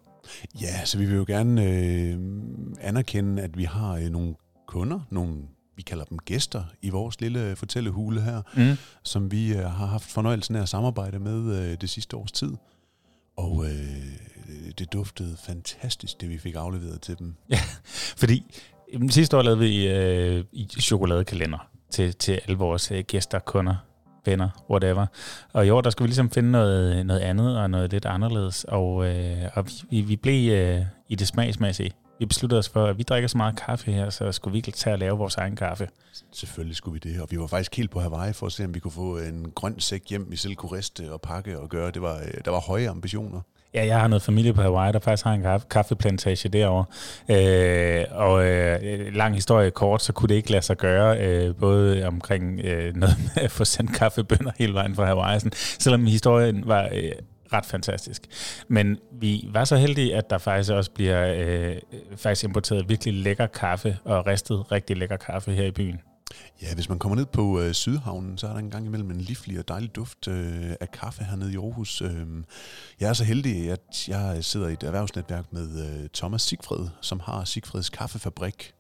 Ja, 0.60 0.84
så 0.84 0.98
vi 0.98 1.04
vil 1.06 1.16
jo 1.16 1.24
gerne 1.28 1.64
øh, 1.64 2.18
anerkende, 2.80 3.42
at 3.42 3.58
vi 3.58 3.64
har 3.64 3.92
øh, 3.96 4.08
nogle 4.10 4.34
kunder, 4.66 5.00
nogle, 5.10 5.34
vi 5.76 5.82
kalder 5.82 6.04
dem 6.04 6.18
gæster, 6.18 6.64
i 6.82 6.90
vores 6.90 7.20
lille 7.20 7.56
fortællehule 7.56 8.20
her, 8.22 8.42
Mm. 8.56 8.76
som 9.02 9.32
vi 9.32 9.52
øh, 9.52 9.58
har 9.58 9.86
haft 9.86 10.04
fornøjelsen 10.04 10.56
af 10.56 10.62
at 10.62 10.68
samarbejde 10.68 11.18
med 11.18 11.56
øh, 11.70 11.76
det 11.80 11.90
sidste 11.90 12.16
års 12.16 12.32
tid. 12.32 12.52
Og 13.36 13.64
øh, 13.66 14.72
det 14.78 14.92
duftede 14.92 15.36
fantastisk, 15.46 16.20
det 16.20 16.28
vi 16.30 16.38
fik 16.38 16.54
afleveret 16.54 17.00
til 17.00 17.18
dem. 17.18 17.34
Fordi 18.16 18.44
jamen, 18.92 19.10
sidste 19.10 19.36
år 19.36 19.42
lavede 19.42 19.60
vi 19.60 19.88
øh, 19.88 20.44
i 20.52 20.68
chokoladekalender 20.80 21.68
til, 21.90 22.14
til 22.14 22.32
alle 22.44 22.56
vores 22.58 22.90
øh, 22.90 23.04
gæster, 23.04 23.38
kunder, 23.38 23.74
venner, 24.24 24.48
whatever. 24.70 25.06
Og 25.52 25.66
i 25.66 25.70
år, 25.70 25.80
der 25.80 25.90
skulle 25.90 26.06
vi 26.06 26.08
ligesom 26.08 26.30
finde 26.30 26.50
noget, 26.50 27.06
noget 27.06 27.20
andet 27.20 27.58
og 27.58 27.70
noget 27.70 27.90
lidt 27.92 28.04
anderledes. 28.06 28.64
Og, 28.68 29.06
øh, 29.06 29.36
og 29.54 29.66
vi- 29.90 30.00
vi, 30.00 30.16
blev 30.16 30.52
øh, 30.52 30.80
i 31.08 31.14
det 31.14 31.28
smagsmæssige. 31.28 31.92
Vi 32.18 32.26
besluttede 32.26 32.58
os 32.58 32.68
for, 32.68 32.86
at 32.86 32.98
vi 32.98 33.02
drikker 33.02 33.28
så 33.28 33.36
meget 33.36 33.56
kaffe 33.56 33.92
her, 33.92 34.10
så 34.10 34.32
skulle 34.32 34.52
vi 34.52 34.58
ikke 34.58 34.70
tage 34.70 34.94
at 34.94 34.98
lave 34.98 35.18
vores 35.18 35.36
egen 35.36 35.56
kaffe. 35.56 35.88
Selvfølgelig 36.32 36.76
skulle 36.76 37.00
vi 37.02 37.10
det, 37.12 37.20
og 37.20 37.28
vi 37.30 37.38
var 37.38 37.46
faktisk 37.46 37.76
helt 37.76 37.90
på 37.90 38.00
Hawaii 38.00 38.32
for 38.32 38.46
at 38.46 38.52
se, 38.52 38.64
om 38.64 38.74
vi 38.74 38.80
kunne 38.80 38.90
få 38.92 39.18
en 39.18 39.52
grøn 39.54 39.80
sæk 39.80 40.02
hjem, 40.10 40.26
vi 40.30 40.36
selv 40.36 40.54
kunne 40.54 40.72
riste 40.76 41.12
og 41.12 41.20
pakke 41.20 41.58
og 41.60 41.68
gøre. 41.68 41.90
Det 41.90 42.02
var, 42.02 42.16
øh, 42.16 42.40
der 42.44 42.50
var 42.50 42.60
høje 42.60 42.88
ambitioner. 42.90 43.40
Ja, 43.74 43.86
jeg 43.86 44.00
har 44.00 44.08
noget 44.08 44.22
familie 44.22 44.52
på 44.52 44.62
Hawaii, 44.62 44.92
der 44.92 44.98
faktisk 44.98 45.24
har 45.24 45.32
en 45.32 45.42
kaffe, 45.42 45.66
kaffeplantage 45.70 46.48
derovre. 46.48 46.84
Øh, 47.28 48.04
og 48.10 48.44
øh, 48.44 49.14
lang 49.14 49.34
historie 49.34 49.70
kort, 49.70 50.02
så 50.02 50.12
kunne 50.12 50.28
det 50.28 50.34
ikke 50.34 50.50
lade 50.50 50.62
sig 50.62 50.76
gøre, 50.76 51.18
øh, 51.26 51.54
både 51.54 52.06
omkring 52.06 52.60
øh, 52.60 52.96
noget 52.96 53.16
med 53.18 53.44
at 53.44 53.50
få 53.50 53.64
sendt 53.64 53.94
kaffebønder 53.94 54.50
hele 54.58 54.74
vejen 54.74 54.94
fra 54.94 55.04
Hawaii, 55.04 55.40
sådan, 55.40 55.52
selvom 55.54 56.06
historien 56.06 56.62
var 56.66 56.88
øh, 56.92 57.12
ret 57.52 57.66
fantastisk. 57.66 58.22
Men 58.68 58.98
vi 59.12 59.48
var 59.52 59.64
så 59.64 59.76
heldige, 59.76 60.16
at 60.16 60.30
der 60.30 60.38
faktisk 60.38 60.72
også 60.72 60.90
bliver 60.90 61.34
øh, 61.38 61.76
faktisk 62.16 62.44
importeret 62.44 62.88
virkelig 62.88 63.14
lækker 63.14 63.46
kaffe, 63.46 63.98
og 64.04 64.26
ristet 64.26 64.72
rigtig 64.72 64.96
lækker 64.96 65.16
kaffe 65.16 65.52
her 65.52 65.64
i 65.64 65.70
byen. 65.70 66.00
Ja, 66.62 66.74
hvis 66.74 66.88
man 66.88 66.98
kommer 66.98 67.16
ned 67.16 67.26
på 67.26 67.60
øh, 67.60 67.72
Sydhavnen, 67.72 68.38
så 68.38 68.46
er 68.46 68.50
der 68.50 68.58
en 68.58 68.70
gang 68.70 68.86
imellem 68.86 69.10
en 69.10 69.20
livlig 69.20 69.58
og 69.58 69.68
dejlig 69.68 69.96
duft 69.96 70.28
øh, 70.28 70.70
af 70.80 70.90
kaffe 70.90 71.24
hernede 71.24 71.52
i 71.52 71.56
Aarhus. 71.56 72.02
Øh, 72.02 72.26
jeg 73.00 73.08
er 73.08 73.12
så 73.12 73.24
heldig, 73.24 73.70
at 73.70 74.08
jeg 74.08 74.44
sidder 74.44 74.68
i 74.68 74.72
et 74.72 74.82
erhvervsnetværk 74.82 75.44
med 75.50 76.02
øh, 76.02 76.08
Thomas 76.14 76.42
Sigfred, 76.42 76.88
som 77.00 77.20
har 77.24 77.44
Sigfreds 77.44 77.90
Kaffefabrik. 77.90 78.72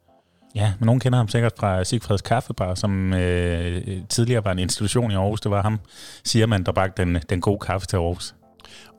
Ja, 0.54 0.72
men 0.78 0.86
nogen 0.86 1.00
kender 1.00 1.16
ham 1.16 1.28
sikkert 1.28 1.52
fra 1.58 1.84
Sigfreds 1.84 2.22
Kaffebar, 2.22 2.74
som 2.74 3.12
øh, 3.14 4.02
tidligere 4.08 4.44
var 4.44 4.52
en 4.52 4.58
institution 4.58 5.10
i 5.10 5.14
Aarhus. 5.14 5.40
Det 5.40 5.50
var 5.50 5.62
ham, 5.62 5.80
siger 6.24 6.46
man, 6.46 6.64
der 6.64 6.72
bragte 6.72 7.02
den, 7.02 7.18
den 7.30 7.40
gode 7.40 7.58
kaffe 7.58 7.86
til 7.86 7.96
Aarhus. 7.96 8.34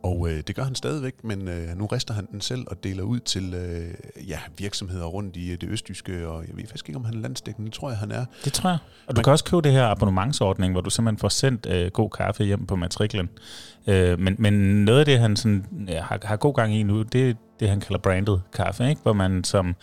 Og 0.03 0.29
øh, 0.29 0.43
det 0.47 0.55
gør 0.55 0.63
han 0.63 0.75
stadigvæk, 0.75 1.23
men 1.23 1.47
øh, 1.47 1.77
nu 1.77 1.85
rester 1.85 2.13
han 2.13 2.27
den 2.31 2.41
selv 2.41 2.63
og 2.67 2.83
deler 2.83 3.03
ud 3.03 3.19
til 3.19 3.53
øh, 3.53 3.93
ja, 4.29 4.39
virksomheder 4.57 5.05
rundt 5.05 5.35
i 5.35 5.51
øh, 5.51 5.61
det 5.61 5.69
østjyske, 5.69 6.27
og 6.27 6.43
jeg 6.47 6.57
ved 6.57 6.63
faktisk 6.67 6.89
ikke, 6.89 6.97
om 6.99 7.05
han 7.05 7.13
er 7.15 7.19
landsdækkende. 7.19 7.65
Det 7.69 7.73
tror 7.79 7.89
jeg, 7.89 7.97
han 7.97 8.11
er. 8.11 8.25
Det 8.45 8.53
tror 8.53 8.69
jeg. 8.69 8.77
Og 9.07 9.15
du 9.15 9.19
Man- 9.19 9.23
kan 9.23 9.31
også 9.31 9.43
købe 9.45 9.61
det 9.61 9.71
her 9.71 9.85
abonnementsordning, 9.87 10.73
hvor 10.73 10.81
du 10.81 10.89
simpelthen 10.89 11.19
får 11.19 11.29
sendt 11.29 11.65
øh, 11.69 11.91
god 11.91 12.09
kaffe 12.09 12.43
hjem 12.43 12.65
på 12.65 12.75
matriklen. 12.75 13.29
Øh, 13.87 14.19
men, 14.19 14.35
men 14.39 14.53
noget 14.85 14.99
af 14.99 15.05
det, 15.05 15.19
han 15.19 15.35
sådan, 15.35 15.65
ja, 15.87 16.01
har, 16.01 16.19
har 16.23 16.35
god 16.35 16.53
gang 16.53 16.75
i 16.75 16.83
nu, 16.83 17.01
det 17.01 17.29
er 17.29 17.33
det, 17.59 17.69
han 17.69 17.79
kalder 17.79 17.99
branded 17.99 18.37
kaffe, 18.53 18.89
ikke? 18.89 19.01
hvor 19.01 19.13
man 19.13 19.43
som 19.43 19.75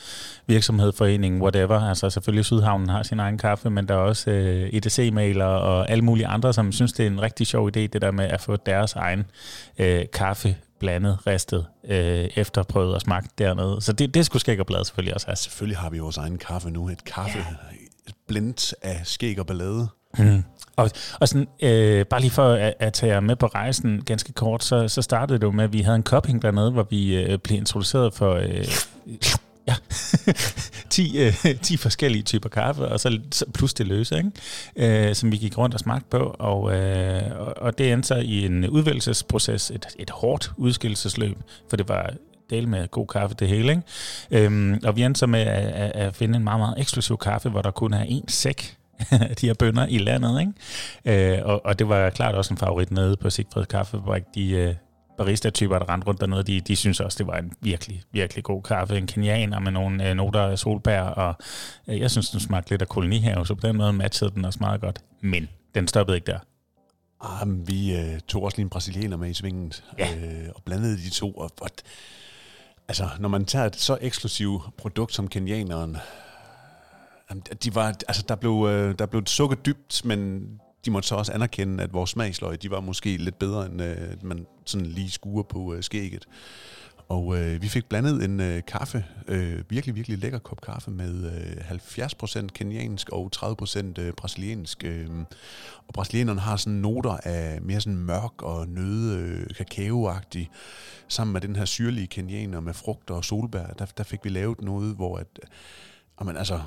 virksomhed, 0.46 0.92
forening, 0.92 1.42
whatever, 1.42 1.80
altså 1.80 2.10
selvfølgelig 2.10 2.44
Sydhavnen 2.44 2.88
har 2.88 3.02
sin 3.02 3.20
egen 3.20 3.38
kaffe, 3.38 3.70
men 3.70 3.88
der 3.88 3.94
er 3.94 3.98
også 3.98 4.30
øh, 4.30 4.70
EDC-mailer 4.72 5.44
og 5.44 5.90
alle 5.90 6.04
mulige 6.04 6.26
andre, 6.26 6.52
som 6.52 6.72
synes, 6.72 6.92
det 6.92 7.02
er 7.02 7.10
en 7.10 7.22
rigtig 7.22 7.46
sjov 7.46 7.68
idé, 7.68 7.80
det 7.80 8.02
der 8.02 8.10
med 8.10 8.24
at 8.24 8.40
få 8.40 8.56
deres 8.56 8.92
egen 8.94 9.24
øh, 9.78 10.04
kaffe 10.12 10.56
blandet, 10.78 11.26
ristet, 11.26 11.66
øh, 11.84 12.28
efterprøvet 12.36 12.94
og 12.94 13.00
smagt 13.00 13.38
dernede. 13.38 13.80
Så 13.80 13.92
det, 13.92 14.14
det 14.14 14.26
skulle 14.26 14.40
skæg 14.40 14.60
og 14.60 14.66
blad 14.66 14.84
selvfølgelig 14.84 15.14
også 15.14 15.26
have. 15.26 15.36
Selvfølgelig 15.36 15.78
har 15.78 15.90
vi 15.90 15.98
vores 15.98 16.16
egen 16.16 16.38
kaffe 16.38 16.70
nu. 16.70 16.88
Et 16.88 17.04
kaffe 17.04 17.38
ja. 17.38 17.44
blendt 18.28 18.74
af 18.82 19.00
skæg 19.04 19.40
og 19.40 19.46
ballade. 19.46 19.88
Mm. 20.18 20.44
Og, 20.76 20.90
og 21.20 21.28
sådan, 21.28 21.48
øh, 21.62 22.06
bare 22.06 22.20
lige 22.20 22.30
for 22.30 22.52
at, 22.52 22.74
at 22.78 22.92
tage 22.92 23.12
jer 23.12 23.20
med 23.20 23.36
på 23.36 23.46
rejsen 23.46 24.02
ganske 24.04 24.32
kort, 24.32 24.64
så, 24.64 24.88
så 24.88 25.02
startede 25.02 25.38
det 25.38 25.46
jo 25.46 25.50
med, 25.50 25.64
at 25.64 25.72
vi 25.72 25.80
havde 25.80 25.96
en 25.96 26.02
cupping 26.02 26.42
dernede, 26.42 26.70
hvor 26.70 26.86
vi 26.90 27.16
øh, 27.16 27.38
blev 27.38 27.58
introduceret 27.58 28.14
for... 28.14 28.34
Øh, 28.34 28.66
ja, 29.66 29.74
10, 30.90 31.18
øh, 31.18 31.60
10 31.62 31.76
forskellige 31.76 32.22
typer 32.22 32.48
kaffe, 32.48 32.88
og 32.88 33.00
så, 33.00 33.20
så 33.32 33.44
plus 33.54 33.74
det 33.74 33.86
løse, 33.86 34.16
ikke? 34.16 35.08
Øh, 35.08 35.14
som 35.14 35.32
vi 35.32 35.36
gik 35.36 35.58
rundt 35.58 35.74
og 35.74 35.80
smagte 35.80 36.06
på, 36.10 36.36
og, 36.38 36.76
øh, 36.76 37.22
og, 37.38 37.54
og 37.56 37.78
det 37.78 37.92
endte 37.92 38.08
så 38.08 38.14
i 38.14 38.46
en 38.46 38.68
udvælgelsesproces, 38.68 39.70
et, 39.70 39.86
et 39.98 40.10
hårdt 40.10 40.52
udskillelsesløb, 40.56 41.38
for 41.68 41.76
det 41.76 41.88
var 41.88 42.10
del 42.50 42.68
med 42.68 42.88
god 42.88 43.06
kaffe 43.06 43.36
det 43.38 43.48
hele. 43.48 43.70
Ikke? 43.70 44.44
Øhm, 44.46 44.80
og 44.84 44.96
vi 44.96 45.02
endte 45.02 45.18
så 45.18 45.26
med 45.26 45.40
at, 45.40 45.66
at, 45.66 45.90
at 45.90 46.16
finde 46.16 46.36
en 46.36 46.44
meget, 46.44 46.60
meget 46.60 46.74
eksklusiv 46.78 47.18
kaffe, 47.18 47.48
hvor 47.48 47.62
der 47.62 47.70
kun 47.70 47.92
er 47.92 48.04
én 48.04 48.24
sæk 48.28 48.76
de 49.40 49.46
her 49.46 49.54
bønder 49.54 49.86
i 49.86 49.98
landet. 49.98 50.40
Ikke? 50.40 51.36
Øh, 51.38 51.44
og, 51.44 51.66
og 51.66 51.78
det 51.78 51.88
var 51.88 52.10
klart 52.10 52.34
også 52.34 52.54
en 52.54 52.58
favorit 52.58 52.90
nede 52.90 53.16
på 53.16 53.30
Sigfrid 53.30 53.64
Kaffefabrik. 53.66 54.22
De 54.34 54.50
øh, 54.50 54.74
barista-typer, 55.18 55.78
der 55.78 55.92
rendte 55.92 56.06
rundt 56.08 56.20
dernede, 56.20 56.42
de, 56.42 56.60
de 56.60 56.76
synes 56.76 57.00
også, 57.00 57.18
det 57.18 57.26
var 57.26 57.38
en 57.38 57.52
virkelig, 57.60 58.02
virkelig 58.12 58.44
god 58.44 58.62
kaffe. 58.62 58.98
En 58.98 59.06
kenianer 59.06 59.58
med 59.60 59.72
nogle 59.72 60.08
øh, 60.08 60.14
noter 60.14 60.40
af 60.40 60.58
solbær, 60.58 61.02
og 61.02 61.34
øh, 61.88 62.00
jeg 62.00 62.10
synes, 62.10 62.30
den 62.30 62.40
smagte 62.40 62.70
lidt 62.70 62.82
af 62.82 62.88
kolonihave, 62.88 63.46
så 63.46 63.54
på 63.54 63.66
den 63.66 63.76
måde 63.76 63.92
matchede 63.92 64.30
den 64.30 64.44
også 64.44 64.58
meget 64.60 64.80
godt. 64.80 64.98
Men 65.20 65.48
den 65.74 65.88
stoppede 65.88 66.16
ikke 66.16 66.26
der. 66.26 66.38
Ah, 67.20 67.68
vi 67.68 67.96
øh, 67.96 68.20
tog 68.28 68.42
også 68.42 68.56
lige 68.56 68.64
en 68.64 68.70
brasilianer 68.70 69.16
med 69.16 69.30
i 69.30 69.34
svinget, 69.34 69.84
Ja. 69.98 70.08
øh, 70.14 70.48
og 70.54 70.62
blandede 70.64 70.96
de 70.96 71.10
to. 71.10 71.32
Og, 71.32 71.50
og, 71.60 71.70
altså, 72.88 73.08
når 73.18 73.28
man 73.28 73.44
tager 73.44 73.66
et 73.66 73.76
så 73.76 73.98
eksklusivt 74.00 74.62
produkt 74.78 75.14
som 75.14 75.28
kenianeren, 75.28 75.96
jamen, 77.30 77.42
de 77.64 77.74
var, 77.74 77.86
altså, 78.08 78.24
der, 78.28 78.34
blev, 78.34 78.66
øh, 78.70 78.98
der 78.98 79.06
blev 79.06 79.26
sukket 79.26 79.66
dybt, 79.66 80.04
men 80.04 80.48
de 80.84 80.90
måtte 80.90 81.08
så 81.08 81.14
også 81.14 81.32
anerkende, 81.32 81.84
at 81.84 81.92
vores 81.92 82.10
smagsløg, 82.10 82.62
de 82.62 82.70
var 82.70 82.80
måske 82.80 83.16
lidt 83.16 83.38
bedre, 83.38 83.66
end 83.66 83.82
øh, 83.82 84.24
man 84.24 84.46
sådan 84.64 84.86
lige 84.86 85.10
skuer 85.10 85.42
på 85.42 85.74
øh, 85.74 85.82
skægget. 85.82 86.26
Og 87.10 87.38
øh, 87.38 87.62
vi 87.62 87.68
fik 87.68 87.88
blandet 87.88 88.24
en 88.24 88.40
øh, 88.40 88.62
kaffe, 88.66 89.04
øh, 89.28 89.64
virkelig, 89.68 89.94
virkelig 89.94 90.18
lækker 90.18 90.38
kop 90.38 90.60
kaffe 90.60 90.90
med 90.90 91.24
øh, 91.24 91.70
70% 91.70 92.46
keniansk 92.46 93.08
og 93.08 93.30
30% 93.36 94.00
øh, 94.00 94.12
brasiliansk. 94.12 94.84
Øh, 94.84 95.08
og 95.88 95.94
brasilianerne 95.94 96.40
har 96.40 96.56
sådan 96.56 96.78
noter 96.78 97.16
af 97.24 97.62
mere 97.62 97.80
sådan 97.80 97.98
mørk 97.98 98.42
og 98.42 98.68
nøde, 98.68 99.18
øh, 99.18 99.54
kakaoagtig, 99.54 100.50
sammen 101.08 101.32
med 101.32 101.40
den 101.40 101.56
her 101.56 101.64
syrlige 101.64 102.06
kenianer 102.06 102.60
med 102.60 102.74
frugter 102.74 103.14
og 103.14 103.24
solbær. 103.24 103.66
Der, 103.66 103.86
der 103.86 104.04
fik 104.04 104.24
vi 104.24 104.28
lavet 104.28 104.60
noget, 104.60 104.94
hvor 104.94 105.16
at, 105.16 105.40
jamen, 106.20 106.36
altså, 106.36 106.60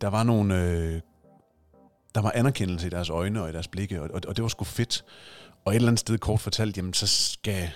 der 0.00 0.08
var 0.08 0.22
nogle... 0.22 0.62
Øh, 0.62 1.00
der 2.14 2.20
var 2.20 2.32
anerkendelse 2.34 2.86
i 2.86 2.90
deres 2.90 3.10
øjne 3.10 3.42
og 3.42 3.48
i 3.48 3.52
deres 3.52 3.68
blikke, 3.68 4.02
og, 4.02 4.10
og, 4.14 4.20
og 4.28 4.36
det 4.36 4.42
var 4.42 4.48
sgu 4.48 4.64
fedt. 4.64 5.04
Og 5.64 5.72
et 5.72 5.76
eller 5.76 5.88
andet 5.88 6.00
sted 6.00 6.18
kort 6.18 6.40
fortalt, 6.40 6.76
jamen 6.76 6.94
så 6.94 7.06
skal 7.06 7.70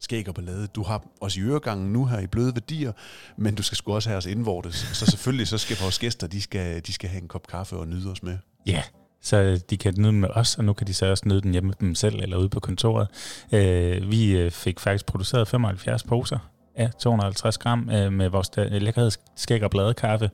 skæg 0.00 0.28
og 0.28 0.34
ballade. 0.34 0.66
Du 0.66 0.82
har 0.82 1.04
os 1.20 1.36
i 1.36 1.40
øregangen 1.40 1.92
nu 1.92 2.06
her 2.06 2.18
i 2.18 2.26
bløde 2.26 2.54
værdier, 2.54 2.92
men 3.36 3.54
du 3.54 3.62
skal 3.62 3.76
sgu 3.76 3.94
også 3.94 4.08
have 4.08 4.18
os 4.18 4.26
indvortes. 4.26 4.74
Så 4.74 5.06
selvfølgelig 5.06 5.48
så 5.48 5.58
skal 5.58 5.76
vores 5.82 5.98
gæster, 5.98 6.26
de 6.26 6.42
skal, 6.42 6.86
de 6.86 6.92
skal 6.92 7.10
have 7.10 7.22
en 7.22 7.28
kop 7.28 7.46
kaffe 7.46 7.76
og 7.76 7.88
nyde 7.88 8.10
os 8.10 8.22
med. 8.22 8.38
Ja, 8.66 8.82
så 9.22 9.60
de 9.70 9.76
kan 9.76 9.94
nyde 9.98 10.08
den 10.08 10.20
med 10.20 10.28
os, 10.32 10.58
og 10.58 10.64
nu 10.64 10.72
kan 10.72 10.86
de 10.86 10.94
så 10.94 11.06
også 11.06 11.22
nyde 11.26 11.40
den 11.40 11.52
hjemme 11.52 11.68
med 11.68 11.74
dem 11.80 11.94
selv 11.94 12.20
eller 12.20 12.36
ude 12.36 12.48
på 12.48 12.60
kontoret. 12.60 13.08
Øh, 13.52 14.10
vi 14.10 14.30
øh, 14.30 14.50
fik 14.50 14.80
faktisk 14.80 15.06
produceret 15.06 15.48
75 15.48 16.02
poser 16.02 16.38
af 16.80 16.90
250 16.98 17.58
gram 17.58 17.90
øh, 17.92 18.12
med 18.12 18.28
vores 18.28 18.48
da- 18.48 19.00
øh, 19.00 19.10
skæg 19.36 19.62
og 19.62 19.70
bladekaffe. 19.70 20.30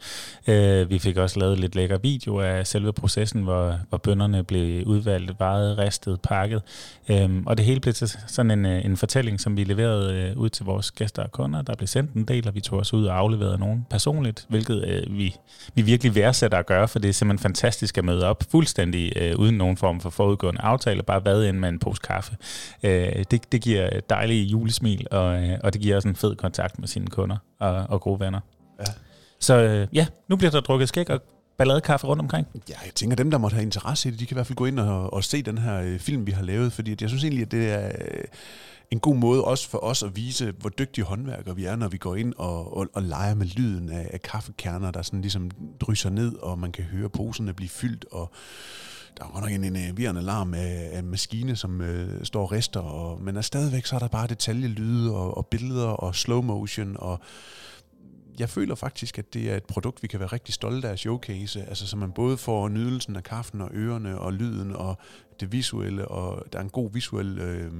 Øh, 0.47 0.91
vi 0.91 0.99
fik 0.99 1.17
også 1.17 1.41
lavet 1.41 1.61
lidt 1.61 1.75
lækker 1.75 1.99
video 1.99 2.41
af 2.41 2.67
selve 2.67 2.93
processen, 2.93 3.43
hvor, 3.43 3.79
hvor 3.89 3.99
bønderne 3.99 4.45
blev 4.45 4.87
udvalgt, 4.87 5.33
vejet, 5.39 5.79
ristet, 5.79 6.21
pakket. 6.21 6.63
Øh, 7.09 7.31
og 7.47 7.57
det 7.57 7.65
hele 7.67 7.81
blev 7.81 7.95
til 7.95 8.11
sådan 8.27 8.51
en, 8.51 8.67
øh, 8.67 8.85
en 8.85 8.97
fortælling, 8.97 9.41
som 9.41 9.57
vi 9.57 9.65
leverede 9.65 10.15
øh, 10.15 10.37
ud 10.37 10.49
til 10.49 10.65
vores 10.65 10.91
gæster 10.91 11.23
og 11.23 11.33
kunder. 11.33 11.63
Der 11.63 11.75
blev 11.77 11.87
sendt 11.87 12.13
en 12.13 12.25
del, 12.25 12.49
og 12.49 12.55
vi 12.55 12.61
tog 12.61 12.79
os 12.79 12.95
ud 12.95 13.07
og 13.07 13.19
afleverede 13.19 13.59
nogen 13.59 13.87
personligt, 13.91 14.47
hvilket 14.49 14.85
øh, 14.89 15.19
vi, 15.19 15.35
vi 15.75 15.83
virkelig 15.83 16.15
værdsætter 16.15 16.59
at 16.59 16.67
gøre, 16.67 16.89
for 16.89 16.99
det 16.99 17.09
er 17.09 17.13
simpelthen 17.13 17.43
fantastisk 17.43 17.99
at 17.99 18.05
møde 18.05 18.27
op 18.27 18.45
fuldstændig 18.51 19.13
øh, 19.17 19.37
uden 19.39 19.55
nogen 19.55 19.77
form 19.77 20.01
for 20.01 20.11
forudgående 20.11 20.61
aftale, 20.61 21.03
bare 21.03 21.21
hvad 21.21 21.45
ind 21.45 21.59
med 21.59 21.69
en 21.69 21.79
pose 21.79 22.01
kaffe. 22.05 22.37
Øh, 22.83 23.25
det, 23.31 23.53
det 23.53 23.63
giver 23.63 23.91
dejlige 24.11 24.45
julesmil, 24.45 25.07
og, 25.11 25.43
øh, 25.43 25.59
og 25.65 25.73
det 25.73 25.81
giver 25.81 25.97
også 25.97 26.09
en 26.09 26.17
fed 26.17 26.36
kontakt 26.37 26.79
med 26.79 26.89
sine 26.89 27.07
kunder 27.07 27.37
og, 27.59 27.87
og 27.89 28.01
gode 28.01 28.21
venner. 28.21 28.41
Ja. 28.81 28.85
Så 29.41 29.55
øh, 29.55 29.89
ja, 29.93 30.07
nu 30.29 30.37
bliver 30.37 30.51
der 30.51 30.61
drukket 30.61 30.89
skæg 30.89 31.11
og 31.11 31.21
balladekaffe 31.59 32.07
rundt 32.07 32.21
omkring. 32.21 32.47
Ja, 32.69 32.75
jeg 32.85 32.95
tænker, 32.95 33.17
dem, 33.17 33.31
der 33.31 33.39
måtte 33.39 33.55
have 33.55 33.63
interesse 33.63 34.09
i 34.09 34.13
det, 34.13 34.21
de 34.21 34.27
kan 34.27 34.35
i 34.35 34.37
hvert 34.37 34.47
fald 34.47 34.57
gå 34.57 34.65
ind 34.65 34.81
og, 34.81 35.13
og 35.13 35.25
se 35.25 35.43
den 35.43 35.59
her 35.59 35.81
øh, 35.81 35.99
film, 35.99 36.27
vi 36.27 36.33
har 36.33 36.43
lavet, 36.43 36.73
fordi 36.73 36.97
jeg 37.01 37.09
synes 37.09 37.25
egentlig, 37.25 37.43
at 37.43 37.51
det 37.51 37.73
er 37.73 37.87
øh, 37.87 38.25
en 38.91 39.01
god 39.01 39.17
måde 39.17 39.45
også 39.45 39.69
for 39.69 39.79
os 39.79 40.03
at 40.03 40.17
vise, 40.17 40.55
hvor 40.59 40.71
dygtige 40.71 41.05
håndværkere 41.05 41.57
vi 41.57 41.65
er, 41.65 41.77
når 41.77 41.89
vi 41.89 41.99
går 41.99 42.17
ind 42.17 42.35
og, 42.37 42.77
og, 42.77 42.87
og 42.95 43.03
leger 43.03 43.35
med 43.35 43.47
lyden 43.47 43.91
af, 43.93 44.11
af 44.13 44.23
kaffekerner, 44.23 44.91
der 44.91 45.03
sådan 45.03 45.21
ligesom 45.21 45.51
drysser 45.81 46.11
ned, 46.11 46.35
og 46.37 46.59
man 46.59 46.73
kan 46.73 46.85
høre 46.85 47.09
poserne 47.09 47.55
blive 47.55 47.69
fyldt, 47.69 48.05
og 48.13 48.33
der 49.17 49.25
er 49.25 49.29
godt 49.29 49.45
nok 49.45 49.53
en 49.53 49.65
enerverende 49.65 50.21
øh, 50.21 50.27
larm 50.27 50.55
af, 50.55 50.91
af 50.93 50.99
en 50.99 51.11
maskine, 51.11 51.57
som 51.57 51.81
øh, 51.81 52.25
står 52.25 52.43
og 52.43 52.53
rister, 52.53 52.81
og, 52.81 53.23
men 53.23 53.37
er 53.37 53.41
stadigvæk 53.41 53.87
så 53.87 53.95
er 53.95 53.99
der 53.99 54.09
bare 54.09 54.27
detaljelyde 54.27 55.15
og, 55.15 55.37
og 55.37 55.47
billeder 55.47 55.89
og 55.89 56.15
slow 56.15 56.43
motion, 56.43 56.97
og 56.99 57.21
jeg 58.39 58.49
føler 58.49 58.75
faktisk, 58.75 59.19
at 59.19 59.35
det 59.35 59.51
er 59.51 59.57
et 59.57 59.65
produkt, 59.65 60.03
vi 60.03 60.09
kan 60.09 60.21
være 60.21 60.29
rigtig 60.29 60.55
stolte 60.55 60.89
af 60.89 60.93
at 60.93 60.99
showcase. 60.99 61.65
Altså, 61.65 61.87
så 61.87 61.97
man 61.97 62.13
både 62.13 62.37
får 62.37 62.69
nydelsen 62.69 63.17
af 63.17 63.23
kaffen 63.23 63.61
og 63.61 63.71
ørerne 63.73 64.19
og 64.19 64.33
lyden 64.33 64.77
og 64.77 64.99
det 65.41 65.53
visuelle, 65.53 66.09
og 66.09 66.53
der 66.53 66.59
er 66.59 66.63
en 66.63 66.71
god 66.71 66.93
visuel, 66.93 67.39
øh, 67.39 67.73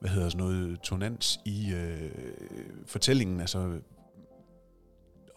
hvad 0.00 0.10
hedder 0.10 0.28
sådan 0.28 0.46
noget, 0.46 0.80
tonans 0.80 1.40
i 1.44 1.72
øh, 1.72 2.10
fortællingen. 2.86 3.40
Altså, 3.40 3.78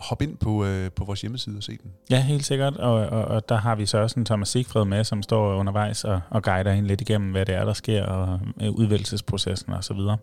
hop 0.01 0.21
ind 0.21 0.37
på, 0.37 0.65
øh, 0.65 0.91
på 0.91 1.05
vores 1.05 1.21
hjemmeside 1.21 1.57
og 1.57 1.63
se 1.63 1.77
den. 1.83 1.91
Ja, 2.09 2.21
helt 2.21 2.45
sikkert. 2.45 2.77
Og, 2.77 2.93
og, 2.93 3.25
og 3.25 3.49
der 3.49 3.55
har 3.55 3.75
vi 3.75 3.85
så 3.85 3.97
også 3.97 4.19
en 4.19 4.25
Thomas 4.25 4.49
Sigfred 4.49 4.85
med, 4.85 5.03
som 5.03 5.23
står 5.23 5.55
undervejs 5.55 6.03
og, 6.03 6.21
og 6.29 6.43
guider 6.43 6.73
hende 6.73 6.87
lidt 6.87 7.01
igennem, 7.01 7.31
hvad 7.31 7.45
det 7.45 7.55
er, 7.55 7.65
der 7.65 7.73
sker, 7.73 8.05
og 8.05 8.39
øh, 8.61 8.71
udvælgelsesprocessen 8.71 9.73
og 9.73 9.83
så 9.83 9.93
videre. 9.93 10.17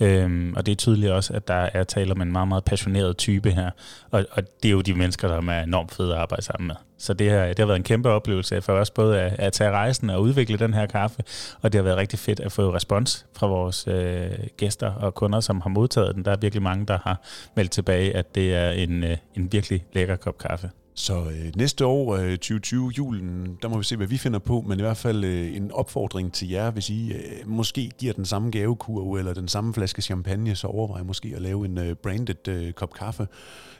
Øhm, 0.00 0.54
og 0.56 0.66
det 0.66 0.72
er 0.72 0.76
tydeligt 0.76 1.12
også, 1.12 1.32
at 1.32 1.48
der 1.48 1.68
er 1.74 1.84
tale 1.84 2.12
om 2.12 2.20
en 2.20 2.32
meget, 2.32 2.48
meget 2.48 2.64
passioneret 2.64 3.16
type 3.16 3.50
her. 3.50 3.70
Og, 4.10 4.24
og 4.32 4.42
det 4.62 4.68
er 4.68 4.72
jo 4.72 4.80
de 4.80 4.94
mennesker, 4.94 5.28
der 5.28 5.52
er 5.52 5.62
enormt 5.62 5.94
fede 5.94 6.12
at 6.14 6.20
arbejde 6.20 6.42
sammen 6.42 6.66
med. 6.66 6.76
Så 7.00 7.14
det, 7.14 7.30
her, 7.30 7.48
det 7.48 7.58
har 7.58 7.66
været 7.66 7.76
en 7.76 7.82
kæmpe 7.82 8.08
oplevelse 8.08 8.62
for 8.62 8.72
os 8.72 8.90
både 8.90 9.20
at, 9.20 9.38
at 9.38 9.52
tage 9.52 9.70
rejsen 9.70 10.10
og 10.10 10.22
udvikle 10.22 10.58
den 10.58 10.74
her 10.74 10.86
kaffe, 10.86 11.22
og 11.62 11.72
det 11.72 11.78
har 11.78 11.82
været 11.82 11.96
rigtig 11.96 12.18
fedt 12.18 12.40
at 12.40 12.52
få 12.52 12.74
respons 12.74 13.26
fra 13.36 13.46
vores 13.46 13.88
øh, 13.88 14.30
gæster 14.56 14.92
og 14.92 15.14
kunder, 15.14 15.40
som 15.40 15.60
har 15.60 15.70
modtaget 15.70 16.14
den. 16.14 16.24
Der 16.24 16.32
er 16.32 16.36
virkelig 16.36 16.62
mange, 16.62 16.86
der 16.86 16.98
har 17.04 17.20
meldt 17.56 17.70
tilbage, 17.70 18.16
at 18.16 18.34
det 18.34 18.54
er 18.54 18.70
en, 18.70 19.04
øh, 19.04 19.16
en 19.34 19.52
virkelig 19.52 19.84
lækker 19.92 20.16
kop 20.16 20.38
kaffe. 20.38 20.70
Så 21.00 21.24
øh, 21.24 21.52
næste 21.56 21.86
år, 21.86 22.16
øh, 22.16 22.30
2020, 22.30 22.92
julen, 22.98 23.58
der 23.62 23.68
må 23.68 23.78
vi 23.78 23.84
se, 23.84 23.96
hvad 23.96 24.06
vi 24.06 24.18
finder 24.18 24.38
på, 24.38 24.60
men 24.60 24.78
i 24.78 24.82
hvert 24.82 24.96
fald 24.96 25.24
øh, 25.24 25.56
en 25.56 25.72
opfordring 25.72 26.32
til 26.32 26.48
jer, 26.48 26.70
hvis 26.70 26.90
I 26.90 27.12
øh, 27.12 27.20
måske 27.46 27.90
giver 27.98 28.12
den 28.12 28.24
samme 28.24 28.50
gavekurve 28.50 29.18
eller 29.18 29.34
den 29.34 29.48
samme 29.48 29.74
flaske 29.74 30.02
champagne, 30.02 30.54
så 30.54 30.66
overvej 30.66 31.02
måske 31.02 31.32
at 31.36 31.42
lave 31.42 31.64
en 31.64 31.78
øh, 31.78 31.94
branded 31.94 32.48
øh, 32.48 32.72
kop 32.72 32.92
kaffe 32.92 33.28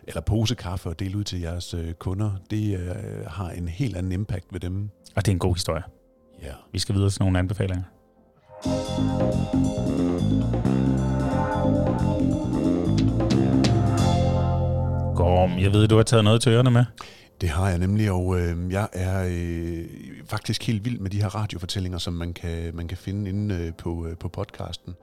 eller 0.06 0.20
pose 0.20 0.54
kaffe 0.54 0.88
og 0.88 1.00
dele 1.00 1.18
ud 1.18 1.24
til 1.24 1.40
jeres 1.40 1.74
øh, 1.74 1.92
kunder. 1.92 2.30
Det 2.50 2.80
øh, 2.80 3.26
har 3.26 3.50
en 3.50 3.68
helt 3.68 3.96
anden 3.96 4.12
impact 4.12 4.46
ved 4.52 4.60
dem. 4.60 4.90
Og 5.16 5.26
det 5.26 5.28
er 5.28 5.34
en 5.34 5.38
god 5.38 5.54
historie. 5.54 5.82
Ja. 6.42 6.46
Yeah. 6.46 6.56
Vi 6.72 6.78
skal 6.78 6.94
videre 6.94 7.10
til 7.10 7.22
nogle 7.22 7.38
anbefalinger. 7.38 7.82
Gorm, 15.20 15.58
jeg 15.58 15.72
ved, 15.72 15.88
du 15.88 15.96
har 15.96 16.02
taget 16.02 16.24
noget 16.24 16.42
til 16.42 16.52
ørerne 16.52 16.70
med. 16.70 16.84
Det 17.40 17.48
har 17.48 17.68
jeg 17.68 17.78
nemlig, 17.78 18.10
og 18.10 18.40
øh, 18.40 18.72
jeg 18.72 18.88
er 18.92 19.28
øh, 19.30 19.84
faktisk 20.26 20.66
helt 20.66 20.84
vild 20.84 20.98
med 20.98 21.10
de 21.10 21.20
her 21.22 21.28
radiofortællinger, 21.34 21.98
som 21.98 22.12
man 22.12 22.32
kan, 22.32 22.70
man 22.74 22.88
kan 22.88 22.96
finde 22.98 23.30
inde 23.30 23.54
øh, 23.54 23.72
på, 23.78 24.06
øh, 24.06 24.16
på 24.16 24.28
podcasten. 24.28 24.94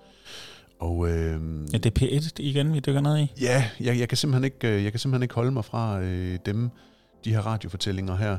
Og, 0.79 1.09
øh, 1.09 1.41
Ja, 1.73 1.77
det 1.77 2.01
er 2.01 2.05
P1 2.05 2.31
igen, 2.39 2.73
vi 2.73 2.79
dykker 2.79 3.01
ned 3.01 3.17
i. 3.17 3.33
Ja, 3.41 3.63
jeg, 3.79 3.99
jeg, 3.99 4.07
kan 4.09 4.17
simpelthen 4.17 4.43
ikke, 4.43 4.67
øh, 4.77 4.83
jeg 4.83 4.91
kan 4.91 4.99
simpelthen 4.99 5.23
ikke 5.23 5.35
holde 5.35 5.51
mig 5.51 5.65
fra 5.65 5.99
øh, 6.01 6.37
dem, 6.45 6.69
de 7.25 7.33
her 7.33 7.41
radiofortællinger 7.41 8.15
her. 8.15 8.37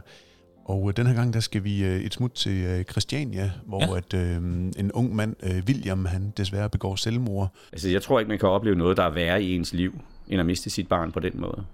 Og 0.64 0.88
øh, 0.88 0.96
den 0.96 1.06
her 1.06 1.14
gang, 1.14 1.34
der 1.34 1.40
skal 1.40 1.64
vi 1.64 1.84
øh, 1.84 2.00
et 2.00 2.14
smut 2.14 2.32
til 2.32 2.52
øh, 2.64 2.84
Christiania, 2.84 3.50
hvor 3.66 3.80
Ja. 3.82 3.90
ja. 3.90 3.96
at, 3.96 4.14
øh, 4.14 4.36
en 4.76 4.92
ung 4.94 5.14
mand, 5.16 5.36
øh, 5.42 5.62
William, 5.66 6.04
han 6.04 6.32
desværre 6.36 6.70
begår 6.70 6.96
selvmord. 6.96 7.52
Altså, 7.72 7.88
jeg 7.88 8.02
tror 8.02 8.18
ikke, 8.18 8.28
man 8.28 8.38
kan 8.38 8.48
opleve 8.48 8.76
noget, 8.76 8.96
der 8.96 9.02
er 9.02 9.10
værre 9.10 9.42
i 9.42 9.54
ens 9.54 9.72
liv, 9.72 10.00
end 10.30 10.40
at 10.40 10.46
miste 10.46 10.70
sit 10.70 10.88
barn 10.88 11.12
på 11.12 11.20
den 11.20 11.40
måde. 11.40 11.64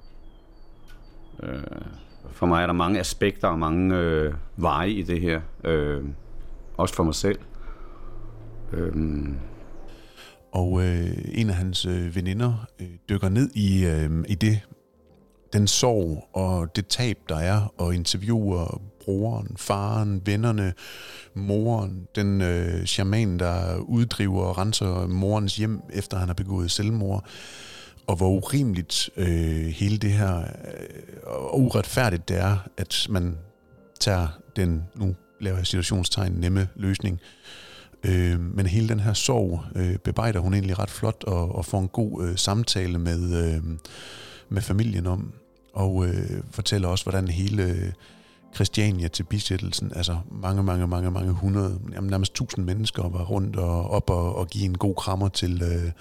Øh, 1.42 1.62
for 2.30 2.46
mig 2.46 2.62
er 2.62 2.66
der 2.66 2.74
mange 2.74 3.00
aspekter 3.00 3.48
og 3.48 3.58
mange 3.58 3.96
øh, 3.96 4.34
veje 4.56 4.90
i 4.90 5.02
det 5.02 5.20
her. 5.20 5.40
Øh, 5.64 6.04
også 6.76 6.94
for 6.94 7.02
mig 7.02 7.14
selv. 7.14 7.38
Øh, 8.72 8.92
Og 10.52 10.82
øh, 10.82 11.10
en 11.32 11.50
af 11.50 11.56
hans 11.56 11.86
øh, 11.86 12.16
veninder 12.16 12.66
øh, 12.80 12.86
dykker 13.08 13.28
ned 13.28 13.50
i, 13.54 13.84
øh, 13.84 14.24
i 14.28 14.34
det, 14.34 14.60
den 15.52 15.66
sorg 15.66 16.28
og 16.32 16.76
det 16.76 16.86
tab, 16.86 17.18
der 17.28 17.36
er, 17.36 17.74
og 17.78 17.94
interviewer 17.94 18.82
broren, 19.04 19.56
faren, 19.56 20.22
vennerne, 20.26 20.72
moren, 21.34 22.06
den 22.14 22.40
øh, 22.40 22.84
shaman, 22.84 23.38
der 23.38 23.76
uddriver 23.78 24.42
og 24.42 24.58
renser 24.58 25.06
morens 25.06 25.56
hjem, 25.56 25.80
efter 25.92 26.16
han 26.18 26.28
har 26.28 26.34
begået 26.34 26.70
selvmord 26.70 27.24
og 28.06 28.16
hvor 28.16 28.28
urimeligt 28.28 29.10
øh, 29.16 29.66
hele 29.66 29.98
det 29.98 30.12
her 30.12 30.38
øh, 30.38 31.60
uretfærdigt 31.60 32.28
det 32.28 32.38
er, 32.38 32.56
at 32.76 33.06
man 33.10 33.38
tager 34.00 34.28
den, 34.56 34.84
nu 34.94 35.14
laver 35.40 35.56
jeg 35.56 35.66
situationstegn, 35.66 36.32
nemme 36.32 36.68
løsning, 36.76 37.20
øh, 38.04 38.40
men 38.40 38.66
hele 38.66 38.88
den 38.88 39.00
her 39.00 39.12
sorg 39.12 39.64
øh, 39.76 39.96
bebejder 39.96 40.40
hun 40.40 40.54
egentlig 40.54 40.78
ret 40.78 40.90
flot 40.90 41.24
og, 41.24 41.54
og 41.54 41.64
får 41.64 41.80
en 41.80 41.88
god 41.88 42.24
øh, 42.24 42.36
samtale 42.36 42.98
med, 42.98 43.54
øh, 43.54 43.62
med 44.48 44.62
familien 44.62 45.06
om, 45.06 45.32
og 45.72 46.06
øh, 46.06 46.42
fortæller 46.50 46.88
også, 46.88 47.04
hvordan 47.04 47.28
hele 47.28 47.62
øh, 47.62 47.92
Christiania 48.54 49.08
til 49.08 49.22
bisættelsen, 49.22 49.92
altså 49.96 50.18
mange, 50.30 50.62
mange, 50.62 50.86
mange, 50.86 51.10
mange 51.10 51.32
hundrede, 51.32 51.80
jamen 51.92 52.10
nærmest 52.10 52.34
tusind 52.34 52.64
mennesker 52.64 53.08
var 53.08 53.24
rundt 53.24 53.56
og 53.56 53.90
op 53.90 54.10
og, 54.10 54.36
og 54.36 54.48
give 54.48 54.64
en 54.64 54.78
god 54.78 54.94
krammer 54.94 55.28
til, 55.28 55.62
øh, 55.62 55.92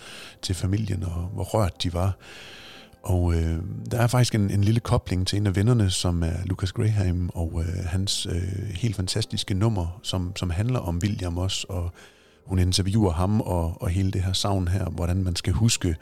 til 0.41 0.55
familien, 0.55 1.03
og 1.03 1.29
hvor 1.33 1.43
rørt 1.43 1.83
de 1.83 1.93
var. 1.93 2.17
Og 3.03 3.33
øh, 3.33 3.57
der 3.91 3.97
er 3.97 4.07
faktisk 4.07 4.35
en, 4.35 4.51
en 4.51 4.63
lille 4.63 4.79
kobling 4.79 5.27
til 5.27 5.37
en 5.37 5.47
af 5.47 5.55
vennerne, 5.55 5.89
som 5.89 6.23
er 6.23 6.45
Lucas 6.45 6.71
Graham, 6.71 7.29
og 7.33 7.61
øh, 7.61 7.85
hans 7.85 8.25
øh, 8.25 8.69
helt 8.69 8.95
fantastiske 8.95 9.53
nummer, 9.53 9.99
som, 10.03 10.35
som 10.35 10.49
handler 10.49 10.79
om 10.79 10.99
William 11.03 11.37
også, 11.37 11.65
og 11.69 11.91
hun 12.45 12.59
interviewer 12.59 13.11
ham 13.11 13.41
og, 13.41 13.81
og 13.81 13.89
hele 13.89 14.11
det 14.11 14.23
her 14.23 14.33
savn 14.33 14.67
her, 14.67 14.89
hvordan 14.89 15.23
man 15.23 15.35
skal 15.35 15.53
huske 15.53 15.95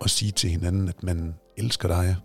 at 0.00 0.10
sige 0.10 0.32
til 0.32 0.50
hinanden, 0.50 0.88
at 0.88 1.02
man 1.02 1.34
elsker 1.56 1.88
dig. 1.88 2.16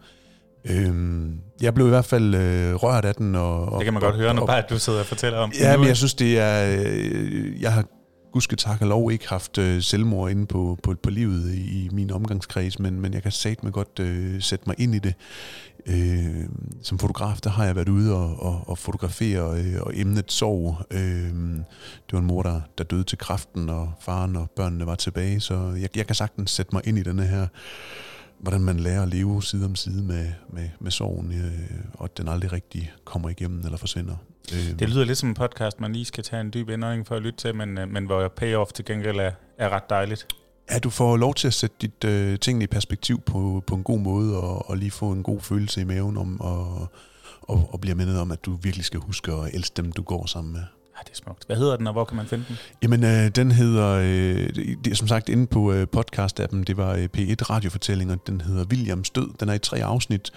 Øhm, 0.65 1.39
jeg 1.61 1.73
blev 1.73 1.85
i 1.85 1.89
hvert 1.89 2.05
fald 2.05 2.35
øh, 2.35 2.75
rørt 2.75 3.05
af 3.05 3.15
den. 3.15 3.35
Og, 3.35 3.79
det 3.79 3.85
kan 3.85 3.93
man 3.93 4.03
og, 4.03 4.11
godt 4.11 4.21
høre, 4.21 4.33
når 4.33 4.41
og, 4.41 4.47
bare 4.47 4.63
du 4.69 4.79
sidder 4.79 4.99
og 4.99 5.05
fortæller 5.05 5.39
om 5.39 5.51
Ja, 5.59 5.77
men 5.77 5.87
jeg 5.87 5.97
synes, 5.97 6.13
det 6.13 6.39
er... 6.39 6.77
Øh, 6.79 7.61
jeg 7.61 7.73
har 7.73 7.85
gudske 8.31 8.55
tak 8.55 8.81
og 8.81 8.87
lov 8.87 9.11
ikke 9.11 9.29
haft 9.29 9.57
øh, 9.57 9.81
selvmord 9.81 10.31
inde 10.31 10.45
på, 10.47 10.77
på, 10.83 10.95
på 11.03 11.09
livet 11.09 11.53
i, 11.53 11.85
i 11.85 11.89
min 11.91 12.11
omgangskreds, 12.11 12.79
men, 12.79 13.01
men 13.01 13.13
jeg 13.13 13.23
kan 13.23 13.31
satme 13.31 13.71
godt 13.71 13.99
øh, 13.99 14.41
sætte 14.41 14.63
mig 14.67 14.75
ind 14.79 14.95
i 14.95 14.99
det. 14.99 15.13
Øh, 15.85 16.45
som 16.83 16.99
fotograf, 16.99 17.37
der 17.43 17.49
har 17.49 17.65
jeg 17.65 17.75
været 17.75 17.89
ude 17.89 18.15
og, 18.15 18.43
og, 18.43 18.63
og 18.67 18.77
fotografere 18.77 19.59
øh, 19.59 19.81
og 19.81 19.91
emnet 19.95 20.31
sorg. 20.31 20.77
Øh, 20.91 21.29
det 22.05 22.13
var 22.13 22.19
en 22.19 22.25
mor, 22.25 22.43
der, 22.43 22.61
der 22.77 22.83
døde 22.83 23.03
til 23.03 23.17
kræften, 23.17 23.69
og 23.69 23.91
faren 23.99 24.35
og 24.35 24.49
børnene 24.55 24.85
var 24.85 24.95
tilbage, 24.95 25.39
så 25.39 25.73
jeg, 25.81 25.97
jeg 25.97 26.07
kan 26.07 26.15
sagtens 26.15 26.51
sætte 26.51 26.69
mig 26.75 26.81
ind 26.87 26.97
i 26.97 27.03
denne 27.03 27.25
her 27.25 27.47
hvordan 28.39 28.61
man 28.61 28.79
lærer 28.79 29.03
at 29.03 29.09
leve 29.09 29.43
side 29.43 29.65
om 29.65 29.75
side 29.75 30.03
med, 30.03 30.31
med, 30.49 30.69
med 30.79 30.91
sorgen, 30.91 31.31
øh, 31.31 31.79
og 31.93 32.03
at 32.03 32.17
den 32.17 32.27
aldrig 32.27 32.51
rigtig 32.51 32.93
kommer 33.05 33.29
igennem 33.29 33.59
eller 33.65 33.77
forsvinder. 33.77 34.15
Øh. 34.53 34.79
Det 34.79 34.89
lyder 34.89 35.05
lidt 35.05 35.17
som 35.17 35.29
en 35.29 35.35
podcast, 35.35 35.79
man 35.79 35.93
lige 35.93 36.05
skal 36.05 36.23
tage 36.23 36.41
en 36.41 36.53
dyb 36.53 36.69
indånding 36.69 37.07
for 37.07 37.15
at 37.15 37.21
lytte 37.21 37.39
til, 37.39 37.55
men, 37.55 37.77
øh, 37.77 37.89
men 37.89 38.05
hvor 38.05 38.27
payoff 38.27 38.71
til 38.71 38.85
gengæld 38.85 39.17
er, 39.17 39.31
er 39.57 39.69
ret 39.69 39.89
dejligt. 39.89 40.27
Ja, 40.71 40.79
du 40.79 40.89
får 40.89 41.17
lov 41.17 41.33
til 41.35 41.47
at 41.47 41.53
sætte 41.53 41.75
dit 41.81 42.03
øh, 42.03 42.39
ting 42.39 42.63
i 42.63 42.67
perspektiv 42.67 43.21
på, 43.21 43.63
på 43.67 43.75
en 43.75 43.83
god 43.83 43.99
måde, 43.99 44.41
og, 44.41 44.69
og 44.69 44.77
lige 44.77 44.91
få 44.91 45.11
en 45.11 45.23
god 45.23 45.41
følelse 45.41 45.81
i 45.81 45.83
maven 45.83 46.17
om, 46.17 46.41
og, 46.41 46.87
og, 47.41 47.69
og 47.73 47.81
bliver 47.81 47.95
mindet 47.95 48.19
om, 48.19 48.31
at 48.31 48.45
du 48.45 48.55
virkelig 48.55 48.85
skal 48.85 48.99
huske 48.99 49.31
at 49.31 49.53
elske 49.53 49.73
dem, 49.77 49.91
du 49.91 50.01
går 50.01 50.25
sammen 50.25 50.53
med. 50.53 50.63
Ja, 50.99 51.03
det 51.03 51.11
er 51.11 51.23
smukt. 51.23 51.45
Hvad 51.45 51.55
hedder 51.55 51.77
den, 51.77 51.87
og 51.87 51.93
hvor 51.93 52.05
kan 52.05 52.17
man 52.17 52.25
finde 52.25 52.45
den? 52.47 52.57
Jamen, 52.83 53.03
øh, 53.03 53.27
den 53.29 53.51
hedder, 53.51 53.89
øh, 53.89 54.49
det 54.83 54.91
er 54.91 54.95
som 54.95 55.07
sagt 55.07 55.29
inde 55.29 55.47
på 55.47 55.71
øh, 55.71 55.87
podcast-appen, 55.95 56.63
det 56.63 56.77
var 56.77 56.93
øh, 56.93 57.09
P1 57.17 57.49
radiofortællinger, 57.49 58.15
den 58.15 58.41
hedder 58.41 58.65
Williams 58.65 59.09
Død. 59.09 59.29
Den 59.39 59.49
er 59.49 59.53
i 59.53 59.59
tre 59.59 59.83
afsnit. 59.83 60.31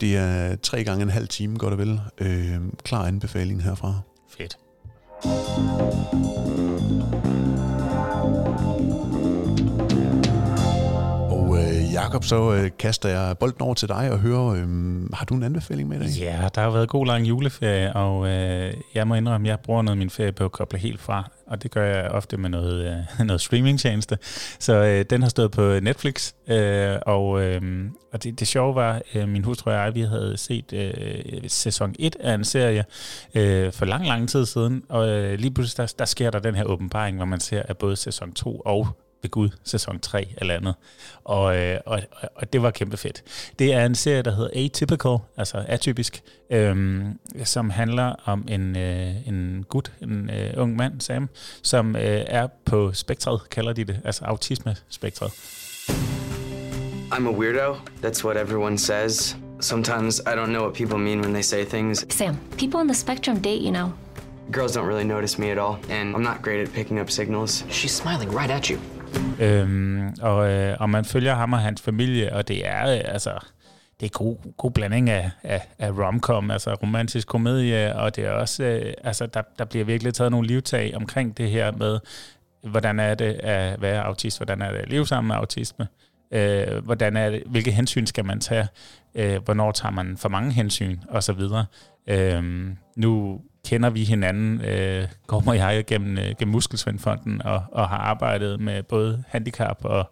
Det 0.00 0.16
er 0.16 0.56
tre 0.56 0.84
gange 0.84 1.02
en 1.02 1.10
halv 1.10 1.28
time, 1.28 1.58
godt 1.58 1.72
og 1.72 1.78
vel. 1.78 2.00
Øh, 2.18 2.56
klar 2.84 3.06
anbefaling 3.06 3.62
herfra. 3.62 3.94
Fedt. 4.38 4.58
Jakob, 12.14 12.24
så 12.24 12.52
øh, 12.52 12.70
kaster 12.78 13.08
jeg 13.08 13.38
bolden 13.38 13.62
over 13.62 13.74
til 13.74 13.88
dig 13.88 14.10
og 14.10 14.18
hører, 14.18 14.46
øh, 14.46 14.66
har 15.12 15.24
du 15.24 15.34
en 15.34 15.42
anbefaling 15.42 15.88
med 15.88 16.00
dig? 16.00 16.08
Ja, 16.18 16.48
der 16.54 16.60
har 16.60 16.70
været 16.70 16.88
god 16.88 17.06
lang 17.06 17.28
juleferie, 17.28 17.92
og 17.92 18.28
øh, 18.28 18.74
jeg 18.94 19.08
må 19.08 19.14
indrømme, 19.14 19.48
at 19.48 19.50
jeg 19.50 19.60
bruger 19.60 19.82
noget 19.82 19.96
af 19.96 19.98
min 19.98 20.10
ferie 20.10 20.32
på 20.32 20.44
at 20.44 20.52
koble 20.52 20.78
helt 20.78 21.00
fra, 21.00 21.30
og 21.46 21.62
det 21.62 21.70
gør 21.70 21.84
jeg 21.84 22.10
ofte 22.10 22.36
med 22.36 22.50
noget, 22.50 23.04
øh, 23.20 23.26
noget 23.26 23.40
streamingtjeneste. 23.40 24.18
Så 24.58 24.74
øh, 24.74 25.04
den 25.10 25.22
har 25.22 25.28
stået 25.28 25.50
på 25.50 25.80
Netflix, 25.80 26.32
øh, 26.48 26.96
og, 27.06 27.42
øh, 27.42 27.62
og 28.12 28.24
det, 28.24 28.40
det 28.40 28.48
sjove 28.48 28.74
var, 28.74 29.00
øh, 29.14 29.28
min 29.28 29.44
hustru 29.44 29.70
og 29.70 29.76
jeg, 29.76 29.94
vi 29.94 30.00
havde 30.00 30.36
set 30.36 30.72
øh, 30.72 31.42
sæson 31.48 31.94
1 31.98 32.16
af 32.20 32.34
en 32.34 32.44
serie 32.44 32.84
øh, 33.34 33.72
for 33.72 33.84
lang, 33.84 34.06
lang 34.06 34.28
tid 34.28 34.46
siden, 34.46 34.82
og 34.88 35.08
øh, 35.08 35.38
lige 35.38 35.54
pludselig 35.54 35.88
der, 35.88 35.94
der 35.98 36.04
sker 36.04 36.30
der 36.30 36.38
den 36.38 36.54
her 36.54 36.64
åbenbaring, 36.64 37.16
hvor 37.16 37.26
man 37.26 37.40
ser, 37.40 37.62
at 37.64 37.78
både 37.78 37.96
sæson 37.96 38.32
2 38.32 38.62
og 38.64 38.88
ved 39.24 39.30
Gud, 39.30 39.48
sæson 39.64 40.00
3 40.00 40.34
eller 40.36 40.54
andet. 40.54 40.74
Og, 41.24 41.56
øh, 41.56 41.78
og, 41.86 42.00
og 42.34 42.52
det 42.52 42.62
var 42.62 42.70
kæmpe 42.70 42.96
fedt. 42.96 43.22
Det 43.58 43.74
er 43.74 43.86
en 43.86 43.94
serie, 43.94 44.22
der 44.22 44.34
hedder 44.36 44.64
Atypical, 44.64 45.16
altså 45.36 45.64
atypisk, 45.68 46.22
øhm, 46.50 47.18
som 47.44 47.70
handler 47.70 48.14
om 48.24 48.44
en, 48.48 48.76
øh, 48.76 49.28
en 49.28 49.64
gut, 49.68 49.92
en 50.02 50.30
øh, 50.30 50.52
ung 50.56 50.76
mand, 50.76 51.00
Sam, 51.00 51.28
som 51.62 51.96
øh, 51.96 52.02
er 52.26 52.46
på 52.64 52.92
spektret, 52.92 53.40
kalder 53.50 53.72
de 53.72 53.84
det, 53.84 54.00
altså 54.04 54.24
autisme-spektret. 54.24 55.30
I'm 57.12 57.26
a 57.26 57.30
weirdo. 57.30 57.76
That's 58.02 58.24
what 58.24 58.36
everyone 58.36 58.78
says. 58.78 59.36
Sometimes 59.60 60.20
I 60.20 60.34
don't 60.34 60.52
know 60.52 60.62
what 60.62 60.74
people 60.74 60.98
mean 60.98 61.20
when 61.20 61.32
they 61.32 61.42
say 61.42 61.64
things. 61.64 62.06
Sam, 62.08 62.36
people 62.58 62.80
on 62.80 62.88
the 62.88 62.94
spectrum 62.94 63.40
date, 63.40 63.62
you 63.62 63.70
know. 63.70 63.92
Girls 64.50 64.72
don't 64.72 64.86
really 64.86 65.04
notice 65.04 65.38
me 65.38 65.50
at 65.50 65.58
all, 65.58 65.78
and 65.88 66.14
I'm 66.14 66.22
not 66.22 66.42
great 66.42 66.68
at 66.68 66.72
picking 66.74 66.98
up 67.00 67.10
signals. 67.10 67.64
She's 67.70 67.94
smiling 67.94 68.30
right 68.30 68.50
at 68.50 68.68
you. 68.68 68.78
Øhm, 69.40 70.14
og, 70.22 70.50
øh, 70.50 70.76
og 70.80 70.90
man 70.90 71.04
følger 71.04 71.34
ham 71.34 71.52
og 71.52 71.58
hans 71.58 71.82
familie, 71.82 72.34
og 72.34 72.48
det 72.48 72.68
er 72.68 72.94
øh, 72.94 73.00
altså 73.04 73.30
det 74.00 74.06
er 74.06 74.10
god, 74.10 74.36
god 74.56 74.70
blanding 74.70 75.10
af, 75.10 75.30
af, 75.42 75.68
af 75.78 75.90
romcom, 75.90 76.50
altså 76.50 76.74
romantisk 76.74 77.28
komedie, 77.28 77.96
og 77.96 78.16
det 78.16 78.24
er 78.24 78.30
også, 78.30 78.64
øh, 78.64 78.92
altså 79.04 79.26
der, 79.26 79.42
der 79.58 79.64
bliver 79.64 79.84
virkelig 79.84 80.14
taget 80.14 80.30
nogle 80.30 80.46
livtag 80.46 80.92
omkring 80.96 81.36
det 81.36 81.50
her 81.50 81.72
med, 81.72 81.98
hvordan 82.62 83.00
er 83.00 83.14
det 83.14 83.32
at 83.32 83.82
være 83.82 84.02
autist, 84.02 84.38
hvordan 84.38 84.62
er 84.62 84.70
det 84.70 84.78
at 84.78 84.88
leve 84.88 85.06
sammen 85.06 85.28
med 85.28 85.36
autisme, 85.36 85.88
øh, 86.30 86.84
hvordan 86.84 87.16
er 87.16 87.30
det, 87.30 87.42
hvilke 87.46 87.70
hensyn 87.70 88.06
skal 88.06 88.24
man 88.24 88.40
tage, 88.40 88.68
øh, 89.14 89.42
hvornår 89.44 89.72
tager 89.72 89.92
man 89.92 90.16
for 90.16 90.28
mange 90.28 90.52
hensyn, 90.52 90.98
og 91.08 91.22
så 91.22 91.32
videre. 91.32 91.66
Øh, 92.06 92.44
nu 92.96 93.40
kender 93.64 93.90
vi 93.90 94.04
hinanden, 94.04 94.60
øh, 94.60 95.08
kommer 95.26 95.52
jeg, 95.52 95.84
gennem, 95.86 96.18
øh, 96.18 96.34
gennem 96.38 96.52
Muskelsvindfonden, 96.52 97.42
og, 97.42 97.62
og 97.72 97.88
har 97.88 97.98
arbejdet 97.98 98.60
med 98.60 98.82
både 98.82 99.24
handicap 99.28 99.78
og, 99.82 100.10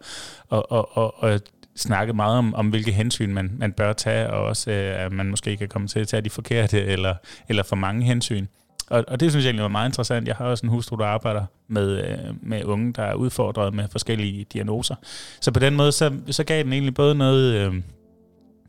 og, 0.49 0.71
og, 0.71 0.97
og, 0.97 1.23
og 1.23 1.39
snakket 1.75 2.15
meget 2.15 2.37
om, 2.37 2.55
om 2.55 2.69
hvilke 2.69 2.91
hensyn 2.91 3.33
man, 3.33 3.51
man 3.57 3.71
bør 3.71 3.93
tage, 3.93 4.29
og 4.29 4.45
også 4.45 4.71
øh, 4.71 5.05
at 5.05 5.11
man 5.11 5.29
måske 5.29 5.51
ikke 5.51 5.59
kan 5.61 5.69
komme 5.69 5.87
til 5.87 5.99
at 5.99 6.07
tage 6.07 6.21
de 6.21 6.29
forkerte 6.29 6.85
eller, 6.85 7.15
eller 7.49 7.63
for 7.63 7.75
mange 7.75 8.05
hensyn. 8.05 8.45
Og, 8.89 9.03
og 9.07 9.19
det 9.19 9.31
synes 9.31 9.45
jeg 9.45 9.49
egentlig 9.49 9.63
var 9.63 9.69
meget 9.69 9.89
interessant. 9.89 10.27
Jeg 10.27 10.35
har 10.35 10.45
også 10.45 10.65
en 10.65 10.69
hustru, 10.69 10.95
der 10.95 11.05
arbejder 11.05 11.45
med, 11.67 12.03
øh, 12.03 12.17
med 12.41 12.63
unge, 12.65 12.93
der 12.93 13.03
er 13.03 13.13
udfordret 13.13 13.73
med 13.73 13.87
forskellige 13.91 14.45
diagnoser. 14.53 14.95
Så 15.41 15.51
på 15.51 15.59
den 15.59 15.75
måde, 15.75 15.91
så, 15.91 16.13
så 16.31 16.43
gav 16.43 16.63
den 16.63 16.73
egentlig 16.73 16.93
både 16.93 17.15
noget, 17.15 17.53
øh, 17.53 17.73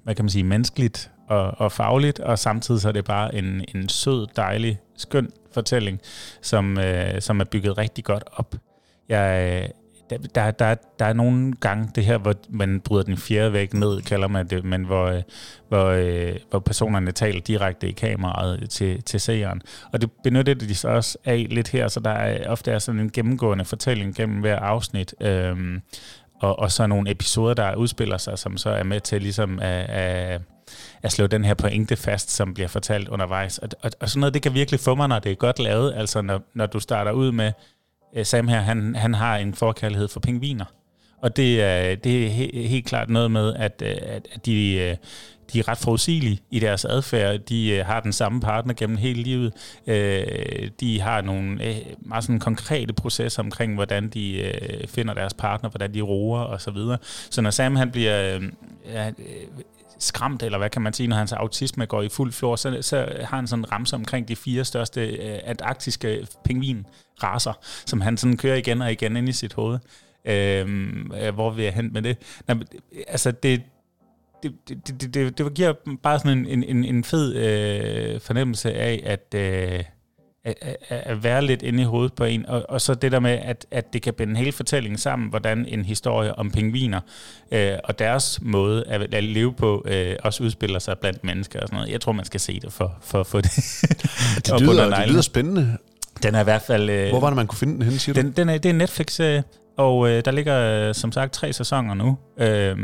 hvad 0.05 0.15
kan 0.15 0.25
man 0.25 0.31
sige, 0.31 0.45
menneskeligt 0.45 1.11
og, 1.29 1.61
og 1.61 1.73
fagligt, 1.73 2.21
og 2.21 2.39
samtidig 2.39 2.81
så 2.81 2.89
er 2.89 2.93
det 2.93 3.05
bare 3.05 3.35
en, 3.35 3.65
en 3.75 3.89
sød, 3.89 4.27
dejlig, 4.37 4.79
skøn 4.97 5.31
fortælling, 5.53 6.01
som, 6.43 6.79
øh, 6.79 7.21
som 7.21 7.41
er 7.41 7.45
bygget 7.45 7.79
rigtig 7.79 8.05
godt 8.05 8.25
op. 8.33 8.55
Jeg, 9.09 9.63
øh, 9.63 9.69
der, 10.11 10.19
der, 10.35 10.51
der, 10.51 10.75
der 10.99 11.05
er 11.05 11.13
nogle 11.13 11.53
gange 11.61 11.91
det 11.95 12.05
her, 12.05 12.19
hvor 12.19 12.35
man 12.49 12.81
bryder 12.81 13.05
den 13.05 13.17
fjerde 13.17 13.53
væg 13.53 13.75
ned, 13.75 14.03
kalder 14.03 14.29
man 14.29 14.47
det, 14.47 14.65
men 14.65 14.85
hvor, 14.85 15.07
øh, 15.07 15.23
hvor, 15.69 15.87
øh, 15.87 16.37
hvor 16.51 16.59
personerne 16.59 17.13
taler 17.13 17.41
direkte 17.41 17.89
i 17.89 17.93
kameraet 17.93 18.71
til, 18.71 19.03
til 19.03 19.21
seeren. 19.21 19.63
Og 19.93 20.01
det 20.01 20.11
benytter 20.25 20.55
de 20.55 20.75
så 20.75 20.89
også 20.89 21.19
af 21.25 21.47
lidt 21.51 21.69
her, 21.69 21.89
så 21.89 22.01
der 22.01 22.11
er 22.11 22.49
ofte 22.51 22.71
er 22.71 22.79
sådan 22.79 23.01
en 23.01 23.11
gennemgående 23.11 23.65
fortælling 23.65 24.15
gennem 24.15 24.41
hver 24.41 24.59
afsnit, 24.59 25.15
øhm, 25.21 25.81
og, 26.41 26.59
og 26.59 26.73
så 26.73 26.87
nogle 26.87 27.11
episoder, 27.11 27.55
der 27.55 27.75
udspiller 27.75 28.19
sig, 28.19 28.39
som 28.39 28.57
så 28.57 28.71
er 28.71 28.83
med 28.83 29.01
til 29.01 29.23
ligesom 29.23 29.59
at, 29.63 29.91
at 29.91 30.41
at 31.03 31.13
slå 31.13 31.27
den 31.27 31.45
her 31.45 31.55
pointe 31.55 31.97
fast, 31.97 32.31
som 32.31 32.55
bliver 32.55 32.69
fortalt 32.69 33.09
undervejs. 33.09 33.59
Og, 33.59 33.69
og, 33.83 33.91
og 34.01 34.09
sådan 34.09 34.21
noget, 34.21 34.35
det 34.35 34.43
kan 34.43 34.55
virkelig 34.55 34.81
få 34.81 34.95
mig, 34.95 35.09
når 35.09 35.19
det 35.19 35.33
er 35.33 35.37
godt 35.37 35.59
lavet. 35.59 35.95
Altså 35.97 36.23
når, 36.23 36.43
når 36.55 36.67
du 36.67 36.81
starter 36.81 37.13
ud 37.13 37.33
med, 37.33 37.53
uh, 38.17 38.23
Sam 38.23 38.49
her, 38.49 38.61
han, 38.61 38.97
han 38.97 39.15
har 39.15 39.37
en 39.37 39.55
forkærlighed 39.55 40.09
for 40.09 40.21
pingviner. 40.21 40.65
Og 41.23 41.37
det, 41.37 41.59
uh, 41.59 42.03
det 42.05 42.27
er 42.27 42.29
he, 42.29 42.51
helt 42.69 42.87
klart 42.87 43.11
noget 43.11 43.31
med, 43.31 43.55
at, 43.55 43.83
uh, 43.85 44.15
at 44.15 44.47
de... 44.47 44.89
Uh, 44.91 45.07
de 45.53 45.59
er 45.59 45.69
ret 45.69 45.79
forudsigelige 45.79 46.39
i 46.51 46.59
deres 46.59 46.85
adfærd. 46.85 47.39
De 47.39 47.71
øh, 47.71 47.87
har 47.87 48.01
den 48.01 48.13
samme 48.13 48.41
partner 48.41 48.75
gennem 48.75 48.97
hele 48.97 49.23
livet. 49.23 49.53
Øh, 49.87 50.71
de 50.81 51.01
har 51.01 51.21
nogle 51.21 51.65
øh, 51.69 51.77
meget 51.99 52.25
sådan 52.25 52.39
konkrete 52.39 52.93
processer 52.93 53.43
omkring, 53.43 53.75
hvordan 53.75 54.09
de 54.09 54.37
øh, 54.41 54.89
finder 54.89 55.15
deres 55.15 55.35
partner, 55.35 55.71
hvordan 55.71 55.95
de 55.95 56.01
roer 56.01 56.41
og 56.41 56.61
så 56.61 56.71
videre. 56.71 56.99
Så 57.31 57.41
når 57.43 57.51
Sam 57.51 57.77
han 57.77 57.91
bliver 57.91 58.37
øh, 58.37 58.43
ja, 58.93 59.11
skræmt, 59.99 60.43
eller 60.43 60.59
hvad 60.59 60.71
kan 60.71 60.83
man 60.83 60.93
sige, 60.93 61.07
når 61.07 61.17
hans 61.17 61.33
autisme 61.33 61.87
går 61.87 62.03
i 62.03 62.09
fuld 62.09 62.33
flor, 62.33 62.57
så, 62.57 62.79
så 62.83 62.97
har 63.25 63.37
han 63.37 63.47
sådan 63.47 63.65
en 63.65 63.73
ramse 63.73 63.97
omkring 63.97 64.29
de 64.29 64.37
fire 64.37 64.65
største 64.65 65.07
øh, 65.07 65.39
antarktiske 65.45 66.27
pingvinraser, 66.45 67.59
som 67.87 68.01
han 68.01 68.17
sådan 68.17 68.37
kører 68.37 68.57
igen 68.57 68.83
og 68.83 68.93
igen 68.93 69.17
ind 69.17 69.29
i 69.29 69.33
sit 69.33 69.53
hoved. 69.53 69.79
Øhm, 70.25 71.13
øh, 71.21 71.35
hvor 71.35 71.51
vil 71.51 71.65
jeg 71.65 71.75
hen 71.75 71.93
med 71.93 72.03
det? 72.03 72.19
Nej, 72.47 72.55
men, 72.55 72.67
altså, 73.09 73.31
det, 73.31 73.63
det, 74.43 74.55
det, 74.69 75.01
det, 75.01 75.15
det, 75.15 75.39
det 75.39 75.55
giver 75.55 75.73
bare 76.03 76.19
sådan 76.19 76.39
en, 76.39 76.47
en, 76.47 76.63
en, 76.63 76.85
en 76.85 77.05
fed 77.05 77.35
øh, 77.35 78.21
fornemmelse 78.21 78.73
af, 78.73 79.03
at, 79.05 79.35
øh, 79.35 79.85
at, 80.45 80.77
at, 80.89 81.25
være 81.25 81.45
lidt 81.45 81.63
inde 81.63 81.83
i 81.83 81.85
hovedet 81.85 82.13
på 82.13 82.25
en, 82.25 82.47
og, 82.47 82.65
og 82.69 82.81
så 82.81 82.95
det 82.95 83.13
der 83.13 83.21
med, 83.21 83.31
at, 83.31 83.67
at 83.71 83.93
det 83.93 84.03
kan 84.03 84.15
binde 84.15 84.37
hele 84.37 84.53
fortællingen 84.53 84.99
sammen, 84.99 85.29
hvordan 85.29 85.67
en 85.69 85.85
historie 85.85 86.39
om 86.39 86.51
pingviner 86.51 87.01
øh, 87.53 87.73
og 87.85 87.99
deres 87.99 88.39
måde 88.43 88.85
at, 88.87 89.15
at 89.15 89.25
leve 89.25 89.53
på 89.53 89.85
øh, 89.87 90.17
også 90.23 90.45
udspiller 90.45 90.79
sig 90.79 90.99
blandt 90.99 91.25
mennesker 91.25 91.61
og 91.61 91.69
sådan 91.69 91.77
noget. 91.77 91.93
Jeg 91.93 92.01
tror, 92.01 92.13
man 92.13 92.25
skal 92.25 92.41
se 92.41 92.61
det 92.61 92.73
for, 92.73 92.99
for 93.03 93.21
at 93.21 93.27
få 93.27 93.41
det. 93.41 93.51
Det 94.47 94.61
lyder, 94.61 94.97
det 94.97 95.09
lyder 95.09 95.23
spændende. 95.23 95.77
Den 96.23 96.35
er 96.35 96.41
i 96.41 96.45
hvert 96.45 96.63
fald... 96.63 96.91
Øh, 96.91 97.09
Hvor 97.09 97.21
var 97.21 97.29
det, 97.29 97.37
man 97.37 97.47
kunne 97.47 97.59
finde 97.59 97.75
den 97.75 97.83
henne, 97.83 97.99
siger 97.99 98.15
du? 98.15 98.21
den, 98.21 98.33
den 98.33 98.49
er, 98.49 98.53
det 98.53 98.67
er 98.67 98.71
en 98.71 98.79
Netflix-serie, 98.79 99.45
og 99.77 100.09
øh, 100.11 100.25
der 100.25 100.31
ligger 100.31 100.89
øh, 100.89 100.95
som 100.95 101.13
sagt 101.13 101.33
tre 101.33 101.53
sæsoner 101.53 101.95
nu. 101.95 102.19
Øh, 102.39 102.77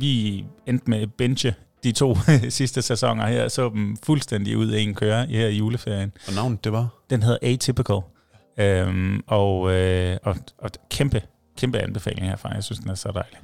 vi 0.00 0.44
endte 0.66 0.90
med 0.90 1.06
binge 1.06 1.54
de 1.86 1.92
to 1.92 2.16
sidste 2.48 2.82
sæsoner 2.82 3.26
her, 3.26 3.48
så 3.48 3.68
dem 3.68 3.96
fuldstændig 4.02 4.56
ud 4.56 4.68
af 4.68 4.80
en 4.80 4.94
køre 4.94 5.26
her 5.26 5.46
i 5.48 5.56
juleferien. 5.56 6.12
Og 6.28 6.34
navnet, 6.34 6.64
det 6.64 6.72
var? 6.72 6.88
Den 7.10 7.22
hedder 7.22 7.38
Atypical, 7.42 8.00
øhm, 8.58 9.22
og, 9.26 9.72
øh, 9.72 10.16
og, 10.22 10.36
og 10.58 10.70
kæmpe, 10.90 11.22
kæmpe 11.58 11.78
anbefaling 11.78 12.28
herfra. 12.28 12.54
Jeg 12.54 12.64
synes, 12.64 12.78
den 12.78 12.90
er 12.90 12.94
så 12.94 13.12
dejlig. 13.14 13.38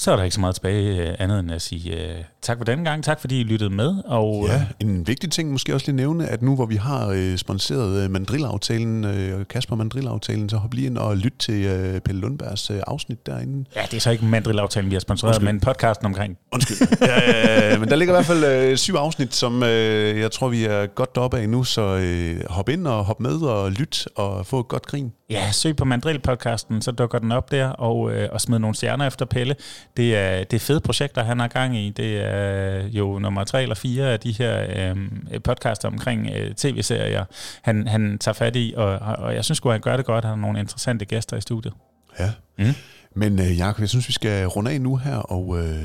Så 0.00 0.12
er 0.12 0.16
der 0.16 0.22
ikke 0.22 0.34
så 0.34 0.40
meget 0.40 0.54
tilbage 0.54 1.08
øh, 1.08 1.14
andet 1.18 1.40
end 1.40 1.52
at 1.52 1.62
sige 1.62 1.96
øh, 1.96 2.24
tak 2.42 2.56
for 2.56 2.64
denne 2.64 2.84
gang. 2.84 3.04
Tak 3.04 3.20
fordi 3.20 3.40
I 3.40 3.44
lyttede 3.44 3.70
med. 3.70 3.94
Og, 4.04 4.46
Ja, 4.48 4.54
øh, 4.54 4.62
en 4.80 5.06
vigtig 5.06 5.30
ting 5.30 5.52
måske 5.52 5.74
også 5.74 5.86
lige 5.86 5.96
nævne, 5.96 6.26
at 6.26 6.42
nu 6.42 6.54
hvor 6.54 6.66
vi 6.66 6.76
har 6.76 7.08
øh, 7.08 7.36
sponsoreret 7.36 8.04
øh, 8.04 8.10
Mandrill-aftalen, 8.10 9.04
øh, 9.04 9.46
Kasper 9.50 9.76
Mandrill-aftalen, 9.76 10.48
så 10.48 10.56
hop 10.56 10.74
lige 10.74 10.86
ind 10.86 10.98
og 10.98 11.16
lyt 11.16 11.32
til 11.38 11.64
øh, 11.64 12.00
Pelle 12.00 12.20
Lundbergs 12.20 12.70
øh, 12.70 12.80
afsnit 12.86 13.26
derinde. 13.26 13.64
ja, 13.76 13.82
det 13.90 13.94
er 13.96 14.00
så 14.00 14.10
ikke 14.10 14.24
Mandrill-aftalen, 14.24 14.90
vi 14.90 14.94
har 14.94 15.00
sponsoreret, 15.00 15.34
Undskyld. 15.36 15.52
men 15.52 15.60
podcasten 15.60 16.06
omkring. 16.06 16.38
Undskyld. 16.52 16.88
ja, 17.00 17.78
men 17.78 17.88
der 17.88 17.96
ligger 17.96 18.14
i 18.14 18.16
hvert 18.16 18.26
fald 18.26 18.44
øh, 18.44 18.76
syv 18.76 18.94
afsnit, 18.94 19.34
som 19.34 19.62
øh, 19.62 20.20
jeg 20.20 20.30
tror, 20.32 20.48
vi 20.48 20.64
er 20.64 20.86
godt 20.86 21.14
deroppe 21.14 21.38
af 21.38 21.48
nu, 21.48 21.64
så 21.64 21.96
øh, 21.96 22.40
hop 22.50 22.68
ind 22.68 22.86
og 22.86 23.04
hop 23.04 23.20
med 23.20 23.36
og 23.40 23.72
lyt 23.72 24.08
og 24.16 24.46
få 24.46 24.60
et 24.60 24.68
godt 24.68 24.86
grin. 24.86 25.12
Ja, 25.30 25.52
søg 25.52 25.76
på 25.76 25.84
Mandrill-podcasten, 25.84 26.80
så 26.80 26.92
dukker 26.98 27.18
den 27.18 27.32
op 27.32 27.50
der, 27.50 27.68
og, 27.68 28.12
øh, 28.12 28.28
og 28.32 28.40
smid 28.40 28.58
nogle 28.58 28.74
stjerner 28.74 29.06
efter 29.06 29.24
Pelle. 29.26 29.56
Det 29.96 30.16
er, 30.16 30.44
det 30.44 30.56
er 30.56 30.60
fede 30.60 30.80
projekter, 30.80 31.24
han 31.24 31.40
har 31.40 31.48
gang 31.48 31.76
i. 31.76 31.90
Det 31.90 32.24
er 32.24 32.88
jo 32.88 33.18
nummer 33.18 33.44
tre 33.44 33.62
eller 33.62 33.74
fire 33.74 34.12
af 34.12 34.20
de 34.20 34.32
her 34.32 34.66
øh, 34.90 35.40
podcaster 35.44 35.88
omkring 35.88 36.30
øh, 36.36 36.54
tv-serier, 36.54 37.24
han, 37.62 37.88
han 37.88 38.18
tager 38.18 38.32
fat 38.32 38.56
i, 38.56 38.74
og, 38.76 38.98
og 38.98 39.34
jeg 39.34 39.44
synes 39.44 39.56
sgu, 39.56 39.70
han 39.70 39.80
gør 39.80 39.96
det 39.96 40.06
godt. 40.06 40.24
Han 40.24 40.34
har 40.34 40.40
nogle 40.40 40.60
interessante 40.60 41.04
gæster 41.04 41.36
i 41.36 41.40
studiet. 41.40 41.74
Ja. 42.18 42.30
Mm. 42.58 42.74
Men 43.14 43.38
øh, 43.38 43.58
Jacob, 43.58 43.80
jeg 43.80 43.88
synes, 43.88 44.08
vi 44.08 44.12
skal 44.12 44.46
runde 44.46 44.70
af 44.70 44.80
nu 44.80 44.96
her, 44.96 45.16
og 45.16 45.58
øh, 45.58 45.84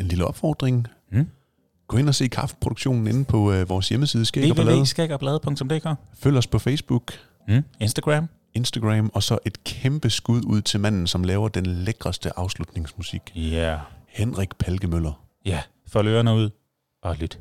en 0.00 0.06
lille 0.08 0.24
opfordring. 0.24 0.86
Mm. 1.12 1.26
Gå 1.88 1.96
ind 1.96 2.08
og 2.08 2.14
se 2.14 2.28
kaffeproduktionen 2.28 3.06
inde 3.06 3.24
på 3.24 3.52
øh, 3.52 3.68
vores 3.68 3.88
hjemmeside, 3.88 4.24
Skæg 4.24 4.50
og 4.50 4.56
Ballade. 4.56 4.76
www.skægogbladet.dk 4.76 5.88
Følg 6.22 6.36
os 6.36 6.46
på 6.46 6.58
Facebook, 6.58 7.12
mm. 7.48 7.64
Instagram. 7.80 8.28
Instagram, 8.54 9.10
og 9.14 9.22
så 9.22 9.38
et 9.44 9.64
kæmpe 9.64 10.10
skud 10.10 10.42
ud 10.44 10.62
til 10.62 10.80
manden, 10.80 11.06
som 11.06 11.24
laver 11.24 11.48
den 11.48 11.66
lækreste 11.66 12.38
afslutningsmusik. 12.38 13.22
Ja. 13.34 13.40
Yeah. 13.40 13.78
Henrik 14.08 14.56
Palkemøller. 14.56 15.24
Ja, 15.44 15.62
få 15.86 16.02
ørerne 16.06 16.34
ud 16.34 16.50
og 17.02 17.16
lyt. 17.16 17.38